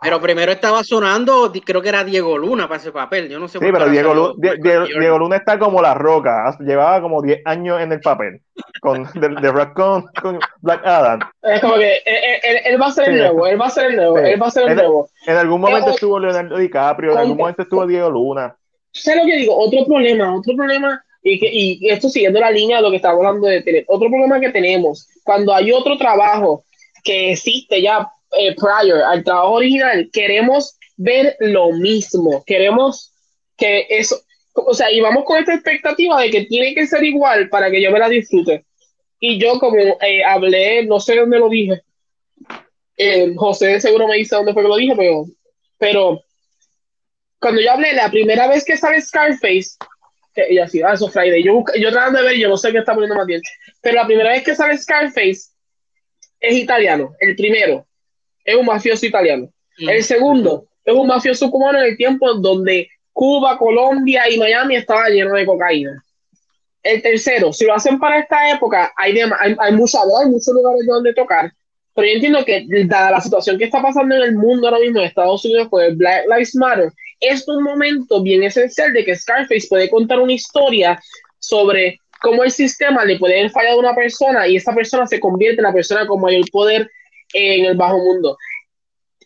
pero 0.00 0.20
primero 0.20 0.52
estaba 0.52 0.84
sonando, 0.84 1.52
creo 1.64 1.82
que 1.82 1.88
era 1.88 2.04
Diego 2.04 2.38
Luna 2.38 2.68
para 2.68 2.80
ese 2.80 2.92
papel. 2.92 3.28
Yo 3.28 3.40
no 3.40 3.48
sé 3.48 3.58
Sí, 3.58 3.66
pero 3.72 3.88
Diego, 3.88 4.14
Lu 4.14 4.34
Die 4.36 4.56
Diego, 4.62 4.84
Diego, 4.86 5.18
Luna 5.18 5.36
está 5.36 5.58
como 5.58 5.82
la 5.82 5.94
roca. 5.94 6.56
Llevaba 6.60 7.00
como 7.00 7.20
10 7.20 7.40
años 7.44 7.80
en 7.80 7.90
el 7.90 8.00
papel. 8.00 8.40
Con 8.80 9.04
de, 9.14 9.28
de 9.40 9.50
Rock 9.50 9.74
con, 9.74 10.04
con, 10.22 10.38
Black 10.60 10.86
Adam. 10.86 11.20
Es 11.42 11.60
como 11.60 11.74
que 11.74 11.96
él, 11.96 12.40
él, 12.44 12.56
él 12.64 12.80
va 12.80 12.86
a 12.86 12.92
ser 12.92 13.06
sí. 13.06 13.10
el 13.10 13.18
nuevo. 13.18 13.46
Él 13.48 13.60
va 13.60 13.66
a 13.66 13.70
ser 13.70 13.86
el 13.86 13.96
nuevo. 13.96 14.18
Sí. 14.18 14.24
Él 14.26 14.42
va 14.42 14.46
a 14.46 14.50
ser 14.50 14.62
el 14.64 14.70
en, 14.70 14.76
nuevo. 14.76 15.08
En 15.26 15.36
algún 15.36 15.60
momento 15.60 15.90
estuvo 15.90 16.20
Leonardo 16.20 16.58
DiCaprio. 16.58 17.12
En 17.12 17.18
algún 17.18 17.36
momento 17.36 17.62
estuvo 17.62 17.86
Diego 17.86 18.10
Luna. 18.10 18.56
¿Sabes 18.92 19.22
lo 19.22 19.26
que 19.26 19.36
digo? 19.36 19.56
Otro 19.56 19.84
problema, 19.84 20.34
otro 20.34 20.54
problema. 20.54 21.02
Y, 21.22 21.40
que, 21.40 21.50
y 21.52 21.90
esto 21.90 22.08
siguiendo 22.08 22.38
la 22.38 22.52
línea 22.52 22.76
de 22.76 22.82
lo 22.84 22.90
que 22.90 22.96
estamos 22.96 23.18
hablando 23.18 23.48
de 23.48 23.62
tener. 23.62 23.84
Otro 23.88 24.08
problema 24.08 24.38
que 24.38 24.50
tenemos. 24.50 25.08
Cuando 25.24 25.52
hay 25.52 25.72
otro 25.72 25.98
trabajo 25.98 26.62
que 27.02 27.32
existe 27.32 27.82
ya 27.82 28.08
eh, 28.32 28.54
prior 28.54 29.02
al 29.02 29.24
trabajo 29.24 29.54
original, 29.54 30.08
queremos 30.12 30.78
ver 30.96 31.36
lo 31.40 31.72
mismo, 31.72 32.42
queremos 32.46 33.12
que 33.56 33.86
eso, 33.88 34.20
o 34.52 34.74
sea, 34.74 34.90
y 34.92 35.00
vamos 35.00 35.24
con 35.24 35.38
esta 35.38 35.54
expectativa 35.54 36.20
de 36.20 36.30
que 36.30 36.44
tiene 36.44 36.74
que 36.74 36.86
ser 36.86 37.02
igual 37.04 37.48
para 37.48 37.70
que 37.70 37.80
yo 37.82 37.90
me 37.90 37.98
la 37.98 38.08
disfrute. 38.08 38.64
Y 39.20 39.38
yo 39.38 39.58
como 39.58 39.76
eh, 39.78 40.24
hablé, 40.24 40.84
no 40.86 41.00
sé 41.00 41.16
dónde 41.16 41.38
lo 41.38 41.48
dije, 41.48 41.82
eh, 42.96 43.32
José 43.36 43.80
seguro 43.80 44.06
me 44.06 44.16
dice 44.16 44.36
dónde 44.36 44.52
fue 44.52 44.62
que 44.62 44.68
lo 44.68 44.76
dije, 44.76 44.94
pero, 44.96 45.24
pero 45.78 46.22
cuando 47.40 47.60
yo 47.60 47.72
hablé 47.72 47.94
la 47.94 48.10
primera 48.10 48.48
vez 48.48 48.64
que 48.64 48.76
sale 48.76 49.00
Scarface, 49.00 49.76
que, 50.34 50.52
y 50.52 50.58
así, 50.58 50.82
ah, 50.82 50.92
eso 50.92 51.08
Friday, 51.08 51.42
yo, 51.42 51.64
yo 51.80 51.90
tratando 51.90 52.20
de 52.20 52.26
ver, 52.26 52.36
yo 52.36 52.48
no 52.48 52.56
sé 52.56 52.72
qué 52.72 52.78
está 52.78 52.94
poniendo 52.94 53.16
más 53.16 53.26
bien, 53.26 53.40
pero 53.80 53.96
la 53.96 54.06
primera 54.06 54.30
vez 54.30 54.44
que 54.44 54.54
sale 54.54 54.78
Scarface 54.78 55.50
es 56.40 56.56
italiano, 56.56 57.14
el 57.20 57.34
primero 57.34 57.87
es 58.48 58.56
un 58.56 58.64
mafioso 58.64 59.04
italiano. 59.04 59.50
Mm. 59.78 59.88
El 59.90 60.02
segundo 60.02 60.66
es 60.84 60.94
un 60.94 61.06
mafioso 61.06 61.50
cubano 61.50 61.78
en 61.80 61.84
el 61.84 61.96
tiempo 61.96 62.32
donde 62.34 62.88
Cuba, 63.12 63.58
Colombia 63.58 64.30
y 64.30 64.38
Miami 64.38 64.76
estaban 64.76 65.12
llenos 65.12 65.34
de 65.34 65.44
cocaína. 65.44 66.02
El 66.82 67.02
tercero, 67.02 67.52
si 67.52 67.66
lo 67.66 67.74
hacen 67.74 67.98
para 67.98 68.20
esta 68.20 68.50
época, 68.50 68.92
hay, 68.96 69.18
hay, 69.18 69.56
hay, 69.58 69.72
mucha, 69.72 69.98
hay 69.98 70.30
muchos 70.30 70.54
lugares 70.54 70.86
donde 70.86 71.12
tocar, 71.12 71.52
Pero 71.94 72.08
yo 72.08 72.14
entiendo 72.14 72.44
que, 72.44 72.64
dada 72.86 73.10
la 73.10 73.20
situación 73.20 73.58
que 73.58 73.64
está 73.64 73.82
pasando 73.82 74.14
en 74.14 74.22
el 74.22 74.34
mundo 74.36 74.68
ahora 74.68 74.80
mismo 74.80 75.00
en 75.00 75.06
Estados 75.06 75.44
Unidos 75.44 75.68
con 75.68 75.82
el 75.82 75.96
Black 75.96 76.24
Lives 76.26 76.54
Matter, 76.54 76.90
es 77.20 77.46
un 77.48 77.62
momento 77.62 78.22
bien 78.22 78.44
esencial 78.44 78.92
de 78.94 79.04
que 79.04 79.16
Scarface 79.16 79.66
puede 79.68 79.90
contar 79.90 80.20
una 80.20 80.32
historia 80.32 80.98
sobre 81.38 82.00
cómo 82.22 82.44
el 82.44 82.50
sistema 82.50 83.04
le 83.04 83.18
puede 83.18 83.40
haber 83.40 83.50
fallado 83.50 83.76
a 83.76 83.80
una 83.80 83.94
persona 83.94 84.48
y 84.48 84.56
esa 84.56 84.72
persona 84.72 85.06
se 85.06 85.20
convierte 85.20 85.60
en 85.60 85.64
la 85.64 85.72
persona 85.72 86.06
con 86.06 86.20
mayor 86.20 86.48
poder 86.50 86.88
en 87.32 87.64
el 87.64 87.76
bajo 87.76 87.98
mundo. 87.98 88.36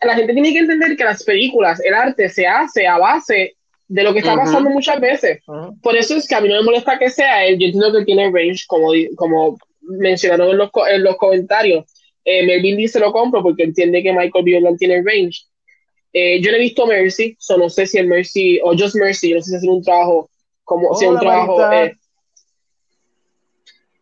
La 0.00 0.14
gente 0.14 0.32
tiene 0.32 0.52
que 0.52 0.60
entender 0.60 0.96
que 0.96 1.04
las 1.04 1.22
películas, 1.22 1.80
el 1.84 1.94
arte 1.94 2.28
se 2.28 2.46
hace 2.46 2.86
a 2.86 2.98
base 2.98 3.56
de 3.86 4.02
lo 4.02 4.12
que 4.12 4.20
está 4.20 4.34
pasando 4.34 4.70
muchas 4.70 5.00
veces. 5.00 5.42
Por 5.82 5.96
eso 5.96 6.16
es 6.16 6.26
que 6.26 6.34
a 6.34 6.40
mí 6.40 6.48
no 6.48 6.56
me 6.56 6.62
molesta 6.62 6.98
que 6.98 7.10
sea 7.10 7.44
él. 7.44 7.58
Yo 7.58 7.66
entiendo 7.66 7.92
que 7.92 8.04
tiene 8.04 8.30
range, 8.32 8.64
como, 8.66 8.90
como 9.16 9.58
mencionaron 9.82 10.50
en 10.50 10.58
los, 10.58 10.70
en 10.90 11.02
los 11.04 11.16
comentarios. 11.16 11.84
Eh, 12.24 12.46
Melvin 12.46 12.76
dice 12.76 13.00
lo 13.00 13.12
compro 13.12 13.42
porque 13.42 13.64
entiende 13.64 14.02
que 14.02 14.12
Michael 14.12 14.44
B. 14.44 14.54
Jordan 14.54 14.76
tiene 14.76 15.02
range. 15.02 15.42
Eh, 16.12 16.40
yo 16.40 16.50
no 16.50 16.56
he 16.56 16.60
visto 16.60 16.86
Mercy, 16.86 17.36
so 17.38 17.56
no 17.56 17.68
sé 17.70 17.86
si 17.86 17.98
el 17.98 18.06
Mercy 18.06 18.60
o 18.62 18.76
Just 18.76 18.96
Mercy, 18.96 19.32
no 19.32 19.40
sé 19.40 19.50
si 19.50 19.56
hace 19.56 19.68
un 19.68 19.82
trabajo 19.82 20.28
como 20.64 20.94
si 20.94 21.06
un 21.06 21.18
trabajo 21.18 21.72
eh, 21.72 21.96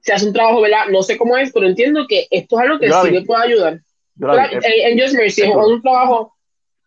si 0.01 0.13
hace 0.13 0.27
un 0.27 0.33
trabajo, 0.33 0.61
¿verdad? 0.61 0.87
No 0.91 1.03
sé 1.03 1.17
cómo 1.17 1.37
es, 1.37 1.53
pero 1.53 1.67
entiendo 1.67 2.07
que 2.09 2.27
esto 2.31 2.59
es 2.59 2.63
algo 2.63 2.79
que 2.79 2.91
sí 2.91 3.11
le 3.11 3.23
puede 3.23 3.45
ayudar. 3.45 3.81
En, 4.21 4.99
Just 4.99 5.15
Mercy 5.15 5.43
es 5.43 5.55
un 5.55 5.83
trabajo. 5.83 6.35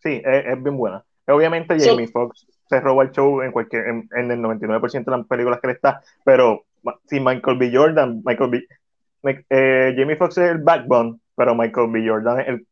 Sí, 0.01 0.22
es, 0.23 0.64
bien 0.64 0.77
buena. 0.77 1.03
Obviamente 1.27 1.80
Jamie 1.80 2.07
Foxx 2.07 2.45
se 2.68 2.80
roba 2.80 3.03
el 3.03 3.11
show 3.11 3.41
en 3.41 3.51
cualquier 3.51 3.85
en, 3.88 4.07
el 4.14 4.39
99% 4.39 5.05
de 5.05 5.11
las 5.11 5.27
películas 5.27 5.60
que 5.61 5.68
le 5.68 5.73
está, 5.73 6.01
pero 6.23 6.65
si 7.07 7.19
Michael 7.19 7.57
B. 7.57 7.72
Jordan, 7.73 8.22
Michael 8.26 8.49
B. 8.49 8.68
Eh, 9.49 9.93
Jamie 9.97 10.18
Foxx 10.18 10.38
es 10.38 10.51
el 10.51 10.57
backbone, 10.57 11.19
pero 11.35 11.55
Michael 11.55 11.91
B. 11.91 12.07
Jordan 12.07 12.39
es, 12.41 12.47
el, 12.49 12.68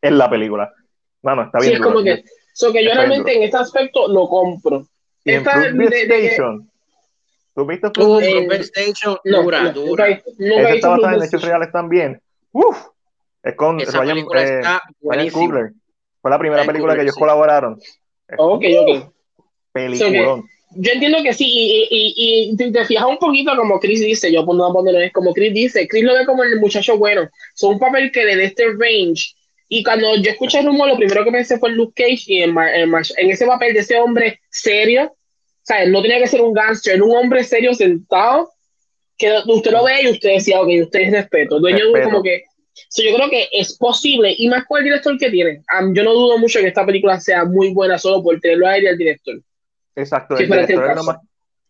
es 0.00 0.12
la 0.12 0.30
película. 0.30 0.72
Bueno, 1.22 1.42
está 1.42 1.58
bien. 1.58 1.72
Sí, 1.72 1.76
es 1.76 1.82
como 1.82 2.02
que, 2.02 2.24
so 2.52 2.72
que 2.72 2.84
yo 2.84 2.94
realmente 2.94 3.36
en 3.36 3.42
este 3.42 3.56
aspecto 3.56 4.06
lo 4.06 4.28
compro. 4.28 4.86
Y 5.24 5.32
Esta 5.32 5.66
en 5.66 5.78
de, 5.78 5.86
Station. 5.86 6.70
¿Tú 7.52 7.66
viste 7.66 7.88
uh, 7.88 8.20
Station? 8.52 9.18
No, 9.24 9.42
dura, 9.42 10.08
está 10.08 11.14
en 11.14 11.22
hechos 11.22 11.42
reales 11.42 11.72
también. 11.72 12.20
Uf, 12.52 12.76
es 13.46 13.54
con 13.54 13.80
Esa 13.80 14.00
Ryan, 14.00 14.18
eh, 14.18 14.60
Ryan 15.02 15.30
Coogler. 15.30 15.72
Fue 16.20 16.30
la 16.30 16.38
primera 16.38 16.64
película 16.64 16.96
que 16.96 17.02
ellos 17.02 17.14
colaboraron. 17.14 17.80
Ok, 18.36 18.64
ok. 18.80 19.12
Peliculón. 19.72 20.44
yo 20.70 20.92
entiendo 20.92 21.22
que 21.22 21.32
sí, 21.32 21.44
y, 21.46 21.88
y, 21.90 22.50
y, 22.50 22.72
te 22.72 22.84
fijas 22.84 23.04
un 23.04 23.18
poquito 23.18 23.54
como 23.56 23.78
Chris 23.78 24.00
dice, 24.00 24.32
yo 24.32 24.44
no 24.44 24.98
es 24.98 25.12
como 25.12 25.32
Chris 25.32 25.54
dice, 25.54 25.86
Chris 25.86 26.02
lo 26.02 26.14
ve 26.14 26.26
como 26.26 26.42
el 26.42 26.58
muchacho 26.58 26.98
bueno, 26.98 27.28
son 27.54 27.74
un 27.74 27.78
papel 27.78 28.10
que 28.10 28.24
le 28.24 28.36
dé 28.36 28.44
este 28.46 28.64
range, 28.76 29.34
y 29.68 29.84
cuando 29.84 30.16
yo 30.16 30.30
escuché 30.30 30.60
el 30.60 30.66
rumor, 30.66 30.88
lo 30.88 30.96
primero 30.96 31.24
que 31.24 31.30
pensé 31.30 31.58
fue 31.58 31.70
en 31.70 31.76
Luke 31.76 31.92
Cage 31.94 32.24
y 32.26 32.42
en, 32.42 32.56
en, 32.56 33.30
ese 33.30 33.46
papel 33.46 33.74
de 33.74 33.80
ese 33.80 33.98
hombre 33.98 34.40
serio, 34.48 35.04
o 35.04 35.62
sea, 35.62 35.86
no 35.86 36.02
tenía 36.02 36.18
que 36.18 36.26
ser 36.26 36.40
un 36.40 36.54
gangster, 36.54 36.94
era 36.94 37.04
un 37.04 37.14
hombre 37.14 37.44
serio 37.44 37.74
sentado, 37.74 38.50
que 39.18 39.30
usted 39.46 39.70
lo 39.70 39.84
ve 39.84 40.02
y 40.02 40.08
usted 40.08 40.30
decía, 40.30 40.60
ok, 40.60 40.68
usted 40.84 41.00
es 41.00 41.12
respeto, 41.12 41.60
dueño 41.60 41.84
como 42.02 42.22
que 42.22 42.44
yo 42.96 43.14
creo 43.16 43.30
que 43.30 43.48
es 43.52 43.76
posible, 43.76 44.34
y 44.36 44.48
más 44.48 44.64
con 44.66 44.78
el 44.78 44.84
director 44.84 45.16
que 45.18 45.30
tiene. 45.30 45.62
yo 45.92 46.04
no 46.04 46.12
dudo 46.12 46.38
mucho 46.38 46.60
que 46.60 46.68
esta 46.68 46.86
película 46.86 47.20
sea 47.20 47.44
muy 47.44 47.72
buena 47.72 47.98
solo 47.98 48.22
por 48.22 48.38
tenerlo 48.40 48.66
a 48.66 48.76
él 48.76 48.84
y 48.84 48.88
al 48.88 48.98
director. 48.98 49.36
Exacto, 49.94 50.36
el 50.36 50.46
director 50.46 50.90
es 50.90 50.96
lo 50.96 51.04
más, 51.04 51.18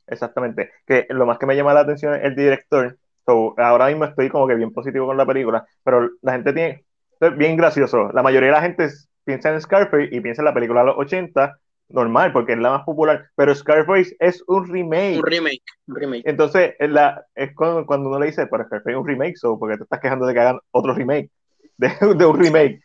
exactamente. 0.06 0.70
Que 0.86 1.06
lo 1.10 1.26
más 1.26 1.38
que 1.38 1.46
me 1.46 1.56
llama 1.56 1.74
la 1.74 1.80
atención 1.80 2.14
es 2.14 2.24
el 2.24 2.34
director. 2.34 2.98
ahora 3.26 3.86
mismo 3.86 4.04
estoy 4.04 4.28
como 4.28 4.46
que 4.46 4.54
bien 4.54 4.72
positivo 4.72 5.06
con 5.06 5.16
la 5.16 5.26
película, 5.26 5.66
pero 5.84 6.10
la 6.22 6.32
gente 6.32 6.52
tiene, 6.52 6.84
es 7.20 7.36
bien 7.36 7.56
gracioso. 7.56 8.10
La 8.12 8.22
mayoría 8.22 8.48
de 8.48 8.54
la 8.54 8.62
gente 8.62 8.88
piensa 9.24 9.50
en 9.52 9.60
Scarface 9.60 10.08
y 10.10 10.20
piensa 10.20 10.42
en 10.42 10.46
la 10.46 10.54
película 10.54 10.80
de 10.80 10.86
los 10.86 10.98
80, 10.98 11.58
normal, 11.88 12.32
porque 12.32 12.52
es 12.52 12.58
la 12.58 12.70
más 12.70 12.84
popular, 12.84 13.26
pero 13.36 13.54
Scarface 13.54 14.16
es 14.18 14.42
un 14.46 14.68
remake. 14.68 15.18
Un 15.18 15.26
remake, 15.26 15.62
un 15.86 15.96
remake. 15.96 16.22
Entonces, 16.26 16.74
es, 16.78 16.90
la, 16.90 17.24
es 17.34 17.54
cuando, 17.54 17.86
cuando, 17.86 18.08
uno 18.08 18.18
le 18.18 18.26
dice, 18.26 18.46
pero 18.46 18.64
Scarface 18.64 18.92
es 18.92 18.96
un 18.96 19.06
remake, 19.06 19.36
so, 19.36 19.58
porque 19.58 19.76
te 19.76 19.84
estás 19.84 20.00
quejando 20.00 20.26
de 20.26 20.34
que 20.34 20.40
hagan 20.40 20.58
otro 20.70 20.94
remake, 20.94 21.30
de, 21.76 21.88
de, 22.16 22.26
un 22.26 22.38
remake. 22.38 22.80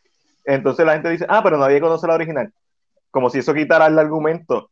Entonces 0.45 0.85
la 0.85 0.93
gente 0.93 1.09
dice, 1.09 1.25
ah, 1.29 1.41
pero 1.43 1.57
nadie 1.57 1.81
conoce 1.81 2.07
la 2.07 2.15
original. 2.15 2.51
Como 3.09 3.29
si 3.29 3.39
eso 3.39 3.53
quitara 3.53 3.87
el 3.87 3.99
argumento 3.99 4.71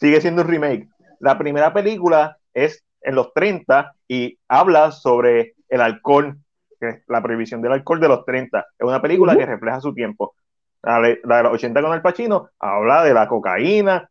sigue 0.00 0.20
siendo 0.20 0.42
un 0.42 0.48
remake. 0.48 0.88
La 1.20 1.38
primera 1.38 1.72
película 1.72 2.38
es 2.54 2.82
en 3.02 3.14
los 3.14 3.32
30 3.34 3.92
y 4.08 4.38
habla 4.48 4.90
sobre 4.90 5.54
el 5.68 5.80
alcohol, 5.80 6.38
que 6.80 6.88
es 6.88 7.02
la 7.06 7.22
prohibición 7.22 7.60
del 7.60 7.72
alcohol 7.72 8.00
de 8.00 8.08
los 8.08 8.24
30. 8.24 8.66
Es 8.78 8.86
una 8.86 9.02
película 9.02 9.36
que 9.36 9.46
refleja 9.46 9.80
su 9.80 9.94
tiempo. 9.94 10.34
La 10.82 11.00
de, 11.00 11.20
los 11.24 11.52
80 11.52 11.82
con 11.82 11.92
el 11.92 12.02
Pacino 12.02 12.50
habla 12.58 13.04
de 13.04 13.14
la 13.14 13.28
cocaína, 13.28 14.08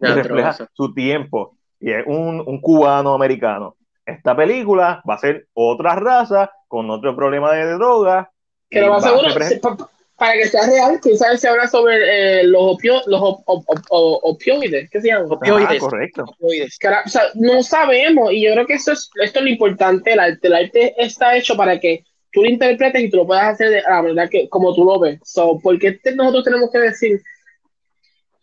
que 0.00 0.08
refleja 0.08 0.56
su 0.72 0.94
tiempo. 0.94 1.56
Y 1.80 1.92
es 1.92 2.04
un, 2.06 2.42
un 2.44 2.60
cubano 2.60 3.14
americano. 3.14 3.76
Esta 4.04 4.34
película 4.34 5.02
va 5.08 5.14
a 5.14 5.18
ser 5.18 5.46
otra 5.52 5.94
raza 5.94 6.50
con 6.66 6.90
otro 6.90 7.14
problema 7.14 7.52
de 7.52 7.72
droga. 7.72 8.30
Que 8.68 8.80
lo 8.80 8.92
más 8.92 9.04
seguro, 9.04 9.28
para 10.18 10.32
que 10.32 10.48
sea 10.48 10.66
real, 10.66 10.98
quién 11.00 11.16
sabe 11.16 11.38
si 11.38 11.46
habla 11.46 11.68
sobre 11.68 12.40
eh, 12.40 12.42
los, 12.42 12.60
opio, 12.60 13.00
los 13.06 13.20
opioides, 13.86 14.90
¿qué 14.90 15.00
se 15.00 15.08
llama? 15.08 15.26
Opioides. 15.28 15.76
Ah, 15.76 15.78
correcto. 15.78 16.24
Opioides. 16.24 16.76
o 17.06 17.08
sea, 17.08 17.22
no 17.34 17.62
sabemos, 17.62 18.32
y 18.32 18.42
yo 18.44 18.52
creo 18.52 18.66
que 18.66 18.74
esto 18.74 18.92
es, 18.92 19.10
esto 19.22 19.38
es 19.38 19.44
lo 19.44 19.50
importante 19.50 20.12
el 20.12 20.18
arte. 20.18 20.48
El 20.48 20.54
arte 20.54 20.94
está 20.98 21.36
hecho 21.36 21.56
para 21.56 21.78
que 21.78 22.02
tú 22.38 22.44
lo 22.44 22.50
interpretes 22.50 23.02
y 23.02 23.10
tú 23.10 23.16
lo 23.16 23.26
puedas 23.26 23.54
hacer 23.54 23.70
de 23.70 23.82
la 23.82 24.00
verdad 24.00 24.28
que 24.30 24.48
como 24.48 24.72
tú 24.74 24.84
lo 24.84 25.00
ves. 25.00 25.18
So, 25.24 25.58
¿Por 25.58 25.76
qué 25.78 25.98
nosotros 26.14 26.44
tenemos 26.44 26.70
que 26.70 26.78
decir? 26.78 27.20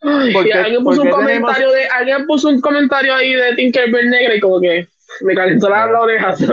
Ay, 0.02 0.34
alguien 0.52 0.84
puso 0.84 1.02
un 1.02 1.10
comentario 1.10 1.70
de, 1.70 1.86
alguien 1.86 2.26
puso 2.26 2.48
un 2.48 2.60
comentario 2.60 3.14
ahí 3.14 3.32
de 3.32 3.54
Tinkerbell 3.56 4.10
negra 4.10 4.34
y 4.34 4.40
como 4.40 4.60
que 4.60 4.86
me 5.22 5.34
calentó 5.34 5.70
la, 5.70 5.86
la 5.86 6.00
oreja. 6.00 6.34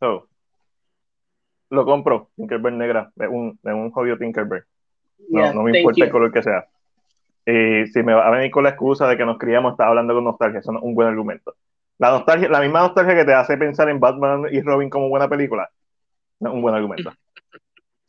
So, 0.00 0.28
lo 1.70 1.84
compro, 1.84 2.30
Tinkerbell 2.36 2.78
negra, 2.78 3.10
de 3.16 3.26
un, 3.26 3.58
de 3.60 3.74
un 3.74 3.90
jodido 3.90 4.16
Tinkerbell. 4.16 4.62
No, 5.28 5.52
no 5.52 5.62
me 5.64 5.76
importa 5.76 6.04
el 6.04 6.10
color 6.10 6.32
que 6.32 6.40
sea. 6.40 6.66
Y 7.44 7.84
si 7.88 8.04
me 8.04 8.14
va 8.14 8.28
a 8.28 8.30
venir 8.30 8.52
con 8.52 8.62
la 8.62 8.70
excusa 8.70 9.08
de 9.08 9.16
que 9.16 9.24
nos 9.24 9.38
criamos, 9.38 9.72
está 9.72 9.88
hablando 9.88 10.14
con 10.14 10.22
nostalgia, 10.22 10.60
eso 10.60 10.70
es 10.70 10.78
un 10.80 10.94
buen 10.94 11.08
argumento. 11.08 11.56
La 11.98 12.10
nostalgia, 12.10 12.48
la 12.48 12.60
misma 12.60 12.82
nostalgia 12.82 13.16
que 13.16 13.24
te 13.24 13.34
hace 13.34 13.56
pensar 13.56 13.88
en 13.88 13.98
Batman 13.98 14.44
y 14.52 14.60
Robin 14.60 14.88
como 14.88 15.08
buena 15.08 15.28
película, 15.28 15.68
no 16.40 16.50
es 16.50 16.54
un 16.54 16.62
buen 16.62 16.74
argumento. 16.74 17.12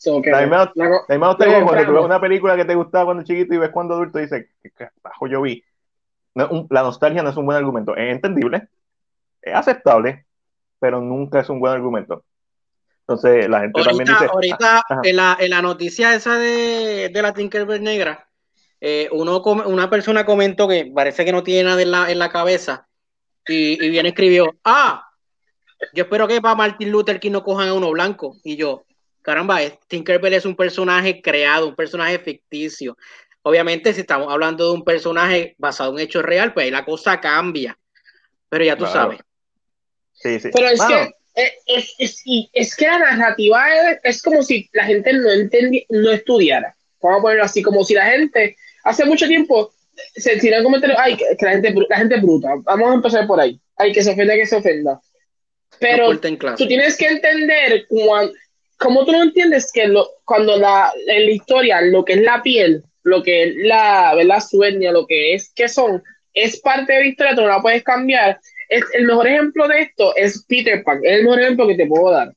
la, 0.06 0.42
misma, 0.42 0.72
nostalgia 1.18 1.64
cuando 1.64 1.86
tú 1.86 1.94
ves 1.94 2.06
una 2.06 2.22
película 2.22 2.56
que 2.56 2.66
te 2.66 2.76
gustaba 2.76 3.06
cuando 3.06 3.24
chiquito 3.24 3.54
y 3.54 3.58
ves 3.58 3.70
cuando 3.70 3.96
adulto 3.96 4.20
y 4.20 4.24
dices, 4.24 4.48
¿qué 4.62 4.90
bajo 5.02 5.28
yo 5.28 5.42
vi? 5.42 5.64
la 6.36 6.84
nostalgia 6.84 7.22
no 7.22 7.30
es 7.30 7.38
un 7.38 7.46
buen 7.46 7.58
argumento. 7.58 7.96
Es 7.98 8.14
entendible, 8.14 8.70
es 9.42 9.54
aceptable, 9.54 10.26
pero 10.80 11.02
nunca 11.02 11.42
es 11.42 11.50
un 11.50 11.60
buen 11.60 11.74
argumento. 11.74 12.24
Entonces 13.02 13.50
la 13.50 13.62
gente 13.62 13.82
también 13.84 14.08
dice. 14.08 14.26
Ahorita 14.32 14.84
ah, 14.88 15.02
en, 15.04 15.16
la, 15.16 15.38
en 15.40 15.50
la 15.50 15.62
noticia 15.62 16.14
esa 16.14 16.38
de, 16.38 17.10
de 17.10 17.22
la 17.22 17.34
Tinkerbell 17.34 17.84
negra, 17.84 18.30
eh, 18.80 19.10
uno, 19.12 19.42
una 19.42 19.90
persona 19.90 20.26
comentó 20.26 20.68
que 20.68 20.92
parece 20.94 21.26
que 21.26 21.32
no 21.32 21.44
tiene 21.44 21.64
nada 21.64 21.82
en 21.82 21.92
la, 21.92 22.12
en 22.12 22.20
la 22.20 22.30
cabeza 22.30 22.88
y, 23.48 23.84
y 23.84 23.90
viene 23.90 24.10
escribió: 24.10 24.56
Ah, 24.64 25.09
yo 25.94 26.04
espero 26.04 26.28
que 26.28 26.42
para 26.42 26.56
Martin 26.56 26.92
Luther 26.92 27.20
King 27.20 27.32
no 27.32 27.44
cojan 27.44 27.70
a 27.70 27.74
uno 27.74 27.92
blanco. 27.92 28.38
Y 28.44 28.56
yo, 28.56 28.86
caramba, 29.22 29.60
Tinkerbell 29.88 30.34
es 30.34 30.46
un 30.46 30.56
personaje 30.56 31.22
creado, 31.22 31.68
un 31.68 31.76
personaje 31.76 32.20
ficticio. 32.20 32.98
Obviamente, 33.42 33.94
si 33.94 34.02
estamos 34.02 34.32
hablando 34.32 34.66
de 34.68 34.74
un 34.74 34.84
personaje 34.84 35.56
basado 35.58 35.90
en 35.90 35.96
un 35.96 36.02
hecho 36.02 36.22
real, 36.22 36.54
pues 36.54 36.66
ahí 36.66 36.72
la 36.72 36.86
cosa 36.86 37.20
cambia. 37.20 37.78
Pero 38.50 38.66
ya 38.66 38.76
tú 38.76 38.86
sabes. 38.86 39.20
Sí, 40.14 40.40
sí. 40.40 40.50
Pero 40.54 40.68
es 40.68 40.82
que 40.82 41.14
es, 41.66 41.96
es, 41.98 42.24
es, 42.54 42.76
que 42.76 42.86
la 42.86 43.00
narrativa 43.00 43.66
es, 44.04 44.22
como 44.22 44.44
si 44.44 44.70
la 44.74 44.84
gente 44.86 45.14
no 45.14 45.32
entendiera, 45.32 45.86
no 45.90 46.12
estudiara. 46.12 46.76
Vamos 47.02 47.20
a 47.20 47.22
ponerlo 47.22 47.44
así, 47.46 47.62
como 47.62 47.84
si 47.84 47.94
la 47.94 48.06
gente 48.06 48.58
hace 48.84 49.06
mucho 49.06 49.28
tiempo 49.28 49.72
se 50.16 50.38
tiran 50.38 50.64
comentarios, 50.64 51.00
ay, 51.02 51.18
que, 51.18 51.46
la 51.46 51.52
gente 51.52 51.74
la 51.90 51.98
gente 51.98 52.16
es 52.16 52.22
bruta. 52.22 52.50
Vamos 52.64 52.92
a 52.92 52.96
empezar 52.96 53.28
por 53.28 53.40
ahí. 53.40 53.60
Ay, 53.78 53.94
que 53.94 54.04
se 54.04 54.12
ofenda, 54.12 54.36
que 54.36 54.46
se 54.46 54.56
ofenda. 54.56 55.00
Pero 55.80 56.20
tú 56.20 56.68
tienes 56.68 56.98
que 56.98 57.08
entender 57.08 57.86
cuando, 57.88 58.34
como 58.78 59.06
tú 59.06 59.12
no 59.12 59.24
entiendes 59.24 59.72
que 59.72 59.88
lo, 59.88 60.10
cuando 60.26 60.58
la, 60.58 60.92
en 61.08 61.26
la 61.26 61.32
historia 61.32 61.82
lo 61.82 62.04
que 62.04 62.14
es 62.14 62.22
la 62.22 62.42
piel, 62.42 62.84
lo 63.04 63.22
que 63.24 63.44
es 63.44 63.56
la, 63.58 64.14
la 64.16 64.42
sueña, 64.42 64.92
lo 64.92 65.06
que 65.06 65.34
es 65.34 65.52
que 65.54 65.68
son, 65.68 66.02
es 66.34 66.60
parte 66.60 66.94
de 66.94 67.00
la 67.02 67.08
historia, 67.08 67.36
tú 67.36 67.42
no 67.42 67.48
la 67.48 67.62
puedes 67.62 67.84
cambiar. 67.84 68.40
El 68.70 69.06
mejor 69.06 69.28
ejemplo 69.28 69.68
de 69.68 69.82
esto 69.82 70.16
es 70.16 70.46
Peter 70.48 70.84
Pan, 70.84 71.00
es 71.04 71.14
el 71.14 71.24
mejor 71.24 71.42
ejemplo 71.42 71.68
que 71.68 71.76
te 71.76 71.88
puedo 71.88 72.12
dar. 72.12 72.32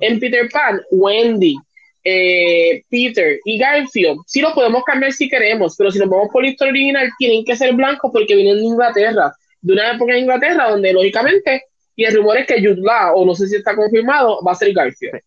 En 0.00 0.20
Peter 0.20 0.48
Pan, 0.50 0.80
Wendy, 0.90 1.56
eh, 2.04 2.82
Peter 2.90 3.38
y 3.44 3.58
Garfield, 3.58 4.20
sí 4.26 4.40
lo 4.40 4.54
podemos 4.54 4.84
cambiar 4.84 5.12
si 5.12 5.28
queremos, 5.28 5.74
pero 5.76 5.90
si 5.90 5.98
nos 5.98 6.08
vamos 6.08 6.28
por 6.32 6.42
la 6.42 6.50
historia 6.50 6.72
original, 6.72 7.10
tienen 7.18 7.44
que 7.44 7.56
ser 7.56 7.74
blancos 7.74 8.10
porque 8.12 8.36
vienen 8.36 8.56
de 8.56 8.62
Inglaterra, 8.62 9.32
de 9.60 9.72
una 9.72 9.92
época 9.92 10.12
en 10.12 10.20
Inglaterra 10.20 10.70
donde 10.70 10.92
lógicamente, 10.92 11.64
y 11.98 12.04
el 12.04 12.14
rumor 12.14 12.38
es 12.38 12.46
que 12.46 12.60
Jude 12.60 12.80
Law, 12.80 13.16
o 13.16 13.26
no 13.26 13.34
sé 13.34 13.48
si 13.48 13.56
está 13.56 13.74
confirmado, 13.74 14.40
va 14.46 14.52
a 14.52 14.54
ser 14.54 14.72
Garfield. 14.72 15.20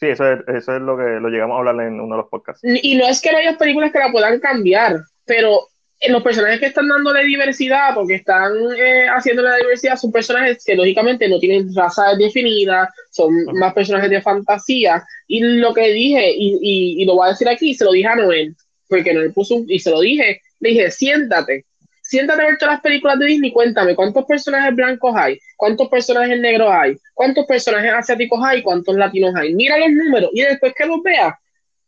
Sí, 0.00 0.06
eso 0.06 0.32
es, 0.32 0.40
eso 0.48 0.74
es 0.74 0.80
lo 0.80 0.96
que 0.96 1.20
lo 1.20 1.28
llegamos 1.28 1.56
a 1.56 1.58
hablar 1.58 1.86
en 1.86 2.00
uno 2.00 2.16
de 2.16 2.22
los 2.22 2.30
podcasts. 2.30 2.62
Y 2.64 2.96
no 2.96 3.06
es 3.06 3.20
que 3.20 3.30
no 3.30 3.36
haya 3.36 3.58
películas 3.58 3.92
que 3.92 3.98
la 3.98 4.10
puedan 4.10 4.40
cambiar, 4.40 5.02
pero 5.26 5.68
en 6.00 6.14
los 6.14 6.22
personajes 6.22 6.58
que 6.58 6.66
están 6.66 6.88
dándole 6.88 7.22
diversidad, 7.22 7.94
porque 7.94 8.14
estestán 8.14 8.50
eh, 8.78 9.08
haciendo 9.14 9.42
la 9.42 9.56
diversidad, 9.56 9.98
son 9.98 10.10
personajes 10.10 10.64
que 10.64 10.74
lógicamente 10.74 11.28
no 11.28 11.38
tienen 11.38 11.68
raza 11.74 12.14
definida, 12.16 12.90
son 13.10 13.34
más 13.52 13.74
personajes 13.74 14.08
de 14.08 14.22
fantasía. 14.22 15.04
Y 15.26 15.40
lo 15.40 15.74
que 15.74 15.92
dije, 15.92 16.32
y, 16.34 16.58
y, 16.62 17.02
y, 17.02 17.04
lo 17.04 17.16
voy 17.16 17.26
a 17.26 17.32
decir 17.32 17.48
aquí, 17.50 17.74
se 17.74 17.84
lo 17.84 17.92
dije 17.92 18.08
a 18.08 18.16
Noel, 18.16 18.56
porque 18.88 19.12
Noel 19.12 19.34
puso 19.34 19.56
un, 19.56 19.66
y 19.70 19.80
se 19.80 19.90
lo 19.90 20.00
dije, 20.00 20.40
le 20.60 20.70
dije, 20.70 20.90
siéntate, 20.90 21.66
siéntate 22.08 22.42
a 22.42 22.46
ver 22.46 22.58
todas 22.58 22.74
las 22.74 22.82
películas 22.82 23.18
de 23.18 23.26
Disney, 23.26 23.52
cuéntame 23.52 23.94
cuántos 23.94 24.24
personajes 24.24 24.74
blancos 24.74 25.14
hay, 25.16 25.38
cuántos 25.56 25.88
personajes 25.88 26.38
negros 26.40 26.70
hay, 26.72 26.96
cuántos 27.14 27.46
personajes 27.46 27.92
asiáticos 27.92 28.40
hay, 28.44 28.62
cuántos 28.62 28.94
latinos 28.96 29.34
hay. 29.36 29.54
Mira 29.54 29.76
los 29.78 29.90
números 29.90 30.30
y 30.32 30.42
después 30.42 30.72
que 30.76 30.86
los 30.86 31.02
veas, 31.02 31.34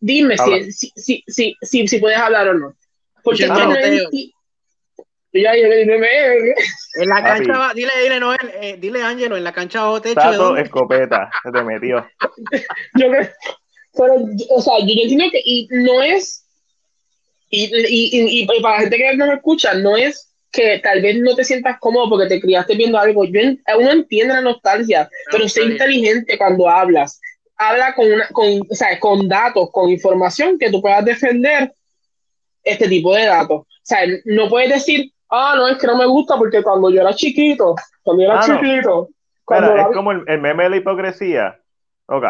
dime 0.01 0.37
si, 0.39 0.73
si, 0.73 0.93
si, 0.97 1.25
si, 1.27 1.57
si, 1.63 1.89
si 1.89 1.99
puedes 1.99 2.19
hablar 2.19 2.49
o 2.49 2.55
no. 2.55 2.75
Porque 3.23 3.43
Yo 3.47 3.49
no 3.55 3.67
no 3.67 3.75
te- 3.75 3.97
es- 3.97 4.03
Ya, 5.33 5.55
ya, 5.55 5.69
ya, 5.69 5.85
ya, 5.85 5.97
ya. 5.97 7.03
En 7.03 7.09
la 7.11 7.23
cancha, 7.23 7.59
va- 7.59 7.75
dile, 7.75 7.93
dile, 8.03 8.19
Noel, 8.19 8.39
eh, 8.61 8.77
dile, 8.79 9.03
Ángelo, 9.03 9.37
en 9.37 9.45
la 9.45 9.53
cancha 9.53 9.83
bajo 9.83 10.01
techo. 10.01 10.15
¿de 10.15 10.27
Tato, 10.31 10.57
escopeta, 10.57 11.31
se 11.43 11.53
te 11.53 11.63
metió. 11.63 12.07
Yo 12.95 13.11
creo, 13.11 13.29
pero, 13.97 14.15
o 14.51 14.63
sea, 14.63 14.79
yo, 14.81 14.87
yo 14.87 15.03
entiendo 15.03 15.27
que 15.31 15.41
y 15.45 15.69
no 15.71 16.03
es, 16.03 16.48
y, 17.51 17.65
y, 17.65 18.41
y, 18.41 18.43
y 18.43 18.61
para 18.63 18.77
la 18.77 18.81
gente 18.83 18.97
que 18.99 19.17
no 19.17 19.27
me 19.27 19.35
escucha, 19.35 19.75
no 19.75 19.97
es 19.97 20.25
que 20.51 20.79
tal 20.79 21.03
vez 21.03 21.19
no 21.21 21.35
te 21.35 21.45
sientas 21.45 21.79
cómodo 21.79 22.09
porque 22.11 22.27
te 22.29 22.41
criaste 22.41 22.75
viendo 22.75 22.99
algo. 22.99 23.25
Yo, 23.25 23.41
en- 23.41 23.63
uno 23.79 23.91
entiende 23.93 24.35
la 24.35 24.41
nostalgia, 24.41 25.09
pero 25.31 25.49
sé 25.49 25.63
inteligente 25.65 26.39
cuando 26.39 26.69
hablas. 26.69 27.21
Habla 27.57 27.95
con, 27.95 28.11
una, 28.13 28.29
con, 28.29 28.47
o 28.71 28.75
sea, 28.75 28.99
con 29.01 29.29
datos, 29.29 29.69
con 29.73 29.91
información 29.91 30.59
que 30.59 30.71
tú 30.71 30.81
puedas 30.81 31.05
defender 31.05 31.73
este 32.63 32.89
tipo 32.89 33.15
de 33.15 33.27
datos. 33.27 33.61
O 33.61 33.67
sea, 33.83 34.01
no 34.27 34.49
puedes 34.49 34.71
decir, 34.71 35.13
ah, 35.31 35.55
no, 35.57 35.69
es 35.69 35.77
que 35.79 35.87
no 35.87 35.97
me 35.99 36.07
gusta 36.07 36.37
porque 36.37 36.63
cuando 36.63 36.91
yo 36.91 37.01
era 37.01 37.15
chiquito, 37.15 37.75
cuando 38.03 38.23
yo 38.23 38.31
era 38.31 38.41
Ah, 38.41 38.47
no. 38.47 38.61
chiquito, 38.61 39.09
cuando 39.45 39.71
Mira, 39.73 39.83
la- 39.83 39.89
es 39.91 39.97
como 39.97 40.13
el, 40.13 40.23
el 40.29 40.41
meme 40.41 40.65
de 40.65 40.71
la 40.71 40.77
hipocresía. 40.77 41.59
Ok. 42.07 42.25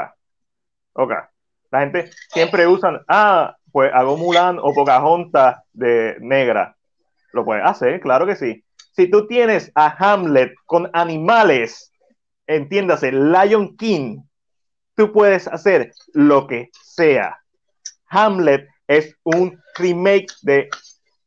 Ok. 0.94 1.12
La 1.70 1.80
gente 1.80 2.10
siempre 2.30 2.66
usan, 2.66 3.00
ah, 3.08 3.54
pues 3.78 3.94
hago 3.94 4.16
Mulan 4.16 4.58
o 4.60 4.74
Pocahontas 4.74 5.62
de 5.72 6.16
negra. 6.18 6.74
Lo 7.32 7.44
puedes 7.44 7.64
hacer, 7.64 8.00
claro 8.00 8.26
que 8.26 8.34
sí. 8.34 8.64
Si 8.90 9.08
tú 9.08 9.28
tienes 9.28 9.70
a 9.76 9.94
Hamlet 9.96 10.52
con 10.66 10.90
animales, 10.92 11.92
entiéndase, 12.48 13.12
Lion 13.12 13.76
King, 13.76 14.22
tú 14.96 15.12
puedes 15.12 15.46
hacer 15.46 15.92
lo 16.12 16.48
que 16.48 16.70
sea. 16.72 17.38
Hamlet 18.08 18.66
es 18.88 19.14
un 19.22 19.56
remake 19.76 20.26
de, 20.42 20.68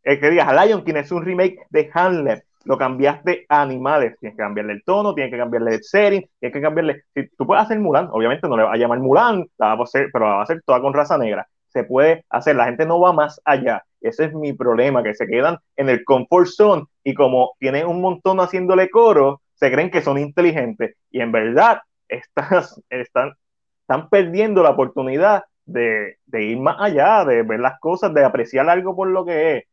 el 0.03 0.19
que 0.19 0.30
digas, 0.32 0.53
Lion 0.53 0.84
King 0.84 0.95
es 0.95 1.11
un 1.14 1.23
remake 1.23 1.56
de 1.69 1.90
Hamlet. 1.94 2.44
Lo 2.65 2.78
cambiaste 2.78 3.45
a 3.48 3.61
animales, 3.61 4.18
tienes 4.19 4.36
que 4.36 4.44
cambiarle 4.44 4.73
el 4.73 4.84
tono, 4.84 5.14
tienes 5.14 5.32
que 5.32 5.40
cambiarle 5.40 5.76
el 5.76 5.84
setting, 5.86 6.30
tienes 6.38 6.53
que 6.53 6.61
cambiarle. 6.61 7.06
Si 7.15 7.30
tú 7.30 7.48
puedes 7.48 7.64
hacer 7.64 7.80
Mulan, 7.80 8.10
obviamente 8.11 8.49
no 8.49 8.57
le 8.57 8.64
vas 8.64 8.73
a 8.73 8.78
llamar 8.78 8.99
Mulan, 8.99 9.45
la 9.57 9.76
vas 9.76 9.80
a 9.80 9.84
hacer, 9.84 10.10
pero 10.11 10.26
la 10.26 10.36
vas 10.36 10.49
a 10.49 10.52
hacer 10.52 10.64
toda 10.65 10.82
con 10.82 10.94
raza 10.94 11.18
negra. 11.18 11.48
Se 11.72 11.84
puede 11.84 12.26
hacer, 12.30 12.56
la 12.56 12.65
gente 12.65 12.85
no 12.85 12.99
va 12.99 13.14
más 13.14 13.41
allá. 13.45 13.84
Ese 14.02 14.26
es 14.26 14.34
mi 14.34 14.53
problema, 14.53 15.03
que 15.03 15.14
se 15.14 15.27
quedan 15.27 15.57
en 15.76 15.89
el 15.89 16.03
comfort 16.03 16.48
zone 16.48 16.84
y 17.03 17.14
como 17.14 17.53
tienen 17.60 17.88
un 17.88 18.02
montón 18.02 18.39
haciéndole 18.39 18.89
coro, 18.89 19.41
se 19.56 19.72
creen 19.72 19.91
que 19.91 20.02
son 20.02 20.18
inteligentes 20.18 20.95
y 21.11 21.22
en 21.22 21.31
verdad 21.31 21.81
estás, 22.07 22.81
están, 22.89 23.34
están 23.81 24.10
perdiendo 24.10 24.64
la 24.64 24.72
oportunidad 24.72 25.43
de, 25.65 26.18
de 26.26 26.43
ir 26.43 26.60
más 26.60 26.77
allá, 26.80 27.23
de 27.26 27.43
ver 27.43 27.60
las 27.60 27.80
cosas, 27.80 28.14
de 28.14 28.26
apreciar 28.26 28.68
algo 28.69 28.95
por 28.95 29.07
lo 29.07 29.23
que 29.23 29.57
es. 29.57 29.64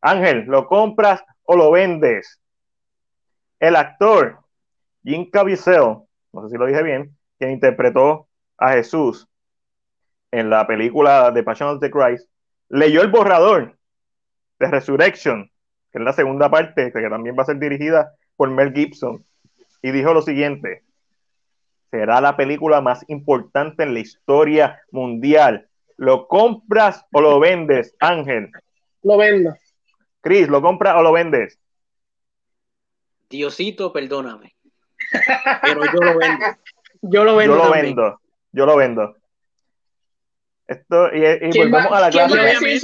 Ángel, 0.00 0.44
¿lo 0.46 0.66
compras 0.66 1.22
o 1.44 1.56
lo 1.56 1.70
vendes? 1.70 2.40
El 3.58 3.76
actor 3.76 4.40
Jim 5.04 5.30
Caviezel, 5.30 5.98
no 6.32 6.42
sé 6.42 6.50
si 6.50 6.56
lo 6.58 6.66
dije 6.66 6.82
bien, 6.82 7.16
quien 7.38 7.52
interpretó 7.52 8.26
a 8.58 8.72
Jesús 8.72 9.28
en 10.30 10.50
la 10.50 10.66
película 10.66 11.32
The 11.32 11.42
Passion 11.42 11.70
of 11.70 11.80
the 11.80 11.90
Christ, 11.90 12.28
leyó 12.68 13.02
el 13.02 13.10
borrador 13.10 13.76
de 14.58 14.66
Resurrection, 14.68 15.50
que 15.92 15.98
es 15.98 16.04
la 16.04 16.12
segunda 16.12 16.50
parte, 16.50 16.92
que 16.92 17.08
también 17.08 17.36
va 17.38 17.42
a 17.42 17.46
ser 17.46 17.58
dirigida 17.58 18.12
por 18.36 18.50
Mel 18.50 18.72
Gibson, 18.72 19.24
y 19.82 19.90
dijo 19.92 20.12
lo 20.12 20.22
siguiente, 20.22 20.82
será 21.90 22.20
la 22.20 22.36
película 22.36 22.80
más 22.80 23.04
importante 23.08 23.84
en 23.84 23.94
la 23.94 24.00
historia 24.00 24.80
mundial. 24.90 25.68
¿Lo 25.96 26.26
compras 26.28 27.06
o 27.12 27.20
lo 27.20 27.38
vendes, 27.40 27.94
Ángel? 28.00 28.50
lo 29.02 29.16
vendo. 29.16 29.54
Chris, 30.20 30.48
¿lo 30.48 30.60
compras 30.60 30.96
o 30.96 31.02
lo 31.02 31.12
vendes? 31.12 31.58
Diosito, 33.30 33.92
perdóname. 33.92 34.56
Pero 35.62 35.84
yo 35.84 36.00
lo 36.00 36.18
vendo. 36.18 36.46
Yo 37.02 37.24
lo 37.24 37.36
vendo. 37.36 37.54
Yo 37.54 37.58
lo 37.58 37.70
también. 37.70 37.86
vendo, 37.86 38.20
yo 38.52 38.66
lo 38.66 38.76
vendo. 38.76 39.16
Esto, 40.68 41.08
y, 41.14 41.24
y 41.24 41.50
¿Quién 41.50 41.70
volvemos 41.70 41.92
va- 41.92 41.98
a 41.98 42.00
la 42.02 42.10
clase. 42.10 42.80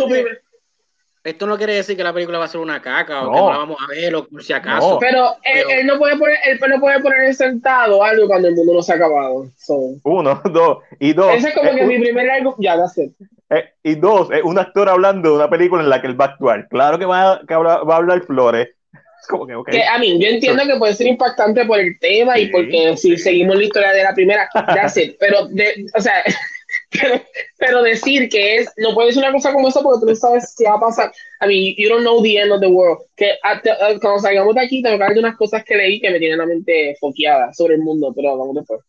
Esto 1.25 1.47
no 1.47 1.57
quiere 1.57 1.75
decir 1.75 1.97
que 1.97 2.03
la 2.03 2.13
película 2.13 2.39
va 2.39 2.47
a 2.47 2.49
ser 2.49 2.61
una 2.61 2.83
caca 2.83 3.23
o 3.23 3.27
No. 3.27 3.33
que 3.33 3.39
no 3.39 3.51
la 3.53 3.59
vamos 3.59 3.77
a 3.81 3.87
ver 3.93 4.13
o 4.17 4.27
por 4.27 4.43
si 4.43 4.53
acaso. 4.53 4.95
No. 4.95 4.99
Pero 4.99 5.37
él, 5.45 5.63
Pero- 5.69 5.71
él 5.71 5.87
no 5.87 5.99
puede 5.99 6.17
poner, 6.17 6.37
él 6.47 6.59
no 6.69 6.81
puede 6.81 7.01
poner 7.01 7.33
sentado 7.35 8.03
algo 8.03 8.27
cuando 8.27 8.49
el 8.49 8.55
mundo 8.57 8.75
no 8.75 8.83
se 8.83 8.93
ha 8.93 8.97
acabado. 8.97 9.47
So, 9.57 9.79
Uno, 10.03 10.43
dos, 10.53 10.79
y 10.99 11.13
dos. 11.13 11.33
ese 11.37 11.51
es 11.51 11.55
como 11.55 11.71
eh, 11.71 11.77
que 11.77 11.83
un- 11.83 11.89
mi 11.89 12.01
primer 12.01 12.29
algo. 12.29 12.57
Ya, 12.59 12.77
that's 12.77 12.99
it. 12.99 13.13
eh, 13.51 13.71
y 13.85 13.95
dos, 13.95 14.33
es 14.33 14.43
un 14.43 14.59
actor 14.59 14.89
hablando 14.89 15.31
de 15.31 15.37
una 15.37 15.49
película 15.49 15.81
en 15.83 15.91
la 15.91 16.01
que 16.01 16.09
él 16.09 16.21
va 16.21 16.25
a 16.25 16.29
actuar. 16.29 16.67
Claro 16.69 16.99
que 16.99 17.05
va, 17.05 17.35
a- 17.35 17.41
que 17.47 17.55
habla- 17.55 17.85
va 17.85 17.95
a 17.95 17.99
hablar 17.99 18.23
Flores. 18.23 18.71
Como 19.29 19.47
que, 19.47 19.55
ok. 19.55 19.71
Que 19.71 19.85
a 19.85 19.99
mí, 19.99 20.19
yo 20.21 20.29
entiendo 20.29 20.65
que 20.67 20.77
puede 20.77 20.95
ser 20.95 21.07
impactante 21.07 21.65
por 21.67 21.79
el 21.79 21.97
tema 22.01 22.37
y 22.37 22.47
Sí, 22.47 22.51
porque 22.51 22.97
si 22.97 23.11
sí. 23.11 23.19
seguimos 23.19 23.55
la 23.57 23.63
historia 23.63 23.93
de 23.93 24.03
la 24.03 24.13
primera, 24.13 24.49
that's 24.53 24.97
it. 24.97 25.15
Pero, 25.21 25.47
de, 25.47 25.87
o 25.97 26.01
sea, 26.01 26.15
pero, 26.93 27.23
pero 27.59 27.83
decir 27.83 28.29
que 28.29 28.57
es, 28.57 28.73
no 28.77 28.95
puede 28.95 29.13
ser 29.13 29.23
una 29.25 29.33
cosa 29.33 29.53
como 29.53 29.69
esa 29.69 29.81
porque 29.83 30.01
tú 30.01 30.07
no 30.07 30.15
sabes 30.17 30.55
qué 30.59 30.65
va 30.65 30.75
a 30.77 30.81
pasar. 30.81 31.13
I 31.41 31.47
mean, 31.47 31.75
you 31.77 31.89
don't 31.89 32.03
know 32.03 32.23
the 32.23 32.39
end 32.39 32.53
of 32.53 32.61
the 32.61 32.67
world. 32.69 32.99
Que 33.17 33.33
hasta- 33.43 33.91
eh, 33.91 33.99
cuando 34.01 34.21
salgamos 34.21 34.55
de 34.55 34.61
aquí, 34.63 34.83
tengo 34.83 34.97
que 34.97 35.03
hablar 35.03 35.15
de 35.15 35.21
unas 35.21 35.37
cosas 35.37 35.65
que 35.65 35.77
leí 35.77 36.01
que 36.01 36.11
me 36.11 36.19
tienen 36.19 36.39
la 36.39 36.47
mente 36.47 36.97
foqueada 37.01 37.53
sobre 37.53 37.75
el 37.75 37.81
mundo, 37.83 38.13
pero 38.15 38.37
vamos 38.37 38.55
después. 38.57 38.81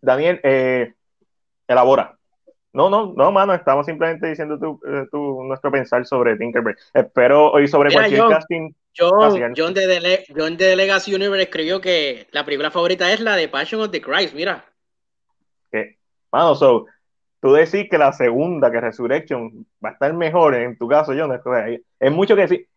Daniel, 0.00 0.40
eh, 0.42 0.92
elabora. 1.68 2.16
No, 2.72 2.90
no, 2.90 3.14
no, 3.16 3.32
mano, 3.32 3.54
estamos 3.54 3.86
simplemente 3.86 4.26
diciendo 4.28 4.58
tu, 4.58 4.78
eh, 4.86 5.06
tu- 5.10 5.42
nuestro 5.44 5.70
pensar 5.72 6.04
sobre 6.06 6.36
Tinkerbell. 6.36 6.76
Espero 6.92 7.50
hoy 7.52 7.66
sobre 7.68 7.88
Mira, 7.88 8.00
cualquier 8.02 8.20
John. 8.20 8.30
casting. 8.32 8.70
John. 8.98 9.54
John, 9.56 9.74
de 9.74 9.86
Dele- 9.86 10.24
John 10.36 10.56
de 10.56 10.76
Legacy 10.76 11.14
Universe 11.14 11.42
escribió 11.44 11.80
que 11.80 12.26
la 12.32 12.44
película 12.44 12.70
favorita 12.70 13.10
es 13.12 13.20
la 13.20 13.36
de 13.36 13.48
Passion 13.48 13.80
of 13.80 13.90
the 13.90 14.00
Christ. 14.00 14.34
Mira, 14.34 14.64
Que, 15.72 15.95
mano, 16.32 16.54
so, 16.54 16.86
tú 17.40 17.52
decís 17.52 17.88
que 17.90 17.98
la 17.98 18.12
segunda, 18.12 18.70
que 18.70 18.80
Resurrection, 18.80 19.66
va 19.84 19.90
a 19.90 19.92
estar 19.92 20.12
mejor 20.14 20.54
en 20.54 20.76
tu 20.76 20.88
caso, 20.88 21.12
John. 21.16 21.32
Es, 21.32 21.80
es 21.98 22.12
mucho 22.12 22.34
que 22.34 22.42
decir. 22.42 22.68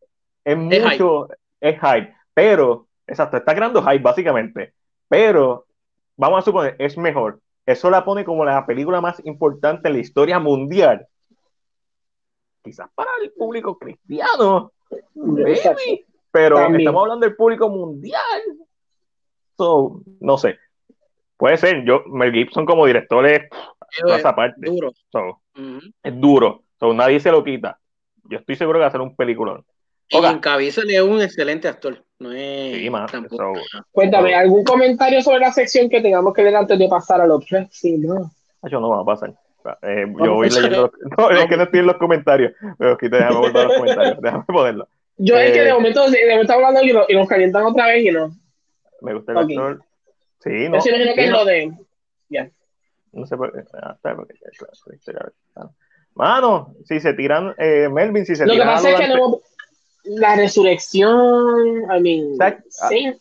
Es 0.43 0.57
Es 0.57 0.57
mucho, 0.57 1.27
es 1.59 1.79
hype. 1.79 2.13
Pero, 2.33 2.87
exacto, 3.05 3.37
está 3.37 3.55
creando 3.55 3.81
hype, 3.81 3.99
básicamente. 3.99 4.73
Pero, 5.07 5.65
vamos 6.17 6.39
a 6.39 6.45
suponer, 6.45 6.75
es 6.79 6.97
mejor. 6.97 7.39
Eso 7.65 7.89
la 7.89 8.03
pone 8.03 8.25
como 8.25 8.45
la 8.45 8.65
película 8.65 9.01
más 9.01 9.23
importante 9.25 9.89
en 9.89 9.93
la 9.93 9.99
historia 9.99 10.39
mundial. 10.39 11.05
Quizás 12.63 12.89
para 12.95 13.11
el 13.21 13.31
público 13.31 13.77
cristiano, 13.77 14.71
pero 16.31 16.55
También. 16.55 16.81
estamos 16.81 17.01
hablando 17.01 17.25
del 17.25 17.35
público 17.35 17.69
mundial. 17.69 18.41
So, 19.57 20.01
no 20.19 20.37
sé. 20.37 20.57
Puede 21.39 21.55
ser, 21.57 21.85
yo, 21.85 22.03
Mel 22.07 22.33
Gibson 22.33 22.65
como 22.65 22.85
director 22.85 23.25
es 23.25 23.43
toda 24.01 24.15
es 24.15 24.19
esa 24.19 24.35
parte. 24.35 24.59
duro. 24.59 24.91
So, 25.09 25.39
es 26.03 26.19
duro. 26.19 26.63
So, 26.79 26.93
nadie 26.93 27.19
se 27.21 27.31
lo 27.31 27.43
quita. 27.43 27.79
Yo 28.25 28.39
estoy 28.39 28.57
seguro 28.57 28.77
que 28.77 28.81
va 28.81 28.87
a 28.87 28.91
ser 28.91 28.99
un 29.01 29.15
peliculón. 29.15 29.63
Y 30.09 30.17
Ok. 30.17 30.25
Jim 30.27 30.39
Caviezel 30.39 30.89
es 30.91 31.01
un 31.01 31.21
excelente 31.21 31.67
actor. 31.69 32.03
No 32.19 32.33
es 32.33 32.75
Sí, 32.77 32.89
man. 32.89 33.07
tampoco. 33.09 33.37
So, 33.55 33.81
Cuéntame, 33.93 34.35
¿algún 34.35 34.65
comentario 34.65 35.21
sobre 35.21 35.39
la 35.39 35.53
sección 35.53 35.89
que 35.89 36.01
tengamos 36.01 36.33
que 36.33 36.43
leer 36.43 36.57
antes 36.57 36.77
de 36.77 36.89
pasar 36.89 37.21
a 37.21 37.25
los 37.25 37.45
tres? 37.45 37.69
Sí, 37.71 37.97
no. 37.97 38.29
Eso 38.61 38.79
no 38.81 38.89
va 38.89 39.01
a 39.01 39.05
pasar. 39.05 39.33
Eh, 39.83 40.05
yo 40.25 40.33
voy 40.33 40.47
a 40.47 40.51
leyendo 40.51 40.81
los... 40.81 40.91
No, 41.17 41.29
es 41.31 41.45
que 41.47 41.55
no 41.57 41.63
estoy 41.63 41.79
en 41.79 41.85
los 41.87 41.95
comentarios. 41.97 42.51
Pero 42.77 42.97
quita, 42.97 43.17
déjame 43.17 43.37
volver 43.37 43.57
a 43.57 43.63
los 43.65 43.77
comentarios. 43.77 44.17
Déjame 44.21 44.43
ponerlo. 44.45 44.87
Yo 45.17 45.37
es 45.37 45.51
que 45.53 45.61
Eh, 45.61 45.65
de 45.65 45.73
momento, 45.73 46.01
de 46.09 46.21
momento 46.21 46.41
estamos 46.41 46.63
hablando 46.67 46.83
y, 46.89 46.93
nos- 46.93 47.09
y 47.09 47.13
nos 47.15 47.27
calientan 47.29 47.63
otra 47.63 47.87
vez 47.87 48.05
y 48.05 48.11
no. 48.11 48.31
Me 49.01 49.13
gusta 49.13 49.31
el 49.31 49.37
actor. 49.37 49.81
Sí, 50.41 50.63
Yo 50.63 50.69
no. 50.69 50.81
sí 50.81 50.89
que 50.89 51.25
es 51.25 51.31
lo 51.31 51.45
de. 51.45 51.71
Ya. 52.29 52.49
No 53.11 53.25
sé 53.25 53.35
por 53.37 53.51
qué. 53.53 53.63
Ah, 53.73 53.97
ah. 55.55 55.69
Mano, 56.15 56.75
si 56.85 56.99
se 56.99 57.13
tiran, 57.13 57.53
eh, 57.57 57.89
Melvin, 57.91 58.25
si 58.25 58.35
se 58.35 58.45
Lo 58.45 58.53
que 58.53 58.59
tiran 58.59 58.75
pasa 58.75 58.91
es 58.91 58.99
que 58.99 59.07
no 59.09 59.39
La 60.05 60.35
resurrección. 60.35 61.83
I 61.95 62.01
mean. 62.01 62.31
Exacto. 62.33 62.63
Sí. 62.89 63.13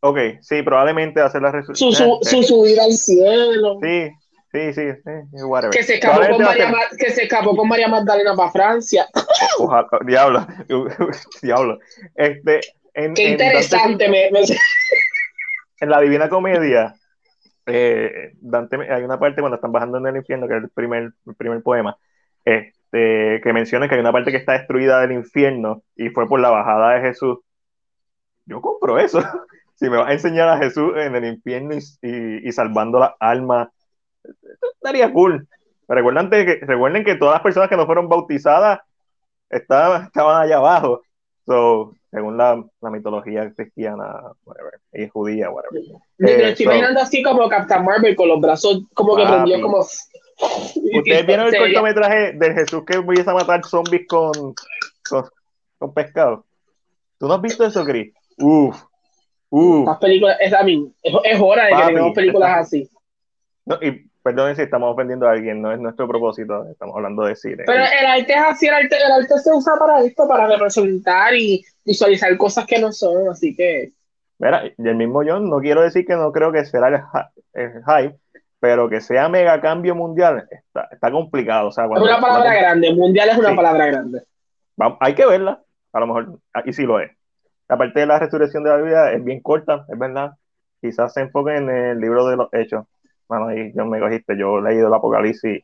Ok, 0.00 0.18
sí, 0.40 0.62
probablemente 0.62 1.20
hacer 1.20 1.42
la 1.42 1.50
Su, 1.50 1.56
resurrección. 1.56 1.92
su, 1.94 2.18
su 2.22 2.42
subida 2.42 2.84
al 2.84 2.92
cielo. 2.92 3.78
Sí, 3.82 4.10
Sí, 4.52 4.72
sí, 4.72 4.82
sí, 5.04 5.42
whatever. 5.42 5.76
Que 5.76 5.82
se 5.82 5.94
escapó, 5.94 6.20
con 6.30 6.42
María, 6.42 6.72
que 6.98 7.10
se 7.10 7.24
escapó 7.24 7.54
con 7.56 7.68
María 7.68 7.88
Magdalena 7.88 8.34
para 8.34 8.50
Francia. 8.52 9.06
Ojalá, 9.58 9.86
diablo, 10.06 10.46
diablo. 11.42 11.78
Este, 12.14 12.60
en, 12.94 13.12
Qué 13.12 13.26
en 13.26 13.32
interesante. 13.32 14.08
Me, 14.08 14.30
me- 14.30 14.40
en 15.80 15.90
la 15.90 16.00
Divina 16.00 16.28
Comedia, 16.28 16.94
eh, 17.66 18.32
Dante, 18.40 18.76
hay 18.92 19.02
una 19.04 19.18
parte 19.20 19.40
cuando 19.42 19.56
están 19.56 19.72
bajando 19.72 19.98
en 19.98 20.06
el 20.08 20.16
infierno, 20.18 20.48
que 20.48 20.56
es 20.56 20.64
el 20.64 20.70
primer, 20.70 21.12
el 21.26 21.34
primer 21.36 21.62
poema, 21.62 21.96
este, 22.44 23.40
que 23.42 23.52
menciona 23.54 23.88
que 23.88 23.94
hay 23.96 24.00
una 24.00 24.12
parte 24.12 24.30
que 24.32 24.38
está 24.38 24.54
destruida 24.54 25.00
del 25.00 25.12
infierno 25.12 25.82
y 25.96 26.10
fue 26.10 26.28
por 26.28 26.40
la 26.40 26.50
bajada 26.50 26.94
de 26.94 27.02
Jesús. 27.02 27.38
Yo 28.46 28.60
compro 28.60 28.98
eso. 28.98 29.20
Si 29.78 29.90
me 29.90 29.98
vas 29.98 30.08
a 30.08 30.12
enseñar 30.14 30.48
a 30.48 30.56
Jesús 30.56 30.92
en 30.96 31.14
el 31.16 31.26
infierno 31.26 31.74
y, 31.74 31.78
y- 32.00 32.48
y 32.48 32.52
salvando 32.52 32.98
las 32.98 33.12
almas, 33.20 33.68
estaría 34.74 35.12
cool. 35.12 35.48
Recuerden 35.88 36.30
que, 36.30 36.60
recuerden 36.62 37.04
que 37.04 37.14
todas 37.16 37.34
las 37.34 37.42
personas 37.42 37.68
que 37.68 37.76
no 37.76 37.86
fueron 37.86 38.08
bautizadas 38.08 38.80
estaban, 39.50 40.04
estaban 40.06 40.42
allá 40.42 40.58
abajo. 40.58 41.02
So, 41.46 41.95
según 42.16 42.38
la, 42.38 42.64
la 42.80 42.90
mitología 42.90 43.52
cristiana, 43.54 44.22
whatever, 44.46 44.80
y 44.94 45.06
judía, 45.06 45.50
whatever. 45.50 45.82
me- 46.16 46.26
me 46.26 46.30
Eh, 46.30 46.48
estoy 46.48 46.64
so- 46.64 46.70
imaginando 46.72 47.00
así 47.02 47.22
como 47.22 47.46
Captain 47.46 47.84
Marvel 47.84 48.16
con 48.16 48.28
los 48.28 48.40
brazos 48.40 48.84
como 48.94 49.14
que 49.16 49.22
Papi. 49.24 49.34
prendió 49.34 49.60
como. 49.60 49.80
¿Ustedes 49.80 51.26
vieron 51.26 51.46
el 51.54 51.58
cortometraje 51.58 52.32
de 52.32 52.54
Jesús 52.54 52.84
que 52.86 52.96
empieza 52.96 53.32
a 53.32 53.34
matar 53.34 53.62
zombies 53.66 54.06
con, 54.08 54.32
con, 55.10 55.24
con 55.78 55.92
pescado? 55.92 56.46
¿Tú 57.18 57.28
no 57.28 57.34
has 57.34 57.42
visto 57.42 57.66
eso, 57.66 57.84
Chris? 57.84 58.14
Uf, 58.38 58.82
uf. 59.50 59.86
Las 59.86 59.98
películas, 59.98 60.38
es, 60.40 60.54
a 60.54 60.62
mí, 60.62 60.90
es, 61.02 61.14
es 61.24 61.38
hora 61.40 61.66
de 61.66 61.70
que 61.76 61.82
tengamos 61.86 62.14
películas 62.14 62.50
así. 62.60 62.88
No, 63.66 63.76
y 63.82 64.08
perdonen 64.26 64.56
si 64.56 64.62
estamos 64.62 64.92
ofendiendo 64.92 65.28
a 65.28 65.32
alguien, 65.32 65.62
no 65.62 65.70
es 65.72 65.78
nuestro 65.78 66.08
propósito, 66.08 66.66
estamos 66.70 66.96
hablando 66.96 67.24
de 67.24 67.36
cine. 67.36 67.62
Pero 67.64 67.78
el 67.84 68.06
arte 68.06 68.32
es 68.32 68.42
así, 68.44 68.66
el 68.66 68.74
arte, 68.74 68.96
el 68.96 69.12
arte 69.12 69.38
se 69.38 69.50
usa 69.54 69.74
para 69.78 70.00
esto, 70.02 70.26
para 70.28 70.48
representar 70.48 71.34
y 71.34 71.64
visualizar 71.84 72.36
cosas 72.36 72.66
que 72.66 72.80
no 72.80 72.90
son, 72.92 73.28
así 73.30 73.54
que 73.54 73.92
Mira, 74.38 74.64
y 74.66 74.88
el 74.88 74.96
mismo 74.96 75.22
John, 75.26 75.48
no 75.48 75.60
quiero 75.60 75.80
decir 75.82 76.04
que 76.04 76.14
no 76.16 76.30
creo 76.32 76.52
que 76.52 76.64
será 76.66 76.88
el, 76.88 77.00
el 77.54 77.70
hype, 77.84 78.16
pero 78.60 78.88
que 78.88 79.00
sea 79.00 79.28
mega 79.28 79.60
cambio 79.60 79.94
mundial, 79.94 80.46
está, 80.50 80.88
está 80.90 81.10
complicado. 81.10 81.68
O 81.68 81.72
sea, 81.72 81.84
es 81.84 81.88
cuando- 81.88 82.06
una 82.06 82.20
palabra 82.20 82.42
cuando- 82.50 82.60
grande, 82.60 82.92
mundial 82.94 83.28
es 83.30 83.38
una 83.38 83.50
Sí. 83.50 83.56
palabra 83.56 83.86
grande. 83.86 84.22
Vamos, 84.76 84.98
hay 85.00 85.14
que 85.14 85.24
verla, 85.24 85.62
a 85.92 86.00
lo 86.00 86.06
mejor, 86.08 86.38
y 86.66 86.72
sí 86.74 86.82
lo 86.82 87.00
es. 87.00 87.10
La 87.68 87.78
parte 87.78 88.00
de 88.00 88.06
la 88.06 88.18
resurrección 88.18 88.62
de 88.64 88.70
la 88.70 88.76
Biblia 88.76 89.12
es 89.12 89.24
bien 89.24 89.40
corta, 89.40 89.86
es 89.88 89.98
verdad. 89.98 90.32
Quizás 90.82 91.14
se 91.14 91.22
enfoque 91.22 91.56
en 91.56 91.70
el 91.70 91.98
libro 91.98 92.26
de 92.28 92.36
los 92.36 92.48
hechos. 92.52 92.84
Bueno, 93.28 93.48
ahí 93.48 93.72
yo 93.74 93.84
me 93.86 93.98
cogiste, 94.00 94.36
yo 94.38 94.58
he 94.58 94.62
leído 94.62 94.88
el 94.88 94.94
Apocalipsis 94.94 95.62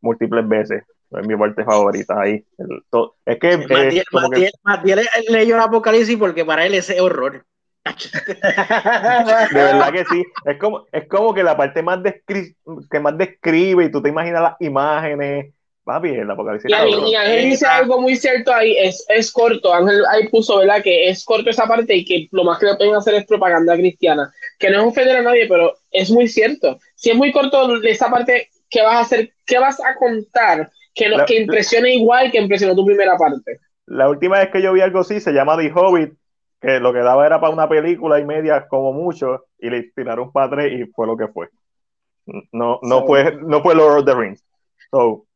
múltiples 0.00 0.46
veces, 0.48 0.82
es 1.10 1.26
mi 1.26 1.36
parte 1.36 1.64
favorita 1.64 2.20
ahí. 2.20 2.44
El- 2.58 2.82
es 3.26 3.38
que, 3.38 3.52
eh, 3.52 3.58
Matiel, 3.58 4.04
como 4.10 4.30
que- 4.30 4.50
Matiel- 4.62 5.04
Matiel 5.04 5.08
leyó 5.28 5.54
el 5.56 5.60
Apocalipsis 5.62 6.16
porque 6.16 6.44
para 6.44 6.64
él 6.66 6.74
ese 6.74 6.94
es 6.94 7.00
horror. 7.00 7.44
de 8.32 9.54
verdad 9.54 9.92
que 9.92 10.04
sí, 10.04 10.24
es 10.44 10.58
como, 10.58 10.86
es 10.92 11.08
como 11.08 11.34
que 11.34 11.42
la 11.42 11.56
parte 11.56 11.82
más 11.82 11.98
descri- 12.00 12.54
que 12.90 13.00
más 13.00 13.16
describe 13.18 13.84
y 13.84 13.90
tú 13.90 14.00
te 14.00 14.08
imaginas 14.08 14.42
las 14.42 14.54
imágenes, 14.60 15.52
papi, 15.84 16.10
el 16.10 16.30
Apocalipsis 16.30 16.70
Ángel- 16.72 17.08
y 17.08 17.14
Ángel 17.16 17.44
dice 17.50 17.66
algo 17.66 18.00
muy 18.00 18.14
cierto 18.16 18.52
ahí, 18.54 18.76
es, 18.78 19.04
es 19.08 19.32
corto, 19.32 19.74
Ángel 19.74 20.02
ahí 20.10 20.28
puso, 20.28 20.58
¿verdad? 20.58 20.80
Que 20.82 21.08
es 21.08 21.24
corto 21.24 21.50
esa 21.50 21.66
parte 21.66 21.94
y 21.96 22.04
que 22.04 22.28
lo 22.30 22.44
más 22.44 22.58
que 22.60 22.66
le 22.66 22.76
pueden 22.76 22.94
hacer 22.94 23.14
es 23.14 23.26
propaganda 23.26 23.74
cristiana, 23.74 24.32
que 24.62 24.70
no 24.70 24.80
es 24.80 24.86
ofender 24.86 25.16
a 25.16 25.22
nadie, 25.22 25.46
pero 25.48 25.74
es 25.90 26.10
muy 26.10 26.28
cierto. 26.28 26.78
Si 26.94 27.10
es 27.10 27.16
muy 27.16 27.32
corto 27.32 27.76
esa 27.82 28.08
parte, 28.10 28.48
¿qué 28.70 28.80
vas 28.82 28.94
a 28.94 29.00
hacer? 29.00 29.32
¿Qué 29.44 29.58
vas 29.58 29.78
a 29.84 29.96
contar? 29.96 30.70
Que, 30.94 31.08
no- 31.08 31.18
La- 31.18 31.24
que 31.26 31.40
impresione 31.40 31.94
igual 31.96 32.30
que 32.30 32.38
impresionó 32.40 32.74
tu 32.74 32.86
primera 32.86 33.16
parte. 33.18 33.58
La 33.86 34.08
última 34.08 34.38
vez 34.38 34.50
que 34.50 34.62
yo 34.62 34.72
vi 34.72 34.80
algo 34.80 35.00
así 35.00 35.20
se 35.20 35.32
llama 35.32 35.58
The 35.58 35.72
Hobbit, 35.74 36.14
que 36.60 36.78
lo 36.80 36.92
que 36.92 37.00
daba 37.00 37.26
era 37.26 37.40
para 37.40 37.52
una 37.52 37.68
película 37.68 38.20
y 38.20 38.24
media 38.24 38.68
como 38.68 38.92
mucho, 38.92 39.46
y 39.58 39.68
le 39.68 39.82
tiraron 39.94 40.30
para 40.32 40.50
tres 40.50 40.72
y 40.80 40.84
fue 40.92 41.06
lo 41.08 41.16
que 41.16 41.26
fue. 41.28 41.48
No, 42.52 42.78
no 42.82 43.00
So- 43.00 43.06
fue, 43.06 43.36
no 43.42 43.62
fue 43.62 43.74
Lord 43.74 43.98
of 43.98 44.04
the 44.06 44.14
Rings. 44.14 44.44
So, 44.92 45.26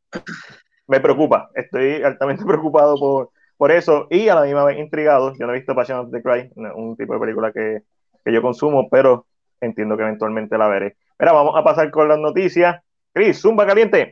me 0.86 1.01
preocupa, 1.01 1.51
estoy 1.55 2.03
altamente 2.03 2.44
preocupado 2.47 2.97
por, 2.98 3.31
por 3.57 3.73
eso 3.73 4.07
y 4.11 4.28
a 4.28 4.35
la 4.36 4.43
misma 4.43 4.65
vez 4.65 4.78
intrigado. 4.78 5.32
Yo 5.39 5.47
no 5.47 5.53
he 5.53 5.57
visto 5.57 5.74
Passion 5.74 5.98
of 5.98 6.11
the 6.12 6.23
Cry, 6.23 6.51
un 6.74 6.97
tipo 6.97 7.15
de 7.15 7.20
película 7.20 7.53
que, 7.53 7.82
que 8.27 8.32
yo 8.32 8.43
consumo, 8.43 8.89
pero 8.90 9.24
entiendo 9.61 9.97
que 9.97 10.03
eventualmente 10.03 10.59
la 10.59 10.66
veré. 10.66 10.97
Mira, 11.16 11.32
vamos 11.32 11.55
a 11.57 11.62
pasar 11.62 11.93
con 11.93 12.09
las 12.09 12.19
noticias. 12.19 12.82
Chris, 13.12 13.40
Zumba 13.40 13.65
Caliente. 13.65 14.11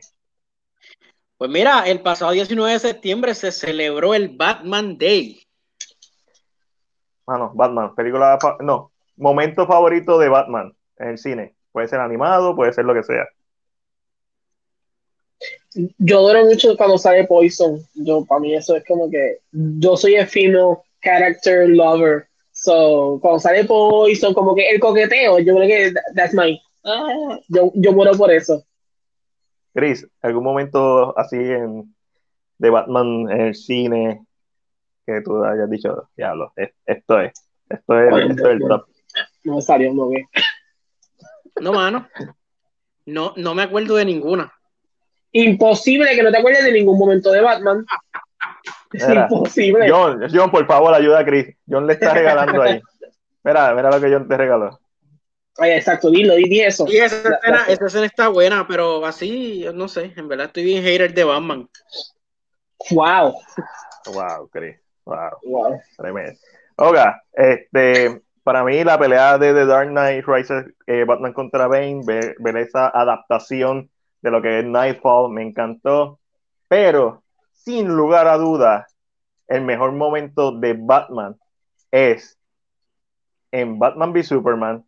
Pues 1.37 1.51
mira, 1.51 1.83
el 1.85 1.99
pasado 1.99 2.31
19 2.31 2.71
de 2.71 2.79
septiembre 2.79 3.35
se 3.35 3.51
celebró 3.51 4.13
el 4.13 4.29
Batman 4.29 4.97
Day. 4.97 5.45
Mano, 7.27 7.51
Batman, 7.53 7.93
película, 7.93 8.39
no, 8.61 8.93
momento 9.17 9.67
favorito 9.67 10.17
de 10.17 10.29
Batman 10.29 10.73
en 10.97 11.09
el 11.09 11.17
cine. 11.17 11.55
Puede 11.73 11.89
ser 11.89 11.99
animado, 11.99 12.55
puede 12.55 12.71
ser 12.71 12.85
lo 12.85 12.93
que 12.93 13.03
sea. 13.03 13.27
Yo 15.97 16.19
adoro 16.19 16.45
mucho 16.45 16.77
cuando 16.77 16.97
sale 16.97 17.25
Poison. 17.25 17.81
Yo, 17.95 18.23
para 18.23 18.39
mí 18.39 18.55
eso 18.55 18.77
es 18.77 18.85
como 18.85 19.09
que 19.09 19.39
yo 19.51 19.97
soy 19.97 20.15
el 20.15 20.27
female 20.27 20.77
character 21.01 21.67
lover. 21.67 22.29
So, 22.65 23.19
cuando 23.21 23.39
sale 23.39 23.63
Poison, 23.65 24.33
como 24.33 24.55
que 24.55 24.67
el 24.71 24.79
coqueteo, 24.79 25.37
yo 25.37 25.53
creo 25.55 25.67
que 25.67 25.91
that- 25.93 26.15
that's 26.15 26.33
my. 26.33 26.59
ah, 26.83 27.37
yo, 27.47 27.71
yo 27.75 27.93
muero 27.93 28.13
por 28.13 28.31
eso. 28.31 28.63
Chris, 29.75 30.07
¿algún 30.23 30.43
momento 30.43 31.15
así 31.15 31.35
en, 31.35 31.93
de 32.57 32.69
Batman 32.71 33.29
en 33.29 33.41
el 33.41 33.53
cine 33.55 34.25
que 35.05 35.21
tú 35.21 35.43
hayas 35.43 35.69
dicho, 35.69 36.09
diablo, 36.17 36.53
es- 36.55 36.71
esto 36.87 37.19
es, 37.21 37.33
esto 37.69 37.99
es, 37.99 38.29
esto 38.31 38.45
es 38.47 38.51
el 38.53 38.59
no. 38.59 38.67
top? 38.67 38.87
No 39.43 39.55
me 39.57 39.61
salió, 39.61 39.93
no 39.93 40.09
ve. 40.09 40.25
No, 41.61 41.71
mano. 41.71 42.07
No, 43.05 43.33
no 43.37 43.53
me 43.53 43.61
acuerdo 43.61 43.95
de 43.97 44.05
ninguna. 44.05 44.51
Imposible 45.33 46.15
que 46.15 46.23
no 46.23 46.31
te 46.31 46.39
acuerdes 46.39 46.63
de 46.63 46.71
ningún 46.71 46.97
momento 46.97 47.31
de 47.31 47.41
Batman. 47.41 47.85
Es 48.93 49.07
Mira, 49.07 49.27
imposible. 49.29 49.89
John, 49.89 50.21
John, 50.33 50.51
por 50.51 50.65
favor, 50.65 50.93
ayuda 50.93 51.19
a 51.19 51.25
Chris. 51.25 51.55
John 51.67 51.85
le 51.87 51.93
está 51.93 52.13
regalando 52.13 52.61
ahí. 52.61 52.81
Mira, 53.43 53.75
mira 53.75 53.91
lo 53.91 54.01
que 54.01 54.11
John 54.11 54.27
te 54.27 54.37
regaló. 54.37 54.79
Ay, 55.57 55.71
exacto, 55.73 56.09
dilo, 56.09 56.33
di, 56.33 56.61
eso. 56.61 56.85
Y 56.87 56.97
esa 56.97 57.29
La- 57.29 57.35
escena, 57.37 57.57
la- 57.67 57.73
esa 57.73 57.85
escena 57.85 58.05
está 58.07 58.27
buena, 58.29 58.67
pero 58.67 59.05
así, 59.05 59.59
yo 59.59 59.71
no 59.71 59.87
sé, 59.87 60.11
en 60.17 60.27
verdad 60.27 60.47
estoy 60.47 60.63
bien 60.63 60.83
hater 60.83 61.13
de 61.13 61.23
Batman. 61.23 61.69
Wow. 62.91 63.35
Wow, 64.13 64.49
Chris. 64.51 64.77
Wow. 65.05 65.29
wow. 65.43 65.79
Tremendo. 65.97 66.39
Oiga, 66.77 67.21
este, 67.33 68.21
para 68.43 68.63
mí 68.63 68.83
la 68.83 68.99
pelea 68.99 69.37
de 69.37 69.53
The 69.53 69.65
Dark 69.65 69.89
Knight 69.89 70.25
Rises, 70.27 70.65
eh, 70.87 71.03
Batman 71.05 71.33
contra 71.33 71.67
Bane, 71.67 72.01
ver, 72.05 72.35
ver 72.39 72.57
esa 72.57 72.89
adaptación 72.89 73.89
de 74.21 74.31
lo 74.31 74.41
que 74.41 74.59
es 74.59 74.65
Nightfall, 74.65 75.31
me 75.31 75.43
encantó. 75.43 76.19
Pero, 76.67 77.23
sin 77.65 77.87
lugar 77.87 78.27
a 78.27 78.37
dudas, 78.37 78.95
el 79.47 79.63
mejor 79.63 79.91
momento 79.91 80.51
de 80.51 80.73
Batman 80.79 81.35
es 81.91 82.37
en 83.51 83.79
Batman 83.79 84.11
v 84.11 84.23
Superman, 84.23 84.85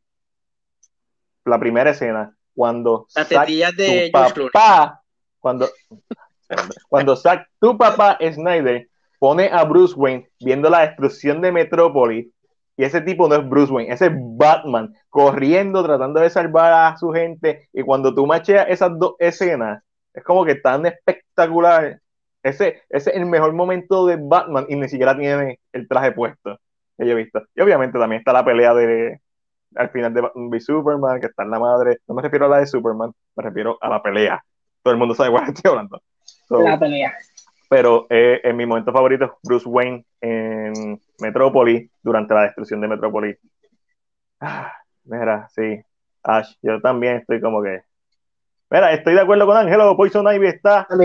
la 1.45 1.59
primera 1.59 1.91
escena, 1.91 2.35
cuando 2.53 3.07
Las 3.15 3.27
Zack, 3.27 3.45
tetillas 3.45 3.75
de 3.75 4.11
tu 4.11 4.51
papá, 4.51 5.01
cuando, 5.39 5.67
cuando 6.89 7.15
Zack, 7.15 7.49
tu 7.59 7.77
papá 7.77 8.17
Snyder 8.21 8.87
pone 9.19 9.49
a 9.51 9.63
Bruce 9.63 9.95
Wayne 9.95 10.29
viendo 10.39 10.69
la 10.69 10.81
destrucción 10.81 11.41
de 11.41 11.51
Metrópolis 11.51 12.27
y 12.75 12.83
ese 12.83 13.01
tipo 13.01 13.27
no 13.27 13.35
es 13.35 13.49
Bruce 13.49 13.71
Wayne, 13.71 13.91
ese 13.91 14.07
es 14.07 14.11
Batman 14.15 14.93
corriendo 15.09 15.83
tratando 15.83 16.19
de 16.19 16.29
salvar 16.29 16.73
a 16.73 16.97
su 16.97 17.11
gente 17.11 17.69
y 17.73 17.81
cuando 17.81 18.13
tú 18.13 18.27
macheas 18.27 18.67
esas 18.69 18.91
dos 18.99 19.15
escenas 19.17 19.81
es 20.13 20.23
como 20.23 20.45
que 20.45 20.55
tan 20.55 20.85
espectacular 20.85 22.01
ese, 22.43 22.83
ese 22.89 23.09
es 23.11 23.15
el 23.15 23.25
mejor 23.25 23.53
momento 23.53 24.05
de 24.05 24.17
Batman 24.19 24.65
y 24.69 24.75
ni 24.75 24.87
siquiera 24.89 25.17
tiene 25.17 25.59
el 25.73 25.87
traje 25.87 26.11
puesto 26.11 26.59
que 26.97 27.05
yo 27.05 27.11
he 27.11 27.15
visto 27.15 27.41
y 27.55 27.61
obviamente 27.61 27.99
también 27.99 28.19
está 28.19 28.33
la 28.33 28.45
pelea 28.45 28.73
de 28.73 29.19
al 29.75 29.89
final 29.89 30.13
de 30.13 30.21
Batman 30.21 30.47
v 30.49 30.59
Superman 30.59 31.19
que 31.19 31.27
está 31.27 31.43
en 31.43 31.51
la 31.51 31.59
madre, 31.59 31.97
no 32.07 32.15
me 32.15 32.21
refiero 32.21 32.45
a 32.45 32.49
la 32.49 32.59
de 32.59 32.67
Superman 32.67 33.11
me 33.35 33.43
refiero 33.43 33.77
a 33.81 33.89
la 33.89 34.01
pelea 34.01 34.41
todo 34.81 34.93
el 34.93 34.99
mundo 34.99 35.13
sabe 35.15 35.31
cuál 35.31 35.43
estoy 35.47 35.69
hablando 35.71 36.01
So, 36.47 36.61
La 36.61 36.79
pelea. 36.79 37.13
pero 37.69 38.07
eh, 38.09 38.39
en 38.43 38.55
mi 38.55 38.65
momento 38.65 38.91
favorito 38.93 39.25
es 39.25 39.31
Bruce 39.43 39.67
Wayne 39.67 40.05
en 40.21 40.99
Metrópolis 41.19 41.89
durante 42.01 42.33
la 42.33 42.43
destrucción 42.43 42.79
de 42.81 42.87
Metrópolis. 42.87 43.37
Ah, 44.39 44.71
mira, 45.03 45.47
sí. 45.49 45.81
Ash, 46.23 46.53
yo 46.61 46.79
también 46.81 47.17
estoy 47.17 47.41
como 47.41 47.61
que. 47.61 47.81
Mira, 48.69 48.93
estoy 48.93 49.13
de 49.13 49.21
acuerdo 49.21 49.45
con 49.45 49.57
Ángelo. 49.57 49.95
Poison 49.95 50.31
Ivy 50.33 50.47
está. 50.47 50.87
I 50.89 50.95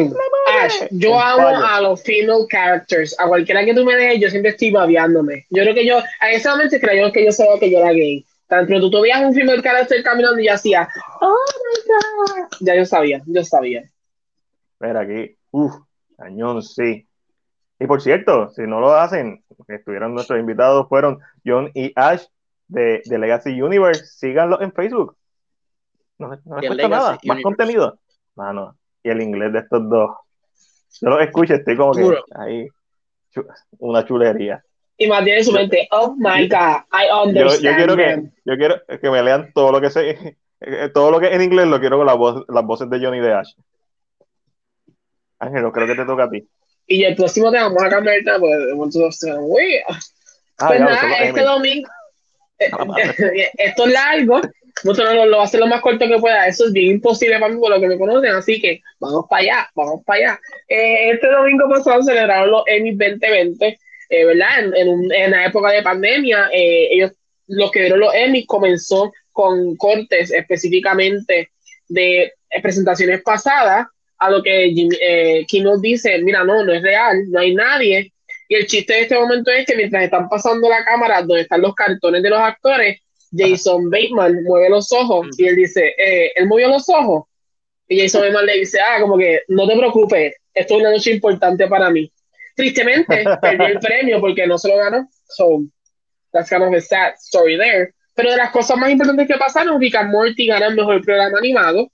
Ash, 0.64 0.88
yo 0.90 1.18
amo 1.18 1.48
a 1.48 1.80
los 1.80 2.02
female 2.02 2.46
characters. 2.48 3.14
A 3.18 3.26
cualquiera 3.28 3.64
que 3.64 3.74
tú 3.74 3.84
me 3.84 3.96
des, 3.96 4.20
yo 4.20 4.30
siempre 4.30 4.50
estoy 4.50 4.70
babeándome. 4.70 5.46
Yo 5.50 5.62
creo 5.62 5.74
que 5.74 5.86
yo, 5.86 5.98
a 6.20 6.30
ese 6.30 6.48
momento 6.48 6.76
creo 6.80 7.12
que 7.12 7.24
yo 7.24 7.32
sabía 7.32 7.58
que 7.58 7.70
yo 7.70 7.78
era 7.78 7.92
gay. 7.92 8.24
Tan 8.46 8.66
pronto 8.66 8.90
tú 8.90 9.00
veías 9.00 9.22
un 9.22 9.34
film 9.34 9.46
del 9.48 9.62
carácter 9.62 10.02
caminando 10.02 10.38
y 10.40 10.46
yo 10.46 10.52
hacía, 10.52 10.88
oh 11.20 11.36
my 11.56 11.92
god. 11.92 12.48
Ya 12.60 12.76
yo 12.76 12.84
sabía, 12.84 13.22
yo 13.26 13.44
sabía. 13.44 13.82
Mira 14.78 15.00
aquí, 15.00 15.36
uff, 15.52 15.74
cañón, 16.16 16.62
sí. 16.62 17.06
Y 17.78 17.86
por 17.86 18.02
cierto, 18.02 18.50
si 18.50 18.62
no 18.62 18.80
lo 18.80 18.94
hacen, 18.94 19.42
estuvieron 19.68 20.14
nuestros 20.14 20.38
invitados, 20.38 20.88
fueron 20.88 21.18
John 21.44 21.70
y 21.74 21.92
Ash 21.96 22.24
de, 22.68 23.02
de 23.04 23.18
Legacy 23.18 23.60
Universe. 23.60 24.04
Síganlo 24.06 24.60
en 24.60 24.72
Facebook. 24.72 25.16
No, 26.18 26.28
no 26.44 26.60
les 26.60 26.68
cuesta 26.68 26.88
nada, 26.88 27.18
más 27.24 27.42
contenido. 27.42 27.98
Mano, 28.36 28.76
y 29.02 29.10
el 29.10 29.20
inglés 29.20 29.52
de 29.52 29.58
estos 29.60 29.88
dos. 29.88 30.10
Yo 31.00 31.08
los 31.08 31.22
escucho, 31.22 31.54
estoy 31.54 31.76
como 31.76 31.92
que 31.92 32.18
ahí, 32.34 32.68
una 33.78 34.04
chulería. 34.04 34.62
Y 34.96 35.06
más 35.08 35.24
tiene 35.24 35.42
su 35.42 35.52
mente, 35.52 35.88
oh 35.90 36.14
my 36.16 36.46
god, 36.48 36.82
I 36.92 37.10
understand. 37.26 37.62
Yo, 37.62 37.70
yo 37.70 37.76
quiero 37.76 37.96
que, 37.96 38.22
yo 38.44 38.56
quiero 38.56 38.82
que 39.00 39.10
me 39.10 39.22
lean 39.22 39.52
todo 39.52 39.72
lo 39.72 39.80
que 39.80 39.90
sé, 39.90 40.36
todo 40.94 41.10
lo 41.10 41.18
que 41.18 41.26
es 41.28 41.32
en 41.32 41.42
inglés 41.42 41.66
lo 41.66 41.80
quiero 41.80 41.96
con 41.98 42.06
la 42.06 42.14
voz, 42.14 42.44
las 42.48 42.64
voces 42.64 42.88
de 42.90 43.00
Johnny 43.00 43.20
de 43.20 43.32
Ash. 43.32 43.52
Ángelo, 45.38 45.72
creo 45.72 45.86
que 45.86 45.96
te 45.96 46.04
toca 46.04 46.24
a 46.24 46.30
ti. 46.30 46.46
Y 46.86 47.04
el 47.04 47.16
próximo 47.16 47.50
te 47.50 47.58
vamos 47.58 47.82
a 47.82 47.88
cambiar 47.88 48.16
el 48.16 48.24
tema, 48.24 48.38
pues, 48.38 48.54
ah, 50.58 50.68
pues 50.68 50.80
nada, 50.80 51.18
este 51.18 51.42
domingo, 51.42 51.88
eh, 52.58 52.70
esto 53.58 53.86
es 53.86 53.92
largo, 53.92 54.40
mucho 54.84 55.04
no 55.04 55.26
lo 55.26 55.36
va 55.36 55.42
a 55.42 55.46
hacer 55.46 55.60
lo 55.60 55.66
más 55.66 55.80
corto 55.80 56.06
que 56.06 56.18
pueda. 56.18 56.46
Eso 56.46 56.66
es 56.66 56.72
bien 56.72 56.92
imposible 56.92 57.38
para 57.38 57.52
mí 57.52 57.60
por 57.60 57.70
lo 57.70 57.80
que 57.80 57.88
me 57.88 57.98
conocen. 57.98 58.32
Así 58.32 58.60
que 58.60 58.82
vamos 58.98 59.26
para 59.28 59.42
allá, 59.42 59.70
vamos 59.74 60.02
para 60.04 60.18
allá. 60.18 60.40
Eh, 60.68 61.10
este 61.10 61.28
domingo 61.28 61.68
pasado 61.68 62.02
celebraron 62.02 62.50
los 62.50 62.64
Emmy 62.66 62.90
2020, 62.90 63.78
eh, 64.10 64.24
¿verdad? 64.24 64.74
En, 64.74 65.12
en, 65.12 65.30
la 65.30 65.46
época 65.46 65.70
de 65.70 65.82
pandemia, 65.82 66.50
eh, 66.52 66.88
ellos, 66.90 67.12
los 67.46 67.70
que 67.70 67.80
vieron 67.80 68.00
los 68.00 68.14
Emmy 68.14 68.44
comenzó 68.44 69.12
con 69.30 69.76
cortes 69.76 70.30
específicamente 70.30 71.50
de 71.88 72.32
presentaciones 72.62 73.22
pasadas, 73.22 73.86
a 74.18 74.30
lo 74.30 74.42
que 74.42 74.72
Kim 75.48 75.64
nos 75.64 75.80
dice, 75.80 76.18
mira, 76.22 76.44
no, 76.44 76.64
no 76.64 76.72
es 76.72 76.82
real, 76.82 77.24
no 77.28 77.40
hay 77.40 77.54
nadie. 77.54 78.12
Y 78.48 78.54
el 78.54 78.66
chiste 78.66 78.92
de 78.92 79.00
este 79.02 79.18
momento 79.18 79.50
es 79.50 79.66
que 79.66 79.74
mientras 79.74 80.04
están 80.04 80.28
pasando 80.28 80.68
la 80.68 80.84
cámara 80.84 81.22
donde 81.22 81.40
están 81.40 81.60
los 81.60 81.74
cartones 81.74 82.22
de 82.22 82.30
los 82.30 82.38
actores, 82.38 83.00
Jason 83.36 83.90
Bateman 83.90 84.42
mueve 84.44 84.68
los 84.70 84.92
ojos 84.92 85.28
y 85.38 85.46
él 85.46 85.56
dice, 85.56 85.94
eh, 85.98 86.32
él 86.34 86.46
movió 86.46 86.68
los 86.68 86.88
ojos. 86.88 87.24
Y 87.88 88.00
Jason 88.00 88.22
Bateman 88.22 88.46
le 88.46 88.58
dice, 88.58 88.78
ah, 88.80 89.00
como 89.00 89.18
que 89.18 89.40
no 89.48 89.66
te 89.66 89.76
preocupes, 89.76 90.34
esto 90.54 90.74
es 90.74 90.80
una 90.80 90.90
noche 90.90 91.12
importante 91.12 91.66
para 91.68 91.90
mí. 91.90 92.12
Tristemente, 92.54 93.24
perdió 93.40 93.66
el 93.66 93.78
premio 93.78 94.20
porque 94.20 94.46
no 94.46 94.58
se 94.58 94.68
lo 94.68 94.76
ganó. 94.76 95.08
So, 95.28 95.64
that's 96.32 96.48
kind 96.48 96.62
of 96.62 96.74
a 96.74 96.80
sad 96.80 97.14
story 97.18 97.56
there. 97.56 97.94
Pero 98.14 98.30
de 98.30 98.36
las 98.36 98.50
cosas 98.50 98.76
más 98.76 98.90
importantes 98.90 99.26
que 99.26 99.38
pasaron, 99.38 99.80
Rick 99.80 99.94
and 99.94 100.12
Morty 100.12 100.46
gana 100.46 100.66
el 100.66 100.74
mejor 100.74 101.02
programa 101.02 101.38
animado. 101.38 101.90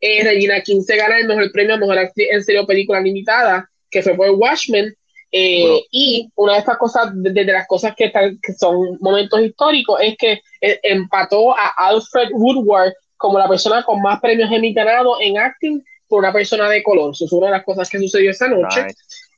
Eh, 0.00 0.22
Regina 0.22 0.60
King 0.60 0.82
se 0.82 0.96
gana 0.96 1.18
el 1.18 1.26
mejor 1.26 1.50
premio 1.50 1.74
a 1.74 1.78
mejor 1.78 1.98
actriz 1.98 2.28
en 2.30 2.44
serio 2.44 2.66
película 2.66 3.00
limitada, 3.00 3.68
que 3.90 4.02
fue 4.02 4.14
por 4.14 4.30
Watchmen. 4.30 4.94
Eh, 5.30 5.84
y 5.90 6.30
una 6.36 6.54
de 6.54 6.58
estas 6.60 6.78
cosas, 6.78 7.10
de, 7.12 7.44
las 7.44 7.66
cosas 7.66 7.94
que, 7.94 8.10
que, 8.10 8.52
son 8.54 8.96
momentos 9.00 9.40
históricos, 9.40 10.00
es 10.02 10.16
que 10.16 10.40
eh, 10.60 10.80
empató 10.82 11.56
a 11.56 11.68
Alfred 11.76 12.30
Woodward 12.32 12.94
como 13.16 13.38
la 13.38 13.48
persona 13.48 13.82
con 13.82 14.00
más 14.00 14.20
premios 14.20 14.50
Emmy 14.50 14.74
en 15.20 15.38
acting 15.38 15.82
por 16.06 16.20
una 16.20 16.32
persona 16.32 16.68
de 16.70 16.82
color. 16.82 17.10
Eso 17.12 17.26
es 17.26 17.32
una 17.32 17.46
de 17.46 17.52
las 17.52 17.64
cosas 17.64 17.90
que 17.90 17.98
sucedió 17.98 18.30
esta 18.30 18.48
noche. 18.48 18.86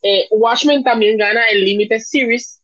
Eh, 0.02 0.28
Watchmen 0.30 0.84
también 0.84 1.16
gana 1.16 1.42
el 1.50 1.64
Limited 1.64 1.98
Series, 1.98 2.62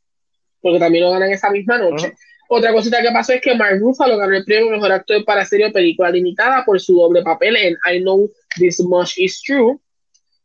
porque 0.61 0.79
también 0.79 1.05
lo 1.05 1.11
ganan 1.11 1.33
esa 1.33 1.51
misma 1.51 1.79
noche. 1.79 2.13
Otra 2.49 2.73
cosita 2.73 3.03
que 3.03 3.11
pasó 3.11 3.33
es 3.33 3.41
que 3.41 3.57
Mark 3.57 3.81
Ruffalo 3.81 4.17
ganó 4.17 4.37
el 4.37 4.45
premio 4.45 4.71
Mejor 4.71 4.93
Actor 4.93 5.25
para 5.25 5.45
serie 5.45 5.67
o 5.67 5.73
película 5.73 6.11
limitada 6.11 6.65
por 6.65 6.81
su 6.81 6.97
doble 6.97 7.23
papel 7.23 7.57
en 7.57 7.77
I 7.93 8.01
Know 8.01 8.31
This 8.57 8.81
Much 8.85 9.19
Is 9.19 9.43
True 9.43 9.81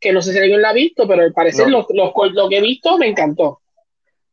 que 0.02 0.12
no 0.12 0.22
sé 0.22 0.34
si 0.34 0.40
alguien 0.40 0.62
la 0.62 0.72
ha 0.72 0.74
visto, 0.74 1.08
pero 1.08 1.22
al 1.22 1.32
parecer 1.32 1.70
lo, 1.70 1.86
que 2.50 2.58
he 2.58 2.62
visto 2.62 2.98
me 2.98 3.08
encantó. 3.08 3.62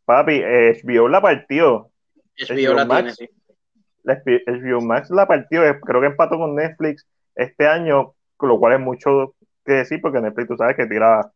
Papi, 0.07 0.41
HBO 0.41 1.09
la 1.09 1.21
partió. 1.21 1.91
HBO, 2.39 2.75
la 2.75 2.85
Max, 2.87 3.17
tiene, 3.17 4.43
HBO 4.47 4.81
Max 4.81 5.11
la 5.11 5.27
partió, 5.27 5.61
creo 5.81 6.01
que 6.01 6.07
empató 6.07 6.39
con 6.39 6.55
Netflix 6.55 7.07
este 7.35 7.67
año, 7.67 8.15
con 8.37 8.49
lo 8.49 8.59
cual 8.59 8.75
es 8.75 8.81
mucho 8.81 9.35
que 9.67 9.73
decir, 9.73 10.01
porque 10.01 10.21
Netflix 10.21 10.49
tú 10.49 10.57
sabes 10.57 10.77
que 10.77 10.87
tira 10.87 11.31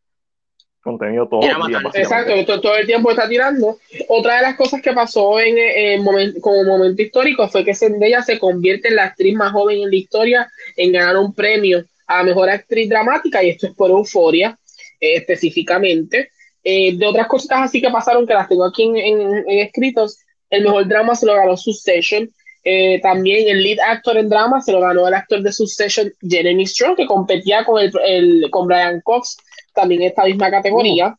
contenido 0.83 1.29
todo 1.29 1.43
el 1.43 1.67
tiempo. 1.67 1.91
Exacto, 1.93 2.61
todo, 2.61 2.77
el 2.77 2.87
tiempo 2.87 3.11
está 3.11 3.29
tirando. 3.29 3.79
Otra 4.09 4.37
de 4.37 4.43
las 4.43 4.57
cosas 4.57 4.81
que 4.81 4.93
pasó 4.93 5.39
en, 5.39 6.03
como 6.41 6.65
momento 6.65 7.03
histórico 7.03 7.49
fue 7.49 7.65
que 7.65 7.75
Zendaya 7.75 8.23
se 8.23 8.39
convierte 8.39 8.89
en 8.89 8.97
la 8.97 9.05
actriz 9.05 9.35
más 9.37 9.53
joven 9.53 9.83
en 9.83 9.91
la 9.91 9.97
historia 9.97 10.51
en 10.77 10.93
ganar 10.93 11.17
un 11.19 11.35
premio 11.35 11.85
a 12.13 12.23
Mejor 12.23 12.51
Actriz 12.51 12.89
Dramática, 12.89 13.43
y 13.43 13.51
esto 13.51 13.67
es 13.67 13.75
por 13.75 13.91
Euforia 13.91 14.59
eh, 15.01 15.17
específicamente. 15.17 16.31
Eh, 16.63 16.97
de 16.97 17.07
otras 17.07 17.27
cositas 17.27 17.63
así 17.63 17.81
que 17.81 17.91
pasaron, 17.91 18.27
que 18.27 18.35
las 18.35 18.49
tengo 18.49 18.65
aquí 18.65 18.85
en, 18.85 19.45
escritos, 19.49 20.19
el 20.49 20.63
mejor 20.63 20.87
drama 20.87 21.15
se 21.15 21.27
lo 21.27 21.35
ganó 21.35 21.57
Succession. 21.57 22.31
Eh, 22.65 23.01
también 23.01 23.49
el 23.49 23.63
lead 23.63 23.81
actor 23.81 24.17
en 24.17 24.29
drama 24.29 24.61
se 24.61 24.71
lo 24.71 24.81
ganó 24.81 25.09
el 25.09 25.15
actor 25.15 25.43
de 25.43 25.53
Succession, 25.53 26.13
Jeremy 26.21 26.67
Strong, 26.67 26.97
que 26.97 27.07
competía 27.07 27.65
con, 27.65 27.83
el, 27.83 28.49
con 28.51 28.69
Brian 28.69 29.01
Cox, 29.01 29.39
también 29.75 30.03
en 30.03 30.09
esta 30.09 30.25
misma 30.25 30.51
categoría. 30.51 31.17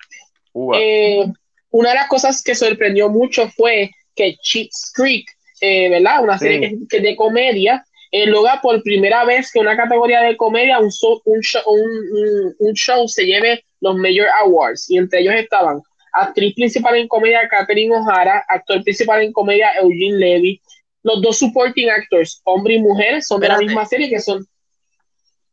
Uh, 0.53 0.75
uh. 0.75 1.33
una 1.71 1.89
de 1.89 1.95
las 1.95 2.07
cosas 2.07 2.43
que 2.43 2.53
sorprendió 2.53 3.09
mucho 3.09 3.49
fue 3.49 3.89
que 4.15 4.37
Cheats 4.41 4.93
Creek, 4.95 5.25
¿verdad? 5.59 6.23
Una 6.23 6.37
serie 6.37 6.77
que, 6.87 7.01
de 7.01 7.15
comedia, 7.15 7.83
en 8.13 8.29
lugar 8.29 8.61
por 8.61 8.81
primera 8.83 9.25
vez 9.25 9.51
que 9.51 9.59
una 9.59 9.75
categoría 9.75 10.21
de 10.21 10.37
comedia, 10.37 10.79
un, 10.79 10.91
show, 10.91 11.19
un, 11.25 12.55
un, 12.59 12.73
show 12.75 13.07
se 13.07 13.25
lleve 13.25 13.65
los 13.81 13.95
Major 13.95 14.27
Awards. 14.43 14.87
Y 14.87 14.99
entre 14.99 15.21
ellos 15.21 15.33
estaban 15.33 15.81
actriz 16.11 16.53
principal 16.53 16.95
en 16.95 17.07
comedia 17.07 17.47
Catherine 17.49 17.95
O'Hara, 17.95 18.45
actor 18.47 18.83
principal 18.83 19.23
en 19.23 19.33
comedia 19.33 19.71
Eugene 19.81 20.19
Levy, 20.19 20.61
los 21.01 21.23
dos 21.23 21.39
supporting 21.39 21.89
actors, 21.89 22.39
hombre 22.43 22.75
y 22.75 22.79
mujer, 22.79 23.23
son 23.23 23.41
de 23.41 23.47
la 23.47 23.57
misma 23.57 23.83
serie 23.83 24.07
que 24.07 24.19
son 24.19 24.45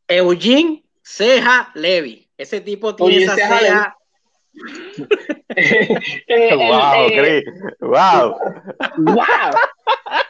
Eugene 0.06 0.84
Ceja 1.02 1.70
Levy. 1.74 2.28
Ese 2.36 2.60
tipo 2.60 2.94
tiene 2.94 3.24
esa 3.24 3.36
ceja. 3.36 3.96
Eh, 6.28 6.56
wow, 6.56 7.08
eh, 7.08 7.44
wow. 7.80 8.38
wow. 8.98 9.52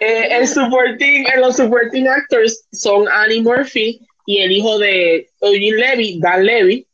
Eh, 0.01 0.29
el 0.37 0.49
supporting, 0.49 1.27
los 1.39 1.57
supporting 1.57 2.09
actors 2.09 2.67
son 2.73 3.07
Annie 3.09 3.43
Murphy 3.43 4.01
y 4.27 4.41
el 4.41 4.53
hijo 4.53 4.79
de 4.79 5.29
Eugene 5.41 5.77
Levy, 5.77 6.21
Dan 6.21 6.45
Levy, 6.45 6.87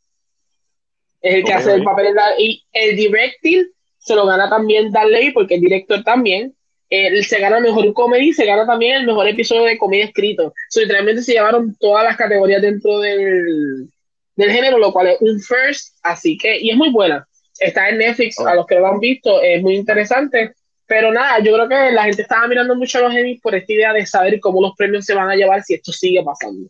es 1.21 1.35
el 1.35 1.43
que 1.43 1.53
hace 1.53 1.73
el 1.73 1.83
papel 1.83 2.13
de 2.13 2.43
y 2.43 2.63
el 2.73 2.95
directing 2.95 3.65
se 3.97 4.15
lo 4.15 4.25
gana 4.25 4.49
también 4.49 4.91
Dan 4.91 5.11
Levy 5.11 5.31
porque 5.31 5.55
es 5.55 5.61
director 5.61 6.03
también. 6.03 6.53
Él 6.89 7.25
se 7.25 7.39
gana 7.39 7.57
el 7.57 7.63
mejor 7.63 7.93
comedy, 7.93 8.31
se 8.31 8.45
gana 8.45 8.65
también 8.65 8.95
el 8.95 9.05
mejor 9.05 9.27
episodio 9.27 9.63
de 9.63 9.77
comedia 9.77 10.05
escrito. 10.05 10.53
So, 10.69 10.79
literalmente 10.79 11.21
se 11.21 11.33
llevaron 11.33 11.75
todas 11.79 12.05
las 12.05 12.15
categorías 12.15 12.61
dentro 12.61 12.99
del, 12.99 13.89
del 14.37 14.51
género, 14.51 14.77
lo 14.77 14.93
cual 14.93 15.07
es 15.07 15.21
un 15.21 15.37
first, 15.41 15.97
así 16.03 16.37
que, 16.37 16.57
y 16.61 16.69
es 16.69 16.77
muy 16.77 16.89
buena. 16.89 17.26
Está 17.59 17.89
en 17.89 17.97
Netflix, 17.97 18.39
a 18.39 18.55
los 18.55 18.65
que 18.65 18.75
lo 18.75 18.87
han 18.87 18.99
visto, 18.99 19.41
es 19.41 19.61
muy 19.61 19.75
interesante. 19.75 20.53
Pero 20.87 21.11
nada, 21.11 21.39
yo 21.39 21.53
creo 21.53 21.67
que 21.67 21.91
la 21.91 22.05
gente 22.05 22.21
estaba 22.21 22.47
mirando 22.47 22.73
mucho 22.75 22.99
a 22.99 23.01
los 23.01 23.13
Emmys 23.13 23.41
por 23.41 23.53
esta 23.53 23.73
idea 23.73 23.93
de 23.93 24.05
saber 24.05 24.39
cómo 24.39 24.61
los 24.61 24.73
premios 24.75 25.05
se 25.05 25.13
van 25.13 25.29
a 25.29 25.35
llevar 25.35 25.61
si 25.61 25.73
esto 25.73 25.91
sigue 25.91 26.23
pasando. 26.23 26.69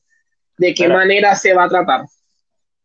De 0.58 0.74
qué 0.74 0.88
manera 0.88 1.36
se 1.36 1.54
va 1.54 1.66
a 1.66 1.70
tratar. 1.70 2.02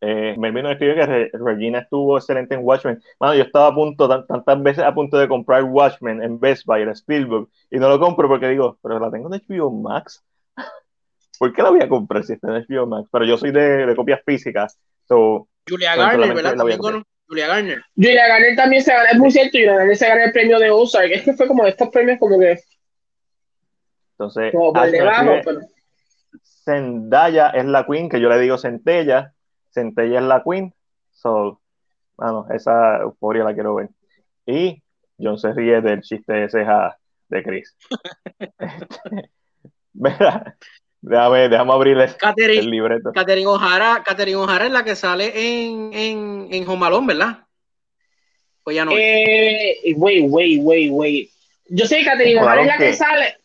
Eh, 0.05 0.35
Melvin 0.37 0.63
nos 0.63 0.73
escribió 0.73 0.95
que 0.95 1.31
Regina 1.33 1.79
estuvo 1.79 2.17
excelente 2.17 2.53
en 2.53 2.61
Watchmen. 2.63 3.01
Bueno, 3.17 3.35
yo 3.35 3.43
estaba 3.43 3.67
a 3.67 3.73
punto, 3.73 4.25
tantas 4.25 4.61
veces 4.61 4.83
a 4.83 4.93
punto 4.93 5.17
de 5.17 5.29
comprar 5.29 5.63
Watchmen 5.63 6.21
en 6.21 6.39
Best 6.39 6.65
Buy, 6.65 6.81
en 6.81 6.89
Spielberg, 6.89 7.47
y 7.71 7.79
no 7.79 7.87
lo 7.87 7.99
compro 7.99 8.27
porque 8.27 8.49
digo, 8.49 8.77
pero 8.83 8.99
la 8.99 9.09
tengo 9.09 9.33
en 9.33 9.41
HBO 9.47 9.71
Max. 9.71 10.21
¿Por 11.39 11.53
qué 11.53 11.63
la 11.63 11.69
voy 11.69 11.81
a 11.81 11.87
comprar 11.87 12.23
si 12.25 12.33
está 12.33 12.49
en 12.49 12.65
HBO 12.67 12.85
Max? 12.85 13.07
Pero 13.11 13.25
yo 13.25 13.37
soy 13.37 13.51
de, 13.51 13.85
de 13.87 13.95
copias 13.95 14.21
físicas. 14.25 14.77
So, 15.07 15.47
Julia 15.67 15.95
Garner, 15.95 16.33
¿verdad? 16.35 16.57
Julia 17.33 17.47
Garner. 17.47 17.81
Julia 17.95 18.27
Garner 18.27 18.55
también 18.55 18.83
se 18.83 18.93
gana, 18.93 19.09
es 19.09 19.17
muy 19.17 19.31
cierto, 19.31 19.57
Julia 19.57 19.73
Garner 19.75 19.97
se 19.97 20.07
gana 20.07 20.25
el 20.25 20.31
premio 20.31 20.59
de 20.59 20.69
Ozark. 20.69 21.11
Es 21.11 21.23
que 21.23 21.33
fue 21.33 21.47
como 21.47 21.63
de 21.63 21.71
estos 21.71 21.89
premios 21.89 22.19
como 22.19 22.37
que. 22.37 22.59
Entonces, 24.11 24.51
como 24.51 24.71
por 24.71 24.91
debajo, 24.91 25.31
pero... 25.43 25.61
Zendaya 26.63 27.49
es 27.49 27.65
la 27.65 27.87
queen, 27.87 28.07
que 28.07 28.21
yo 28.21 28.29
le 28.29 28.37
digo 28.39 28.59
Centella. 28.59 29.33
Centella 29.71 30.19
es 30.19 30.25
la 30.25 30.43
queen. 30.43 30.75
So, 31.11 31.59
bueno, 32.17 32.45
esa 32.53 32.97
euforia 32.97 33.43
la 33.43 33.55
quiero 33.55 33.73
ver. 33.73 33.89
Y 34.45 34.83
John 35.19 35.39
se 35.39 35.53
ríe 35.53 35.81
del 35.81 36.01
chiste 36.01 36.33
de 36.33 36.49
ceja 36.49 36.99
de 37.29 37.43
Chris. 37.43 37.75
Mira, 39.93 40.55
déjame, 41.03 41.49
déjame 41.49 41.71
abrir 41.73 41.97
el 41.97 42.69
libreto. 42.71 43.11
Catherine 43.13 43.45
O'Hara, 43.47 44.01
Catherine 44.05 44.37
O'Hara 44.37 44.65
es 44.65 44.71
la 44.71 44.83
que 44.83 44.95
sale 44.95 45.31
en, 45.35 45.91
en, 45.93 46.47
en 46.51 46.65
Jomalón, 46.65 47.05
¿verdad? 47.07 47.39
Pues 48.63 48.75
ya 48.75 48.85
no. 48.85 48.91
Eh, 48.95 49.77
wait, 49.95 50.25
wait, 50.27 50.59
wait, 50.61 50.89
wait. 50.91 51.29
Yo 51.69 51.85
sé 51.85 51.99
que 51.99 52.05
Catherine 52.05 52.39
O'Hara 52.39 52.61
es 52.61 52.67
la 52.67 52.77
que, 52.77 52.93
sale. 52.93 53.35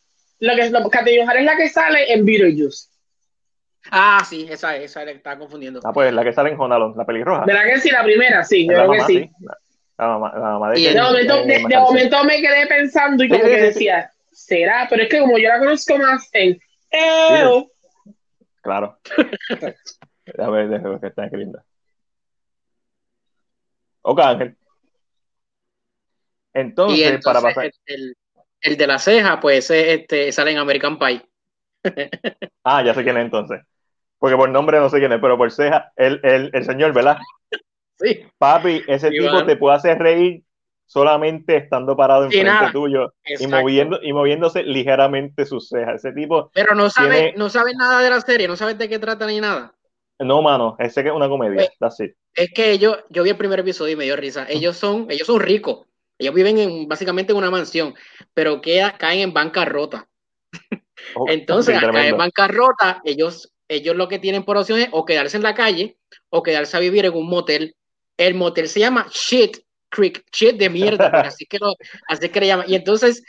lo 0.41 0.55
que 0.57 0.71
lo, 0.71 0.89
Catherine 0.89 1.25
O'Hara 1.25 1.41
es 1.41 1.47
la 1.47 1.57
que 1.57 1.69
sale 1.69 2.13
en 2.13 2.25
Beetlejuice. 2.25 2.89
Ah, 3.91 4.25
sí, 4.29 4.47
esa 4.51 4.77
es, 4.77 4.85
esa 4.91 5.03
estaba 5.05 5.39
confundiendo. 5.39 5.81
Ah, 5.85 5.93
pues 5.93 6.13
la 6.13 6.23
que 6.23 6.33
sale 6.33 6.51
en 6.51 6.61
Honalon, 6.61 6.95
la 6.97 7.05
pelirroja. 7.07 7.45
¿Verdad 7.47 7.65
que 7.65 7.81
sí? 7.81 7.91
La 7.91 8.03
primera, 8.05 8.45
sí, 8.45 8.67
yo 8.67 8.73
la 8.73 8.87
creo 8.87 8.93
que 8.93 9.01
sí. 9.13 9.31
La, 9.41 9.57
la 9.99 10.07
mamá, 10.13 10.33
la 10.35 10.41
mamá 10.41 10.71
de 10.73 10.81
Y 10.81 10.85
que- 10.85 10.93
De 10.95 11.01
momento, 11.03 11.35
de, 11.37 11.41
de 11.43 11.59
Mackenzie. 11.61 11.79
momento 11.79 12.25
me 12.25 12.41
quedé 12.43 12.67
pensando 12.67 13.25
y 13.25 13.29
como 13.29 13.43
Sí, 13.45 13.49
que 13.51 13.57
decía, 13.63 14.11
¿será? 14.31 14.87
Pero 14.91 15.03
es 15.05 15.09
que 15.09 15.19
como 15.21 15.39
yo 15.39 15.49
la 15.49 15.59
conozco 15.59 15.97
más 15.99 16.29
en 16.35 16.61
EO, 16.91 17.71
Claro. 18.63 18.99
A 20.39 20.51
ver, 20.51 20.69
déjame 20.69 20.91
ver 20.91 21.01
que 21.01 21.07
está 21.09 21.27
linda. 21.29 21.65
Ok, 24.03 24.21
Ángel. 24.21 24.57
Entonces, 26.55 26.99
y 26.99 27.03
entonces 27.05 27.25
para 27.25 27.41
pasar. 27.55 27.65
el, 27.67 27.73
el- 27.87 28.17
el 28.61 28.77
de 28.77 28.87
la 28.89 28.99
ceja, 28.99 29.39
pues 29.39 29.71
este, 29.71 30.33
sale 30.33 30.51
en 30.51 30.59
American 30.59 30.99
Pie. 30.99 31.23
Ah, 32.65 32.83
ya 32.83 32.93
sé 32.93 33.03
quién 33.03 33.17
es 33.17 33.25
entonces. 33.25 33.63
Porque 34.19 34.37
por 34.37 34.51
nombre 34.51 34.79
no 34.79 34.91
sé 34.91 34.99
quién 34.99 35.13
es, 35.13 35.21
pero 35.21 35.39
por 35.39 35.51
ceja, 35.51 35.93
el, 35.97 36.21
el, 36.23 36.51
el 36.53 36.65
señor, 36.65 36.93
¿verdad? 36.93 37.17
Sí, 37.99 38.27
Papi, 38.37 38.83
ese 38.89 39.09
Iván. 39.13 39.31
tipo 39.33 39.47
te 39.47 39.57
puede 39.57 39.77
hacer 39.77 39.99
reír 39.99 40.43
solamente 40.89 41.57
estando 41.57 41.95
parado 41.97 42.25
enfrente 42.25 42.47
nada. 42.51 42.73
tuyo 42.73 43.13
y, 43.25 43.47
moviendo, 43.47 44.01
y 44.03 44.13
moviéndose 44.13 44.63
ligeramente 44.63 45.45
sus 45.45 45.69
cejas. 45.69 45.97
Ese 46.05 46.13
tipo, 46.13 46.51
Pero 46.55 46.75
no 46.75 46.89
sabe, 46.91 47.15
Tiene- 47.15 47.35
no 47.37 47.49
sabe 47.51 47.73
nada 47.75 48.01
de 48.03 48.11
la 48.11 48.21
serie, 48.23 48.49
no 48.49 48.57
sabe 48.57 48.75
de 48.75 48.89
qué 48.89 48.99
trata 48.99 49.27
ni 49.27 49.41
nada. 49.41 49.75
no, 50.19 50.43
mano, 50.43 50.75
ese 50.81 51.03
que 51.03 51.11
es 51.11 51.15
una 51.15 51.29
comedia. 51.29 51.57
Pues- 51.57 51.71
That's 51.79 52.01
it. 52.01 52.15
Es 52.35 52.51
que 52.53 52.71
ellos, 52.73 52.99
yo 53.11 53.23
vi 53.23 53.31
el 53.31 53.37
primer 53.37 53.61
episodio 53.61 53.93
y 53.93 53.97
me 53.97 54.05
dio 54.05 54.17
risa. 54.17 54.47
Ellos 54.49 54.77
son, 54.77 55.07
ellos 55.11 55.27
son 55.27 55.41
ricos. 55.41 55.87
Ellos 56.19 56.35
viven 56.35 56.59
en, 56.59 56.89
básicamente 56.89 57.33
en 57.33 57.39
una 57.39 57.51
mansión, 57.51 57.95
pero 58.35 58.61
caen 58.61 59.21
en 59.21 59.33
bancarrota. 59.33 60.09
Oh, 61.15 61.27
Entonces, 61.29 61.77
al 61.77 61.93
caer 61.93 62.13
en 62.13 62.17
bancarrota, 62.19 63.01
ellos, 63.05 63.53
ellos 63.69 63.95
lo 63.95 64.09
que 64.09 64.19
tienen 64.19 64.43
por 64.45 64.57
opción 64.57 64.81
es 64.81 64.89
o 64.91 65.05
quedarse 65.05 65.37
en 65.37 65.43
la 65.43 65.55
calle 65.55 65.99
o 66.31 66.43
quedarse 66.43 66.77
a 66.77 66.81
vivir 66.81 67.05
en 67.05 67.15
un 67.15 67.29
motel. 67.29 67.77
El 68.17 68.35
motel 68.35 68.69
se 68.69 68.81
llama 68.81 69.07
Shit 69.13 69.59
Creek, 69.91 70.25
shit 70.33 70.57
de 70.57 70.69
mierda, 70.71 71.09
así 71.09 71.47
que 71.47 71.59
lo, 71.59 71.75
así 72.09 72.29
que 72.29 72.41
le 72.41 72.47
llaman. 72.47 72.67
Y 72.69 72.75
entonces 72.75 73.23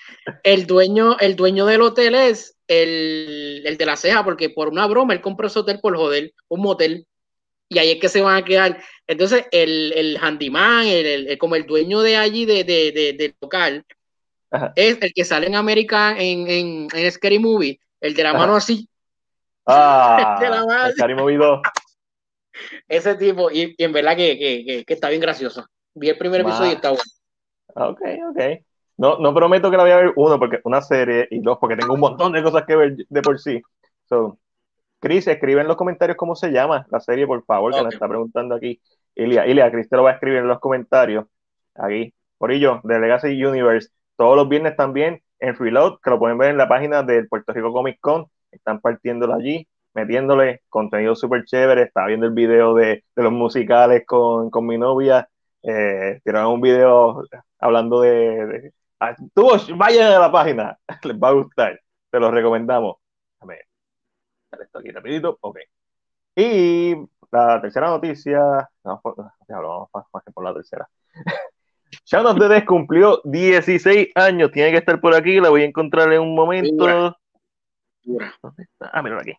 el 0.43 0.67
dueño, 0.67 1.17
el 1.19 1.35
dueño 1.35 1.65
del 1.65 1.81
hotel 1.81 2.15
es 2.15 2.57
el, 2.67 3.63
el 3.65 3.77
de 3.77 3.85
la 3.85 3.95
ceja, 3.95 4.23
porque 4.23 4.49
por 4.49 4.69
una 4.69 4.85
broma 4.87 5.13
él 5.13 5.21
compró 5.21 5.47
ese 5.47 5.59
hotel 5.59 5.79
por 5.81 5.95
joder, 5.95 6.33
un 6.49 6.61
motel, 6.61 7.05
y 7.69 7.77
ahí 7.79 7.91
es 7.91 7.99
que 7.99 8.09
se 8.09 8.21
van 8.21 8.35
a 8.37 8.45
quedar. 8.45 8.81
Entonces, 9.07 9.45
el, 9.51 9.93
el 9.95 10.17
handyman, 10.21 10.87
el, 10.87 11.27
el- 11.27 11.37
como 11.37 11.55
el 11.55 11.65
dueño 11.65 12.01
de 12.01 12.17
allí, 12.17 12.45
de, 12.45 12.63
de, 12.63 12.91
de- 12.91 13.13
del 13.13 13.35
local, 13.41 13.85
Ajá. 14.51 14.73
es 14.75 14.97
el 15.01 15.13
que 15.13 15.23
sale 15.25 15.47
en 15.47 15.55
América 15.55 16.15
en, 16.17 16.47
en, 16.49 16.87
en 16.93 17.11
Scary 17.11 17.39
Movie, 17.39 17.79
el 18.01 18.13
de 18.15 18.23
la 18.23 18.29
Ajá. 18.29 18.39
mano 18.39 18.55
así, 18.55 18.87
Ah, 19.65 20.37
de 20.41 20.49
la 20.49 20.65
madre. 20.65 20.89
el 20.89 20.95
Cari 20.95 21.13
movido. 21.15 21.61
ese 22.87 23.15
tipo, 23.15 23.51
y, 23.51 23.75
y 23.77 23.83
en 23.83 23.93
verdad 23.93 24.15
que, 24.15 24.37
que, 24.37 24.65
que, 24.65 24.85
que 24.85 24.93
está 24.93 25.09
bien 25.09 25.21
gracioso. 25.21 25.67
Vi 25.93 26.09
el 26.09 26.17
primer 26.17 26.41
episodio 26.41 26.71
y 26.71 26.75
está 26.75 26.89
bueno. 26.89 27.91
Ok, 27.91 28.01
ok. 28.29 28.41
No, 28.97 29.17
no 29.17 29.33
prometo 29.33 29.71
que 29.71 29.77
la 29.77 29.83
voy 29.83 29.91
a 29.91 29.97
ver, 29.97 30.13
uno, 30.15 30.37
porque 30.37 30.59
una 30.65 30.81
serie, 30.81 31.27
y 31.31 31.39
dos, 31.39 31.57
porque 31.59 31.77
tengo 31.77 31.93
un 31.93 31.99
montón 32.01 32.33
de 32.33 32.43
cosas 32.43 32.65
que 32.65 32.75
ver 32.75 32.95
de 33.07 33.21
por 33.21 33.39
sí. 33.39 33.61
So, 34.09 34.37
Chris, 34.99 35.27
escribe 35.27 35.61
en 35.61 35.67
los 35.67 35.77
comentarios 35.77 36.17
cómo 36.17 36.35
se 36.35 36.51
llama 36.51 36.85
la 36.89 36.99
serie, 36.99 37.25
por 37.25 37.43
favor, 37.45 37.71
que 37.71 37.79
Ok. 37.79 37.85
nos 37.85 37.93
está 37.93 38.07
preguntando 38.07 38.55
aquí. 38.55 38.81
Ilia, 39.15 39.47
Ilia, 39.47 39.71
Chris 39.71 39.87
te 39.87 39.95
lo 39.95 40.03
va 40.03 40.11
a 40.11 40.13
escribir 40.13 40.39
en 40.39 40.47
los 40.47 40.59
comentarios. 40.59 41.25
Aquí. 41.75 42.13
Por 42.37 42.51
ello, 42.51 42.81
de 42.83 42.99
Legacy 42.99 43.43
Universe, 43.43 43.89
todos 44.17 44.35
los 44.35 44.49
viernes 44.49 44.75
también 44.75 45.21
en 45.39 45.55
Reload, 45.55 45.99
que 46.03 46.09
lo 46.09 46.19
pueden 46.19 46.37
ver 46.37 46.51
en 46.51 46.57
la 46.57 46.67
página 46.67 47.03
del 47.03 47.27
Puerto 47.27 47.53
Rico 47.53 47.71
Comic 47.71 47.99
Con. 48.01 48.25
Están 48.51 48.81
partiéndolo 48.81 49.35
allí, 49.35 49.67
metiéndole 49.93 50.61
contenido 50.67 51.15
súper 51.15 51.45
chévere. 51.45 51.83
Estaba 51.83 52.07
viendo 52.07 52.25
el 52.25 52.33
video 52.33 52.73
de, 52.73 53.05
de 53.15 53.23
los 53.23 53.31
musicales 53.31 54.03
con, 54.05 54.49
con 54.49 54.65
mi 54.65 54.77
novia. 54.77 55.29
Eh, 55.63 56.19
tiraron 56.23 56.53
un 56.53 56.61
video 56.61 57.23
hablando 57.59 58.01
de, 58.01 58.45
de- 58.45 58.73
ah, 58.99 59.15
tú, 59.33 59.49
vayan 59.75 60.13
a 60.13 60.19
la 60.19 60.31
página, 60.31 60.77
les 61.03 61.17
va 61.17 61.29
a 61.29 61.33
gustar, 61.33 61.79
te 62.09 62.19
lo 62.19 62.31
recomendamos. 62.31 62.97
Déjame 63.35 63.61
dar 64.51 64.61
esto 64.61 64.79
aquí 64.79 64.91
rapidito, 64.91 65.37
ok. 65.41 65.57
Y 66.35 66.95
la 67.31 67.61
tercera 67.61 67.87
noticia, 67.89 68.69
no, 68.83 69.01
por- 69.01 69.15
diablo, 69.47 69.67
vamos 69.69 69.89
más, 69.93 70.05
más 70.13 70.23
que 70.23 70.31
por 70.31 70.43
la 70.45 70.53
tercera. 70.53 70.87
Shaun 72.05 72.25
of 72.27 72.39
the 72.39 72.47
Dead 72.47 72.65
cumplió 72.65 73.19
16 73.25 74.09
años, 74.15 74.51
tiene 74.51 74.71
que 74.71 74.77
estar 74.77 75.01
por 75.01 75.13
aquí, 75.15 75.39
la 75.39 75.49
voy 75.49 75.63
a 75.63 75.65
encontrar 75.65 76.11
en 76.13 76.21
un 76.21 76.35
momento. 76.35 76.71
Dura. 76.85 77.17
Dura. 78.03 78.33
¿Dónde 78.41 78.63
está? 78.63 78.89
Ah, 78.93 79.01
míralo 79.01 79.21
aquí. 79.21 79.33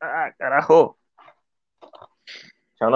Ah, 0.00 0.32
carajo. 0.36 0.98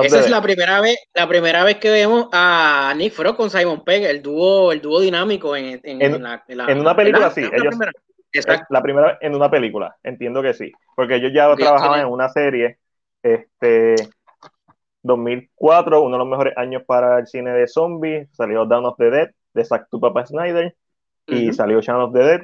Esa 0.02 0.20
es 0.20 0.30
la 0.30 0.40
primera 0.42 0.80
vez, 0.80 0.96
la 1.14 1.28
primera 1.28 1.64
vez 1.64 1.76
que 1.76 1.90
vemos 1.90 2.28
a 2.32 2.92
Nick 2.96 3.12
Frost 3.12 3.36
con 3.36 3.50
Simon 3.50 3.84
Pegg, 3.84 4.04
el 4.04 4.22
dúo, 4.22 4.72
el 4.72 4.80
dúo 4.80 5.00
dinámico 5.00 5.54
en, 5.56 5.80
en, 5.82 6.02
En- 6.02 6.14
en 6.14 6.22
la, 6.22 6.44
la- 6.48 6.66
en 6.70 6.80
una 6.80 6.94
película, 6.96 7.28
¿verdad? 7.28 7.34
sí, 7.34 7.42
¿Es 7.44 7.50
la 7.50 7.56
ellos- 7.56 7.68
primera? 7.68 7.92
Exacto. 8.32 8.66
la 8.68 8.82
primera 8.82 9.18
en 9.22 9.34
una 9.34 9.50
película, 9.50 9.96
entiendo 10.02 10.42
que 10.42 10.52
sí, 10.52 10.70
porque 10.94 11.14
ellos 11.16 11.32
ya 11.34 11.50
Ok, 11.50 11.58
trabajaban 11.58 12.00
en 12.00 12.06
una 12.06 12.28
serie, 12.28 12.78
este, 13.22 13.94
2004, 15.02 16.02
uno 16.02 16.16
de 16.16 16.18
los 16.18 16.28
mejores 16.28 16.54
años 16.56 16.82
para 16.86 17.18
el 17.20 17.26
cine 17.26 17.52
de 17.52 17.66
zombies, 17.68 18.28
salió 18.32 18.66
Dawn 18.66 18.86
of 18.86 18.96
the 18.98 19.10
Dead 19.10 19.30
de 19.54 19.64
Zack 19.64 19.88
to 19.90 20.00
Papa 20.00 20.26
Snyder 20.26 20.74
y 21.26 21.46
Ujú. 21.48 21.54
salió 21.56 21.80
Shaun 21.80 22.02
of 22.02 22.12
the 22.12 22.18
Dead, 22.24 22.40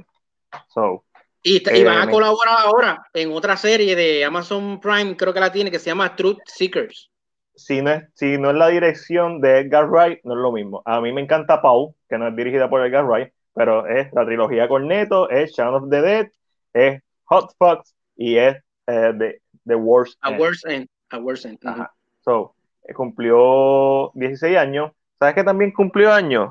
so, 0.69 1.05
Y, 1.43 1.61
te- 1.61 1.77
y 1.77 1.81
eh, 1.81 1.85
van 1.85 1.99
a 1.99 2.07
me- 2.07 2.13
colaborar 2.13 2.55
ahora 2.61 3.07
en 3.13 3.33
otra 3.33 3.57
serie 3.57 3.97
de 3.97 4.25
Amazon 4.25 4.81
Prime, 4.81 5.17
creo 5.17 5.35
que 5.35 5.41
la 5.41 5.51
tiene, 5.53 5.71
que 5.71 5.79
se 5.79 5.91
llama 5.91 6.15
Truth 6.17 6.39
Seekers. 6.47 7.11
Si 7.55 7.83
no 7.83 7.91
es, 7.91 8.05
si 8.15 8.39
no 8.39 8.51
es 8.51 8.57
la 8.57 8.69
dirección 8.69 9.41
de 9.41 9.61
Edgar 9.61 9.89
Wright, 9.89 10.21
no 10.25 10.35
es 10.35 10.41
lo 10.41 10.53
mismo. 10.53 10.83
A 10.85 11.01
mí 11.01 11.13
me 11.13 11.21
encanta 11.21 11.63
Paul, 11.63 11.95
que 12.09 12.19
no 12.19 12.29
es 12.29 12.37
dirigida 12.37 12.69
por 12.69 12.85
Edgar 12.85 13.05
Wright, 13.05 13.33
pero 13.55 13.87
es 13.87 14.13
la 14.13 14.25
trilogía 14.25 14.69
Corneto, 14.69 15.29
es 15.31 15.53
Shaun 15.53 15.75
of 15.75 15.91
the 15.91 16.01
Dead, 16.01 16.29
es 16.73 17.03
Hot 17.25 17.55
Fox 17.59 17.95
y 18.17 18.37
es 18.37 18.57
eh, 18.87 19.13
the, 19.19 19.41
the 19.67 19.75
Worst 19.75 20.19
A 20.23 20.31
End. 20.31 20.41
Worst 20.41 20.67
End. 20.67 20.89
A 21.11 21.19
Worst 21.19 21.45
End. 21.45 21.59
Ajá. 21.65 21.93
So, 22.25 22.55
eh, 22.85 22.95
cumplió 22.95 24.11
16 24.15 24.57
años. 24.57 24.93
¿Sabes 25.19 25.35
qué 25.35 25.45
también 25.45 25.73
cumplió 25.73 26.13
años? 26.13 26.51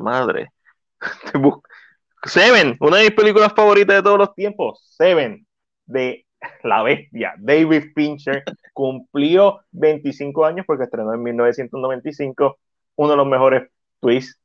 Madre. 0.00 0.50
Seven, 2.24 2.76
una 2.78 2.98
de 2.98 3.04
mis 3.04 3.12
películas 3.12 3.52
favoritas 3.54 3.96
de 3.96 4.02
todos 4.02 4.18
los 4.18 4.34
tiempos. 4.34 4.80
Seven, 4.96 5.44
de 5.86 6.24
la 6.62 6.82
bestia. 6.82 7.34
David 7.38 7.92
Fincher 7.94 8.42
cumplió 8.72 9.60
25 9.72 10.44
años 10.44 10.66
porque 10.66 10.84
estrenó 10.84 11.14
en 11.14 11.22
1995. 11.22 12.58
Uno 12.96 13.10
de 13.10 13.16
los 13.16 13.26
mejores 13.26 13.70
twists 14.00 14.40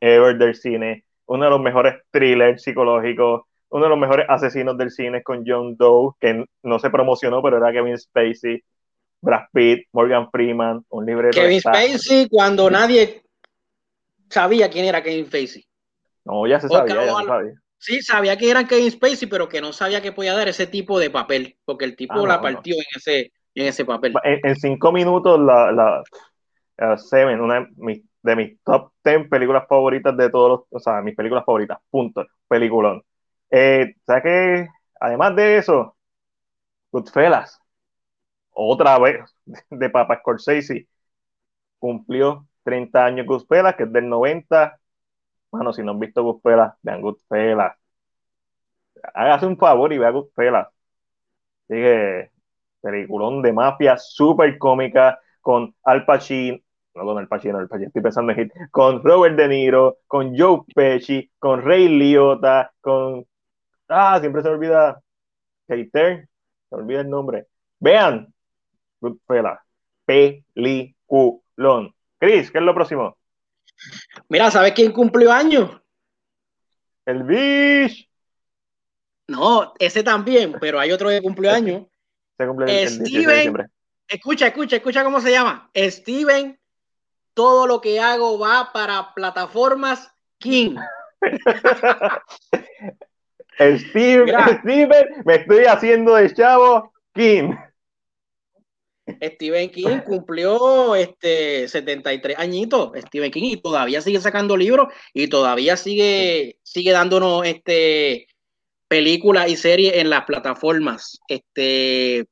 ever 0.00 0.36
del 0.36 0.54
cine. 0.54 1.04
Uno 1.26 1.44
de 1.44 1.50
los 1.50 1.60
mejores 1.60 1.96
thrillers 2.10 2.62
psicológicos. 2.62 3.42
Uno 3.70 3.84
de 3.84 3.90
los 3.90 3.98
mejores 3.98 4.26
asesinos 4.28 4.78
del 4.78 4.90
cine 4.90 5.22
con 5.22 5.44
John 5.46 5.76
Doe, 5.76 6.12
que 6.20 6.44
no 6.62 6.78
se 6.78 6.90
promocionó, 6.90 7.42
pero 7.42 7.56
era 7.56 7.72
Kevin 7.72 7.98
Spacey. 7.98 8.62
Brad 9.24 9.46
Pitt, 9.52 9.88
Morgan 9.92 10.30
Freeman, 10.30 10.84
un 10.90 11.06
libreto 11.06 11.40
Kevin 11.40 11.58
Spacey, 11.58 12.28
cuando 12.28 12.70
nadie 12.70 13.22
sabía 14.28 14.68
quién 14.68 14.84
era 14.84 15.02
Kevin 15.02 15.26
Spacey. 15.26 15.64
No, 16.26 16.46
ya 16.46 16.60
se 16.60 16.66
Oscar 16.66 16.88
sabía, 16.88 17.06
ya 17.06 17.16
se 17.16 17.24
sabía. 17.24 17.62
Sí, 17.84 18.00
sabía 18.02 18.36
que 18.36 18.50
era 18.50 18.66
Kevin 18.66 18.90
Spacey, 18.90 19.28
pero 19.28 19.48
que 19.48 19.60
no 19.60 19.72
sabía 19.72 20.00
que 20.00 20.12
podía 20.12 20.34
dar 20.34 20.48
ese 20.48 20.66
tipo 20.66 20.98
de 20.98 21.10
papel, 21.10 21.58
porque 21.64 21.84
el 21.84 21.96
tipo 21.96 22.14
Ah, 22.14 22.16
no, 22.16 22.26
la 22.26 22.36
no. 22.36 22.42
partió 22.42 22.74
en 22.76 22.84
ese 22.96 23.32
en 23.54 23.66
ese 23.66 23.84
papel. 23.84 24.14
En, 24.24 24.40
en 24.42 24.56
cinco 24.56 24.90
minutos, 24.92 25.38
la, 25.38 25.70
la 25.70 26.02
uh, 26.94 26.98
Seven, 26.98 27.40
una 27.40 27.60
de 27.60 27.68
mis, 27.76 28.02
de 28.22 28.36
mis 28.36 28.62
top 28.64 28.92
10 29.04 29.28
películas 29.28 29.64
favoritas 29.68 30.16
de 30.16 30.30
todos 30.30 30.50
los, 30.50 30.60
o 30.70 30.78
sea, 30.80 31.00
mis 31.02 31.14
películas 31.14 31.44
favoritas, 31.44 31.78
punto, 31.90 32.26
peliculón. 32.48 33.02
Eh, 33.50 33.94
¿Sabes 34.06 34.22
qué? 34.24 34.68
Además 35.00 35.36
de 35.36 35.58
eso, 35.58 35.96
Goodfellas, 36.92 37.60
otra 38.52 38.98
vez, 38.98 39.20
de 39.70 39.90
Papa 39.90 40.18
Scorsese, 40.20 40.88
cumplió 41.78 42.46
30 42.64 43.04
años 43.06 43.26
Goodfellas, 43.26 43.76
que 43.76 43.84
es 43.84 43.92
del 43.92 44.08
90. 44.08 44.78
Bueno, 45.54 45.72
si 45.72 45.82
no 45.82 45.92
han 45.92 46.00
visto 46.00 46.22
Goodfellas, 46.22 46.74
vean 46.82 47.00
Goodfellas. 47.00 47.74
Hágase 49.14 49.46
un 49.46 49.56
favor 49.58 49.92
y 49.92 49.98
vea 49.98 50.10
Goodfellas. 50.10 50.66
Así 50.66 51.74
que, 51.82 52.30
peliculón 52.80 53.42
de 53.42 53.52
mafia, 53.52 53.96
súper 53.98 54.58
cómica, 54.58 55.18
con 55.40 55.74
Al 55.84 56.04
Pacino, 56.04 56.58
no 56.94 57.04
con 57.04 57.18
Al 57.18 57.28
Pacino, 57.28 57.60
estoy 57.62 58.02
pensando 58.02 58.32
en 58.32 58.38
hit, 58.38 58.52
con 58.70 59.02
Robert 59.04 59.36
De 59.36 59.48
Niro, 59.48 59.98
con 60.06 60.36
Joe 60.38 60.62
Pesci, 60.74 61.30
con 61.38 61.62
Ray 61.62 61.88
Liotta, 61.88 62.72
con, 62.80 63.26
ah, 63.88 64.18
siempre 64.20 64.42
se 64.42 64.48
me 64.50 64.54
olvida, 64.56 65.00
Keiter, 65.68 66.28
se 66.70 66.76
me 66.76 66.82
olvida 66.82 67.00
el 67.02 67.10
nombre. 67.10 67.46
Vean, 67.80 68.32
Goodfellas, 69.00 69.60
peliculón. 70.06 71.94
Chris, 72.18 72.50
¿qué 72.50 72.58
es 72.58 72.64
lo 72.64 72.74
próximo? 72.74 73.16
Mira, 74.28 74.50
¿sabes 74.50 74.72
quién 74.72 74.92
cumplió 74.92 75.32
años? 75.32 75.70
El 77.06 77.22
Bish. 77.24 78.08
No, 79.28 79.72
ese 79.78 80.02
también, 80.02 80.56
pero 80.60 80.78
hay 80.80 80.92
otro 80.92 81.08
de 81.10 81.22
cumpleaños. 81.22 81.86
Se 82.38 82.46
cumple 82.46 82.66
el- 82.66 82.88
el 82.88 82.98
18 82.98 83.04
de 83.04 83.06
Steven. 83.10 83.34
diciembre. 83.36 83.66
Escucha, 84.08 84.46
escucha, 84.48 84.76
escucha 84.76 85.04
cómo 85.04 85.20
se 85.20 85.30
llama. 85.30 85.70
Steven, 85.74 86.58
todo 87.32 87.66
lo 87.66 87.80
que 87.80 88.00
hago 88.00 88.38
va 88.38 88.70
para 88.72 89.14
plataformas 89.14 90.10
King. 90.38 90.76
Steve, 93.58 94.24
Mira. 94.24 94.58
Steven, 94.60 95.06
me 95.24 95.34
estoy 95.36 95.64
haciendo 95.64 96.14
de 96.16 96.32
chavo 96.34 96.92
King. 97.14 97.54
Stephen 99.22 99.70
King 99.70 100.00
cumplió 100.04 100.94
este 100.96 101.68
73 101.68 102.38
añitos, 102.38 102.90
Stephen 103.06 103.30
King, 103.30 103.44
y 103.44 103.56
todavía 103.56 104.00
sigue 104.00 104.20
sacando 104.20 104.56
libros 104.56 104.88
y 105.12 105.28
todavía 105.28 105.76
sigue, 105.76 106.58
sigue 106.62 106.92
dándonos 106.92 107.46
este 107.46 108.26
películas 108.88 109.48
y 109.50 109.56
series 109.56 109.94
en 109.94 110.10
las 110.10 110.24
plataformas. 110.24 111.20
Este 111.28 112.26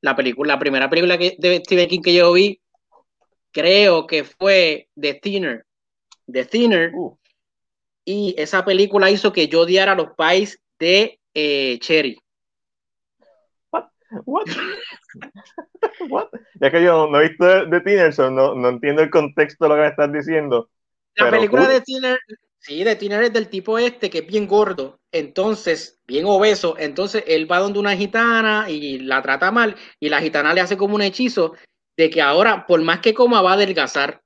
la 0.00 0.14
película, 0.14 0.54
la 0.54 0.58
primera 0.58 0.88
película 0.88 1.18
que, 1.18 1.36
de 1.38 1.56
Stephen 1.64 1.88
King 1.88 2.02
que 2.02 2.14
yo 2.14 2.32
vi, 2.32 2.60
creo 3.50 4.06
que 4.06 4.24
fue 4.24 4.88
The 5.00 5.14
Thinner. 5.14 5.66
The 6.30 6.44
Thinner. 6.44 6.92
Uh. 6.94 7.18
Y 8.04 8.34
esa 8.38 8.64
película 8.64 9.10
hizo 9.10 9.32
que 9.32 9.48
yo 9.48 9.62
odiara 9.62 9.94
los 9.94 10.08
pies 10.16 10.60
de 10.78 11.18
eh, 11.34 11.78
Cherry. 11.80 12.18
What? 13.70 13.86
What? 14.24 14.44
Ya 16.60 16.70
que 16.70 16.82
yo 16.82 17.08
no 17.08 17.20
he 17.20 17.28
visto 17.28 17.44
de, 17.44 17.66
de 17.66 17.80
Tinnerson, 17.80 18.34
no, 18.34 18.54
no 18.54 18.68
entiendo 18.68 19.02
el 19.02 19.10
contexto 19.10 19.64
de 19.64 19.68
lo 19.68 19.74
que 19.76 19.80
me 19.82 19.88
estás 19.88 20.12
diciendo. 20.12 20.68
La 21.14 21.30
película 21.30 21.62
cool. 21.62 21.72
de 21.72 21.80
Tiner, 21.80 22.18
sí, 22.58 22.84
de 22.84 22.96
Tiner 22.96 23.22
es 23.24 23.32
del 23.32 23.48
tipo 23.48 23.78
este 23.78 24.10
que 24.10 24.18
es 24.18 24.26
bien 24.26 24.46
gordo, 24.46 24.98
entonces, 25.12 25.98
bien 26.06 26.26
obeso, 26.26 26.76
entonces 26.78 27.24
él 27.26 27.50
va 27.50 27.58
donde 27.58 27.78
una 27.78 27.96
gitana 27.96 28.66
y 28.68 28.98
la 28.98 29.22
trata 29.22 29.50
mal 29.50 29.76
y 30.00 30.08
la 30.08 30.20
gitana 30.20 30.52
le 30.52 30.60
hace 30.60 30.76
como 30.76 30.94
un 30.94 31.02
hechizo 31.02 31.54
de 31.96 32.10
que 32.10 32.20
ahora, 32.20 32.66
por 32.66 32.82
más 32.82 33.00
que 33.00 33.14
coma, 33.14 33.40
va 33.42 33.52
a 33.52 33.54
adelgazar. 33.54 34.20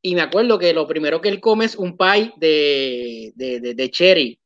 Y 0.00 0.14
me 0.14 0.20
acuerdo 0.20 0.58
que 0.58 0.72
lo 0.72 0.86
primero 0.86 1.20
que 1.20 1.28
él 1.28 1.40
come 1.40 1.64
es 1.64 1.74
un 1.74 1.96
pie 1.96 2.32
de, 2.36 3.32
de, 3.34 3.60
de- 3.60 3.74
de 3.74 3.90
cherry. 3.90 4.38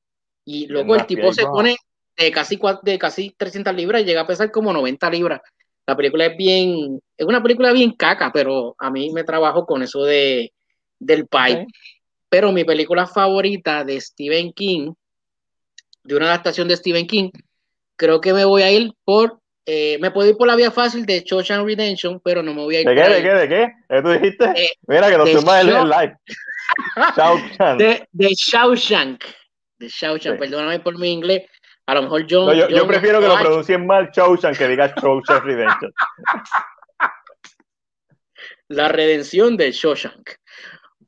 Y 0.46 0.66
luego 0.66 0.94
el 0.96 1.06
tipo 1.06 1.32
se 1.32 1.44
pone 1.44 1.76
de 2.16 2.30
casi, 2.32 2.58
de 2.82 2.98
casi 2.98 3.34
300 3.36 3.74
libras 3.74 4.02
y 4.02 4.04
llega 4.06 4.22
a 4.22 4.26
pesar 4.26 4.50
como 4.50 4.72
90 4.72 5.10
libras. 5.10 5.40
La 5.86 5.96
película 5.96 6.26
es 6.26 6.36
bien, 6.36 7.00
es 7.16 7.26
una 7.26 7.42
película 7.42 7.72
bien 7.72 7.92
caca, 7.92 8.30
pero 8.32 8.74
a 8.78 8.90
mí 8.90 9.10
me 9.12 9.24
trabajo 9.24 9.66
con 9.66 9.82
eso 9.82 10.04
de, 10.04 10.52
del 10.98 11.26
pie. 11.26 11.62
Ok. 11.62 11.68
Pero 12.28 12.52
mi 12.52 12.64
película 12.64 13.06
favorita 13.06 13.84
de 13.84 14.00
Stephen 14.00 14.52
King, 14.52 14.92
de 16.04 16.16
una 16.16 16.26
adaptación 16.26 16.68
de 16.68 16.76
Stephen 16.76 17.06
King, 17.06 17.30
creo 17.96 18.20
que 18.20 18.32
me 18.32 18.44
voy 18.44 18.62
a 18.62 18.70
ir 18.70 18.92
por, 19.04 19.40
eh, 19.66 19.98
me 20.00 20.10
puedo 20.10 20.30
ir 20.30 20.36
por 20.36 20.46
la 20.46 20.56
vía 20.56 20.70
fácil 20.70 21.04
de 21.04 21.20
Shawshank 21.26 21.66
Redemption, 21.66 22.20
pero 22.24 22.42
no 22.42 22.54
me 22.54 22.62
voy 22.62 22.76
a 22.76 22.80
ir 22.80 22.86
¿De 22.88 22.94
por 22.94 23.04
qué? 23.04 23.10
¿De 23.14 23.22
qué? 23.22 23.28
¿De 23.34 23.48
qué? 23.48 23.62
¿Eh, 23.88 24.02
¿Tú 24.02 24.08
dijiste? 24.10 24.44
Eh, 24.56 24.70
Mira 24.86 25.10
que 25.10 25.18
nos 25.18 25.30
tumba 25.32 25.60
el, 25.60 25.68
Shaw- 25.68 25.82
el 25.82 25.90
live. 25.90 26.16
Shawshank. 27.16 27.78
de, 27.78 28.08
de 28.12 28.28
Shawshank. 28.34 29.24
De 29.78 29.88
Shawshank, 29.88 30.34
Sí. 30.34 30.38
perdóname 30.40 30.80
por 30.80 30.98
mi 30.98 31.10
inglés. 31.12 31.42
A 31.86 31.94
lo 31.94 32.02
mejor. 32.02 32.22
No, 32.30 32.54
yo, 32.54 32.68
yo 32.68 32.86
prefiero 32.86 33.20
que 33.20 33.28
lo 33.28 33.38
pronuncien 33.38 33.86
mal 33.86 34.10
Shawshank 34.12 34.56
que 34.56 34.68
diga 34.68 34.94
Shawshank 34.94 35.44
Redemption. 35.44 35.92
La 38.68 38.88
redención 38.88 39.56
de 39.56 39.72
Shawshank. 39.72 40.30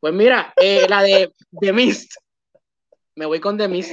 Pues 0.01 0.13
mira, 0.13 0.53
eh, 0.57 0.87
la 0.89 1.03
de 1.03 1.33
The 1.61 1.73
Mist. 1.73 2.17
Me 3.17 3.27
voy 3.27 3.41
con 3.41 3.57
The 3.57 3.69
Mist. 3.69 3.93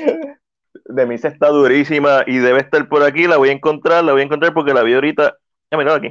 Mí 1.08 1.18
se 1.18 1.30
está 1.30 1.48
durísima 1.48 2.24
y 2.28 2.40
debe 2.40 2.60
estar 2.60 2.88
por 2.90 3.04
aquí. 3.04 3.28
La 3.28 3.38
voy 3.38 3.50
a 3.50 3.54
encontrar, 3.54 4.04
la 4.04 4.12
voy 4.12 4.22
a 4.22 4.26
encontrar 4.26 4.54
porque 4.54 4.74
la 4.74 4.84
vi 4.84 4.94
ahorita. 4.94 5.38
Ya 5.72 5.78
mira 5.78 5.96
aquí. 5.96 6.10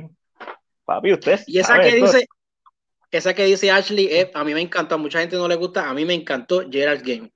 Papi, 0.85 1.13
usted. 1.13 1.41
Y 1.47 1.59
esa 1.59 1.79
que 1.79 1.89
esto. 1.89 2.07
dice, 2.07 2.29
esa 3.11 3.35
que 3.35 3.45
dice 3.45 3.71
Ashley, 3.71 4.07
eh, 4.07 4.31
a 4.33 4.45
mí 4.45 4.55
me 4.55 4.61
encantó, 4.61 4.95
a 4.95 4.99
mucha 4.99 5.21
gente 5.21 5.37
no 5.37 5.49
le 5.49 5.57
gusta, 5.57 5.89
a 5.89 5.95
mí 5.95 6.05
me 6.05 6.15
encantó 6.15 6.63
Gerald's 6.71 7.03
Game. 7.03 7.31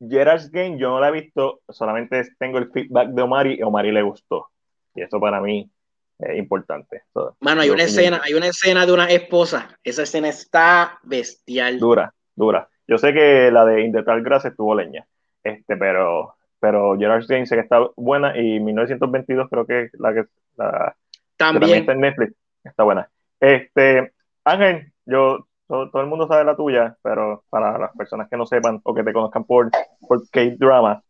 Gerard's 0.00 0.50
Game, 0.50 0.78
yo 0.78 0.90
no 0.90 1.00
la 1.00 1.08
he 1.08 1.12
visto, 1.12 1.60
solamente 1.68 2.22
tengo 2.38 2.58
el 2.58 2.70
feedback 2.70 3.08
de 3.08 3.22
Omari 3.22 3.54
y 3.58 3.62
a 3.62 3.66
Omari 3.66 3.92
le 3.92 4.02
gustó. 4.02 4.48
Y 4.94 5.02
eso 5.02 5.18
para 5.20 5.40
mí 5.40 5.70
es 6.18 6.38
importante. 6.38 7.02
So, 7.12 7.36
Mano, 7.40 7.60
hay 7.62 7.70
una 7.70 7.80
yo- 7.80 7.84
escena, 7.86 8.20
hay 8.24 8.34
una 8.34 8.46
escena 8.46 8.86
de 8.86 8.92
una 8.92 9.08
esposa. 9.10 9.76
Esa 9.82 10.02
escena 10.02 10.28
está 10.28 10.98
bestial. 11.02 11.78
Dura, 11.78 12.12
dura. 12.34 12.68
Yo 12.86 12.96
sé 12.98 13.12
que 13.12 13.50
la 13.50 13.64
de 13.64 13.82
In 13.82 13.92
the 13.92 14.02
Tall 14.02 14.22
Grass 14.22 14.44
estuvo 14.46 14.74
leña, 14.74 15.06
este, 15.44 15.76
pero, 15.76 16.34
pero 16.58 16.96
Gerard's 16.98 17.26
Game 17.28 17.46
sé 17.46 17.56
que 17.56 17.62
está 17.62 17.80
buena 17.96 18.36
y 18.38 18.60
1922 18.60 19.48
creo 19.50 19.66
que 19.66 19.82
es 19.82 19.90
la 19.98 20.14
que, 20.14 20.24
la, 20.56 20.96
que 20.96 21.34
También, 21.36 21.80
está 21.80 21.92
en 21.92 22.00
Netflix, 22.00 22.34
está 22.64 22.84
buena. 22.84 23.10
Este, 23.40 24.12
Ángel, 24.44 24.92
yo, 25.04 25.47
todo, 25.68 25.90
todo 25.90 26.02
el 26.02 26.08
mundo 26.08 26.26
sabe 26.26 26.44
la 26.44 26.56
tuya, 26.56 26.96
pero 27.02 27.44
para 27.50 27.78
las 27.78 27.94
personas 27.96 28.28
que 28.28 28.36
no 28.36 28.46
sepan 28.46 28.80
o 28.82 28.94
que 28.94 29.04
te 29.04 29.12
conozcan 29.12 29.44
por, 29.44 29.70
por 30.00 30.28
K-Drama, 30.30 31.02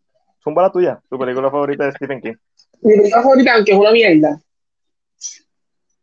zumba 0.43 0.63
la 0.63 0.73
tuya, 0.73 1.01
tu 1.09 1.19
película 1.19 1.51
favorita 1.51 1.87
de 1.87 1.93
Stephen 1.93 2.21
King. 2.21 2.35
Mi 2.83 2.97
película 2.97 3.23
favorita, 3.23 3.55
aunque 3.55 3.73
es 3.73 3.79
una 3.79 3.93
mierda, 3.93 4.41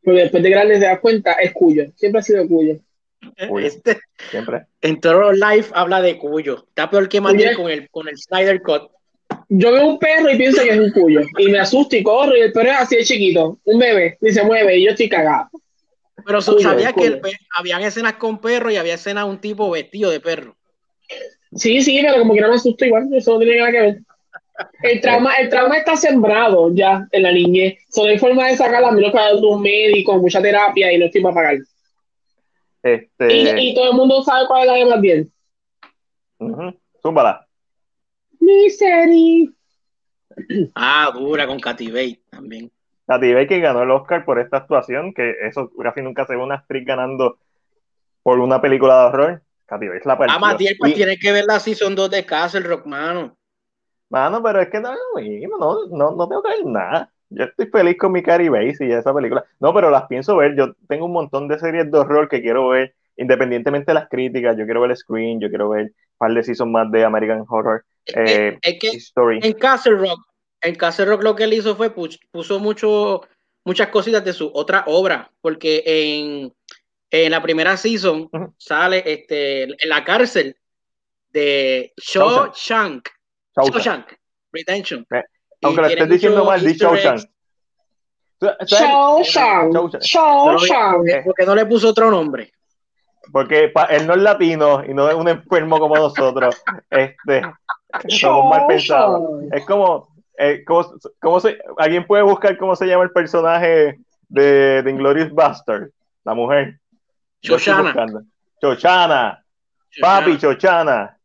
pero 0.06 0.18
después 0.18 0.44
de 0.44 0.50
grande 0.50 0.80
te 0.80 0.86
das 0.86 1.00
cuenta, 1.00 1.34
es 1.34 1.52
Cuyo. 1.52 1.86
Siempre 1.96 2.20
ha 2.20 2.24
sido 2.24 2.48
Cuyo. 2.48 2.76
Cuyo. 3.50 3.68
este, 3.68 4.00
Siempre. 4.30 4.68
en 4.82 5.02
Toro 5.02 5.32
Life 5.32 5.72
habla 5.74 6.02
de 6.02 6.18
Cuyo. 6.18 6.66
Está 6.68 6.90
peor 6.90 7.10
que 7.10 7.20
Oye. 7.20 7.56
con 7.56 7.70
el, 7.70 7.90
con 7.90 8.08
el 8.08 8.16
Snyder 8.18 8.62
Cut. 8.62 8.92
Yo 9.50 9.72
veo 9.72 9.88
un 9.88 10.00
perro 10.00 10.30
y 10.30 10.38
pienso 10.38 10.62
que 10.62 10.70
es 10.70 10.80
un 10.80 10.92
Cuyo. 10.92 11.22
Y 11.40 11.48
me 11.48 11.58
asusto 11.60 11.96
y 11.96 12.04
corro 12.04 12.38
y 12.38 12.42
el 12.42 12.54
perro 12.54 12.70
es 12.70 12.78
así 12.78 12.96
de 12.98 13.04
chiquito. 13.04 13.58
Un 13.64 13.80
bebé. 13.80 14.18
Y 14.22 14.32
se 14.32 14.44
mueve 14.44 14.78
y 14.78 14.86
yo 14.86 14.92
estoy 14.92 15.10
cagado. 15.10 15.50
Pero 16.26 16.40
Cuyo, 16.42 16.60
sabía 16.60 16.92
que 16.94 17.06
el 17.06 17.22
habían 17.56 17.84
escenas 17.84 18.14
con 18.14 18.40
perro 18.40 18.72
y 18.72 18.78
había 18.78 18.96
escenas 18.96 19.26
de 19.26 19.30
un 19.30 19.38
tipo 19.40 19.70
vestido 19.70 20.10
de 20.10 20.20
perro. 20.20 20.56
Sí, 21.54 21.82
sí, 21.82 22.00
pero 22.02 22.20
como 22.20 22.34
que 22.34 22.42
no 22.42 22.50
me 22.50 22.56
asusto 22.56 22.84
igual. 22.84 23.08
Eso 23.14 23.34
no 23.34 23.40
tiene 23.40 23.58
nada 23.58 23.72
que 23.72 23.82
ver. 23.82 24.00
El 24.82 25.02
trauma, 25.02 25.36
el 25.36 25.50
trauma 25.50 25.78
está 25.78 25.96
sembrado 25.96 26.74
ya 26.74 27.08
en 27.12 27.24
la 27.24 27.32
niñez. 27.32 27.78
Solo 27.90 28.10
hay 28.10 28.18
forma 28.18 28.48
de 28.48 28.58
sacarla 28.58 28.88
a 28.88 28.92
menos 28.92 29.12
que 29.12 29.20
haya 29.20 29.36
un 29.36 29.62
médico, 29.62 30.18
mucha 30.18 30.42
terapia 30.42 30.92
y 30.92 30.98
no 30.98 31.06
estoy 31.06 31.22
para 31.22 31.36
pagar. 31.36 31.58
Este, 32.82 33.34
Y, 33.34 33.70
y 33.70 33.76
todo 33.76 33.92
el 33.92 33.98
mundo 33.98 34.24
sabe 34.24 34.48
cuál 34.48 34.62
es 34.62 34.68
la 34.68 34.74
de 34.74 34.86
más 34.86 35.02
bien. 35.02 35.32
ujú, 36.40 36.80
zúmbala. 37.02 37.48
Misery. 38.40 39.54
Ah, 40.76 41.12
dura 41.14 41.48
con 41.48 41.60
Katy 41.60 41.88
Bates 41.88 42.20
también. 42.30 42.72
Katy 43.08 43.34
Bates 43.34 43.62
ganó 43.62 43.84
el 43.84 43.92
Oscar 43.92 44.26
por 44.26 44.40
esta 44.40 44.58
actuación, 44.58 45.14
que 45.14 45.36
eso 45.44 45.72
casi 45.82 46.02
nunca 46.02 46.26
se 46.26 46.36
ve 46.36 46.42
una 46.42 46.56
actriz 46.56 46.86
ganando 46.86 47.38
por 48.24 48.40
una 48.40 48.60
película 48.62 49.00
de 49.02 49.06
horror. 49.08 49.42
Katy 49.68 49.88
Bates 49.88 50.06
la 50.06 50.18
partió. 50.18 50.36
Ah, 50.36 50.40
Matías, 50.40 50.74
pues 50.80 50.92
Y- 50.92 50.96
tienes 50.96 51.20
que 51.20 51.32
ver 51.32 51.46
la 51.46 51.60
season 51.60 51.96
2 51.96 52.10
de 52.10 52.26
Castle 52.26 52.62
Rock, 52.62 52.86
mano. 52.86 53.36
Mano, 54.10 54.42
pero 54.44 54.62
es 54.62 54.70
que 54.70 54.80
no 54.80 54.94
es 54.94 55.00
lo 55.14 55.22
mismo, 55.22 55.58
no, 55.58 55.88
no, 55.88 56.16
no 56.16 56.28
tengo 56.28 56.44
que 56.44 56.50
ver 56.50 56.66
nada. 56.66 57.12
Yo 57.30 57.46
estoy 57.46 57.66
feliz 57.68 57.98
con 57.98 58.12
mi 58.12 58.22
Carrie 58.22 58.50
Bates 58.50 58.80
y 58.82 58.92
esa 58.92 59.14
película. 59.14 59.44
No, 59.60 59.74
pero 59.74 59.90
las 59.90 60.06
pienso 60.08 60.38
ver. 60.38 60.56
Yo 60.56 60.74
tengo 60.88 61.06
un 61.06 61.12
montón 61.14 61.48
de 61.48 61.58
series 61.58 61.92
de 61.92 61.98
horror 61.98 62.30
que 62.30 62.42
quiero 62.42 62.70
ver, 62.70 62.94
independientemente 63.18 63.88
de 63.92 63.96
las 63.96 64.08
críticas. 64.08 64.56
Yo 64.58 64.66
quiero 64.66 64.82
ver 64.82 64.96
Screen, 64.96 65.40
yo 65.42 65.50
quiero 65.50 65.70
ver 65.70 65.86
un 65.86 66.18
par 66.18 66.34
de 66.34 66.44
seasons 66.44 66.72
más 66.72 66.90
de 66.92 67.04
American 67.04 67.44
Horror 67.50 67.84
eh, 68.06 68.58
es, 68.62 68.74
es 68.74 68.80
que 68.80 68.88
Story. 68.98 69.40
en 69.42 69.54
Castle 69.54 69.96
Rock, 69.98 70.20
en 70.66 70.76
Castle 70.76 71.06
Rock 71.06 71.24
lo 71.24 71.36
que 71.36 71.44
él 71.46 71.54
hizo 71.54 71.76
fue 71.76 71.94
pu- 71.94 72.20
puso 72.32 72.60
mucho, 72.60 73.22
muchas 73.64 73.90
cositas 73.90 74.24
de 74.26 74.34
su 74.34 74.52
otra 74.54 74.84
obra, 74.88 75.32
porque 75.42 75.84
en, 75.86 76.54
en 77.12 77.32
la 77.32 77.42
primera 77.42 77.78
season 77.78 78.30
sale 78.58 79.04
este, 79.06 79.64
en 79.64 79.90
la 79.90 80.04
cárcel 80.04 80.56
de 81.30 81.94
Shawshank. 81.98 83.10
Shawshank, 83.58 84.08
Redemption. 84.52 85.06
Eh, 85.12 85.24
Aunque 85.62 85.82
lo 85.82 85.88
estés 85.88 86.10
diciendo 86.10 86.44
mal, 86.46 86.62
di 86.66 86.74
Shawshank. 86.74 87.22
Shawshank. 88.66 89.74
Shawshank. 90.02 91.24
Porque 91.26 91.46
no 91.46 91.56
le 91.56 91.66
puso 91.66 91.90
otro 91.90 92.12
nombre. 92.12 92.52
Porque 93.32 93.72
él 93.90 94.08
no 94.08 94.14
es 94.14 94.22
latino 94.22 94.84
y 94.88 94.94
no 94.94 95.10
es 95.10 95.16
un 95.16 95.28
enfermo 95.28 95.80
como 95.80 95.96
nosotros. 95.96 96.56
Este, 96.90 97.42
somos 98.10 98.50
mal 98.50 98.68
pensados. 98.68 99.22
Es 99.52 99.66
como, 99.66 100.15
eh, 100.38 100.64
¿cómo, 100.66 100.86
cómo 101.22 101.40
se, 101.40 101.58
alguien 101.78 102.06
puede 102.06 102.24
buscar 102.24 102.58
cómo 102.58 102.76
se 102.76 102.86
llama 102.86 103.04
el 103.04 103.12
personaje 103.12 104.00
de, 104.28 104.82
de 104.84 104.92
Inglorious 104.92 105.32
Bastard, 105.34 105.90
la 106.24 106.34
mujer. 106.34 106.80
Buscando. 107.48 108.22
Chochana, 108.62 109.44
papi, 110.02 110.38
Chochana. 110.38 111.18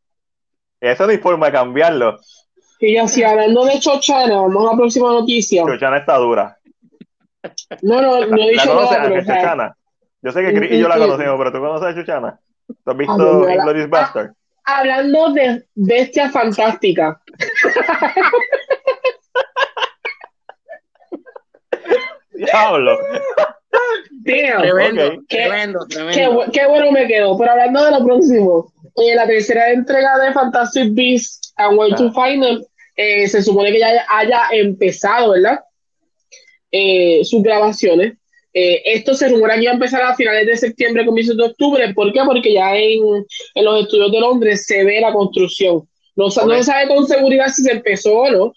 Eso 0.80 1.04
no 1.06 1.10
hay 1.12 1.18
forma 1.18 1.46
de 1.46 1.52
cambiarlo. 1.52 2.18
Y 2.78 2.94
yo 2.96 3.04
así, 3.04 3.22
hablando 3.22 3.64
de 3.64 3.78
Chochana, 3.78 4.36
vamos 4.36 4.66
a 4.68 4.72
la 4.72 4.76
próxima 4.76 5.10
noticia. 5.12 5.64
Chochana 5.64 5.98
está 5.98 6.16
dura. 6.16 6.56
No, 7.82 8.00
no, 8.02 8.20
no 8.26 8.36
he 8.36 8.38
¿La 8.54 8.62
dicho 8.64 8.68
conoces, 8.74 8.98
nada, 8.98 9.08
pero 9.08 9.20
Chochana? 9.24 9.76
Yo 10.22 10.32
sé 10.32 10.42
que 10.42 10.54
Chris 10.54 10.72
y 10.72 10.78
yo 10.78 10.88
la 10.88 10.98
conocemos, 10.98 11.38
pero 11.38 11.52
¿tú 11.52 11.58
conoces 11.58 11.88
a 11.88 11.94
Chochana? 11.94 12.40
¿Tú 12.66 12.74
has 12.90 12.94
Ah, 12.94 12.98
visto 12.98 13.44
la- 13.46 13.54
Inglorious 13.54 13.88
Bastard? 13.88 14.30
hablando 14.64 15.32
de 15.32 15.64
bestia 15.74 16.30
fantástica. 16.30 17.20
Diablo. 22.46 22.98
Damn. 24.24 24.62
Tremendo, 24.62 25.06
ok. 25.14 25.24
tremendo, 25.28 25.78
Qué, 25.88 25.94
tremendo. 25.94 26.32
bu- 26.32 26.50
qué 26.52 26.66
bueno 26.66 26.92
me 26.92 27.06
quedó. 27.06 27.36
Pero 27.38 27.52
hablando 27.52 27.84
de 27.84 27.90
lo 27.92 28.04
próximo, 28.04 28.72
eh, 28.96 29.14
la 29.14 29.26
tercera 29.26 29.70
entrega 29.70 30.18
de 30.18 30.32
Fantastic 30.32 30.92
Beasts 30.92 31.52
and 31.56 31.78
Where 31.78 31.94
to 31.96 32.12
Find 32.12 32.42
Them 32.42 32.62
eh, 32.96 33.26
se 33.28 33.42
supone 33.42 33.72
que 33.72 33.78
ya 33.78 34.04
haya 34.10 34.42
empezado, 34.52 35.30
¿verdad? 35.32 35.60
Eh, 36.70 37.20
sus 37.24 37.42
grabaciones. 37.42 38.14
Eh, 38.52 38.82
esto 38.84 39.14
se 39.14 39.28
rumora 39.28 39.54
que 39.54 39.62
iba 39.62 39.70
a 39.70 39.74
empezar 39.74 40.02
a 40.02 40.14
finales 40.16 40.44
de 40.46 40.56
septiembre, 40.56 41.06
comienzos 41.06 41.36
de 41.36 41.44
octubre. 41.44 41.94
¿Por 41.94 42.12
qué? 42.12 42.20
Porque 42.26 42.52
ya 42.52 42.76
en, 42.76 43.00
en 43.54 43.64
los 43.64 43.82
estudios 43.82 44.10
de 44.12 44.20
Londres 44.20 44.66
se 44.66 44.84
ve 44.84 45.00
la 45.00 45.12
construcción. 45.12 45.88
No, 46.16 46.30
sa- 46.30 46.44
no 46.44 46.54
se 46.56 46.64
sabe 46.64 46.88
con 46.88 47.06
seguridad 47.06 47.46
si 47.48 47.62
se 47.62 47.72
empezó 47.72 48.12
o 48.18 48.30
no. 48.30 48.52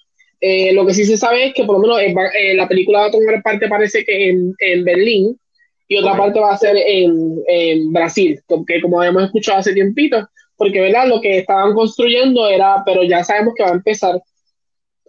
Eh, 0.46 0.74
lo 0.74 0.86
que 0.86 0.94
sí 0.94 1.06
se 1.06 1.16
sabe 1.16 1.46
es 1.46 1.54
que 1.54 1.64
por 1.64 1.78
lo 1.78 1.82
menos 1.82 2.02
en 2.02 2.14
eh, 2.38 2.54
la 2.54 2.68
película 2.68 3.00
va 3.00 3.06
a 3.06 3.12
tomar 3.12 3.42
parte 3.42 3.70
parece 3.70 4.04
que 4.04 4.30
en, 4.30 4.54
en 4.60 4.84
Berlín 4.84 5.40
y 5.88 5.96
otra 5.96 6.18
parte 6.18 6.38
va 6.38 6.52
a 6.52 6.58
ser 6.58 6.76
en, 6.76 7.42
en 7.48 7.94
Brasil, 7.94 8.38
porque 8.46 8.82
como 8.82 9.00
habíamos 9.00 9.24
escuchado 9.24 9.60
hace 9.60 9.74
tiempito, 9.74 10.28
porque 10.58 10.82
verdad 10.82 11.08
lo 11.08 11.22
que 11.22 11.38
estaban 11.38 11.74
construyendo 11.74 12.46
era, 12.50 12.84
pero 12.86 13.04
ya 13.04 13.24
sabemos 13.24 13.54
que 13.56 13.64
va 13.64 13.70
a 13.70 13.76
empezar. 13.76 14.22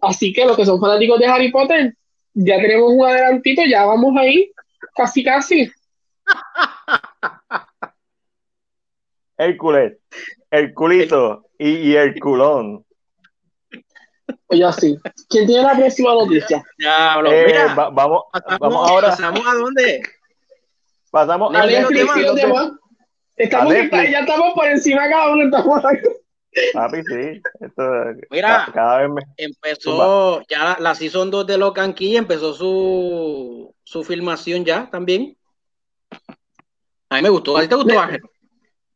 Así 0.01 0.33
que 0.33 0.45
los 0.45 0.57
que 0.57 0.67
son 0.67 0.81
fanáticos 0.81 1.19
de 1.19 1.27
Harry 1.27 1.51
Potter, 1.51 1.93
ya 2.35 2.57
tenemos 2.59 2.93
un 2.93 3.05
adelantito, 3.05 3.63
ya 3.69 3.87
vamos 3.87 4.15
ahí, 4.17 4.53
casi 4.95 5.25
casi. 5.25 5.69
Hércules, 9.37 9.95
el 10.53 10.73
culito 10.73 11.47
y, 11.59 11.71
y 11.71 11.97
el 11.97 12.21
culón. 12.21 12.84
Oye, 14.49 14.65
así. 14.65 14.99
¿Quién 15.29 15.47
tiene 15.47 15.63
la 15.63 15.75
próxima 15.75 16.13
noticia? 16.15 16.63
Diablo, 16.79 17.33
Eh, 17.33 17.45
mira, 17.47 17.75
va- 17.75 17.91
vamos, 17.91 18.23
pasamos, 18.33 18.59
vamos 18.61 18.91
ahora, 18.91 19.09
pasamos 19.11 19.47
a 19.47 19.55
dónde? 19.55 20.03
pasamos 21.11 21.55
a 21.55 21.67
Netflix. 21.67 22.01
Estamos 23.37 23.73
A 23.73 23.75
Netflix. 23.75 24.11
ya 24.11 24.21
estamos 24.21 24.53
por 24.55 24.67
encima 24.69 25.09
cada 25.09 25.33
uno. 25.33 25.45
Estamos 25.45 25.83
Papi, 26.73 27.03
sí. 27.03 27.43
Esto, 27.61 27.83
Mira. 28.31 28.65
ca- 28.67 28.73
cada 28.73 28.99
vez 28.99 29.11
me. 29.11 29.23
Empezó 29.39 30.43
ya 30.49 30.59
la, 30.65 30.77
la 30.79 30.95
season 30.95 31.31
2 31.31 31.47
de 31.49 31.59
Locan 31.59 31.93
Key, 31.95 32.17
empezó 32.17 32.55
su, 32.55 33.75
su 33.83 34.05
filmación 34.05 34.65
ya 34.65 34.89
también. 34.89 35.37
A 37.11 37.17
mí 37.17 37.23
me 37.23 37.29
gustó. 37.31 37.57
¿A 37.57 37.63
ti 37.63 37.69
te 37.69 37.75
gustó, 37.75 37.99
Ángel? 37.99 38.21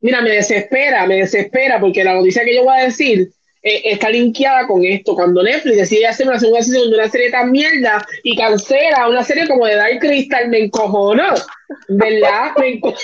Mira, 0.00 0.20
me 0.20 0.30
desespera, 0.30 1.04
me 1.06 1.16
desespera, 1.16 1.80
porque 1.80 2.04
la 2.04 2.14
noticia 2.14 2.44
que 2.44 2.54
yo 2.54 2.62
voy 2.62 2.76
a 2.78 2.84
decir 2.84 3.32
eh, 3.62 3.82
está 3.84 4.10
linkeada 4.10 4.66
con 4.66 4.84
esto. 4.84 5.14
Cuando 5.14 5.42
Netflix 5.42 5.76
decide 5.76 6.06
hacer 6.06 6.28
una 6.28 6.38
segunda 6.38 6.62
season 6.62 6.90
de 6.90 6.96
una 6.96 7.08
serie 7.08 7.30
tan 7.30 7.50
mierda 7.50 8.06
y 8.22 8.36
cancela 8.36 9.08
una 9.08 9.22
serie 9.24 9.46
como 9.48 9.66
de 9.66 9.74
Dark 9.76 9.98
Crystal, 10.00 10.48
me 10.48 10.60
encojono. 10.64 11.24
¿Verdad? 11.88 12.52
Me 12.58 12.80
enco- 12.80 12.96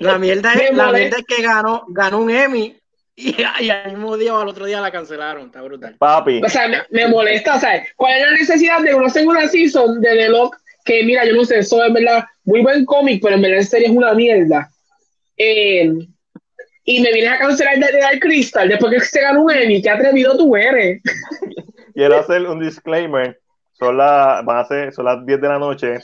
La 0.00 0.18
mierda 0.18 0.52
es, 0.54 0.72
la 0.76 0.92
mierda 0.92 1.18
es 1.18 1.24
que 1.26 1.42
ganó, 1.42 1.84
ganó 1.88 2.18
un 2.20 2.30
Emmy 2.30 2.76
y, 3.16 3.34
y 3.60 3.70
al 3.70 3.90
mismo 3.92 4.16
día 4.16 4.34
o 4.34 4.40
al 4.40 4.48
otro 4.48 4.66
día 4.66 4.80
la 4.80 4.90
cancelaron. 4.90 5.46
Está 5.46 5.62
brutal. 5.62 5.96
Papi, 5.98 6.40
O 6.44 6.48
sea, 6.48 6.68
me, 6.68 6.78
me 6.90 7.08
molesta. 7.08 7.56
O 7.56 7.60
sea, 7.60 7.84
¿cuál 7.96 8.18
es 8.18 8.26
la 8.26 8.32
necesidad 8.32 8.80
de 8.80 8.94
una 8.94 9.10
segunda 9.10 9.46
season 9.48 10.00
de 10.00 10.08
The 10.16 10.28
Lock? 10.28 10.56
Que 10.84 11.04
mira, 11.04 11.24
yo 11.26 11.34
no 11.34 11.44
sé, 11.44 11.58
eso 11.58 11.84
es 11.84 11.92
verdad, 11.92 12.24
muy 12.44 12.62
buen 12.62 12.86
cómic, 12.86 13.20
pero 13.22 13.34
en 13.34 13.42
verdad 13.42 13.58
la 13.58 13.64
serie 13.64 13.88
es 13.88 13.92
una 13.94 14.14
mierda. 14.14 14.70
Eh, 15.36 15.92
y 16.90 17.00
me 17.00 17.12
vienes 17.12 17.32
a 17.32 17.38
cancelar 17.38 17.78
de, 17.78 17.98
Dark 18.00 18.20
Crystal 18.20 18.68
después 18.68 18.92
que 18.92 19.00
se 19.00 19.20
ganó 19.20 19.44
un 19.44 19.52
Emmy. 19.52 19.80
Qué 19.80 19.90
atrevido 19.90 20.36
tú 20.36 20.56
eres. 20.56 21.00
quiero 21.94 22.18
hacer 22.18 22.46
un 22.46 22.58
disclaimer. 22.58 23.38
Son, 23.72 23.96
la, 23.96 24.42
van 24.44 24.58
a 24.58 24.64
ser, 24.64 24.92
son 24.92 25.04
las 25.04 25.24
10 25.24 25.40
de 25.40 25.48
la 25.48 25.58
noche. 25.58 25.98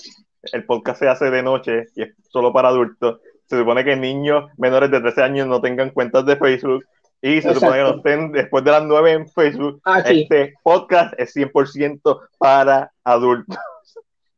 El 0.52 0.64
podcast 0.64 1.00
se 1.00 1.08
hace 1.08 1.30
de 1.30 1.42
noche 1.42 1.86
y 1.96 2.02
es 2.02 2.14
solo 2.30 2.52
para 2.52 2.68
adultos. 2.68 3.20
Se 3.46 3.58
supone 3.58 3.84
que 3.84 3.96
niños 3.96 4.44
menores 4.58 4.90
de 4.90 5.00
13 5.00 5.22
años 5.22 5.48
no 5.48 5.60
tengan 5.60 5.90
cuentas 5.90 6.24
de 6.24 6.36
Facebook 6.36 6.84
y 7.20 7.42
se 7.42 7.54
supone 7.54 7.78
que 7.78 7.82
no 7.82 7.96
estén 7.96 8.32
después 8.32 8.62
de 8.62 8.70
las 8.70 8.84
9 8.84 9.12
en 9.12 9.28
Facebook. 9.28 9.80
Aquí. 9.84 10.22
Este 10.22 10.54
podcast 10.62 11.14
es 11.18 11.34
100% 11.34 12.20
para 12.38 12.92
adultos. 13.02 13.56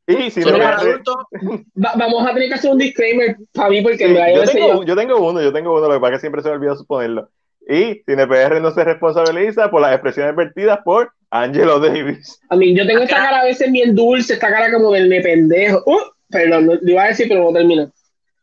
Y 0.08 0.30
si 0.30 0.40
no, 0.40 0.52
me 0.52 0.58
Va- 0.64 1.92
vamos 1.96 2.26
a 2.26 2.32
tener 2.32 2.48
que 2.48 2.54
hacer 2.54 2.70
un 2.72 2.78
disclaimer 2.78 3.36
para 3.52 3.68
mí 3.68 3.82
porque 3.82 4.04
en 4.04 4.14
verdad 4.14 4.28
yo 4.34 4.44
no 4.44 4.50
tengo, 4.50 4.84
yo. 4.84 4.96
tengo 4.96 5.28
uno, 5.28 5.42
yo 5.42 5.52
tengo 5.52 5.76
uno, 5.76 5.86
lo 5.86 5.94
que 5.94 6.00
pasa 6.00 6.14
es 6.14 6.16
que 6.16 6.20
siempre 6.22 6.42
se 6.42 6.48
me 6.48 6.54
olvida 6.54 6.74
ponerlo. 6.86 7.28
Y 7.68 8.02
CinePR 8.06 8.60
no 8.62 8.70
se 8.70 8.82
responsabiliza 8.84 9.70
por 9.70 9.82
las 9.82 9.92
expresiones 9.92 10.34
vertidas 10.34 10.78
por 10.82 11.12
Angelo 11.30 11.78
Davis. 11.78 12.40
A 12.48 12.56
mí, 12.56 12.74
yo 12.74 12.86
tengo 12.86 13.02
esta 13.02 13.16
cara 13.16 13.40
a 13.40 13.44
veces 13.44 13.70
bien 13.70 13.94
dulce, 13.94 14.32
esta 14.32 14.48
cara 14.48 14.72
como 14.72 14.92
del 14.92 15.08
me 15.10 15.20
pendejo. 15.20 15.82
Uh, 15.84 15.98
perdón, 16.30 16.66
lo 16.66 16.74
lo 16.76 16.90
iba 16.90 17.02
a 17.04 17.08
decir, 17.08 17.26
pero 17.28 17.44
no 17.44 17.52
termino. 17.52 17.92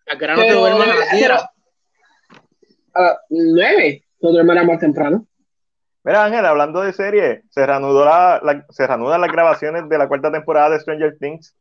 al 0.08 0.18
grano 0.20 0.42
te 0.42 0.48
Pero, 0.48 0.60
duerman 0.60 0.90
a 0.92 0.96
las 0.96 1.08
pero- 1.10 1.18
10. 1.18 1.30
a 2.94 3.02
las 3.02 3.18
nueve, 3.30 4.04
no 4.22 4.32
duermará 4.32 4.64
más 4.64 4.80
temprano. 4.80 5.26
Mira, 6.06 6.23
Ángel, 6.23 6.45
hablando 6.45 6.82
de 6.82 6.94
serie, 6.94 7.41
se, 7.49 7.65
reanudó 7.65 8.06
la, 8.06 8.40
la- 8.44 8.65
se 8.69 8.86
reanudan 8.86 9.19
las 9.22 9.32
grabaciones 9.32 9.90
de 9.90 9.98
la 9.98 10.07
cuarta 10.07 10.32
temporada 10.32 10.69
de 10.69 10.80
Stranger 10.80 11.18
Things. 11.19 11.56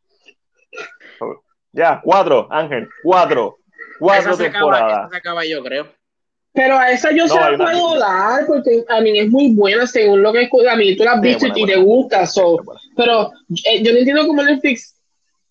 Ya, 1.73 2.01
cuatro, 2.05 2.47
Ángel, 2.51 2.89
cuatro. 3.03 3.57
Cuatro 3.99 4.33
Esa 4.33 4.43
se 4.43 4.47
acaba, 4.49 4.77
temporadas. 4.77 4.99
esa 5.01 5.11
se 5.11 5.17
acaba 5.17 5.45
yo 5.47 5.63
creo. 5.65 5.87
Pero 6.53 6.77
a 6.77 6.91
esa 6.93 7.11
yo 7.11 7.27
No, 7.27 7.29
se 7.35 7.41
la 7.41 7.53
una- 7.55 7.65
puedo 7.65 7.99
dar 7.99 8.47
porque 8.47 8.85
a 8.89 9.01
mí 9.01 9.19
es 9.19 9.29
muy 9.29 9.53
buena 9.55 9.87
según 9.87 10.23
lo 10.23 10.33
que 10.33 10.49
a 10.69 10.77
mí 10.77 10.97
tú 10.97 11.03
la 11.05 11.13
has 11.13 11.21
Sí, 11.21 11.29
visto 11.29 11.47
buena, 11.49 11.59
y 11.61 11.67
te 11.67 11.77
gusta. 11.77 12.27
so, 12.27 12.59
pero 12.97 13.33
eh, 13.67 13.83
yo 13.83 13.93
no 13.93 13.99
entiendo 13.99 14.27
cómo 14.27 14.43
Netflix, 14.43 15.01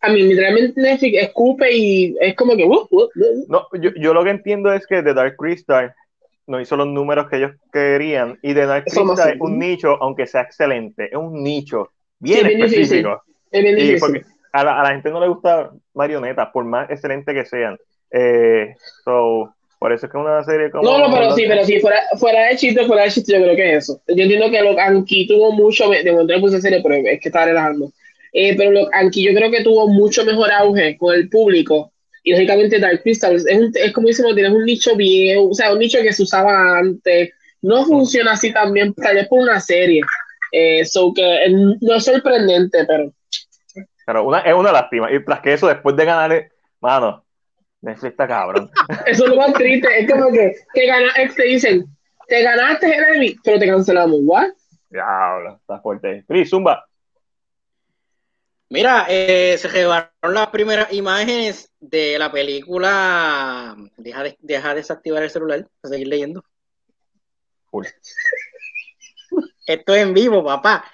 a 0.02 0.10
mí 0.10 0.22
literalmente 0.24 0.80
Netflix 0.80 1.24
escupe 1.24 1.74
y 1.76 2.16
es 2.22 2.36
como 2.36 2.56
que. 2.56 2.64
uh, 2.64 2.88
uh, 2.90 3.04
uh. 3.04 3.10
No, 3.50 3.68
yo, 3.82 3.90
yo 3.98 4.14
lo 4.14 4.24
que 4.24 4.30
entiendo 4.30 4.72
es 4.72 4.86
que 4.88 5.02
The 5.04 5.14
Dark 5.14 5.36
Crystal 5.38 5.94
no 6.48 6.60
hizo 6.62 6.76
los 6.76 6.88
números 6.88 7.30
que 7.30 7.38
ellos 7.38 7.52
querían. 7.72 8.38
Y 8.42 8.54
The 8.54 8.66
Dark 8.66 8.86
Crystal 8.86 9.30
es 9.34 9.40
un 9.40 9.60
nicho, 9.60 9.98
aunque 10.02 10.28
sea 10.28 10.42
excelente, 10.42 11.06
es 11.06 11.16
un 11.16 11.42
nicho 11.44 11.90
bien 12.20 12.46
Sí, 12.46 12.54
específico. 12.54 13.22
Es 13.52 13.64
bien 13.64 13.78
Y 13.78 13.82
difícil. 13.82 14.00
porque 14.00 14.22
a 14.52 14.64
la, 14.64 14.80
a 14.80 14.84
la 14.84 14.90
gente 14.92 15.10
no 15.12 15.20
le 15.20 15.28
gusta 15.30 15.72
marionetas, 15.94 16.50
por 16.52 16.66
más 16.66 16.90
excelente 16.90 17.34
que 17.34 17.46
sean. 17.46 17.78
Eh, 18.12 18.76
so, 19.06 19.54
por 19.80 19.92
eso 19.92 20.06
es 20.06 20.12
que 20.12 20.18
una 20.18 20.44
serie 20.44 20.70
como. 20.72 20.84
No, 20.84 21.00
no, 21.00 21.14
pero 21.14 21.32
sí, 21.36 21.46
pero 21.48 21.64
sí, 21.66 21.80
fuera, 21.80 21.98
fuera 22.20 22.48
de 22.48 22.58
chiste, 22.58 22.86
fuera 22.86 23.04
de 23.04 23.10
chiste, 23.12 23.34
yo 23.34 23.42
creo 23.44 23.56
que 23.56 23.76
es 23.76 23.84
eso. 23.84 24.02
Yo 24.08 24.24
entiendo 24.24 24.52
que 24.52 24.62
lo 24.62 24.80
Anki 24.80 25.28
tuvo 25.28 25.52
mucho, 25.52 25.90
de 25.90 26.12
momento 26.12 26.34
le 26.34 26.40
puse 26.40 26.62
serie, 26.62 26.82
pero 26.84 26.96
es 26.96 27.20
que 27.20 27.30
estaba 27.30 27.46
relajando. 27.46 27.92
Eh, 28.34 28.56
pero 28.58 28.72
lo 28.72 28.88
Anki 28.94 29.24
yo 29.24 29.34
creo 29.34 29.52
que 29.52 29.64
tuvo 29.64 29.88
mucho 29.88 30.26
mejor 30.26 30.52
auge 30.52 30.98
con 30.98 31.16
el 31.16 31.30
público. 31.30 31.93
Y 32.24 32.32
lógicamente 32.32 32.80
Dark 32.80 33.04
Crystal 33.04 33.36
es, 33.36 33.46
un, 33.46 33.72
es 33.76 33.92
como 33.92 34.08
decimos, 34.08 34.34
tienes 34.34 34.54
un 34.54 34.64
nicho 34.64 34.96
viejo, 34.96 35.50
o 35.50 35.54
sea, 35.54 35.74
un 35.74 35.80
nicho 35.80 36.00
que 36.02 36.14
se 36.14 36.24
usaba 36.24 36.80
antes. 36.80 37.32
No 37.62 37.86
funciona 37.86 38.34
así 38.34 38.52
también, 38.52 38.94
tal 38.94 39.16
vez 39.16 39.28
por 39.28 39.40
una 39.40 39.60
serie. 39.60 40.02
Eh, 40.52 40.86
so 40.86 41.14
que 41.14 41.46
eh, 41.46 41.50
no 41.50 41.96
es 41.96 42.06
sorprendente, 42.06 42.86
pero 42.86 43.12
Pero 44.06 44.24
una, 44.24 44.40
es 44.40 44.54
una 44.54 44.72
lástima. 44.72 45.12
Y 45.12 45.24
tras 45.24 45.42
que 45.42 45.54
eso, 45.54 45.68
después 45.68 45.96
de 45.96 46.06
ganar, 46.06 46.50
mano, 46.80 47.26
Netflix 47.82 48.12
está 48.12 48.28
cabrón. 48.28 48.70
eso 49.06 49.26
es 49.26 49.30
lo 49.30 49.36
más 49.36 49.54
triste. 49.54 49.88
Es 50.00 50.10
como 50.10 50.32
que 50.32 50.56
te, 50.74 50.86
gana, 50.86 51.12
te 51.36 51.44
dicen, 51.44 51.86
te 52.28 52.42
ganaste 52.42 52.96
el 52.96 53.16
Emmy, 53.16 53.36
pero 53.44 53.60
te 53.60 53.68
cancelamos. 53.68 54.20
¿What? 54.24 54.52
Diablo, 54.90 55.58
está 55.60 55.80
fuerte. 55.80 56.24
Chris, 56.28 56.50
Zumba. 56.50 56.86
Mira, 58.74 59.06
eh, 59.08 59.56
se 59.60 59.70
llevaron 59.70 60.10
las 60.34 60.48
primeras 60.48 60.92
imágenes 60.92 61.70
de 61.80 62.18
la 62.18 62.32
película. 62.32 63.76
Deja 63.98 64.24
de, 64.24 64.36
deja 64.42 64.70
de 64.70 64.76
desactivar 64.76 65.22
el 65.22 65.30
celular 65.30 65.68
para 65.80 65.92
seguir 65.94 66.08
leyendo. 66.08 66.44
Full. 67.70 67.86
Esto 69.68 69.94
es 69.94 70.02
en 70.02 70.16
vivo, 70.16 70.44
papá. 70.44 70.86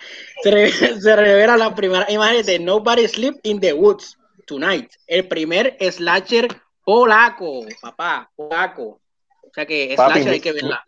Se, 0.43 0.51
re- 0.51 0.69
se 1.01 1.15
revelan 1.15 1.57
las 1.59 1.73
primeras 1.73 2.09
imágenes 2.09 2.47
de 2.47 2.59
Nobody 2.59 3.07
Sleep 3.07 3.37
in 3.43 3.61
the 3.61 3.71
Woods 3.71 4.17
Tonight. 4.45 4.91
El 5.07 5.29
primer 5.29 5.77
slasher 5.79 6.49
polaco, 6.83 7.61
papá, 7.81 8.29
polaco. 8.35 8.99
O 9.41 9.51
sea 9.53 9.65
que 9.65 9.93
Papi, 9.95 10.11
slasher 10.15 10.31
hay 10.33 10.37
mi- 10.39 10.41
que 10.41 10.51
verla. 10.51 10.85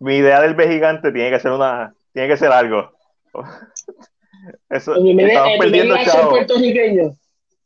Mi 0.00 0.16
idea 0.18 0.42
del 0.42 0.54
B 0.54 0.68
gigante 0.68 1.10
tiene 1.10 1.30
que 1.30 1.40
ser 1.40 1.52
una, 1.52 1.94
tiene 2.12 2.28
que 2.28 2.36
ser 2.36 2.52
algo. 2.52 2.92
Eso, 4.70 4.94
El 4.94 5.02
primer, 5.02 5.28
estamos 5.28 5.52
el 5.52 5.58
primer 5.58 5.86
slasher 6.04 6.28
puertorriqueño. 6.28 7.16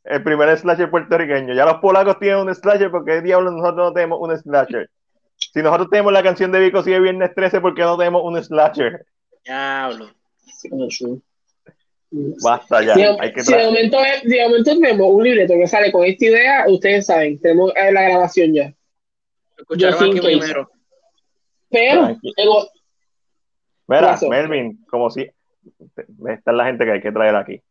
El 0.05 0.23
primer 0.23 0.57
slasher 0.57 0.89
puertorriqueño. 0.89 1.53
Ya 1.53 1.65
los 1.65 1.75
polacos 1.77 2.19
tienen 2.19 2.39
un 2.39 2.53
slasher, 2.53 2.91
porque 2.91 3.21
diablos 3.21 3.53
nosotros 3.53 3.87
no 3.89 3.93
tenemos 3.93 4.19
un 4.21 4.37
slasher? 4.37 4.89
Si 5.37 5.61
nosotros 5.61 5.89
tenemos 5.89 6.13
la 6.13 6.23
canción 6.23 6.51
de 6.51 6.59
Vico 6.59 6.83
si 6.83 6.91
de 6.91 6.99
Viernes 6.99 7.31
13, 7.35 7.61
¿por 7.61 7.73
qué 7.75 7.81
no 7.81 7.97
tenemos 7.97 8.21
un 8.23 8.41
slasher? 8.43 9.05
Diablo. 9.43 10.09
Basta 12.43 12.83
ya. 12.83 12.93
Si, 12.93 13.01
de- 13.01 13.17
Hay 13.19 13.33
que 13.33 13.41
si 13.43 13.51
de 13.53 13.59
tra- 13.59 13.65
momento, 13.65 13.97
si 14.21 14.29
de 14.29 14.43
momento 14.43 14.71
tenemos 14.71 15.07
un 15.11 15.23
libreto 15.23 15.53
que 15.55 15.67
sale 15.67 15.91
con 15.91 16.05
esta 16.05 16.25
idea, 16.25 16.65
ustedes 16.67 17.05
saben, 17.07 17.39
tenemos 17.39 17.71
eh, 17.75 17.91
la 17.91 18.03
grabación 18.03 18.53
ya. 18.53 18.73
Escucharon 19.57 20.11
aquí 20.11 20.19
primero. 20.21 20.69
Pero, 21.69 22.17
Mira. 23.87 24.17
Melvin, 24.29 24.85
como 24.89 25.09
si. 25.09 25.27
Esta 26.29 26.51
es 26.51 26.57
la 26.57 26.65
gente 26.65 26.85
que 26.85 26.91
hay 26.91 27.01
que 27.01 27.11
traer 27.11 27.35
aquí. 27.35 27.61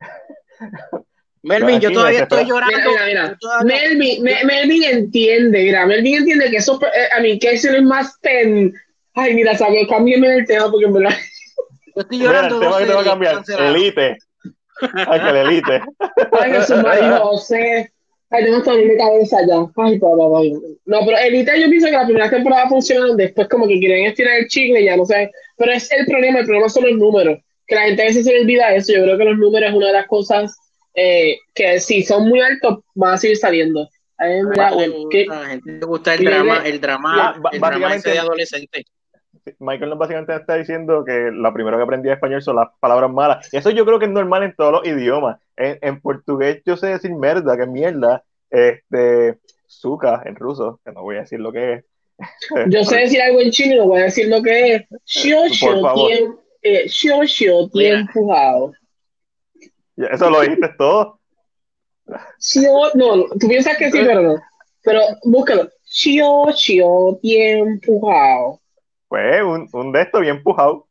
Melvin, 1.42 1.78
yo 1.78 1.92
todavía 1.92 2.22
estoy 2.22 2.46
llorando. 2.46 2.90
Mira, 2.90 3.06
mira, 3.06 3.38
mira. 3.38 3.64
Melvin, 3.64 4.22
Melvin 4.22 4.82
entiende, 4.84 5.62
mira, 5.62 5.84
Melvin 5.84 6.16
entiende 6.16 6.50
que 6.50 6.56
eso, 6.56 6.80
eh, 6.82 7.08
a 7.14 7.20
mí, 7.20 7.38
que 7.38 7.50
eso 7.52 7.70
es 7.70 7.82
más 7.82 8.18
pen. 8.22 8.72
Ay, 9.12 9.34
mira, 9.34 9.54
sabe, 9.56 9.86
cámbiame 9.86 10.36
el 10.36 10.46
tema 10.46 10.70
porque 10.70 10.86
en 10.86 10.94
verdad. 10.94 11.14
Yo 11.94 12.00
estoy 12.00 12.18
llorando. 12.18 12.58
Mira, 12.58 12.70
el 12.70 12.72
tema 12.72 12.78
que 12.78 12.86
te 12.86 12.94
va 12.94 13.00
a 13.00 13.04
cambiar, 13.04 13.44
elite. 13.60 14.18
Ay, 15.06 15.20
que 15.20 15.28
el 15.28 15.36
elite. 15.36 15.82
Ay, 16.32 16.50
Jesús 16.52 16.82
María 16.82 17.18
José. 17.18 17.92
Ay, 18.30 18.44
tengo 18.44 18.56
hasta 18.56 18.74
mi 18.74 18.96
cabeza 18.96 19.38
ya. 19.46 19.66
Ay, 19.76 19.98
papá. 19.98 20.40
No, 20.86 20.98
pero 21.04 21.18
Elite 21.18 21.60
yo 21.60 21.68
pienso 21.68 21.86
que 21.86 21.92
la 21.92 22.04
primera 22.04 22.30
temporada 22.30 22.68
funcionaron, 22.68 23.16
después 23.16 23.48
como 23.48 23.68
que 23.68 23.78
quieren 23.78 24.06
estirar 24.06 24.38
el 24.38 24.48
chicle, 24.48 24.82
ya 24.82 24.96
no 24.96 25.04
sé. 25.04 25.30
Pero 25.56 25.72
es 25.72 25.90
el 25.92 26.06
problema, 26.06 26.40
el 26.40 26.46
problema 26.46 26.68
son 26.68 26.84
los 26.84 26.98
números. 26.98 27.38
Que 27.66 27.74
la 27.74 27.82
gente 27.82 28.02
a 28.02 28.06
veces 28.06 28.24
se 28.24 28.32
le 28.32 28.42
olvida 28.42 28.74
eso. 28.74 28.92
Yo 28.92 29.02
creo 29.02 29.18
que 29.18 29.24
los 29.24 29.38
números 29.38 29.70
es 29.70 29.76
una 29.76 29.86
de 29.86 29.92
las 29.92 30.06
cosas 30.06 30.56
eh, 30.94 31.38
que 31.54 31.80
si 31.80 32.02
son 32.02 32.28
muy 32.28 32.40
altos 32.40 32.80
van 32.94 33.14
a 33.14 33.18
seguir 33.18 33.36
saliendo. 33.36 33.88
A 34.18 34.26
mí 34.26 34.42
me, 34.44 34.62
a 34.62 34.70
la 34.70 35.46
gente 35.48 35.72
le 35.72 35.86
gusta 35.86 36.14
el 36.14 36.24
drama, 36.24 36.62
el 36.64 36.80
drama, 36.80 37.40
el 37.52 37.60
drama 37.60 37.94
ese 37.94 38.10
de 38.10 38.18
adolescente. 38.18 38.84
Michael 39.58 39.90
nos 39.90 39.98
básicamente 39.98 40.34
está 40.34 40.54
diciendo 40.54 41.04
que 41.04 41.30
lo 41.32 41.52
primero 41.52 41.76
que 41.76 41.82
aprendí 41.82 42.08
español 42.08 42.40
son 42.40 42.56
las 42.56 42.68
palabras 42.80 43.10
malas. 43.10 43.52
Eso 43.52 43.70
yo 43.70 43.84
creo 43.84 43.98
que 43.98 44.06
es 44.06 44.10
normal 44.10 44.44
en 44.44 44.54
todos 44.54 44.72
los 44.72 44.86
idiomas. 44.86 45.38
En, 45.56 45.78
en 45.82 46.00
portugués 46.00 46.62
yo 46.64 46.76
sé 46.76 46.88
decir 46.88 47.12
merda, 47.12 47.56
que 47.56 47.66
mierda. 47.66 48.22
Este, 48.50 49.38
suka 49.66 50.22
en 50.24 50.36
ruso, 50.36 50.80
que 50.84 50.92
no 50.92 51.02
voy 51.02 51.16
a 51.16 51.20
decir 51.20 51.40
lo 51.40 51.52
que 51.52 51.72
es. 51.72 51.84
Yo 52.70 52.84
sé 52.84 52.96
decir 52.96 53.20
algo 53.20 53.40
en 53.40 53.50
chino, 53.50 53.76
no 53.76 53.86
voy 53.86 54.00
a 54.00 54.04
decir 54.04 54.28
lo 54.28 54.42
que 54.42 54.74
es. 54.74 54.82
Xio, 55.04 55.48
xio, 55.48 56.38
eh, 56.62 56.88
xio, 56.88 57.26
xio, 57.26 57.68
tien, 57.70 58.08
Eso 59.96 60.30
lo 60.30 60.40
dijiste 60.40 60.68
todo. 60.78 61.18
Xio, 62.38 62.90
no, 62.94 63.24
tú 63.38 63.48
piensas 63.48 63.76
que 63.76 63.90
sí, 63.90 63.98
pero 64.04 64.22
no. 64.22 64.36
Pero 64.82 65.00
búscalo. 65.24 65.70
Xio, 65.84 66.52
xio, 66.52 67.18
tien, 67.20 67.80
pujao. 67.80 68.60
Pues 69.08 69.42
un, 69.42 69.68
un 69.72 69.92
de 69.92 70.02
estos 70.02 70.20
bien 70.20 70.42
pujado. 70.42 70.86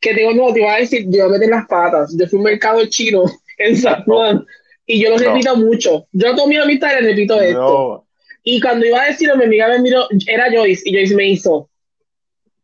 Que 0.00 0.14
digo, 0.14 0.32
no, 0.32 0.52
te 0.52 0.60
iba 0.60 0.74
a 0.74 0.78
decir, 0.78 1.04
yo 1.08 1.24
voy 1.24 1.36
a 1.36 1.38
meter 1.38 1.48
las 1.48 1.66
patas. 1.66 2.14
Yo 2.16 2.26
fui 2.26 2.38
a 2.38 2.40
un 2.40 2.44
mercado 2.44 2.86
chino 2.86 3.24
en 3.58 3.76
San 3.76 4.04
Juan 4.04 4.46
y 4.86 5.02
yo 5.02 5.10
lo 5.10 5.18
repito 5.18 5.56
mucho. 5.56 6.06
Yo 6.12 6.30
a 6.30 6.34
toda 6.34 6.48
mi 6.48 6.56
amistad 6.56 6.92
le 7.00 7.10
repito 7.10 7.40
esto. 7.40 8.07
Y 8.50 8.60
cuando 8.60 8.86
iba 8.86 9.02
a 9.02 9.06
decirlo, 9.06 9.36
mi 9.36 9.44
amiga 9.44 9.68
me 9.68 9.80
miró, 9.80 10.06
era 10.26 10.46
Joyce, 10.50 10.88
y 10.88 10.94
Joyce 10.94 11.14
me 11.14 11.26
hizo, 11.26 11.68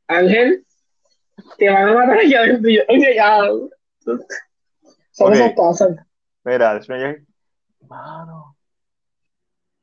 Ángel, 0.08 0.64
te 1.58 1.68
van 1.68 1.88
a 1.90 1.94
matar 1.94 2.18
allá 2.18 2.40
adentro. 2.40 2.70
Y 2.70 2.76
yo, 2.76 2.82
oye, 2.88 3.14
ya. 3.14 3.38
Son 5.10 5.28
okay. 5.28 5.40
esas 5.40 5.54
cosas. 5.54 5.96
Mira, 6.44 6.82
Stranger 6.82 7.22
Mano. 7.88 8.56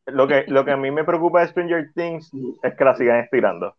Lo 0.07 0.27
que, 0.27 0.45
lo 0.47 0.65
que 0.65 0.71
a 0.71 0.77
mí 0.77 0.89
me 0.89 1.03
preocupa 1.03 1.41
de 1.41 1.49
Stranger 1.49 1.91
Things 1.93 2.31
es 2.63 2.75
que 2.75 2.83
la 2.83 2.95
sigan 2.95 3.19
estirando 3.19 3.75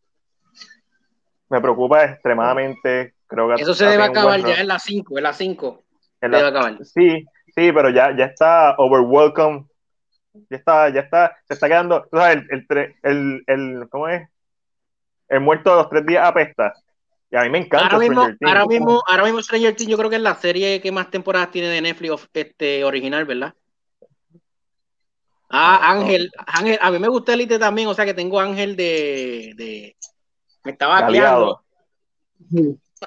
me 1.53 1.61
preocupa 1.61 2.05
extremadamente. 2.05 3.15
Creo 3.27 3.49
que 3.49 3.63
Eso 3.63 3.75
se 3.75 3.85
debe 3.85 4.05
acabar 4.05 4.41
ya 4.41 4.55
en 4.55 4.69
las 4.69 4.83
5, 4.85 5.19
en 5.19 5.23
las 5.23 5.37
5. 5.37 5.83
Debe 6.23 6.47
acabar. 6.47 6.83
Sí, 6.83 7.27
sí, 7.55 7.73
pero 7.73 7.91
ya, 7.91 8.17
ya 8.17 8.25
está 8.25 8.75
overwelcome. 8.79 9.67
Ya 10.35 10.57
está, 10.57 10.89
ya 10.89 11.01
está, 11.01 11.37
se 11.47 11.55
está 11.55 11.69
quedando, 11.69 12.07
sabes, 12.11 12.45
el, 12.51 12.67
el, 12.69 12.95
el, 13.03 13.45
el 13.47 13.89
¿cómo 13.91 14.09
es? 14.09 14.29
El 15.29 15.41
muerto 15.41 15.71
de 15.71 15.77
los 15.77 15.91
tres 15.91 16.07
días 16.07 16.27
apesta. 16.27 16.73
Y 17.31 17.37
a 17.37 17.43
mí 17.43 17.51
me 17.51 17.59
encanta. 17.59 17.87
Ahora 17.87 17.99
mismo, 17.99 18.29
ahora 18.43 18.67
mismo, 18.67 19.03
ahora 19.07 19.25
mismo 19.25 19.43
Stranger 19.43 19.75
Things 19.75 19.91
yo 19.91 19.97
creo 19.97 20.11
que 20.11 20.17
es 20.17 20.23
la 20.23 20.35
serie 20.35 20.81
que 20.81 20.93
más 20.93 21.11
temporadas 21.11 21.51
tiene 21.51 21.69
de 21.69 21.81
Netflix 21.81 22.29
este, 22.35 22.85
original, 22.85 23.25
¿verdad? 23.25 23.55
Ah, 25.49 25.93
Ángel, 25.93 26.31
Ángel, 26.47 26.79
a 26.81 26.91
mí 26.91 26.99
me 26.99 27.09
gusta 27.09 27.35
Elite 27.35 27.59
también, 27.59 27.89
o 27.89 27.95
sea 27.95 28.07
que 28.07 28.15
tengo 28.15 28.41
Ángel 28.41 28.75
de, 28.75 29.53
de 29.57 29.97
me 30.65 30.73
estaba 30.73 30.99
aliado. 30.99 31.63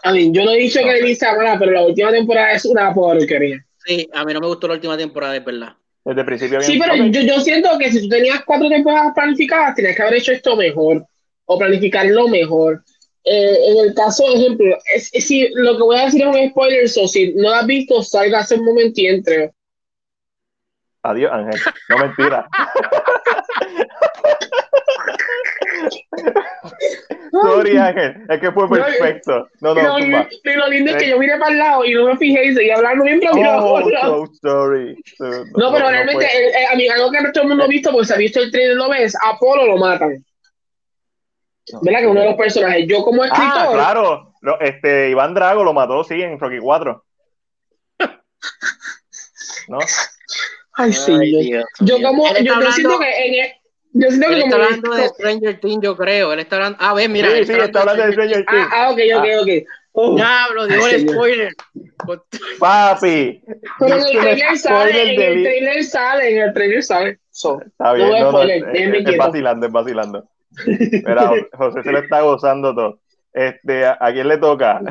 A 0.04 0.12
mí, 0.12 0.32
yo 0.32 0.44
no 0.44 0.52
he 0.52 0.58
dicho 0.58 0.80
que 0.80 0.98
Elisa 0.98 1.36
pero 1.58 1.72
la 1.72 1.84
última 1.84 2.12
temporada 2.12 2.52
es 2.52 2.66
una 2.66 2.94
porquería. 2.94 3.66
Sí, 3.78 4.08
a 4.14 4.24
mí 4.26 4.34
no 4.34 4.42
me 4.42 4.48
gustó 4.48 4.68
la 4.68 4.76
última 4.76 4.98
temporada, 4.98 5.36
es 5.36 5.46
verdad. 5.46 5.76
Desde 6.06 6.22
el 6.22 6.26
principio. 6.28 6.62
Sí, 6.62 6.80
pero 6.80 6.96
yo, 6.96 7.22
yo, 7.22 7.40
siento 7.42 7.78
que 7.80 7.92
si 7.92 8.04
tú 8.04 8.10
tenías 8.10 8.46
cuatro 8.46 8.70
temporadas 8.70 9.14
planificadas, 9.16 9.74
tenías 9.76 9.96
que 9.96 10.02
haber 10.04 10.14
hecho 10.16 10.32
esto 10.32 10.56
mejor 10.56 11.06
o 11.46 11.58
planificarlo 11.58 12.28
mejor. 12.28 12.84
Eh, 13.24 13.58
en 13.70 13.80
el 13.80 13.96
caso, 13.96 14.24
ejemplo, 14.32 14.78
es, 14.94 15.10
es, 15.12 15.26
si 15.26 15.50
lo 15.56 15.76
que 15.78 15.84
voy 15.84 15.98
a 15.98 16.06
decir 16.06 16.22
es 16.22 16.28
un 16.28 16.50
spoiler, 16.52 16.86
o 16.86 17.08
si 17.08 17.34
no 17.34 17.50
lo 17.50 17.56
has 17.56 17.66
visto, 17.66 18.04
salga 18.04 18.40
hace 18.40 18.54
un 18.54 18.66
momento 18.66 19.02
y 19.02 19.08
entre. 19.08 19.52
Adiós, 21.02 21.32
Ángel. 21.34 21.60
No 21.90 21.98
mentira. 21.98 22.48
Sorry, 27.32 27.78
Ángel, 27.78 28.26
es 28.30 28.40
que 28.40 28.52
fue 28.52 28.70
perfecto. 28.70 29.50
No, 29.60 29.74
no, 29.74 30.00
no, 30.00 30.00
no 30.00 30.56
lo 30.56 30.68
lindo 30.70 30.92
es 30.92 30.98
que 30.98 31.10
yo 31.10 31.20
miré 31.20 31.38
para 31.38 31.52
el 31.52 31.58
lado 31.58 31.86
y 31.86 31.94
no 31.94 32.06
me 32.06 32.18
fijé 32.18 32.46
y 32.46 32.54
seguí 32.54 32.70
hablando 32.70 33.04
bien 33.04 33.20
oh, 33.32 33.82
so 34.02 34.32
sorry. 34.42 34.98
No, 35.20 35.44
no, 35.58 35.74
pero 35.74 35.90
realmente, 35.90 36.26
el, 36.26 36.56
el, 36.56 36.66
a 36.72 36.76
mí, 36.76 36.88
algo 36.88 37.12
que 37.12 37.32
todo 37.32 37.44
el 37.44 37.50
mundo 37.50 37.64
ha 37.66 37.68
visto, 37.68 37.92
porque 37.92 38.08
se 38.08 38.14
ha 38.14 38.18
visto 38.18 38.40
el 38.40 38.52
trailer, 38.52 38.76
lo 38.76 38.90
ves, 38.90 39.16
Apolo 39.22 39.66
lo 39.66 39.78
matan. 39.78 40.24
¿Verdad? 41.82 42.00
Que 42.00 42.08
uno 42.08 42.22
de 42.22 42.28
los 42.28 42.36
personajes. 42.36 42.86
Yo 42.88 43.04
como 43.04 43.24
escritor. 43.24 43.52
Ah, 43.52 43.70
claro. 43.74 44.34
Lo, 44.42 44.60
este, 44.60 45.10
Iván 45.10 45.34
Drago 45.34 45.64
lo 45.64 45.74
mató, 45.74 46.04
sí, 46.04 46.22
en 46.22 46.40
Rocky 46.40 46.60
4. 46.60 47.04
¿No? 49.68 49.80
Ay, 50.74 50.94
sí. 50.94 51.12
Ay, 51.12 51.50
yo, 51.52 51.62
yo 51.80 52.02
como. 52.02 52.28
Yo, 52.36 52.62
yo 52.62 52.72
siento 52.72 53.00
que 53.00 53.28
en 53.28 53.34
el, 53.34 53.54
yo 53.98 54.10
siento 54.10 54.28
él 54.28 54.36
que 54.36 54.40
está 54.42 54.56
hablando 54.56 54.94
de 54.94 55.08
Stranger 55.08 55.60
Things, 55.62 55.84
yo 55.84 55.96
creo. 55.96 56.34
Él 56.34 56.40
está 56.40 56.58
hablando. 56.58 56.78
Ah, 56.82 56.94
ver, 56.94 57.10
mira. 57.10 57.30
Sí, 57.30 57.46
sí, 57.46 57.54
está 57.54 57.80
hablando 57.80 58.06
de 58.06 58.12
Stranger 58.12 58.46
Things. 58.46 58.68
Ah, 58.70 58.70
ah 58.72 58.92
ok, 58.92 59.00
ok, 59.18 59.26
ok. 59.42 59.50
Oh. 59.98 60.16
Diablo, 60.16 60.68
digo 60.68 60.88
el 60.88 61.10
spoiler. 61.10 61.54
Papi. 62.60 63.42
Pero 63.80 63.96
en 63.96 64.02
el 64.02 64.20
trailer 64.20 64.58
sale, 64.58 65.02
en 65.02 65.22
el 65.22 65.44
trailer 65.44 65.84
sale, 65.86 66.30
en 66.30 66.44
el 66.44 66.54
trailer 66.54 66.84
sale. 66.84 67.20
So, 67.30 67.62
está 67.62 67.94
bien, 67.94 68.10
no, 68.10 68.32
no, 68.32 68.42
es, 68.44 68.64
es 68.74 69.18
vacilando, 69.18 69.66
es 69.66 69.72
vacilando. 69.72 70.30
Mira, 70.68 71.32
José 71.54 71.84
se 71.84 71.92
le 71.94 72.00
está 72.00 72.22
gozando 72.22 72.76
todo. 72.76 73.00
Este, 73.32 73.86
¿a, 73.86 73.98
quién 74.12 74.28
le 74.28 74.38
toca? 74.38 74.82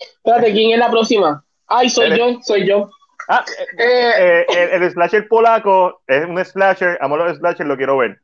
Espérate, 0.00 0.52
¿quién 0.52 0.72
es 0.72 0.78
la 0.78 0.90
próxima? 0.90 1.42
Ay, 1.66 1.88
soy 1.88 2.16
yo, 2.16 2.38
soy 2.42 2.66
yo. 2.66 2.90
Ah, 3.32 3.44
eh, 3.78 4.12
eh, 4.18 4.46
el, 4.48 4.82
el, 4.82 4.90
slasher 4.90 5.28
polaco 5.28 6.02
es 6.04 6.24
un 6.26 6.44
slasher, 6.44 6.98
amo 7.00 7.16
los 7.16 7.38
slashers, 7.38 7.68
lo 7.68 7.76
quiero 7.76 7.96
ver. 7.96 8.18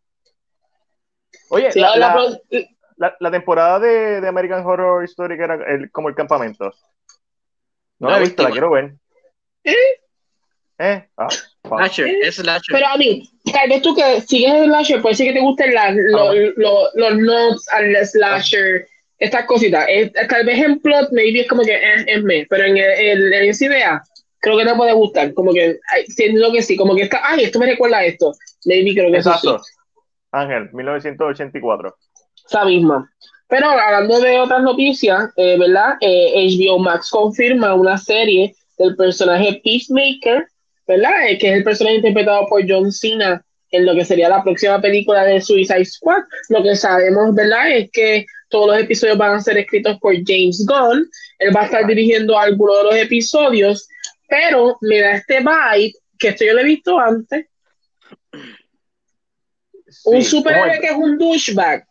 Oye, 1.50 1.70
sí, 1.70 1.78
la, 1.78 1.96
la, 1.96 2.40
la, 2.96 3.16
la, 3.20 3.30
temporada 3.30 3.78
de, 3.78 4.20
de, 4.20 4.26
American 4.26 4.66
Horror 4.66 5.04
Story 5.04 5.36
que 5.36 5.44
era 5.44 5.54
el, 5.54 5.92
como 5.92 6.08
el 6.08 6.16
campamento. 6.16 6.74
No 8.00 8.10
la 8.10 8.16
he 8.16 8.22
visto, 8.22 8.42
la 8.42 8.50
quiero 8.50 8.72
ver. 8.72 8.94
¿Eh? 9.62 9.74
¿Eh? 10.80 11.08
Ah, 11.16 11.28
slasher, 11.62 12.08
es 12.24 12.34
slasher. 12.34 12.72
Pero 12.72 12.88
a 12.88 12.96
mí, 12.96 13.30
tal 13.52 13.68
vez 13.68 13.82
tú 13.82 13.94
que 13.94 14.22
sigues 14.22 14.54
el 14.54 14.64
slasher, 14.64 15.02
puede 15.02 15.14
ser 15.14 15.28
que 15.28 15.34
te 15.34 15.40
gusten 15.40 15.72
la, 15.72 15.92
lo, 15.92 16.34
lo, 16.34 16.88
los 16.94 17.16
notes 17.18 17.64
al 17.70 18.04
slasher, 18.04 18.88
estas 19.20 19.44
cositas. 19.44 19.86
Es, 19.88 20.12
tal 20.28 20.44
vez 20.44 20.58
en 20.64 20.80
plot, 20.80 21.12
maybe 21.12 21.42
es 21.42 21.48
como 21.48 21.62
que 21.62 21.76
es, 21.76 22.04
es 22.08 22.24
me, 22.24 22.44
pero 22.50 22.64
en, 22.64 22.76
el, 22.76 23.32
en 23.32 23.50
esa 23.50 23.66
idea 23.66 24.02
creo 24.46 24.58
que 24.58 24.64
te 24.64 24.74
puede 24.76 24.92
gustar. 24.92 25.34
Como 25.34 25.52
que, 25.52 25.80
siento 26.06 26.52
que 26.52 26.62
sí, 26.62 26.76
como 26.76 26.94
que 26.94 27.02
está, 27.02 27.20
ay, 27.24 27.42
esto 27.42 27.58
me 27.58 27.66
recuerda 27.66 27.98
a 27.98 28.04
esto. 28.04 28.32
Maybe 28.64 28.94
creo 28.94 29.10
que 29.10 29.16
Exacto. 29.16 29.56
Eso 29.56 29.64
sí. 29.64 29.72
Ángel, 30.30 30.70
1984. 30.72 31.96
Esa 32.46 32.64
misma. 32.64 33.10
Pero 33.48 33.68
hablando 33.68 34.20
de 34.20 34.38
otras 34.38 34.62
noticias, 34.62 35.30
eh, 35.36 35.58
¿verdad? 35.58 35.94
Eh, 36.00 36.46
HBO 36.46 36.78
Max 36.78 37.10
confirma 37.10 37.74
una 37.74 37.98
serie 37.98 38.54
del 38.78 38.94
personaje 38.94 39.60
Peacemaker, 39.64 40.46
¿verdad? 40.86 41.28
Eh, 41.28 41.38
que 41.38 41.50
es 41.50 41.56
el 41.56 41.64
personaje 41.64 41.96
interpretado 41.96 42.46
por 42.46 42.62
John 42.68 42.92
Cena 42.92 43.44
en 43.72 43.84
lo 43.84 43.94
que 43.96 44.04
sería 44.04 44.28
la 44.28 44.44
próxima 44.44 44.80
película 44.80 45.24
de 45.24 45.40
Suicide 45.40 45.84
Squad. 45.84 46.22
Lo 46.50 46.62
que 46.62 46.76
sabemos, 46.76 47.34
¿verdad? 47.34 47.72
Es 47.72 47.90
que 47.90 48.26
todos 48.48 48.68
los 48.68 48.78
episodios 48.78 49.18
van 49.18 49.34
a 49.34 49.40
ser 49.40 49.58
escritos 49.58 49.98
por 49.98 50.14
James 50.24 50.64
Gunn. 50.68 51.04
Él 51.40 51.56
va 51.56 51.62
a 51.62 51.64
estar 51.64 51.84
dirigiendo 51.84 52.38
algunos 52.38 52.78
de 52.78 52.84
los 52.84 52.96
episodios 52.96 53.88
pero 54.28 54.76
me 54.80 55.00
da 55.00 55.12
este 55.12 55.40
vibe, 55.40 55.92
que 56.18 56.28
esto 56.28 56.44
yo 56.44 56.54
lo 56.54 56.60
he 56.60 56.64
visto 56.64 56.98
antes. 56.98 57.46
Sí, 59.88 60.10
un 60.10 60.24
superhéroe 60.24 60.80
que 60.80 60.86
es 60.86 60.96
un 60.96 61.16
douchebag. 61.18 61.86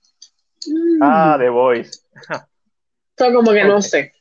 Ah, 1.01 1.37
The 1.39 1.49
Voice. 1.49 1.99
Esto 3.17 3.33
como 3.33 3.51
que 3.51 3.63
no 3.63 3.81
sé. 3.81 4.11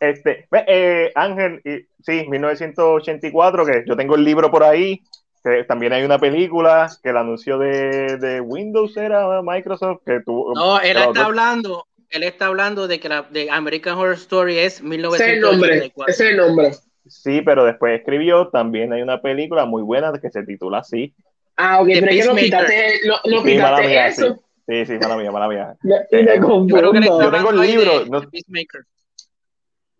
Este, 0.00 0.48
eh, 0.66 1.12
Ángel, 1.14 1.60
sí, 2.02 2.26
1984, 2.28 3.64
que 3.64 3.84
yo 3.86 3.96
tengo 3.96 4.16
el 4.16 4.24
libro 4.24 4.50
por 4.50 4.64
ahí, 4.64 5.00
que 5.42 5.64
también 5.64 5.92
hay 5.92 6.02
una 6.02 6.18
película 6.18 6.90
que 7.02 7.10
el 7.10 7.16
anuncio 7.16 7.56
de, 7.56 8.16
de 8.18 8.40
Windows 8.40 8.96
era 8.96 9.40
Microsoft, 9.42 10.02
que 10.04 10.20
tuvo... 10.20 10.54
No, 10.54 10.80
él 10.80 10.96
está 10.96 11.26
hablando, 11.26 11.86
él 12.10 12.24
está 12.24 12.46
hablando 12.46 12.88
de 12.88 13.00
que 13.00 13.08
la 13.08 13.22
de 13.22 13.50
American 13.50 13.96
Horror 13.96 14.14
Story 14.14 14.58
es 14.58 14.82
1984. 14.82 15.14
Ese 15.14 15.24
es 15.24 15.30
el 15.30 15.40
nombre, 15.40 15.92
ese 16.08 16.24
es 16.24 16.30
el 16.30 16.36
nombre. 16.36 16.70
Sí, 17.08 17.42
pero 17.42 17.64
después 17.64 17.98
escribió, 17.98 18.48
también 18.48 18.92
hay 18.92 19.02
una 19.02 19.20
película 19.20 19.64
muy 19.64 19.82
buena 19.82 20.12
que 20.20 20.30
se 20.30 20.42
titula 20.44 20.78
así. 20.78 21.14
Ah, 21.56 21.80
ok, 21.80 21.88
pero 21.94 22.10
es 22.10 22.22
que 22.26 22.28
no 22.32 22.36
quitaste, 22.36 23.00
no, 23.06 23.14
no 23.30 23.42
Sí, 23.42 23.48
quitaste 23.48 23.86
mía, 23.86 24.06
eso. 24.08 24.42
Sí, 24.66 24.86
sí, 24.86 24.92
mala 24.94 25.16
mía, 25.16 25.30
mala 25.30 25.48
mía. 25.48 25.76
Me- 25.82 25.94
Y 26.10 26.22
me 26.24 26.34
Eh, 26.34 26.40
confundo. 26.40 26.74
Yo 26.76 26.80
creo 26.80 26.92
que 26.92 27.00
le 27.00 27.06
Yo 27.06 27.12
estaban 27.12 27.32
tengo 27.32 27.50
el 27.50 27.68
libro, 27.70 28.00
de- 28.00 28.10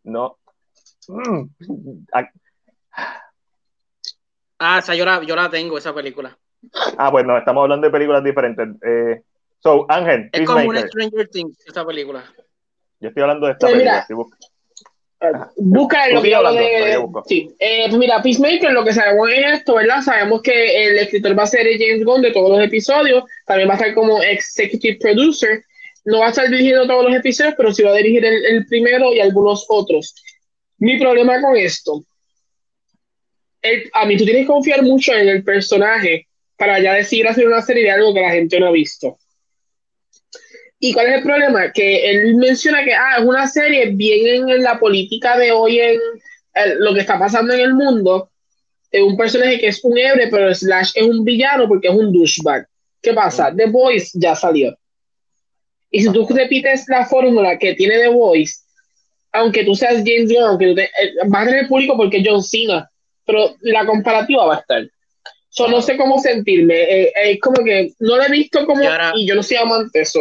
no-. 0.05 0.39
Mm. 1.09 1.45
Ah, 2.13 2.29
Ah, 4.59 4.79
esa 4.79 4.95
yo 4.95 5.05
la, 5.05 5.23
yo 5.23 5.37
la 5.37 5.51
tengo, 5.51 5.77
esa 5.77 5.95
película. 5.95 6.37
Ah, 6.97 7.11
bueno, 7.11 7.37
estamos 7.37 7.63
hablando 7.63 7.87
de 7.87 7.93
películas 7.93 8.25
diferentes. 8.25 8.69
Eh, 8.83 9.23
so, 9.59 9.85
Ángel, 9.91 10.31
Es 10.33 10.47
como 10.47 10.61
un 10.61 10.67
Peacemaker. 10.73 10.89
Stranger 10.89 11.29
Things, 11.29 11.67
esa 11.67 11.85
película. 11.87 12.25
Yo 13.01 13.09
estoy 13.09 13.23
hablando 13.23 13.47
de 13.47 13.53
esta 13.53 13.67
Pues 13.69 13.79
mira, 13.79 14.07
película. 14.07 14.27
estoy. 14.31 14.46
Busca 15.57 16.09
lo 16.09 16.21
que 16.23 16.31
yo 16.31 16.37
hablando, 16.39 16.61
de. 16.61 16.93
yo 16.93 17.03
busco. 17.07 17.25
Sí, 17.27 17.51
eh, 17.59 17.85
pues 17.89 17.99
mira, 17.99 18.23
Peacemaker, 18.23 18.73
lo 18.73 18.85
que 18.85 18.93
sabemos 18.93 19.29
es 19.33 19.53
esto, 19.55 19.75
¿verdad? 19.77 20.03
Sabemos 20.03 20.43
que 20.43 20.87
el 20.87 20.99
escritor 20.99 21.39
va 21.39 21.45
a 21.45 21.47
ser 21.47 21.67
James 21.79 22.05
Gunn 22.05 22.23
de 22.23 22.33
todos 22.33 22.51
los 22.51 22.61
episodios, 22.65 23.25
también 23.47 23.69
va 23.69 23.75
a 23.75 23.77
estar 23.77 23.95
como 23.95 24.23
executive 24.23 24.99
producer. 25.01 25.65
No 26.05 26.21
va 26.21 26.27
a 26.27 26.31
estar 26.31 26.49
dirigiendo 26.49 26.87
todos 26.87 27.05
los 27.05 27.17
episodios, 27.17 27.55
pero 27.57 27.73
sí 27.73 27.83
va 27.83 27.91
a 27.91 27.97
dirigir 27.97 28.25
el, 28.25 28.45
el 28.45 28.67
primero 28.67 29.13
y 29.13 29.21
algunos 29.21 29.65
otros. 29.69 30.15
Mi 30.79 30.99
problema 31.01 31.41
con 31.41 31.57
esto, 31.57 32.05
el- 33.63 33.91
a 33.93 34.05
mí 34.07 34.17
tú 34.17 34.25
tienes 34.25 34.43
que 34.43 34.47
confiar 34.53 34.83
mucho 34.83 35.13
en 35.15 35.29
el 35.29 35.43
personaje 35.43 36.29
para 36.57 36.79
ya 36.81 36.95
decidir 36.95 37.27
hacer 37.29 37.47
una 37.47 37.63
serie 37.63 37.85
de 37.85 37.91
algo 37.91 38.15
que 38.15 38.21
la 38.21 38.31
gente 38.31 38.61
no 38.61 38.67
ha 38.69 38.71
visto. 38.73 39.19
¿Y 40.89 40.93
cuál 40.93 41.07
es 41.09 41.15
el 41.17 41.23
problema? 41.23 41.73
Que 41.73 42.11
él 42.11 42.35
menciona 42.37 42.85
que 42.85 42.95
ah, 42.95 43.17
es 43.19 43.25
una 43.25 43.47
serie 43.49 43.87
bien 43.93 44.49
en 44.49 44.63
la 44.63 44.79
política 44.79 45.37
de 45.37 45.53
hoy, 45.53 45.79
en 45.81 45.99
el- 46.55 46.79
lo 46.79 46.95
que 46.95 47.01
está 47.01 47.19
pasando 47.19 47.55
en 47.55 47.61
el 47.61 47.75
mundo. 47.75 48.31
Es 48.91 49.03
un 49.03 49.17
personaje 49.17 49.59
que 49.59 49.69
es 49.69 49.83
un 49.85 49.99
héroe, 49.99 50.29
pero 50.31 50.55
Slash 50.55 50.91
es 50.95 51.03
un 51.03 51.25
villano 51.25 51.67
porque 51.69 51.89
es 51.89 51.95
un 51.95 52.13
douchebag. 52.13 52.67
¿Qué 53.03 53.13
pasa? 53.13 53.53
The 53.55 53.67
Voice 53.67 54.11
ya 54.15 54.35
salió. 54.37 54.77
Y 55.91 56.03
si 56.03 56.13
tú 56.13 56.27
repites 56.29 56.85
la 56.89 57.07
fórmula 57.07 57.59
que 57.59 57.75
tiene 57.75 57.99
The 57.99 58.09
Voice, 58.09 58.55
aunque 59.33 59.65
tú 59.65 59.75
seas 59.75 60.03
James 60.05 60.33
Gunn, 60.33 60.43
aunque 60.45 60.67
tú 60.69 60.75
te, 60.77 60.85
eh, 60.85 61.13
vas 61.27 61.43
a 61.43 61.51
tener 61.51 61.69
público 61.69 61.97
porque 61.97 62.19
es 62.19 62.25
John 62.27 62.43
Cena, 62.43 62.89
pero 63.25 63.55
la 63.61 63.85
comparativa 63.87 64.47
va 64.47 64.57
a 64.57 64.61
estar. 64.61 64.89
So, 65.49 65.69
no 65.69 65.81
sé 65.81 65.97
cómo 65.97 66.19
sentirme. 66.21 66.75
eh, 66.83 67.13
Es 67.25 67.41
como 67.41 67.65
que 67.65 67.93
no 68.01 68.17
lo 68.17 68.23
he 68.23 68.31
visto 68.31 68.65
como. 68.67 68.83
Y 68.83 68.87
ahora- 68.87 69.13
y 69.15 69.27
yo 69.27 69.35
no 69.35 69.43
soy 69.43 69.57
amante, 69.57 70.05
so. 70.05 70.21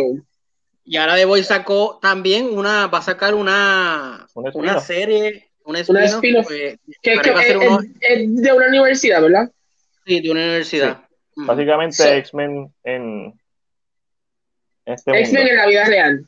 Y 0.85 0.97
ahora 0.97 1.15
The 1.15 1.25
Voice 1.25 1.47
sacó 1.47 1.97
también 2.01 2.45
una, 2.57 2.87
va 2.87 2.99
a 2.99 3.01
sacar 3.01 3.33
una, 3.33 4.27
una 4.53 4.79
serie, 4.79 5.49
una 5.63 5.79
spin-off, 5.79 6.45
pues, 6.47 6.77
Que, 7.01 7.13
que 7.15 7.19
que 7.21 7.31
va 7.31 7.39
a 7.39 7.43
ser 7.43 7.57
es, 7.57 7.67
uno- 7.67 7.79
es- 7.99 8.35
de 8.43 8.53
una 8.53 8.67
universidad, 8.67 9.21
¿verdad? 9.21 9.49
sí, 10.05 10.21
de 10.21 10.29
una 10.31 10.41
universidad. 10.41 11.01
Mm. 11.35 11.45
Básicamente 11.47 11.95
So- 11.95 12.07
X-Men 12.13 12.71
en 12.83 13.33
este 14.85 15.19
X-Men 15.19 15.47
en 15.47 15.55
la 15.57 15.65
vida 15.67 15.85
real. 15.85 16.27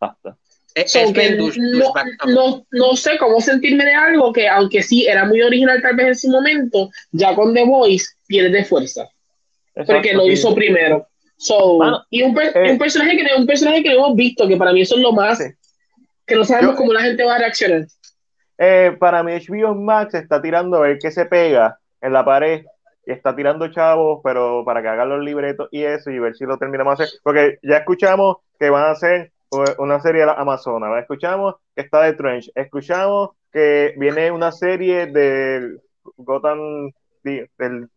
Basta. 0.00 0.36
Es- 0.74 0.90
So, 0.90 1.00
no, 1.12 1.92
no, 2.26 2.66
no 2.72 2.96
sé 2.96 3.16
cómo 3.18 3.40
sentirme 3.40 3.84
de 3.84 3.94
algo 3.94 4.32
que, 4.32 4.48
aunque 4.48 4.82
sí 4.82 5.06
era 5.06 5.24
muy 5.24 5.40
original 5.42 5.80
tal 5.82 5.94
vez 5.94 6.06
en 6.08 6.16
su 6.16 6.28
momento, 6.30 6.90
ya 7.12 7.34
con 7.34 7.54
The 7.54 7.64
Voice 7.64 8.06
pierde 8.26 8.64
fuerza. 8.64 9.08
Porque 9.86 10.14
lo 10.14 10.24
sí. 10.24 10.32
hizo 10.32 10.54
primero. 10.54 11.06
So, 11.36 11.78
Mano, 11.78 12.02
y 12.10 12.22
un, 12.22 12.34
per- 12.34 12.56
eh. 12.56 12.68
y 12.68 12.70
un 12.70 12.78
personaje 12.78 13.16
que 13.16 13.26
un 13.36 13.46
personaje 13.46 13.82
que 13.82 13.90
no 13.90 13.96
hemos 14.06 14.16
visto, 14.16 14.46
que 14.48 14.56
para 14.56 14.72
mí 14.72 14.80
eso 14.82 14.96
es 14.96 15.02
lo 15.02 15.12
más 15.12 15.38
Sí. 15.38 15.44
que 16.26 16.36
no 16.36 16.44
sabemos 16.44 16.72
Yo- 16.74 16.78
cómo 16.78 16.92
la 16.92 17.02
gente 17.02 17.24
va 17.24 17.34
a 17.34 17.38
reaccionar. 17.38 17.86
Eh, 18.58 18.96
para 19.00 19.22
mí 19.22 19.32
HBO 19.32 19.74
Max 19.74 20.14
está 20.14 20.40
tirando 20.40 20.76
a 20.76 20.80
ver 20.82 20.98
qué 21.00 21.10
se 21.10 21.26
pega 21.26 21.78
en 22.00 22.12
la 22.12 22.24
pared 22.24 22.64
y 23.06 23.12
está 23.12 23.34
tirando 23.34 23.68
chavos, 23.68 24.20
pero 24.22 24.64
para 24.64 24.80
que 24.80 24.88
hagan 24.88 25.08
los 25.08 25.22
libretos 25.24 25.68
y 25.72 25.82
eso 25.82 26.10
y 26.10 26.18
ver 26.20 26.34
si 26.36 26.44
lo 26.44 26.56
terminamos 26.56 26.96
de 26.98 27.04
hacer. 27.04 27.18
Porque 27.22 27.58
ya 27.62 27.78
escuchamos 27.78 28.36
que 28.58 28.70
van 28.70 28.84
a 28.84 28.90
hacer 28.92 29.32
una 29.78 30.00
serie 30.00 30.20
de 30.22 30.26
la 30.26 30.32
Amazonas, 30.34 30.90
escuchamos 31.00 31.56
que 31.76 31.82
está 31.82 32.02
de 32.02 32.14
Trench, 32.14 32.50
escuchamos 32.54 33.30
que 33.52 33.94
viene 33.96 34.30
una 34.32 34.50
serie 34.50 35.06
de 35.06 35.76
Gotham, 36.16 36.90
del, 37.22 37.88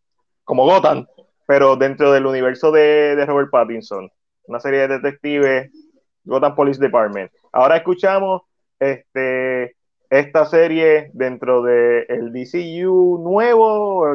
como 0.43 0.65
Gotham, 0.65 1.07
pero 1.47 1.77
dentro 1.77 2.11
del 2.11 2.27
universo 2.27 2.71
de, 2.71 3.25
Robert 3.25 3.49
Pattinson, 3.49 4.11
una 4.43 4.59
serie 4.59 4.81
de 4.81 4.99
detectives, 4.99 5.71
Gotham 6.25 6.55
Police 6.55 6.79
Department. 6.79 7.31
Ahora 7.53 7.77
escuchamos 7.77 8.43
este 8.77 9.75
esta 10.09 10.45
serie 10.45 11.09
dentro 11.13 11.63
del 11.63 12.05
el 12.09 12.31
DCU 12.31 13.19
nuevo, 13.23 14.05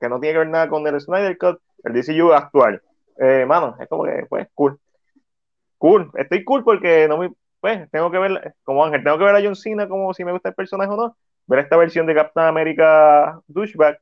que 0.00 0.08
no 0.08 0.18
tiene 0.18 0.32
que 0.34 0.38
ver 0.40 0.48
nada 0.48 0.68
con 0.68 0.86
el 0.86 1.00
Snyder 1.00 1.38
Cut, 1.38 1.60
el 1.84 1.92
DCU 1.92 2.32
actual. 2.32 2.82
Eh, 3.18 3.44
mano, 3.46 3.76
es 3.78 3.88
como 3.88 4.04
que, 4.04 4.26
pues, 4.28 4.48
cool. 4.54 4.78
Cool, 5.78 6.10
estoy 6.14 6.44
cool 6.44 6.64
porque 6.64 7.06
no 7.08 7.18
me, 7.18 7.32
pues, 7.60 7.90
tengo 7.90 8.10
que 8.10 8.18
ver, 8.18 8.54
como 8.62 8.84
Ángel, 8.84 9.02
tengo 9.04 9.18
que 9.18 9.24
ver 9.24 9.36
a 9.36 9.42
John 9.42 9.56
Cena 9.56 9.88
como 9.88 10.12
si 10.14 10.24
me 10.24 10.32
gusta 10.32 10.50
el 10.50 10.54
personaje 10.54 10.90
o 10.90 10.96
no, 10.96 11.16
ver 11.46 11.60
esta 11.60 11.76
versión 11.76 12.06
de 12.06 12.14
Captain 12.14 12.46
America 12.46 13.40
Douchebag 13.46 13.98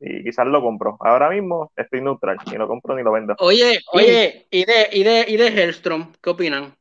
y 0.00 0.22
quizás 0.24 0.46
lo 0.46 0.60
compro. 0.62 0.96
Ahora 1.00 1.28
mismo 1.30 1.72
estoy 1.76 2.00
neutral, 2.00 2.36
ni 2.50 2.56
lo 2.56 2.68
compro 2.68 2.94
ni 2.94 3.02
lo 3.02 3.12
vendo. 3.12 3.34
Oye, 3.38 3.80
oye, 3.92 4.46
¿y 4.50 4.64
de, 4.64 4.88
y 4.92 5.02
de, 5.02 5.24
y 5.28 5.36
de 5.36 5.46
Hellstrom? 5.48 6.12
¿Qué 6.22 6.30
opinan? 6.30 6.74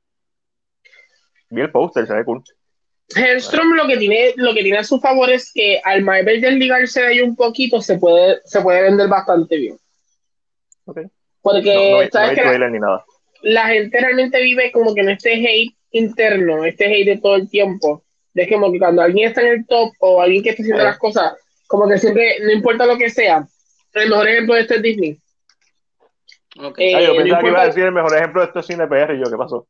Vi 1.50 1.62
el 1.62 1.72
póster, 1.72 2.06
se 2.06 2.14
ve 2.14 2.24
cool. 2.26 2.44
Hellstrom 3.16 3.74
lo 3.74 3.88
que 3.88 3.98
tiene, 3.98 4.34
lo 4.36 4.54
que 4.54 4.62
tiene 4.64 4.80
a 4.80 4.84
su 4.84 5.00
favor 5.00 5.30
es 5.30 5.52
que 5.54 5.80
al 5.84 6.02
Marvel 6.04 6.42
desligarse 6.42 7.02
de 7.02 7.08
ahí 7.08 7.22
un 7.22 7.36
poquito 7.36 7.82
se 7.82 7.98
puede, 7.98 8.40
se 8.44 8.62
puede 8.62 8.82
vender 8.82 9.08
bastante 9.08 9.56
bien. 9.56 9.78
Ok. 10.86 11.00
Porque 11.42 11.74
No, 11.74 12.02
no 12.04 12.10
sabes 12.12 12.32
que 12.32 12.42
la, 12.44 12.48
trailer 12.50 12.72
ni 12.72 12.80
nada. 12.80 13.06
la 13.44 13.68
gente 13.68 13.98
realmente 14.00 14.42
vive 14.42 14.72
como 14.74 14.94
que 14.94 15.02
en 15.02 15.10
este 15.10 15.34
hate 15.34 15.74
interno, 15.92 16.66
este 16.66 16.86
hate 16.86 17.06
de 17.08 17.18
todo 17.18 17.36
el 17.36 17.50
tiempo. 17.50 18.04
De 18.34 18.48
como 18.50 18.72
que 18.72 18.78
cuando 18.78 19.02
alguien 19.02 19.30
está 19.30 19.42
en 19.42 19.48
el 19.60 19.66
top 19.66 19.94
o 20.00 20.22
alguien 20.22 20.44
que 20.44 20.50
está 20.50 20.62
haciendo 20.64 20.84
Eh. 20.84 20.86
las 20.86 20.98
cosas, 21.00 21.34
como 21.68 21.88
que 21.88 21.98
siempre, 21.98 22.38
no 22.42 22.52
importa 22.52 22.86
lo 22.86 22.98
que 22.98 23.10
sea. 23.10 23.46
El 23.94 24.10
mejor 24.10 24.28
ejemplo 24.28 24.56
de 24.56 24.62
esto 24.62 24.74
es 24.76 24.82
Disney. 24.82 25.20
Ok. 26.60 26.80
Eh, 26.80 26.96
Ah, 26.96 27.02
yo 27.02 27.08
no 27.10 27.16
pensaba 27.16 27.24
que 27.24 27.24
importa- 27.24 27.48
iba 27.50 27.62
a 27.62 27.66
decir 27.68 27.84
el 27.84 27.92
mejor 27.92 28.16
ejemplo 28.16 28.42
de 28.42 28.48
esto 28.48 28.60
es 28.60 28.66
Cine 28.66 28.88
PR 28.88 29.16
y 29.16 29.20
yo, 29.20 29.30
¿qué 29.30 29.38
pasó? 29.38 29.68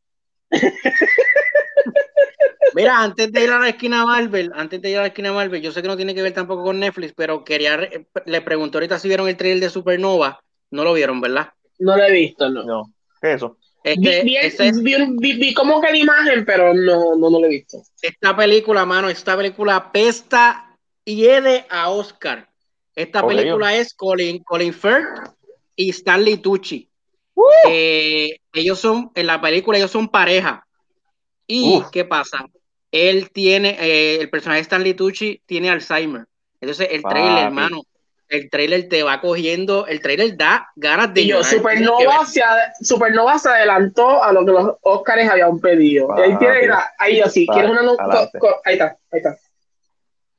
Mira, 2.76 3.02
antes 3.02 3.32
de 3.32 3.44
ir 3.44 3.50
a 3.50 3.60
la 3.60 3.70
esquina 3.70 4.06
Marvel, 4.06 4.52
antes 4.54 4.82
de 4.82 4.90
ir 4.92 4.98
a 4.98 5.02
la 5.02 5.08
esquina 5.08 5.34
Marvel, 5.34 5.62
yo 5.62 5.72
sé 5.72 5.82
que 5.82 5.88
no 5.88 5.96
tiene 5.98 6.14
que 6.14 6.22
ver 6.22 6.34
tampoco 6.34 6.64
con 6.64 6.80
Netflix, 6.80 7.14
pero 7.16 7.44
quería, 7.44 7.78
le 8.26 8.42
pregunto 8.42 8.78
ahorita 8.78 9.00
si 9.00 9.08
vieron 9.08 9.28
el 9.28 9.38
trailer 9.38 9.62
de 9.62 9.70
Supernova. 9.70 10.40
No 10.70 10.84
lo 10.84 10.94
vieron, 10.94 11.20
¿verdad? 11.22 11.50
No 11.80 11.96
lo 11.98 12.04
he 12.04 12.12
visto, 12.12 12.50
no. 12.50 12.64
No, 12.64 12.92
¿qué 13.22 13.30
es 13.32 13.36
eso? 13.38 13.58
Este, 13.84 14.22
vi, 14.22 14.30
vi- 14.32 14.38
este 14.38 14.68
es- 14.68 14.84
vi- 14.84 15.16
vi- 15.18 15.38
vi 15.40 15.54
como 15.54 15.80
que 15.82 15.90
la 15.92 15.98
imagen, 15.98 16.44
pero 16.46 16.74
no, 16.74 17.16
no, 17.16 17.30
no 17.30 17.40
lo 17.40 17.46
he 17.46 17.50
visto. 17.50 17.78
esta 18.02 18.36
película, 18.36 18.86
mano, 18.86 19.10
esta 19.10 19.36
película 19.38 19.92
pesta 19.92 20.67
y 21.08 21.26
a 21.70 21.90
Oscar. 21.90 22.50
Esta 22.94 23.26
película 23.26 23.74
es 23.74 23.94
Colin, 23.94 24.44
Colin 24.44 24.74
Firth 24.74 25.32
y 25.74 25.90
Stanley 25.92 26.38
Tucci. 26.38 26.90
Eh, 27.70 28.40
ellos 28.52 28.80
son, 28.80 29.12
en 29.16 29.28
la 29.28 29.40
película, 29.40 29.78
ellos 29.78 29.92
son 29.92 30.10
pareja. 30.10 30.68
¿Y 31.48 31.82
qué 31.94 32.04
pasa? 32.04 32.46
Él 32.92 33.32
tiene, 33.32 33.78
eh, 33.80 34.18
el 34.20 34.30
personaje 34.30 34.58
de 34.58 34.64
Stanley 34.64 34.96
Tucci 34.96 35.42
tiene 35.46 35.70
Alzheimer. 35.70 36.26
Entonces, 36.60 36.90
el 36.92 37.04
trailer, 37.04 37.46
hermano, 37.46 37.84
el 38.28 38.50
trailer 38.50 38.90
te 38.90 39.04
va 39.04 39.22
cogiendo, 39.22 39.88
el 39.88 40.02
trailer 40.02 40.36
da 40.36 40.68
ganas 40.76 41.14
de 41.14 41.22
Y 41.22 41.28
yo, 41.28 41.42
Supernova 41.42 42.26
se, 42.26 42.44
ad- 42.44 42.74
Supernova 42.82 43.40
se 43.40 43.48
adelantó 43.48 44.22
a 44.22 44.34
lo 44.34 44.44
que 44.46 44.52
los 44.52 44.76
Oscars 44.82 45.30
habían 45.30 45.58
pedido. 45.60 46.08
Papi. 46.10 46.22
ahí 46.24 46.38
tiene, 46.38 46.74
ahí 46.98 47.20
yo 47.20 47.30
sí, 47.30 47.46
Papi, 47.46 47.60
¿quieres 47.60 47.72
una 47.72 47.84
Ahí 48.66 48.74
está, 48.74 48.98
ahí 49.12 49.20
está. 49.20 49.38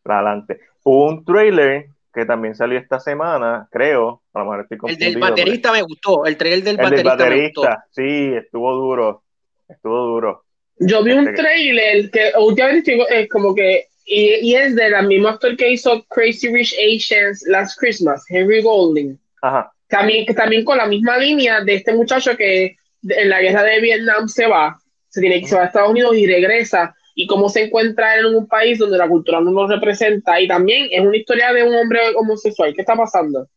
Para 0.08 0.20
adelante. 0.30 0.58
Hubo 0.84 1.04
un 1.08 1.24
trailer 1.24 1.86
que 2.14 2.24
también 2.24 2.54
salió 2.54 2.78
esta 2.78 2.98
semana, 2.98 3.68
creo. 3.70 4.22
A 4.32 4.38
lo 4.38 4.44
mejor 4.46 4.66
estoy 4.70 4.90
El 4.90 4.98
del 4.98 5.18
baterista 5.18 5.70
me 5.70 5.82
gustó, 5.82 6.24
el 6.24 6.36
trailer 6.38 6.62
del 6.64 6.80
El 6.80 6.90
del 6.90 7.04
baterista, 7.04 7.28
me 7.28 7.42
gustó. 7.44 7.60
baterista, 7.62 7.86
sí, 7.90 8.32
estuvo 8.34 8.74
duro. 8.74 9.22
Estuvo 9.68 9.98
duro. 10.06 10.44
Yo 10.78 11.02
vi 11.04 11.12
un 11.12 11.18
Este 11.28 11.32
que- 11.32 11.42
trailer 11.42 12.10
que 12.10 12.32
últimamente 12.38 12.92
estoy 12.94 13.06
eh, 13.16 13.28
como 13.28 13.54
que, 13.54 13.84
y, 14.06 14.36
y 14.50 14.54
es 14.54 14.74
de 14.74 14.88
la 14.88 15.02
misma 15.02 15.30
actor 15.32 15.54
que 15.56 15.70
hizo 15.72 16.02
Crazy 16.08 16.48
Rich 16.48 16.74
Asians 16.74 17.44
Last 17.46 17.78
Christmas, 17.78 18.24
Henry 18.30 18.62
Golding. 18.62 19.18
Ajá. 19.42 19.70
También, 19.88 20.24
que 20.24 20.32
también 20.34 20.64
con 20.64 20.78
la 20.78 20.86
misma 20.86 21.18
línea 21.18 21.60
de 21.62 21.74
este 21.74 21.92
muchacho 21.94 22.34
que 22.36 22.76
en 23.06 23.28
la 23.28 23.40
guerra 23.42 23.62
de 23.64 23.80
Vietnam 23.80 24.26
se 24.28 24.46
va, 24.46 24.78
se 25.08 25.20
tiene 25.20 25.40
que 25.40 25.46
se 25.46 25.54
va 25.56 25.62
a 25.62 25.66
Estados 25.66 25.90
Unidos 25.90 26.16
y 26.16 26.26
regresa, 26.26 26.94
y 27.20 27.26
cómo 27.26 27.48
se 27.48 27.64
encuentra 27.64 28.14
él 28.14 28.26
en 28.26 28.36
un 28.36 28.46
país 28.46 28.78
donde 28.78 28.96
la 28.96 29.08
cultura 29.08 29.40
no 29.40 29.50
lo 29.50 29.66
representa, 29.66 30.40
y 30.40 30.46
también 30.46 30.86
es 30.92 31.00
una 31.00 31.16
historia 31.16 31.52
de 31.52 31.64
un 31.64 31.74
hombre 31.74 31.98
homosexual. 32.14 32.72
¿Qué 32.72 32.82
está 32.82 32.94
pasando? 32.94 33.48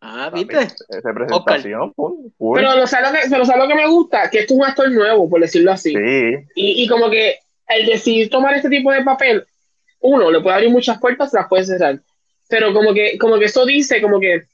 Ah, 0.00 0.30
¿viste? 0.32 0.56
Esa 0.56 1.12
presentación, 1.12 1.92
pum, 1.94 2.30
cool. 2.38 2.60
Pero 2.60 2.76
lo 2.76 2.86
¿sabes 2.86 3.10
lo 3.10 3.18
que, 3.18 3.28
pero 3.28 3.44
¿sabes 3.44 3.60
lo 3.60 3.68
que 3.68 3.74
me 3.74 3.88
gusta? 3.88 4.30
Que 4.30 4.38
esto 4.38 4.54
es 4.54 4.60
un 4.60 4.64
actor 4.64 4.88
nuevo, 4.88 5.28
por 5.28 5.40
decirlo 5.40 5.72
así. 5.72 5.90
Sí, 5.90 6.34
Y, 6.54 6.84
y 6.84 6.86
como 6.86 7.10
que 7.10 7.38
el 7.66 7.86
decidir 7.86 8.30
tomar 8.30 8.54
este 8.54 8.68
tipo 8.68 8.92
de 8.92 9.02
papel, 9.02 9.44
uno, 9.98 10.30
le 10.30 10.40
puede 10.40 10.54
abrir 10.54 10.70
muchas 10.70 11.00
puertas, 11.00 11.32
las 11.32 11.48
puede 11.48 11.64
cerrar. 11.64 11.98
Pero 12.48 12.72
como 12.72 12.94
que, 12.94 13.18
como 13.18 13.36
que 13.40 13.46
eso 13.46 13.66
dice, 13.66 14.00
como 14.00 14.20
que, 14.20 14.44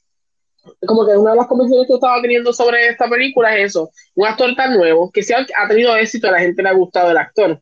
como 0.87 1.05
que 1.05 1.15
una 1.15 1.31
de 1.33 1.37
las 1.37 1.45
conversaciones 1.45 1.87
que 1.87 1.93
estaba 1.93 2.19
teniendo 2.19 2.51
sobre 2.51 2.87
esta 2.87 3.07
película 3.07 3.55
es 3.55 3.65
eso, 3.67 3.91
un 4.15 4.25
actor 4.25 4.55
tan 4.55 4.73
nuevo, 4.73 5.11
que 5.11 5.21
sí 5.21 5.33
ha, 5.33 5.45
ha 5.55 5.67
tenido 5.67 5.95
éxito, 5.95 6.29
a 6.29 6.31
la 6.31 6.39
gente 6.39 6.63
le 6.63 6.69
ha 6.69 6.73
gustado 6.73 7.11
el 7.11 7.17
actor. 7.17 7.61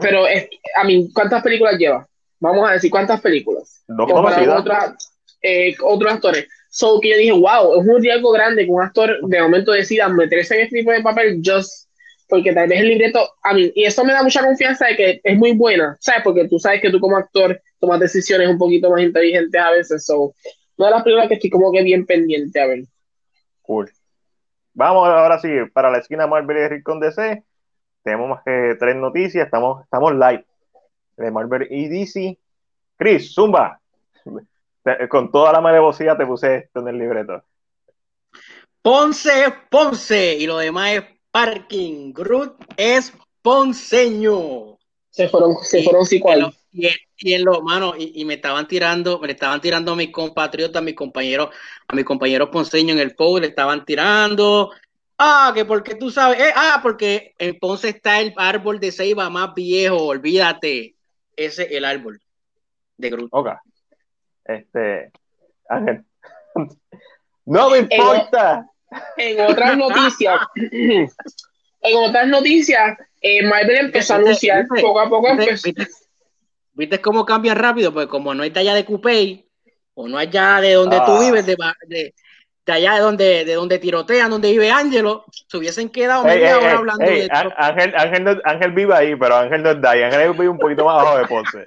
Pero, 0.00 0.26
es, 0.26 0.48
a 0.76 0.84
mí, 0.84 1.10
¿cuántas 1.12 1.42
películas 1.42 1.78
lleva? 1.78 2.06
Vamos 2.40 2.68
a 2.68 2.72
decir, 2.72 2.90
¿cuántas 2.90 3.20
películas? 3.20 3.82
Con 3.86 4.06
conocidas. 4.06 4.60
otras, 4.60 5.12
eh, 5.42 5.74
otros 5.82 6.12
actores. 6.12 6.48
So 6.70 6.98
que 7.00 7.10
yo 7.10 7.16
dije, 7.16 7.32
wow, 7.32 7.80
es 7.80 7.86
un 7.86 8.02
riesgo 8.02 8.32
grande 8.32 8.64
que 8.64 8.70
un 8.70 8.82
actor 8.82 9.18
de 9.22 9.42
momento 9.42 9.72
decida 9.72 10.08
meterse 10.08 10.54
en 10.54 10.60
este 10.62 10.78
tipo 10.78 10.90
de 10.90 11.02
papel 11.02 11.40
just 11.44 11.84
porque 12.28 12.52
tal 12.52 12.68
vez 12.68 12.80
el 12.80 12.88
libreto, 12.88 13.28
a 13.42 13.54
mí, 13.54 13.70
y 13.74 13.84
eso 13.84 14.04
me 14.04 14.12
da 14.12 14.22
mucha 14.22 14.42
confianza 14.42 14.86
de 14.86 14.96
que 14.96 15.20
es 15.22 15.38
muy 15.38 15.52
buena, 15.52 15.96
¿sabes? 16.00 16.22
Porque 16.24 16.48
tú 16.48 16.58
sabes 16.58 16.80
que 16.80 16.90
tú 16.90 16.98
como 16.98 17.16
actor 17.16 17.60
tomas 17.78 18.00
decisiones 18.00 18.48
un 18.48 18.58
poquito 18.58 18.90
más 18.90 19.02
inteligentes 19.02 19.60
a 19.60 19.70
veces, 19.70 20.04
so, 20.04 20.34
una 20.76 20.88
de 20.88 20.94
las 20.94 21.02
películas 21.02 21.28
que 21.28 21.34
estoy 21.34 21.50
como 21.50 21.70
que 21.70 21.82
bien 21.82 22.06
pendiente 22.06 22.60
a 22.60 22.66
ver. 22.66 22.84
Cool. 23.62 23.90
Vamos 24.72 25.08
ahora 25.08 25.38
sí, 25.38 25.48
para 25.72 25.90
la 25.90 25.98
esquina 25.98 26.26
Marvel 26.26 26.56
y 26.56 26.68
Rincón 26.68 26.98
DC. 26.98 27.44
Tenemos 28.04 28.28
más 28.28 28.42
que 28.44 28.76
tres 28.78 28.94
noticias. 28.96 29.46
Estamos, 29.46 29.82
estamos 29.82 30.12
live 30.12 30.44
de 31.16 31.30
Marvel 31.30 31.66
y 31.70 31.88
DC. 31.88 32.38
Chris, 32.96 33.34
Zumba. 33.34 33.80
Con 35.08 35.32
toda 35.32 35.50
la 35.52 35.60
malevosidad 35.62 36.16
te 36.16 36.26
puse 36.26 36.56
esto 36.56 36.80
en 36.80 36.88
el 36.88 36.98
libreto. 36.98 37.42
Ponce, 38.82 39.30
Ponce. 39.70 40.34
Y 40.34 40.46
lo 40.46 40.58
demás 40.58 40.92
es 40.92 41.04
parking. 41.30 42.12
Groot 42.12 42.56
es 42.76 43.12
ponceño. 43.42 44.76
Se 45.10 45.28
fueron, 45.28 45.54
se 45.62 45.80
Y- 45.80 45.84
fueron 45.84 46.04
años. 46.32 46.66
y 46.72 46.86
en- 46.88 46.94
y 47.16 47.32
en 47.34 47.44
lo, 47.44 47.62
mano, 47.62 47.94
y, 47.96 48.20
y 48.20 48.24
me 48.24 48.34
estaban 48.34 48.66
tirando, 48.66 49.20
me 49.20 49.30
estaban 49.30 49.60
tirando 49.60 49.92
a 49.92 49.96
mis 49.96 50.10
compatriotas, 50.10 50.76
a 50.82 50.84
mis 50.84 50.96
compañeros, 50.96 51.50
a 51.86 51.94
mis 51.94 52.04
compañeros 52.04 52.48
ponceños 52.50 52.96
en 52.96 52.98
el 52.98 53.14
post, 53.14 53.42
le 53.42 53.48
estaban 53.48 53.84
tirando. 53.84 54.72
Ah, 55.18 55.52
que 55.54 55.64
porque 55.64 55.94
tú 55.94 56.10
sabes, 56.10 56.40
eh, 56.40 56.52
ah, 56.54 56.80
porque 56.82 57.34
en 57.38 57.58
Ponce 57.58 57.88
está 57.90 58.20
el 58.20 58.34
árbol 58.36 58.80
de 58.80 58.90
ceiba 58.92 59.30
más 59.30 59.54
viejo, 59.54 59.96
olvídate. 59.96 60.96
Ese 61.36 61.64
es 61.64 61.70
el 61.72 61.84
árbol 61.84 62.20
de 62.96 63.10
Groot. 63.10 63.28
Ok. 63.32 63.48
Este. 64.44 65.10
Ángel. 65.68 66.04
No 67.46 67.68
me 67.68 67.78
importa. 67.78 68.66
En 69.18 69.38
otras 69.40 69.76
noticias, 69.76 70.40
en 70.54 71.98
otras 72.08 72.26
noticias, 72.26 72.96
eh, 73.20 73.42
Marvel 73.46 73.76
empezó 73.76 74.14
a 74.14 74.16
anunciar 74.16 74.62
¿Viste? 74.62 74.80
poco 74.80 75.00
a 75.00 75.08
poco 75.10 75.28
¿Viste, 75.36 75.42
empezó, 75.50 75.64
viste, 75.68 75.86
viste 76.72 77.00
cómo 77.02 77.26
cambia 77.26 77.54
rápido? 77.54 77.92
Pues 77.92 78.06
como 78.06 78.34
no 78.34 78.42
hay 78.44 78.48
de 78.48 78.60
allá 78.60 78.72
de 78.74 78.86
Cupey, 78.86 79.46
o 79.92 80.08
no 80.08 80.16
hay 80.16 80.28
allá 80.28 80.62
de 80.62 80.72
donde 80.72 80.96
tú 81.00 81.12
Ah. 81.12 81.20
vives, 81.20 81.44
de, 81.44 81.56
de, 81.86 82.14
de 82.66 82.72
allá 82.72 82.94
de 82.94 83.00
donde, 83.00 83.44
de 83.44 83.54
donde 83.54 83.78
tirotean, 83.78 84.30
donde 84.30 84.50
vive 84.50 84.70
Ángelo, 84.70 85.24
se 85.30 85.56
hubiesen 85.58 85.88
quedado 85.90 86.26
Ey, 86.26 86.34
media 86.36 86.48
ey, 86.50 86.54
hora 86.56 86.70
ey, 86.70 86.76
hablando 86.76 87.04
ey, 87.04 87.18
de 87.18 87.24
esto. 87.26 87.52
Ángel, 87.58 87.94
Ángel, 87.96 88.24
no- 88.24 88.40
Ángel 88.44 88.72
vive 88.72 88.94
ahí, 88.94 89.16
pero 89.16 89.36
Ángel 89.36 89.62
no 89.62 89.70
es 89.70 89.80
de 89.82 89.88
ahí. 89.88 90.02
Ángel 90.02 90.32
vive 90.32 90.48
un 90.48 90.58
poquito 90.58 90.84
más 90.84 91.00
abajo 91.00 91.18
de 91.18 91.26
Ponce. 91.26 91.64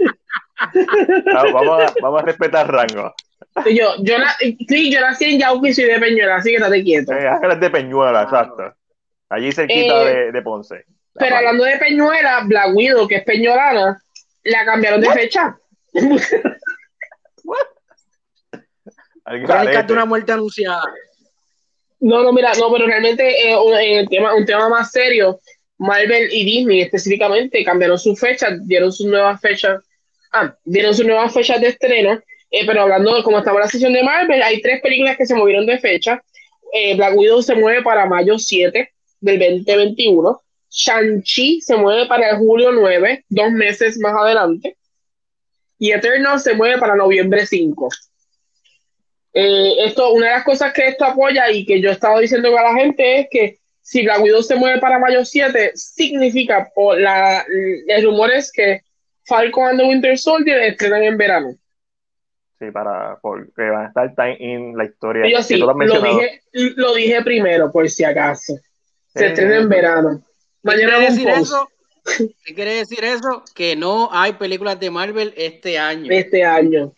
Vamos 1.54 1.84
a, 1.84 1.94
vamos 2.02 2.22
a 2.22 2.26
respetar 2.26 2.72
rango. 2.72 3.14
yo, 3.72 3.94
yo, 4.00 4.16
sí, 4.68 4.92
yo 4.92 5.02
nací 5.02 5.26
en 5.26 5.40
Yauco 5.40 5.68
y 5.68 5.74
soy 5.74 5.86
de 5.86 6.00
Peñuela, 6.00 6.36
así 6.38 6.50
que 6.50 6.56
estate 6.58 6.84
quieto. 6.84 7.14
Eh, 7.14 7.28
Ángel 7.28 7.52
es 7.52 7.60
de 7.60 7.70
Peñuela, 7.70 8.20
Ah. 8.22 8.24
exacto. 8.24 8.74
Allí 9.30 9.52
cerquita 9.52 10.02
Eh, 10.04 10.06
de, 10.16 10.32
de 10.32 10.42
Ponce. 10.42 10.86
Pero 11.14 11.36
hablando 11.36 11.64
de 11.64 11.78
Peñuela, 11.78 12.42
Black 12.46 12.76
Widow, 12.76 13.08
que 13.08 13.18
es 13.18 13.24
peñolana, 13.24 14.02
la 14.44 14.66
cambiaron 14.66 15.02
de 15.02 15.12
fecha. 15.12 15.58
Al 15.94 16.20
Crónicas 19.28 19.88
de 19.88 19.94
una 19.94 20.06
muerte 20.06 20.32
anunciada. 20.32 20.84
No, 22.00 22.24
no, 22.24 22.32
mira, 22.32 22.54
no, 22.60 22.72
pero 22.72 22.86
realmente 22.86 23.50
eh, 23.50 23.58
un, 23.58 23.74
en 23.76 24.00
el 24.00 24.10
tema, 24.10 24.36
un 24.36 24.46
tema 24.46 24.70
más 24.70 24.92
serio, 24.92 25.40
Marvel 25.78 26.30
y 26.32 26.46
Disney 26.46 26.82
específicamente 26.82 27.64
cambiaron 27.64 27.98
sus 27.98 28.20
fechas, 28.20 28.66
dieron 28.68 28.92
sus 28.92 29.08
nuevas 29.08 29.42
fechas, 29.42 29.84
ah, 30.32 30.56
dieron 30.64 30.94
sus 30.94 31.06
nuevas 31.06 31.34
fechas 31.34 31.60
de 31.60 31.68
estreno, 31.68 32.22
eh, 32.52 32.66
pero 32.66 32.82
hablando 32.82 33.16
de 33.16 33.24
cómo 33.24 33.40
estaba 33.40 33.60
la 33.60 33.68
sesión 33.68 33.94
de 33.94 34.04
Marvel, 34.04 34.42
hay 34.42 34.62
tres 34.62 34.82
películas 34.82 35.18
que 35.18 35.26
se 35.26 35.36
movieron 35.36 35.66
de 35.66 35.80
fecha. 35.80 36.22
Eh, 36.74 36.96
Black 36.96 37.16
Widow 37.16 37.42
se 37.42 37.56
mueve 37.56 37.82
para 37.82 38.06
mayo 38.06 38.38
7 38.38 38.92
del 39.20 39.40
2021. 39.40 40.42
Shang-Chi 40.70 41.62
se 41.62 41.76
mueve 41.78 42.08
para 42.08 42.32
el 42.32 42.38
julio 42.38 42.72
9, 42.72 43.26
dos 43.30 43.52
meses 43.52 43.98
más 44.00 44.14
adelante. 44.16 44.78
Y 45.80 45.92
Eternal 45.92 46.40
se 46.40 46.54
mueve 46.54 46.78
para 46.80 46.96
noviembre 46.96 47.46
5. 47.46 47.90
Eh, 49.40 49.86
esto, 49.86 50.14
una 50.14 50.26
de 50.26 50.32
las 50.32 50.44
cosas 50.44 50.74
que 50.74 50.88
esto 50.88 51.06
apoya 51.06 51.52
y 51.52 51.64
que 51.64 51.80
yo 51.80 51.90
he 51.90 51.94
estado 51.94 52.18
diciendo 52.18 52.58
a 52.58 52.64
la 52.64 52.74
gente 52.74 53.20
es 53.20 53.28
que 53.30 53.60
si 53.82 54.02
Black 54.02 54.24
Widow 54.24 54.42
se 54.42 54.56
mueve 54.56 54.80
para 54.80 54.98
mayo 54.98 55.24
7, 55.24 55.74
significa, 55.76 56.68
por 56.74 57.00
la, 57.00 57.46
el 57.88 58.04
rumor 58.04 58.32
es 58.32 58.52
que 58.52 58.82
Falcon 59.26 59.70
and 59.70 59.80
the 59.80 59.86
Winter 59.86 60.18
Soldier 60.18 60.58
estrenan 60.64 61.04
en 61.04 61.18
verano. 61.18 61.56
Sí, 62.58 62.72
para, 62.72 63.20
porque 63.22 63.62
van 63.62 63.86
a 63.86 63.88
estar 63.90 64.16
time 64.16 64.38
in 64.40 64.76
la 64.76 64.86
historia. 64.86 65.28
Y 65.28 65.34
yo 65.34 65.44
sí, 65.44 65.58
lo 65.58 65.72
dije, 65.76 66.42
lo 66.54 66.96
dije 66.96 67.24
primero, 67.24 67.72
por 67.72 67.88
si 67.92 68.04
acaso. 68.04 68.56
Se 69.06 69.20
Sí, 69.20 69.26
estrena 69.26 69.58
sí. 69.58 69.62
en 69.62 69.70
verano. 69.70 70.20
¿Qué 70.20 70.26
Mañana 70.64 70.98
quiere 71.16 71.36
eso? 71.36 71.70
¿Qué 72.44 72.56
quiere 72.56 72.72
decir 72.72 73.04
eso? 73.04 73.44
Que 73.54 73.76
no 73.76 74.10
hay 74.12 74.34
películas 74.34 74.80
de 74.80 74.90
Marvel 74.90 75.32
este 75.38 75.78
año. 75.78 76.12
este 76.12 76.44
año. 76.44 76.92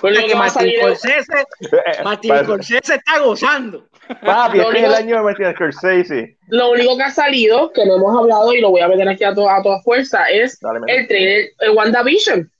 Pues 0.00 0.14
lo 0.14 0.20
que 0.26 0.32
es- 0.32 0.38
Scorsese, 0.82 1.40
Eh, 1.60 2.02
parece- 2.02 2.44
Scorsese 2.44 2.94
está 2.96 3.18
gozando. 3.20 3.88
Papi, 4.22 4.58
Lo 4.58 4.70
es 4.70 4.76
el 4.76 4.84
único- 4.84 4.94
año 4.96 5.16
de 5.16 5.22
Martin 5.22 5.52
Scorsese. 5.54 6.36
Lo 6.48 6.72
único 6.72 6.96
que 6.96 7.02
ha 7.04 7.10
salido, 7.10 7.72
que 7.72 7.86
no 7.86 7.96
hemos 7.96 8.18
hablado 8.18 8.52
y 8.52 8.60
lo 8.60 8.70
voy 8.70 8.82
a 8.82 8.88
meter 8.88 9.08
aquí 9.08 9.24
a, 9.24 9.34
to- 9.34 9.48
a 9.48 9.62
toda 9.62 9.80
fuerza, 9.82 10.24
es 10.26 10.58
Dale, 10.60 10.80
el 10.88 11.08
trailer, 11.08 11.50
el 11.60 11.70
WandaVision. 11.70 12.50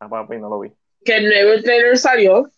Ah, 0.00 0.08
papi, 0.08 0.36
no 0.36 0.48
lo 0.50 0.60
vi. 0.60 0.70
que 1.04 1.16
el 1.16 1.28
nuevo 1.28 1.62
trailer 1.62 1.96
salió. 1.98 2.48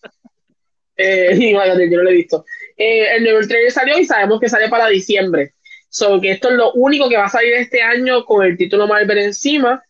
Eh, 0.97 1.31
y 1.51 1.55
vaya, 1.55 1.75
yo 1.75 1.97
no 1.97 2.03
lo 2.03 2.11
he 2.11 2.15
visto. 2.15 2.45
Eh, 2.77 3.15
el 3.16 3.25
nuevo 3.25 3.41
trailer 3.47 3.71
salió 3.71 3.99
y 3.99 4.05
sabemos 4.05 4.41
que 4.41 4.49
sale 4.49 4.69
para 4.69 4.89
diciembre. 4.89 5.55
So 5.89 6.21
que 6.21 6.33
esto 6.33 6.49
es 6.51 6.55
lo 6.57 6.73
único 6.73 7.09
que 7.09 7.16
va 7.16 7.27
a 7.27 7.29
salir 7.29 7.53
este 7.55 7.81
año 7.83 8.25
con 8.25 8.45
el 8.45 8.57
título 8.57 8.87
Marvel 8.89 9.19
encima. 9.19 9.83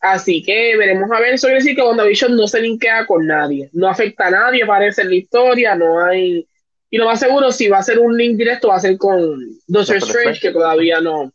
Así 0.00 0.42
que 0.42 0.76
veremos 0.76 1.10
a 1.12 1.20
ver. 1.20 1.34
Eso 1.34 1.46
quiere 1.46 1.60
decir 1.60 1.76
que 1.76 1.82
WandaVision 1.82 2.34
no 2.34 2.48
se 2.48 2.60
linkea 2.60 3.06
con 3.06 3.26
nadie. 3.26 3.68
No 3.72 3.88
afecta 3.88 4.26
a 4.26 4.30
nadie, 4.30 4.66
parece 4.66 5.02
en 5.02 5.10
la 5.10 5.14
historia. 5.14 5.74
No 5.74 6.02
hay. 6.02 6.48
Y 6.88 6.96
lo 6.96 7.04
más 7.04 7.20
seguro, 7.20 7.52
si 7.52 7.68
va 7.68 7.78
a 7.78 7.82
ser 7.82 7.98
un 7.98 8.16
link 8.16 8.36
directo, 8.36 8.68
va 8.68 8.76
a 8.76 8.80
ser 8.80 8.96
con 8.96 9.38
Doctor 9.66 9.96
Strange, 9.96 10.40
que 10.40 10.50
todavía 10.50 11.00
no. 11.00 11.32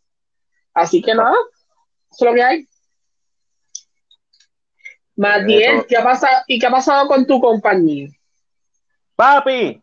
Así 0.74 1.00
que 1.00 1.14
nada, 1.14 1.34
eso 2.10 2.24
es 2.24 2.30
lo 2.30 2.34
que 2.34 2.42
hay. 2.42 2.66
Matiel. 5.14 5.86
¿qué 5.88 5.96
ha 5.96 6.04
pasado? 6.04 6.42
¿Y 6.46 6.58
qué 6.58 6.66
ha 6.66 6.70
pasado 6.70 7.08
con 7.08 7.26
tu 7.26 7.40
compañía? 7.40 8.08
Papi, 9.14 9.80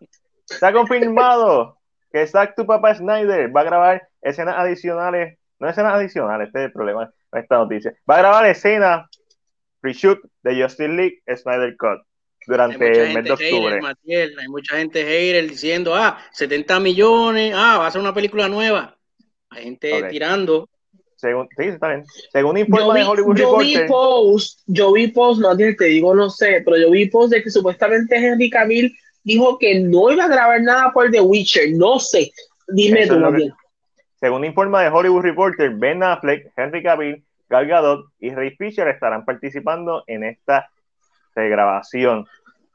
está 0.48 0.72
confirmado 0.72 1.80
que 2.12 2.28
Zack, 2.28 2.56
tu 2.56 2.68
papá 2.68 2.94
Snyder, 2.94 3.56
va 3.56 3.62
a 3.62 3.64
grabar 3.64 4.08
escenas 4.22 4.56
adicionales, 4.60 5.40
no 5.58 5.68
escenas 5.68 5.96
adicionales, 5.96 6.48
este 6.48 6.60
es 6.60 6.66
el 6.66 6.72
problema 6.72 7.12
esta 7.40 7.58
noticia. 7.58 7.94
Va 8.10 8.16
a 8.16 8.20
grabar 8.20 8.46
escenas 8.46 9.10
reshoot 9.82 10.20
de 10.44 10.62
Justice 10.62 10.88
League 10.88 11.22
Snyder 11.28 11.76
Cut 11.78 12.02
durante 12.48 13.08
el 13.08 13.14
mes 13.14 13.24
de 13.24 13.32
octubre. 13.32 13.76
hater, 13.76 13.82
Matiel, 13.82 14.40
hay 14.40 14.48
mucha 14.48 14.78
gente 14.78 15.04
hater 15.04 15.50
diciendo, 15.50 15.96
ah, 15.96 16.18
70 16.32 16.80
millones, 16.80 17.54
ah, 17.56 17.78
va 17.80 17.88
a 17.88 17.92
ser 17.92 18.02
una 18.02 18.14
película 18.14 18.48
nueva. 18.48 18.98
Hay 19.50 19.64
gente 19.64 20.08
tirando. 20.10 20.70
Según, 21.16 21.48
sí, 21.58 21.66
está 21.66 21.90
bien. 21.90 22.04
Según 22.34 22.56
Yo 22.58 22.62
informa 22.64 22.94
vi, 22.96 23.00
de 23.00 23.06
Hollywood 23.06 23.38
yo 23.38 23.58
vi 23.58 23.78
post, 23.88 24.60
yo 24.66 24.92
vi 24.92 25.08
post, 25.08 25.42
Matiel, 25.42 25.78
te 25.78 25.86
digo, 25.86 26.14
no 26.14 26.30
sé, 26.30 26.62
pero 26.66 26.78
yo 26.78 26.92
vi 26.92 27.06
post 27.08 27.34
de 27.34 27.44
que 27.44 27.50
supuestamente 27.50 28.18
Henry 28.18 28.50
Cavill 28.50 28.94
dijo 29.24 29.58
que 29.58 29.80
no 29.80 30.12
iba 30.12 30.26
a 30.26 30.28
grabar 30.28 30.62
nada 30.62 30.92
por 30.92 31.10
The 31.12 31.22
Witcher, 31.22 31.72
no 31.76 32.00
sé. 32.00 32.32
Dime 32.68 33.08
tú, 33.08 33.20
Matiel. 33.20 33.54
Según 34.24 34.46
informa 34.46 34.82
de 34.82 34.88
Hollywood 34.88 35.22
Reporter, 35.22 35.70
Ben 35.72 36.02
Affleck, 36.02 36.54
Henry 36.56 36.82
Cavill, 36.82 37.26
Gal 37.50 37.68
Gadot 37.68 38.06
y 38.22 38.30
Ray 38.30 38.52
Fisher 38.52 38.88
estarán 38.88 39.26
participando 39.26 40.06
en 40.08 40.24
esta 40.24 40.70
regrabación. 41.36 42.26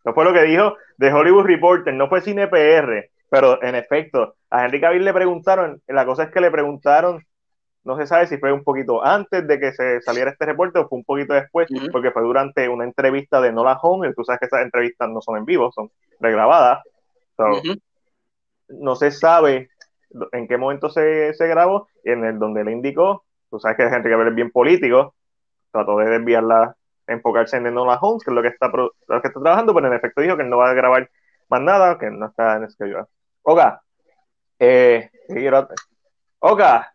Eso 0.05 0.13
fue 0.13 0.27
lo 0.27 0.35
que 0.35 0.43
dijo 0.43 0.77
de 0.99 1.11
Hollywood 1.11 1.47
Reporter, 1.47 1.95
no 1.95 2.11
fue 2.11 2.21
cine 2.21 2.49
PR, 2.49 3.09
pero 3.31 3.63
en 3.63 3.77
efecto, 3.77 4.35
a 4.51 4.67
Henry 4.67 4.79
Cavill 4.79 5.07
le 5.07 5.15
preguntaron, 5.15 5.81
la 5.87 6.05
cosa 6.05 6.25
es 6.25 6.31
que 6.31 6.43
le 6.43 6.51
preguntaron, 6.51 7.25
no 7.83 7.97
se 7.97 8.07
sabe 8.07 8.27
si 8.27 8.37
fue 8.37 8.53
un 8.53 8.63
poquito 8.63 9.03
antes 9.03 9.49
de 9.49 9.59
que 9.59 9.73
se 9.73 10.03
saliera 10.03 10.33
este 10.33 10.45
reporte 10.45 10.79
o 10.81 10.87
fue 10.87 10.99
un 10.99 11.05
poquito 11.05 11.33
después, 11.33 11.71
Ujú. 11.71 11.91
porque 11.91 12.11
fue 12.11 12.21
durante 12.25 12.69
una 12.69 12.85
entrevista 12.85 13.41
de 13.41 13.53
Nola 13.53 13.79
Home, 13.81 14.07
y 14.07 14.13
tú 14.13 14.23
sabes 14.23 14.41
que 14.41 14.47
esas 14.49 14.61
entrevistas 14.61 15.09
no 15.09 15.23
son 15.23 15.39
en 15.39 15.47
vivo, 15.47 15.73
son 15.73 15.91
regrabadas. 16.21 16.83
So, 17.39 17.45
Ujú. 17.47 17.79
no 18.69 18.97
se 18.97 19.11
sabe 19.11 19.71
en 20.33 20.49
qué 20.49 20.57
momento 20.57 20.91
se, 20.91 21.35
se 21.35 21.47
grabó, 21.47 21.89
y 22.05 22.11
en 22.11 22.25
el 22.25 22.39
donde 22.39 22.65
le 22.65 22.73
indicó, 22.73 23.25
tú 23.51 23.59
sabes 23.59 23.77
que 23.77 23.85
Henry 23.85 24.11
Cavill 24.11 24.29
es 24.29 24.35
bien 24.35 24.51
político, 24.51 25.15
trató 25.71 25.99
de 25.99 26.11
desviar 26.11 26.43
la, 26.43 26.77
enfocarse 27.09 27.57
en 27.57 27.67
Enola 27.67 27.99
Holmes, 28.01 28.23
que 28.23 28.31
es 28.31 28.35
lo 28.35 28.43
que 28.43 28.49
está, 28.49 28.69
lo 28.69 28.93
que 29.23 29.29
está 29.29 29.41
trabajando, 29.41 29.75
pero 29.75 29.89
en 29.89 29.95
efecto 29.95 30.21
dijo 30.21 30.37
que 30.37 30.45
no 30.45 30.59
va 30.59 30.71
a 30.71 30.75
grabar 30.75 31.11
más 31.49 31.61
nada, 31.63 31.99
que 31.99 32.11
no 32.11 32.27
está 32.27 32.57
en 32.57 32.71
schedule. 32.71 33.05
Oga, 33.43 33.83
eh, 34.59 35.11
Oga, 36.41 36.93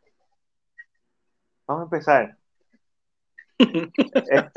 vamos 1.68 1.82
a 1.82 1.96
empezar. 1.96 2.38
Eh, 3.60 4.50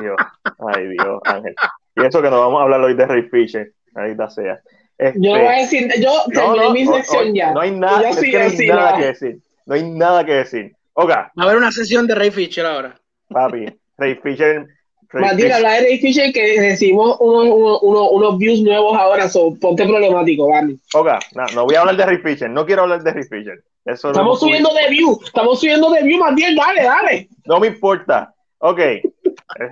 Dios, 0.00 0.16
ay 0.58 0.88
Dios, 0.88 1.20
Ángel. 1.24 1.54
Y 1.96 2.04
eso 2.04 2.22
que 2.22 2.30
nos 2.30 2.40
vamos 2.40 2.60
a 2.60 2.62
hablar 2.64 2.80
hoy 2.82 2.94
de 2.94 3.06
Ray 3.06 3.22
Fisher, 3.28 3.72
ahí 3.94 4.14
sea. 4.28 4.60
Este, 4.98 5.18
yo 5.20 5.30
voy 5.30 5.40
a 5.40 5.58
decir, 5.58 5.90
yo 6.00 6.12
terminé 6.32 6.70
mi 6.70 6.86
sección 6.86 7.34
ya. 7.34 7.52
No 7.52 7.60
hay 7.60 7.72
nada, 7.72 8.10
es 8.10 8.16
que 8.18 8.32
no 8.32 8.44
hay 8.44 8.66
nada 8.68 8.96
que 8.96 9.06
decir. 9.06 9.38
No 9.66 9.74
hay 9.74 9.90
nada 9.90 10.24
que 10.24 10.32
decir. 10.32 10.72
Oga. 10.92 11.32
Va 11.38 11.42
a 11.42 11.46
haber 11.46 11.56
una 11.56 11.72
sesión 11.72 12.06
de 12.06 12.14
Ray 12.14 12.30
Fisher 12.30 12.64
ahora. 12.64 12.94
Papi, 13.28 13.66
Ray 13.98 14.14
Fisher. 14.16 14.66
Matilda, 15.12 15.56
habla 15.56 15.72
de 15.74 15.80
Ray 15.80 15.98
Fisher 15.98 16.32
que 16.32 16.60
decimos 16.60 17.16
unos, 17.20 17.78
unos, 17.82 18.08
unos, 18.10 18.38
views 18.38 18.60
nuevos 18.60 18.98
ahora, 18.98 19.28
so, 19.28 19.54
ponte 19.60 19.86
problemático, 19.86 20.48
¿vale? 20.48 20.76
Oga, 20.92 21.20
no, 21.34 21.44
no 21.54 21.64
voy 21.64 21.74
a 21.76 21.80
hablar 21.80 21.96
de 21.96 22.06
Ray 22.06 22.18
Fisher, 22.18 22.50
no 22.50 22.66
quiero 22.66 22.82
hablar 22.82 23.02
de 23.02 23.12
Ray 23.12 23.24
Fisher. 23.24 23.62
Eso 23.84 24.10
estamos 24.10 24.40
subiendo 24.40 24.72
de 24.72 24.88
view, 24.88 25.20
estamos 25.24 25.60
subiendo 25.60 25.90
de 25.90 26.02
view, 26.02 26.18
Matías, 26.18 26.54
dale, 26.56 26.82
dale. 26.82 27.28
No 27.44 27.60
me 27.60 27.68
importa. 27.68 28.34
Ok, 28.58 28.80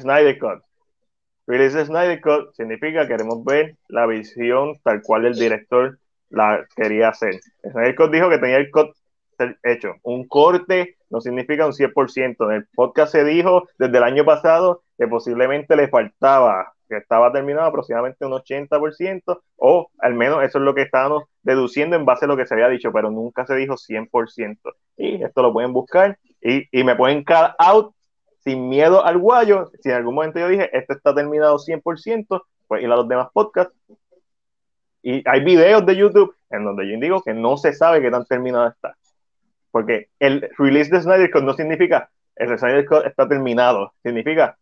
Snyder 0.01 0.39
Cut. 0.39 0.63
Release 1.47 1.85
Snyder 1.85 2.21
Cut 2.21 2.55
significa 2.55 3.03
que 3.03 3.09
queremos 3.09 3.45
ver 3.45 3.77
la 3.89 4.07
visión 4.07 4.79
tal 4.83 5.03
cual 5.03 5.27
el 5.27 5.35
director 5.35 5.99
la 6.31 6.65
quería 6.77 7.09
hacer. 7.09 7.41
Snyder 7.63 7.95
Cut 7.95 8.13
dijo 8.13 8.29
que 8.31 8.39
tenía 8.39 8.59
el 8.59 8.71
cut 8.71 8.95
hecho. 9.63 9.95
Un 10.03 10.27
corte 10.29 10.97
no 11.11 11.21
significa 11.21 11.67
un 11.67 11.73
100%. 11.73 12.51
En 12.51 12.53
el 12.53 12.67
podcast 12.75 13.13
se 13.13 13.25
dijo 13.25 13.69
desde 13.79 13.99
el 13.99 14.05
año 14.05 14.25
pasado 14.25 14.83
que 14.97 15.07
posiblemente 15.07 15.77
le 15.77 15.89
faltaba, 15.89 16.73
que 16.89 16.97
estaba 16.99 17.33
terminado 17.33 17.67
aproximadamente 17.67 18.25
un 18.25 18.33
80%, 18.33 19.41
o 19.57 19.89
al 19.99 20.15
menos 20.15 20.43
eso 20.45 20.59
es 20.59 20.65
lo 20.65 20.75
que 20.75 20.83
estábamos 20.83 21.25
deduciendo 21.43 21.97
en 21.97 22.05
base 22.05 22.25
a 22.25 22.29
lo 22.29 22.37
que 22.37 22.47
se 22.47 22.55
había 22.55 22.69
dicho, 22.69 22.93
pero 22.93 23.11
nunca 23.11 23.47
se 23.47 23.57
dijo 23.57 23.75
100%. 23.77 24.59
Y 24.97 25.23
esto 25.23 25.43
lo 25.43 25.53
pueden 25.53 25.73
buscar 25.73 26.19
y, 26.41 26.67
y 26.71 26.85
me 26.85 26.97
pueden 26.97 27.25
cut 27.25 27.55
out 27.59 27.95
sin 28.45 28.69
miedo 28.69 29.05
al 29.05 29.19
guayo. 29.19 29.71
Si 29.81 29.89
en 29.89 29.97
algún 29.97 30.15
momento 30.15 30.39
yo 30.39 30.49
dije, 30.49 30.71
esto 30.77 30.95
está 30.95 31.15
terminado 31.15 31.59
100%, 31.59 32.43
pues 32.67 32.83
ir 32.83 32.91
a 32.91 32.97
los 32.97 33.09
demás 33.09 33.29
podcasts. 33.33 33.75
Y 35.03 35.29
hay 35.29 35.43
videos 35.43 35.85
de 35.85 35.97
YouTube 35.97 36.35
en 36.51 36.65
donde 36.65 36.87
yo 36.87 36.95
indico 36.95 37.23
que 37.23 37.35
no 37.35 37.57
se 37.57 37.73
sabe 37.73 38.01
qué 38.01 38.11
tan 38.11 38.25
terminado 38.25 38.69
está. 38.69 38.97
Porque 39.71 40.09
el 40.19 40.49
release 40.59 40.91
de 40.91 41.01
Snyder 41.01 41.31
Cut 41.31 41.43
no 41.43 41.55
significa 41.55 42.11
el 42.37 42.59
Snyder 42.59 42.87
Cut 42.87 43.07
está 43.07 43.29
terminado. 43.29 43.93
Significa 44.03 44.57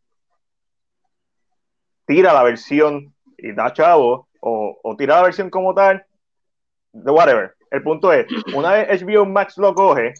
tira 2.06 2.32
la 2.32 2.42
versión 2.42 3.14
y 3.38 3.52
da 3.52 3.72
chavo, 3.72 4.28
o, 4.40 4.78
o 4.82 4.96
tira 4.96 5.16
la 5.16 5.22
versión 5.22 5.50
como 5.50 5.74
tal, 5.74 6.04
de 6.92 7.10
whatever. 7.10 7.54
El 7.70 7.82
punto 7.82 8.12
es, 8.12 8.26
una 8.54 8.72
vez 8.72 9.02
HBO 9.02 9.24
Max 9.26 9.56
lo 9.58 9.74
coge 9.74 10.14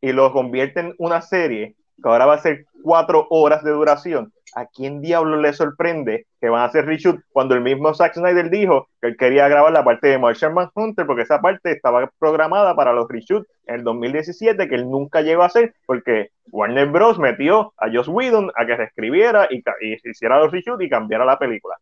y 0.00 0.12
lo 0.12 0.32
convierte 0.32 0.80
en 0.80 0.94
una 0.98 1.20
serie, 1.20 1.76
que 2.02 2.08
ahora 2.08 2.26
va 2.26 2.34
a 2.34 2.38
ser 2.38 2.64
cuatro 2.82 3.26
horas 3.30 3.62
de 3.62 3.70
duración, 3.70 4.32
¿a 4.54 4.66
quién 4.66 5.00
diablo 5.00 5.36
le 5.36 5.52
sorprende 5.52 6.26
que 6.40 6.48
van 6.48 6.62
a 6.62 6.64
hacer 6.64 6.86
reshoot 6.86 7.20
cuando 7.30 7.54
el 7.54 7.60
mismo 7.60 7.92
Zack 7.94 8.14
Snyder 8.14 8.50
dijo 8.50 8.88
que 9.00 9.08
él 9.08 9.16
quería 9.16 9.48
grabar 9.48 9.72
la 9.72 9.84
parte 9.84 10.08
de 10.08 10.18
Martian 10.18 10.54
Manhunter 10.54 11.06
porque 11.06 11.22
esa 11.22 11.40
parte 11.40 11.72
estaba 11.72 12.10
programada 12.18 12.74
para 12.74 12.92
los 12.92 13.08
reshoots 13.08 13.48
en 13.66 13.76
el 13.76 13.84
2017 13.84 14.68
que 14.68 14.74
él 14.74 14.90
nunca 14.90 15.20
llegó 15.20 15.42
a 15.42 15.46
hacer 15.46 15.74
porque 15.86 16.30
Warner 16.50 16.86
Bros. 16.86 17.18
metió 17.18 17.72
a 17.76 17.90
Joss 17.92 18.08
Whedon 18.08 18.50
a 18.56 18.66
que 18.66 18.76
reescribiera 18.76 19.48
y, 19.50 19.62
y 19.80 19.96
hiciera 20.08 20.38
los 20.38 20.52
reshoots 20.52 20.82
y 20.82 20.88
cambiara 20.88 21.24
la 21.24 21.38
película. 21.38 21.76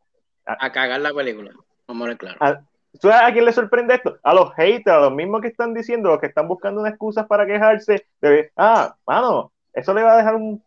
A, 0.46 0.70
cagar 0.70 1.00
la 1.00 1.12
película, 1.12 1.50
vamos 1.88 2.08
a 2.08 2.16
claro. 2.16 2.36
A, 2.40 2.60
¿Sabes 3.00 3.16
a 3.22 3.32
quién 3.32 3.44
le 3.44 3.52
sorprende 3.52 3.94
esto? 3.94 4.18
A 4.22 4.34
los 4.34 4.54
haters, 4.54 4.96
a 4.96 5.00
los 5.00 5.12
mismos 5.12 5.42
que 5.42 5.48
están 5.48 5.74
diciendo, 5.74 6.10
los 6.10 6.20
que 6.20 6.26
están 6.26 6.48
buscando 6.48 6.80
una 6.80 6.90
excusa 6.90 7.26
para 7.26 7.46
quejarse 7.46 8.06
de, 8.20 8.50
ah, 8.56 8.94
mano, 9.06 9.52
eso 9.76 9.94
le 9.94 10.02
va 10.02 10.14
a 10.14 10.16
dejar 10.16 10.34
un, 10.34 10.62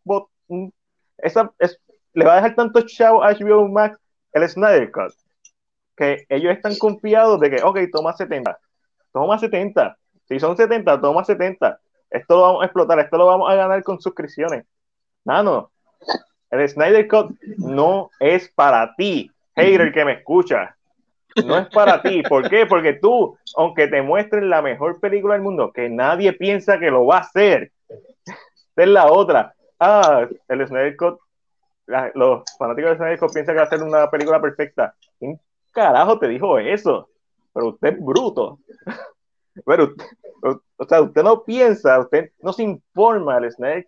un 0.48 0.74
esa, 1.18 1.52
es, 1.60 1.78
le 2.14 2.24
va 2.24 2.34
a 2.34 2.36
dejar 2.38 2.56
tanto 2.56 2.82
chavo 2.82 3.24
a 3.24 3.34
HBO 3.34 3.68
Max 3.68 4.00
el 4.32 4.48
Snyder 4.48 4.92
Cut 4.92 5.14
que 5.98 6.26
ellos 6.30 6.54
están 6.54 6.78
confiados 6.78 7.42
de 7.42 7.50
que, 7.50 7.62
ok, 7.62 7.78
toma 7.92 8.14
70, 8.14 8.58
toma 9.12 9.38
70, 9.38 9.98
si 10.30 10.40
son 10.40 10.56
70, 10.56 11.02
toma 11.02 11.26
70, 11.26 11.78
esto 12.10 12.36
lo 12.36 12.42
vamos 12.42 12.62
a 12.62 12.66
explotar, 12.66 13.00
esto 13.00 13.18
lo 13.18 13.26
vamos 13.26 13.52
a 13.52 13.56
ganar 13.56 13.84
con 13.84 14.00
suscripciones. 14.00 14.66
Nano, 15.26 15.72
el 16.52 16.70
Snyder 16.70 17.06
Cut 17.06 17.36
no 17.58 18.12
es 18.20 18.50
para 18.50 18.96
ti, 18.96 19.30
hater 19.56 19.92
que 19.92 20.06
me 20.06 20.14
escucha. 20.14 20.78
No 21.46 21.58
es 21.58 21.68
para 21.70 22.02
ti. 22.02 22.24
¿Por 22.24 22.50
qué? 22.50 22.66
Porque 22.66 22.94
tú, 22.94 23.38
aunque 23.56 23.88
te 23.88 24.02
muestren 24.02 24.50
la 24.50 24.62
mejor 24.62 25.00
película 25.00 25.36
del 25.36 25.44
mundo, 25.44 25.72
que 25.72 25.90
nadie 25.90 26.34
piensa 26.34 26.80
que 26.80 26.90
lo 26.90 27.06
va 27.06 27.18
a 27.18 27.22
hacer, 27.22 27.72
es 28.84 28.90
la 28.90 29.12
otra. 29.12 29.54
Ah, 29.80 30.28
el 30.48 30.68
Snyder 30.68 30.96
los 32.14 32.44
fanáticos 32.58 32.92
de 32.92 32.98
Snyder 32.98 33.20
piensan 33.20 33.56
que 33.56 33.62
va 33.62 33.64
a 33.64 33.70
ser 33.70 33.84
una 33.84 34.10
película 34.10 34.42
perfecta. 34.42 34.94
¿Quién 35.18 35.40
carajo 35.72 36.20
te 36.20 36.28
dijo 36.28 36.60
eso? 36.60 37.10
Pero 37.54 37.70
usted 37.70 37.94
es 37.94 38.04
bruto. 38.04 38.60
Pero, 39.66 39.94
o 40.78 40.86
sea, 40.86 41.02
usted 41.02 41.24
no 41.24 41.44
piensa, 41.44 42.00
usted 42.00 42.32
no 42.42 42.54
se 42.54 42.64
informa. 42.64 43.38
El 43.38 43.52
Snyder 43.52 43.86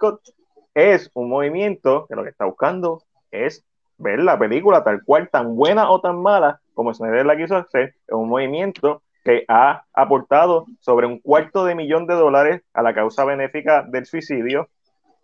es 0.73 1.09
un 1.13 1.29
movimiento 1.29 2.05
que 2.07 2.15
lo 2.15 2.23
que 2.23 2.29
está 2.29 2.45
buscando 2.45 3.03
es 3.29 3.63
ver 3.97 4.19
la 4.19 4.37
película 4.37 4.83
tal 4.83 5.03
cual, 5.03 5.29
tan 5.29 5.55
buena 5.55 5.89
o 5.89 6.01
tan 6.01 6.21
mala 6.21 6.59
como 6.73 6.93
Snyder 6.93 7.25
la 7.25 7.37
quiso 7.37 7.55
hacer. 7.55 7.95
Es 8.07 8.13
un 8.13 8.29
movimiento 8.29 9.03
que 9.23 9.45
ha 9.47 9.83
aportado 9.93 10.65
sobre 10.79 11.05
un 11.05 11.19
cuarto 11.19 11.65
de 11.65 11.75
millón 11.75 12.07
de 12.07 12.15
dólares 12.15 12.63
a 12.73 12.81
la 12.81 12.93
causa 12.93 13.23
benéfica 13.23 13.83
del 13.83 14.05
suicidio, 14.05 14.69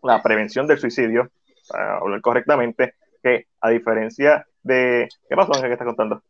la 0.03 0.21
prevención 0.21 0.67
del 0.67 0.79
suicidio, 0.79 1.29
para 1.69 1.97
hablar 1.97 2.21
correctamente, 2.21 2.95
que 3.21 3.47
a 3.61 3.69
diferencia 3.69 4.45
de... 4.63 5.07
¿Qué 5.27 5.35
pasó, 5.35 5.53
Ángel, 5.53 5.69
que 5.69 5.73
está 5.73 5.85
contando? 5.85 6.21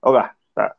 Oga, 0.00 0.36
está 0.48 0.76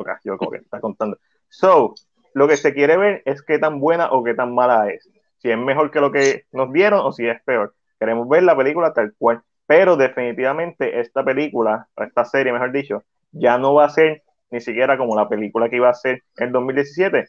acá, 0.00 0.20
yo 0.24 0.36
como 0.38 0.50
que 0.50 0.58
está 0.58 0.80
contando. 0.80 1.18
So, 1.48 1.94
lo 2.34 2.48
que 2.48 2.56
se 2.56 2.74
quiere 2.74 2.96
ver 2.96 3.22
es 3.24 3.42
qué 3.42 3.58
tan 3.58 3.80
buena 3.80 4.10
o 4.10 4.22
qué 4.22 4.34
tan 4.34 4.54
mala 4.54 4.90
es. 4.90 5.08
Si 5.38 5.50
es 5.50 5.58
mejor 5.58 5.90
que 5.90 6.00
lo 6.00 6.12
que 6.12 6.44
nos 6.52 6.72
dieron 6.72 7.00
o 7.00 7.12
si 7.12 7.26
es 7.26 7.42
peor. 7.42 7.74
Queremos 7.98 8.28
ver 8.28 8.42
la 8.42 8.56
película 8.56 8.92
tal 8.92 9.14
cual. 9.16 9.42
Pero 9.66 9.96
definitivamente 9.96 11.00
esta 11.00 11.24
película, 11.24 11.88
esta 11.96 12.24
serie, 12.24 12.52
mejor 12.52 12.72
dicho, 12.72 13.04
ya 13.32 13.58
no 13.58 13.74
va 13.74 13.86
a 13.86 13.90
ser 13.90 14.22
ni 14.50 14.60
siquiera 14.60 14.96
como 14.96 15.16
la 15.16 15.28
película 15.28 15.68
que 15.68 15.76
iba 15.76 15.88
a 15.88 15.94
ser 15.94 16.22
en 16.36 16.52
2017, 16.52 17.26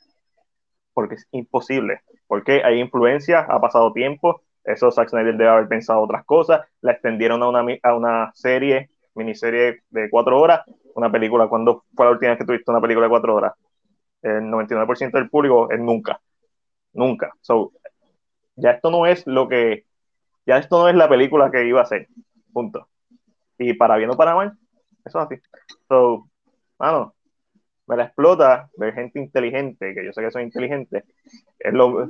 porque 0.98 1.14
es 1.14 1.28
imposible, 1.30 2.02
porque 2.26 2.64
hay 2.66 2.80
influencia, 2.80 3.42
ha 3.42 3.62
pasado 3.62 3.94
tiempo, 3.94 4.42
eso 4.64 4.90
Zack 4.90 5.10
Snyder 5.10 5.38
debe 5.38 5.48
haber 5.48 5.68
pensado 5.68 6.02
otras 6.02 6.26
cosas. 6.26 6.62
La 6.82 6.94
extendieron 6.94 7.44
a 7.44 7.50
una, 7.50 7.64
a 7.84 7.96
una 7.96 8.32
serie, 8.34 8.90
miniserie 9.14 9.84
de 9.92 10.10
cuatro 10.10 10.42
horas. 10.42 10.62
Una 10.96 11.12
película, 11.12 11.48
¿cuándo 11.48 11.86
fue 11.96 12.08
la 12.08 12.14
última 12.14 12.32
vez 12.32 12.40
que 12.40 12.46
tuviste 12.46 12.72
una 12.72 12.82
película 12.82 13.06
de 13.06 13.12
cuatro 13.12 13.36
horas? 13.36 13.54
El 14.24 14.46
99% 14.46 15.12
del 15.12 15.30
público 15.30 15.70
es 15.70 15.80
nunca. 15.80 16.20
Nunca. 16.94 17.32
So, 17.42 17.74
ya 18.56 18.72
esto 18.72 18.90
no 18.90 19.06
es 19.06 19.28
lo 19.28 19.48
que. 19.48 19.86
Ya 20.48 20.58
esto 20.58 20.80
no 20.80 20.90
es 20.90 20.96
la 20.96 21.08
película 21.08 21.52
que 21.52 21.64
iba 21.64 21.84
a 21.84 21.86
ser. 21.86 22.08
Punto. 22.52 22.88
Y 23.60 23.76
para 23.76 23.98
bien 23.98 24.10
o 24.10 24.18
para 24.18 24.34
mal, 24.34 24.58
eso 25.06 25.20
es 25.20 25.26
así. 25.28 25.36
So, 25.88 26.28
mano, 26.80 27.14
me 27.88 27.96
la 27.96 28.04
explota 28.04 28.70
ver 28.78 28.94
gente 28.94 29.20
inteligente, 29.20 29.94
que 29.94 30.06
yo 30.06 30.14
sé 30.14 30.22
que 30.22 30.32
soy 30.32 30.44
inteligente, 30.44 31.06
es 31.58 31.74
lo, 31.74 32.08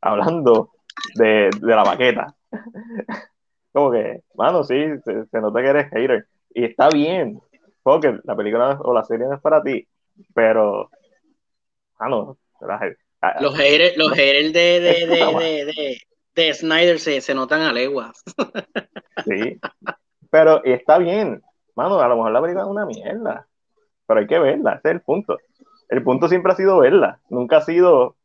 hablando 0.00 0.70
de, 1.14 1.50
la 1.60 1.82
baqueta. 1.82 2.34
Como 3.72 3.92
que, 3.92 4.22
mano, 4.34 4.62
sí, 4.64 4.74
se, 5.04 5.40
nota 5.40 5.60
que 5.60 5.68
eres 5.68 5.90
hater. 5.90 6.26
Y 6.54 6.64
está 6.64 6.88
bien, 6.88 7.40
porque 7.82 8.18
la 8.24 8.36
película 8.36 8.78
o 8.82 8.94
la 8.94 9.04
serie 9.04 9.26
no 9.26 9.34
es 9.34 9.40
para 9.40 9.62
ti, 9.62 9.86
pero, 10.34 10.90
mano, 11.98 12.38
los 13.40 13.58
haters, 13.58 13.96
los 13.96 14.12
haters 14.12 14.52
de, 14.52 14.80
de, 14.80 15.06
de, 15.06 15.98
de, 16.34 16.54
Snyder 16.54 16.98
se, 16.98 17.20
se 17.20 17.34
notan 17.34 17.60
a 17.62 17.72
leguas. 17.72 18.22
Sí, 19.24 19.58
pero 20.30 20.62
está 20.64 20.98
bien, 20.98 21.42
mano, 21.74 22.00
a 22.00 22.08
lo 22.08 22.16
mejor 22.16 22.32
la 22.32 22.40
película 22.40 22.64
es 22.64 22.70
una 22.70 22.86
mierda, 22.86 23.46
pero 24.06 24.20
hay 24.20 24.26
que 24.26 24.38
verla, 24.38 24.74
ese 24.74 24.88
es 24.88 24.94
el 24.94 25.00
punto. 25.00 25.38
El 25.88 26.02
punto 26.02 26.28
siempre 26.28 26.52
ha 26.52 26.56
sido 26.56 26.78
verla, 26.78 27.20
nunca 27.30 27.58
ha 27.58 27.60
sido 27.62 28.16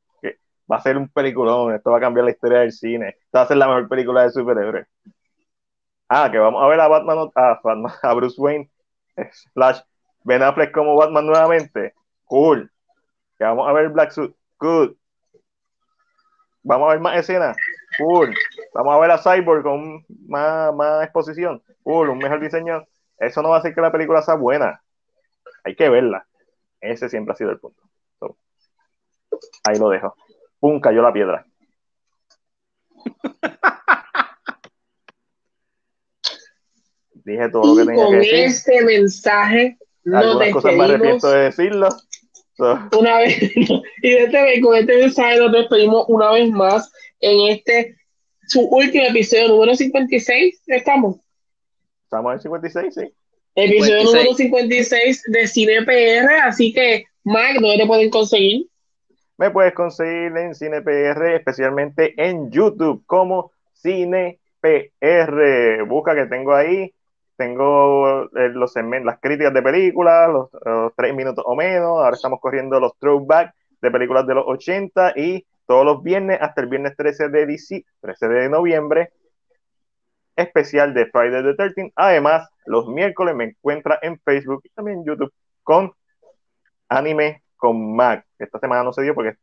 va 0.71 0.77
a 0.77 0.81
ser 0.81 0.97
un 0.97 1.09
peliculón, 1.09 1.73
esto 1.75 1.91
va 1.91 1.97
a 1.97 2.01
cambiar 2.01 2.25
la 2.25 2.31
historia 2.31 2.59
del 2.59 2.71
cine, 2.71 3.09
esto 3.09 3.37
va 3.37 3.41
a 3.41 3.47
ser 3.47 3.57
la 3.57 3.67
mejor 3.67 3.89
película 3.89 4.23
de 4.23 4.31
superhéroes. 4.31 4.87
Ah, 6.07 6.29
que 6.31 6.37
vamos 6.37 6.61
a 6.63 6.67
ver 6.67 6.79
a 6.79 6.87
Batman, 6.87 7.29
a, 7.35 8.13
Bruce 8.13 8.39
Wayne, 8.39 8.69
Flash, 9.53 9.81
Ben 10.23 10.43
Affleck 10.43 10.71
como 10.71 10.95
Batman 10.95 11.25
nuevamente, 11.25 11.93
cool. 12.25 12.71
Que 13.37 13.43
vamos 13.43 13.67
a 13.67 13.73
ver 13.73 13.89
Black 13.89 14.11
Suit, 14.11 14.35
good. 14.59 14.93
Vamos 16.63 16.87
a 16.87 16.91
ver 16.91 16.99
más 17.01 17.17
escenas, 17.17 17.57
Cool. 17.97 18.33
Vamos 18.73 18.95
a 18.95 18.99
ver 18.99 19.11
a 19.11 19.17
Cyborg 19.17 19.63
con 19.63 20.05
más, 20.27 20.73
más 20.73 21.03
exposición. 21.03 21.61
Cool, 21.83 22.09
un 22.09 22.19
mejor 22.19 22.39
diseño. 22.39 22.85
Eso 23.17 23.41
no 23.41 23.49
va 23.49 23.57
a 23.57 23.59
hacer 23.59 23.73
que 23.73 23.81
la 23.81 23.91
película 23.91 24.21
sea 24.21 24.35
buena. 24.35 24.81
Hay 25.63 25.75
que 25.75 25.89
verla. 25.89 26.27
Ese 26.79 27.09
siempre 27.09 27.33
ha 27.33 27.35
sido 27.35 27.51
el 27.51 27.59
punto. 27.59 27.81
So, 28.19 28.37
ahí 29.63 29.77
lo 29.77 29.89
dejo. 29.89 30.15
Pum, 30.59 30.79
cayó 30.79 31.01
la 31.01 31.13
piedra. 31.13 31.45
Dije 37.23 37.49
todo 37.49 37.75
lo 37.75 37.75
que 37.75 37.85
tenía 37.85 38.03
con 38.03 38.13
que 38.13 38.17
decir. 38.17 38.33
este 38.35 38.83
mensaje 38.83 39.77
nos 40.03 40.25
Algunas 40.25 40.51
cosas 40.53 40.73
me 40.75 40.83
arrepiento 40.83 41.29
despedimos 41.29 41.29
de 41.29 41.43
decirlo. 41.43 41.89
So, 42.53 42.79
una 42.99 43.19
vez 43.19 43.39
y 44.01 44.13
este, 44.13 44.61
con 44.61 44.75
este 44.75 44.97
mensaje 44.97 45.37
nos 45.37 45.51
despedimos 45.51 46.05
una 46.07 46.31
vez 46.31 46.49
más 46.49 46.91
en 47.19 47.51
este 47.51 47.95
su 48.47 48.61
último 48.61 49.05
episodio 49.05 49.49
número 49.49 49.75
56 49.75 50.63
estamos 50.67 51.17
estamos 52.03 52.33
en 52.33 52.39
56, 52.41 52.93
sí. 52.93 53.13
Episodio 53.55 54.01
56. 54.01 54.05
número 54.05 54.33
56 54.33 55.23
de 55.27 55.47
Cine 55.47 55.83
PR 55.83 56.41
así 56.43 56.73
que 56.73 57.05
Mike 57.23 57.59
¿dónde 57.59 57.77
te 57.77 57.87
pueden 57.87 58.09
conseguir? 58.09 58.67
Me 59.37 59.49
puedes 59.49 59.73
conseguir 59.73 60.37
en 60.37 60.53
Cine 60.53 60.81
PR, 60.81 61.35
especialmente 61.35 62.13
en 62.15 62.51
YouTube 62.51 63.03
como 63.07 63.51
Cine 63.73 64.39
PR. 64.59 65.83
Busca 65.87 66.13
que 66.13 66.27
tengo 66.27 66.53
ahí. 66.53 66.93
Tengo 67.37 68.25
eh, 68.35 68.49
los 68.53 68.73
las 68.75 69.19
críticas 69.19 69.51
de 69.51 69.63
películas, 69.63 70.29
los, 70.29 70.49
los 70.63 70.93
tres 70.95 71.15
minutos 71.15 71.43
o 71.47 71.55
menos. 71.55 71.87
Ahora 71.97 72.15
estamos 72.15 72.39
corriendo 72.39 72.79
los 72.79 72.95
throwback 72.99 73.53
de 73.81 73.89
películas 73.89 74.27
de 74.27 74.35
los 74.35 74.43
80 74.45 75.13
y 75.15 75.43
todos 75.65 75.85
los 75.85 76.03
viernes 76.03 76.37
hasta 76.39 76.61
el 76.61 76.67
viernes 76.67 76.95
13 76.95 77.29
de, 77.29 77.47
dici- 77.47 77.85
13 78.01 78.27
de 78.27 78.49
noviembre 78.49 79.09
especial 80.35 80.93
de 80.93 81.05
Friday 81.07 81.43
the 81.43 81.53
13 81.53 81.93
Además, 81.95 82.49
los 82.65 82.87
miércoles 82.87 83.35
me 83.35 83.45
encuentra 83.45 83.99
en 84.01 84.19
Facebook 84.19 84.61
y 84.63 84.69
también 84.69 84.99
en 84.99 85.05
YouTube 85.05 85.33
con 85.63 85.91
Anime 86.89 87.43
con 87.57 87.95
Mac. 87.95 88.25
Esta 88.37 88.59
semana 88.59 88.83
no 88.83 88.93
se 88.93 89.03
dio 89.03 89.13
porque 89.13 89.35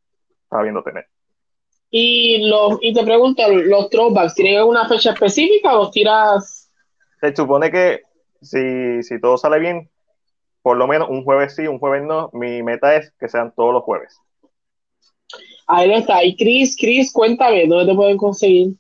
estaba 0.43 0.63
viendo 0.63 0.83
tener. 0.83 1.07
y 1.91 2.49
los 2.49 2.79
y 2.83 2.93
te 2.93 3.05
pregunto 3.05 3.43
los 3.49 3.89
throwbacks 3.89 4.35
¿tienen 4.35 4.59
alguna 4.59 4.89
fecha 4.89 5.13
específica 5.13 5.75
o 5.75 5.85
los 5.85 5.91
tiras 5.91 6.71
Se 7.21 7.35
supone 7.35 7.71
que 7.71 8.03
si, 8.43 9.03
si 9.03 9.21
todo 9.21 9.37
sale 9.39 9.59
bien, 9.59 9.91
por 10.63 10.77
lo 10.77 10.87
menos 10.87 11.09
un 11.09 11.25
jueves 11.25 11.57
sí, 11.57 11.67
un 11.67 11.79
jueves 11.79 12.03
no. 12.03 12.31
Mi 12.33 12.63
meta 12.63 12.95
es 12.97 13.13
que 13.19 13.29
sean 13.29 13.53
todos 13.55 13.73
los 13.73 13.83
jueves. 13.85 14.17
ahí 15.67 15.93
está 15.93 16.25
y 16.25 16.37
Chris 16.37 16.77
Chris 16.79 17.13
cuéntame 17.13 17.67
¿dónde 17.67 17.93
te 17.93 17.97
pueden 17.97 18.17
conseguir? 18.17 18.75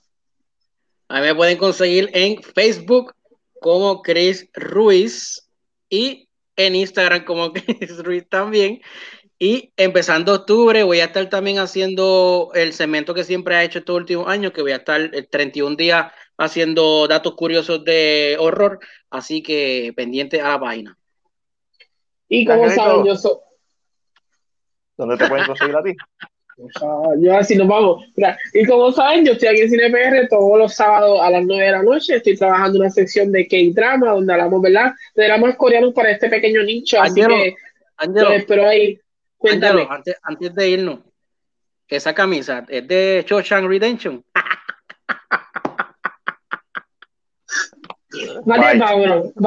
A 1.09 1.21
mí 1.21 1.27
me 1.27 1.35
pueden 1.35 1.59
conseguir 1.59 2.11
en 2.13 2.43
Facebook 2.43 3.15
como 3.61 4.03
Chris 4.03 4.49
Ruiz 4.55 5.49
y 5.89 6.29
en 6.57 6.75
Instagram 6.75 7.25
como 7.25 7.53
Chris 7.53 8.03
Ruiz 8.03 8.29
también. 8.29 8.81
Y 9.39 9.73
empezando 9.77 10.35
octubre 10.35 10.83
voy 10.83 10.99
a 11.01 11.07
estar 11.07 11.29
también 11.31 11.59
haciendo 11.59 12.51
el 12.55 12.73
segmento 12.73 13.15
que 13.15 13.23
siempre 13.23 13.55
ha 13.55 13.63
hecho 13.63 13.79
estos 13.79 13.97
últimos 13.97 14.29
años, 14.29 14.53
que 14.53 14.63
voy 14.63 14.73
a 14.73 14.77
estar 14.77 15.01
el 15.01 15.29
31 15.29 15.77
días 15.77 16.13
haciendo 16.37 17.07
datos 17.07 17.35
curiosos 17.35 17.85
de 17.85 18.37
horror, 18.39 18.81
así 19.11 19.43
que 19.43 19.93
pendiente 19.97 20.41
a 20.41 20.49
la 20.49 20.61
página. 20.61 20.99
y 22.29 22.45
como 22.45 22.65
Angelito. 22.65 22.85
saben 22.85 23.07
yo 23.07 23.17
soy 23.17 23.37
¿Dónde 24.97 25.17
te 25.17 25.29
pueden 25.29 25.47
conseguir 25.47 25.77
a 25.77 25.83
ti? 25.83 25.93
Ah, 26.83 27.13
yo 27.19 27.37
así 27.37 27.57
nos 27.57 27.69
vamos. 27.69 28.05
Mira, 28.17 28.37
y 28.53 28.65
como 28.65 28.91
saben, 28.93 29.25
yo 29.25 29.33
estoy 29.33 29.49
aquí 29.49 29.61
en 29.61 29.71
Cine 29.71 29.91
PR 29.91 30.29
todos 30.29 30.59
los 30.59 30.75
sábados 30.75 31.21
a 31.23 31.31
las 31.31 31.45
9 31.45 31.65
de 31.65 31.73
la 31.73 31.83
noche. 31.83 32.17
Estoy 32.17 32.37
trabajando 32.37 32.77
en 32.77 32.83
una 32.83 32.91
sección 32.91 33.31
de 33.31 33.47
K-drama 33.47 34.11
donde 34.11 34.33
hablamos, 34.33 34.63
¿verdad? 34.63 34.93
De 35.15 35.25
dramas 35.25 35.57
coreanos 35.57 35.95
para 35.95 36.11
este 36.11 36.29
pequeño 36.29 36.63
nicho. 36.63 37.01
Así 37.01 37.21
que 37.21 37.55
Angelo, 37.97 38.33
espero 38.33 38.69
ahí. 38.69 38.99
Cuéntame. 39.37 39.83
Angelo, 39.83 39.93
antes, 39.93 40.17
antes 40.23 40.55
de 40.55 40.69
irnos, 40.69 40.99
esa 41.87 42.15
camisa 42.15 42.67
es 42.69 42.87
de 42.87 43.25
Shawshank 43.27 43.67
Redemption. 43.69 44.25
Vale, 48.45 48.79
vámonos. 48.79 49.33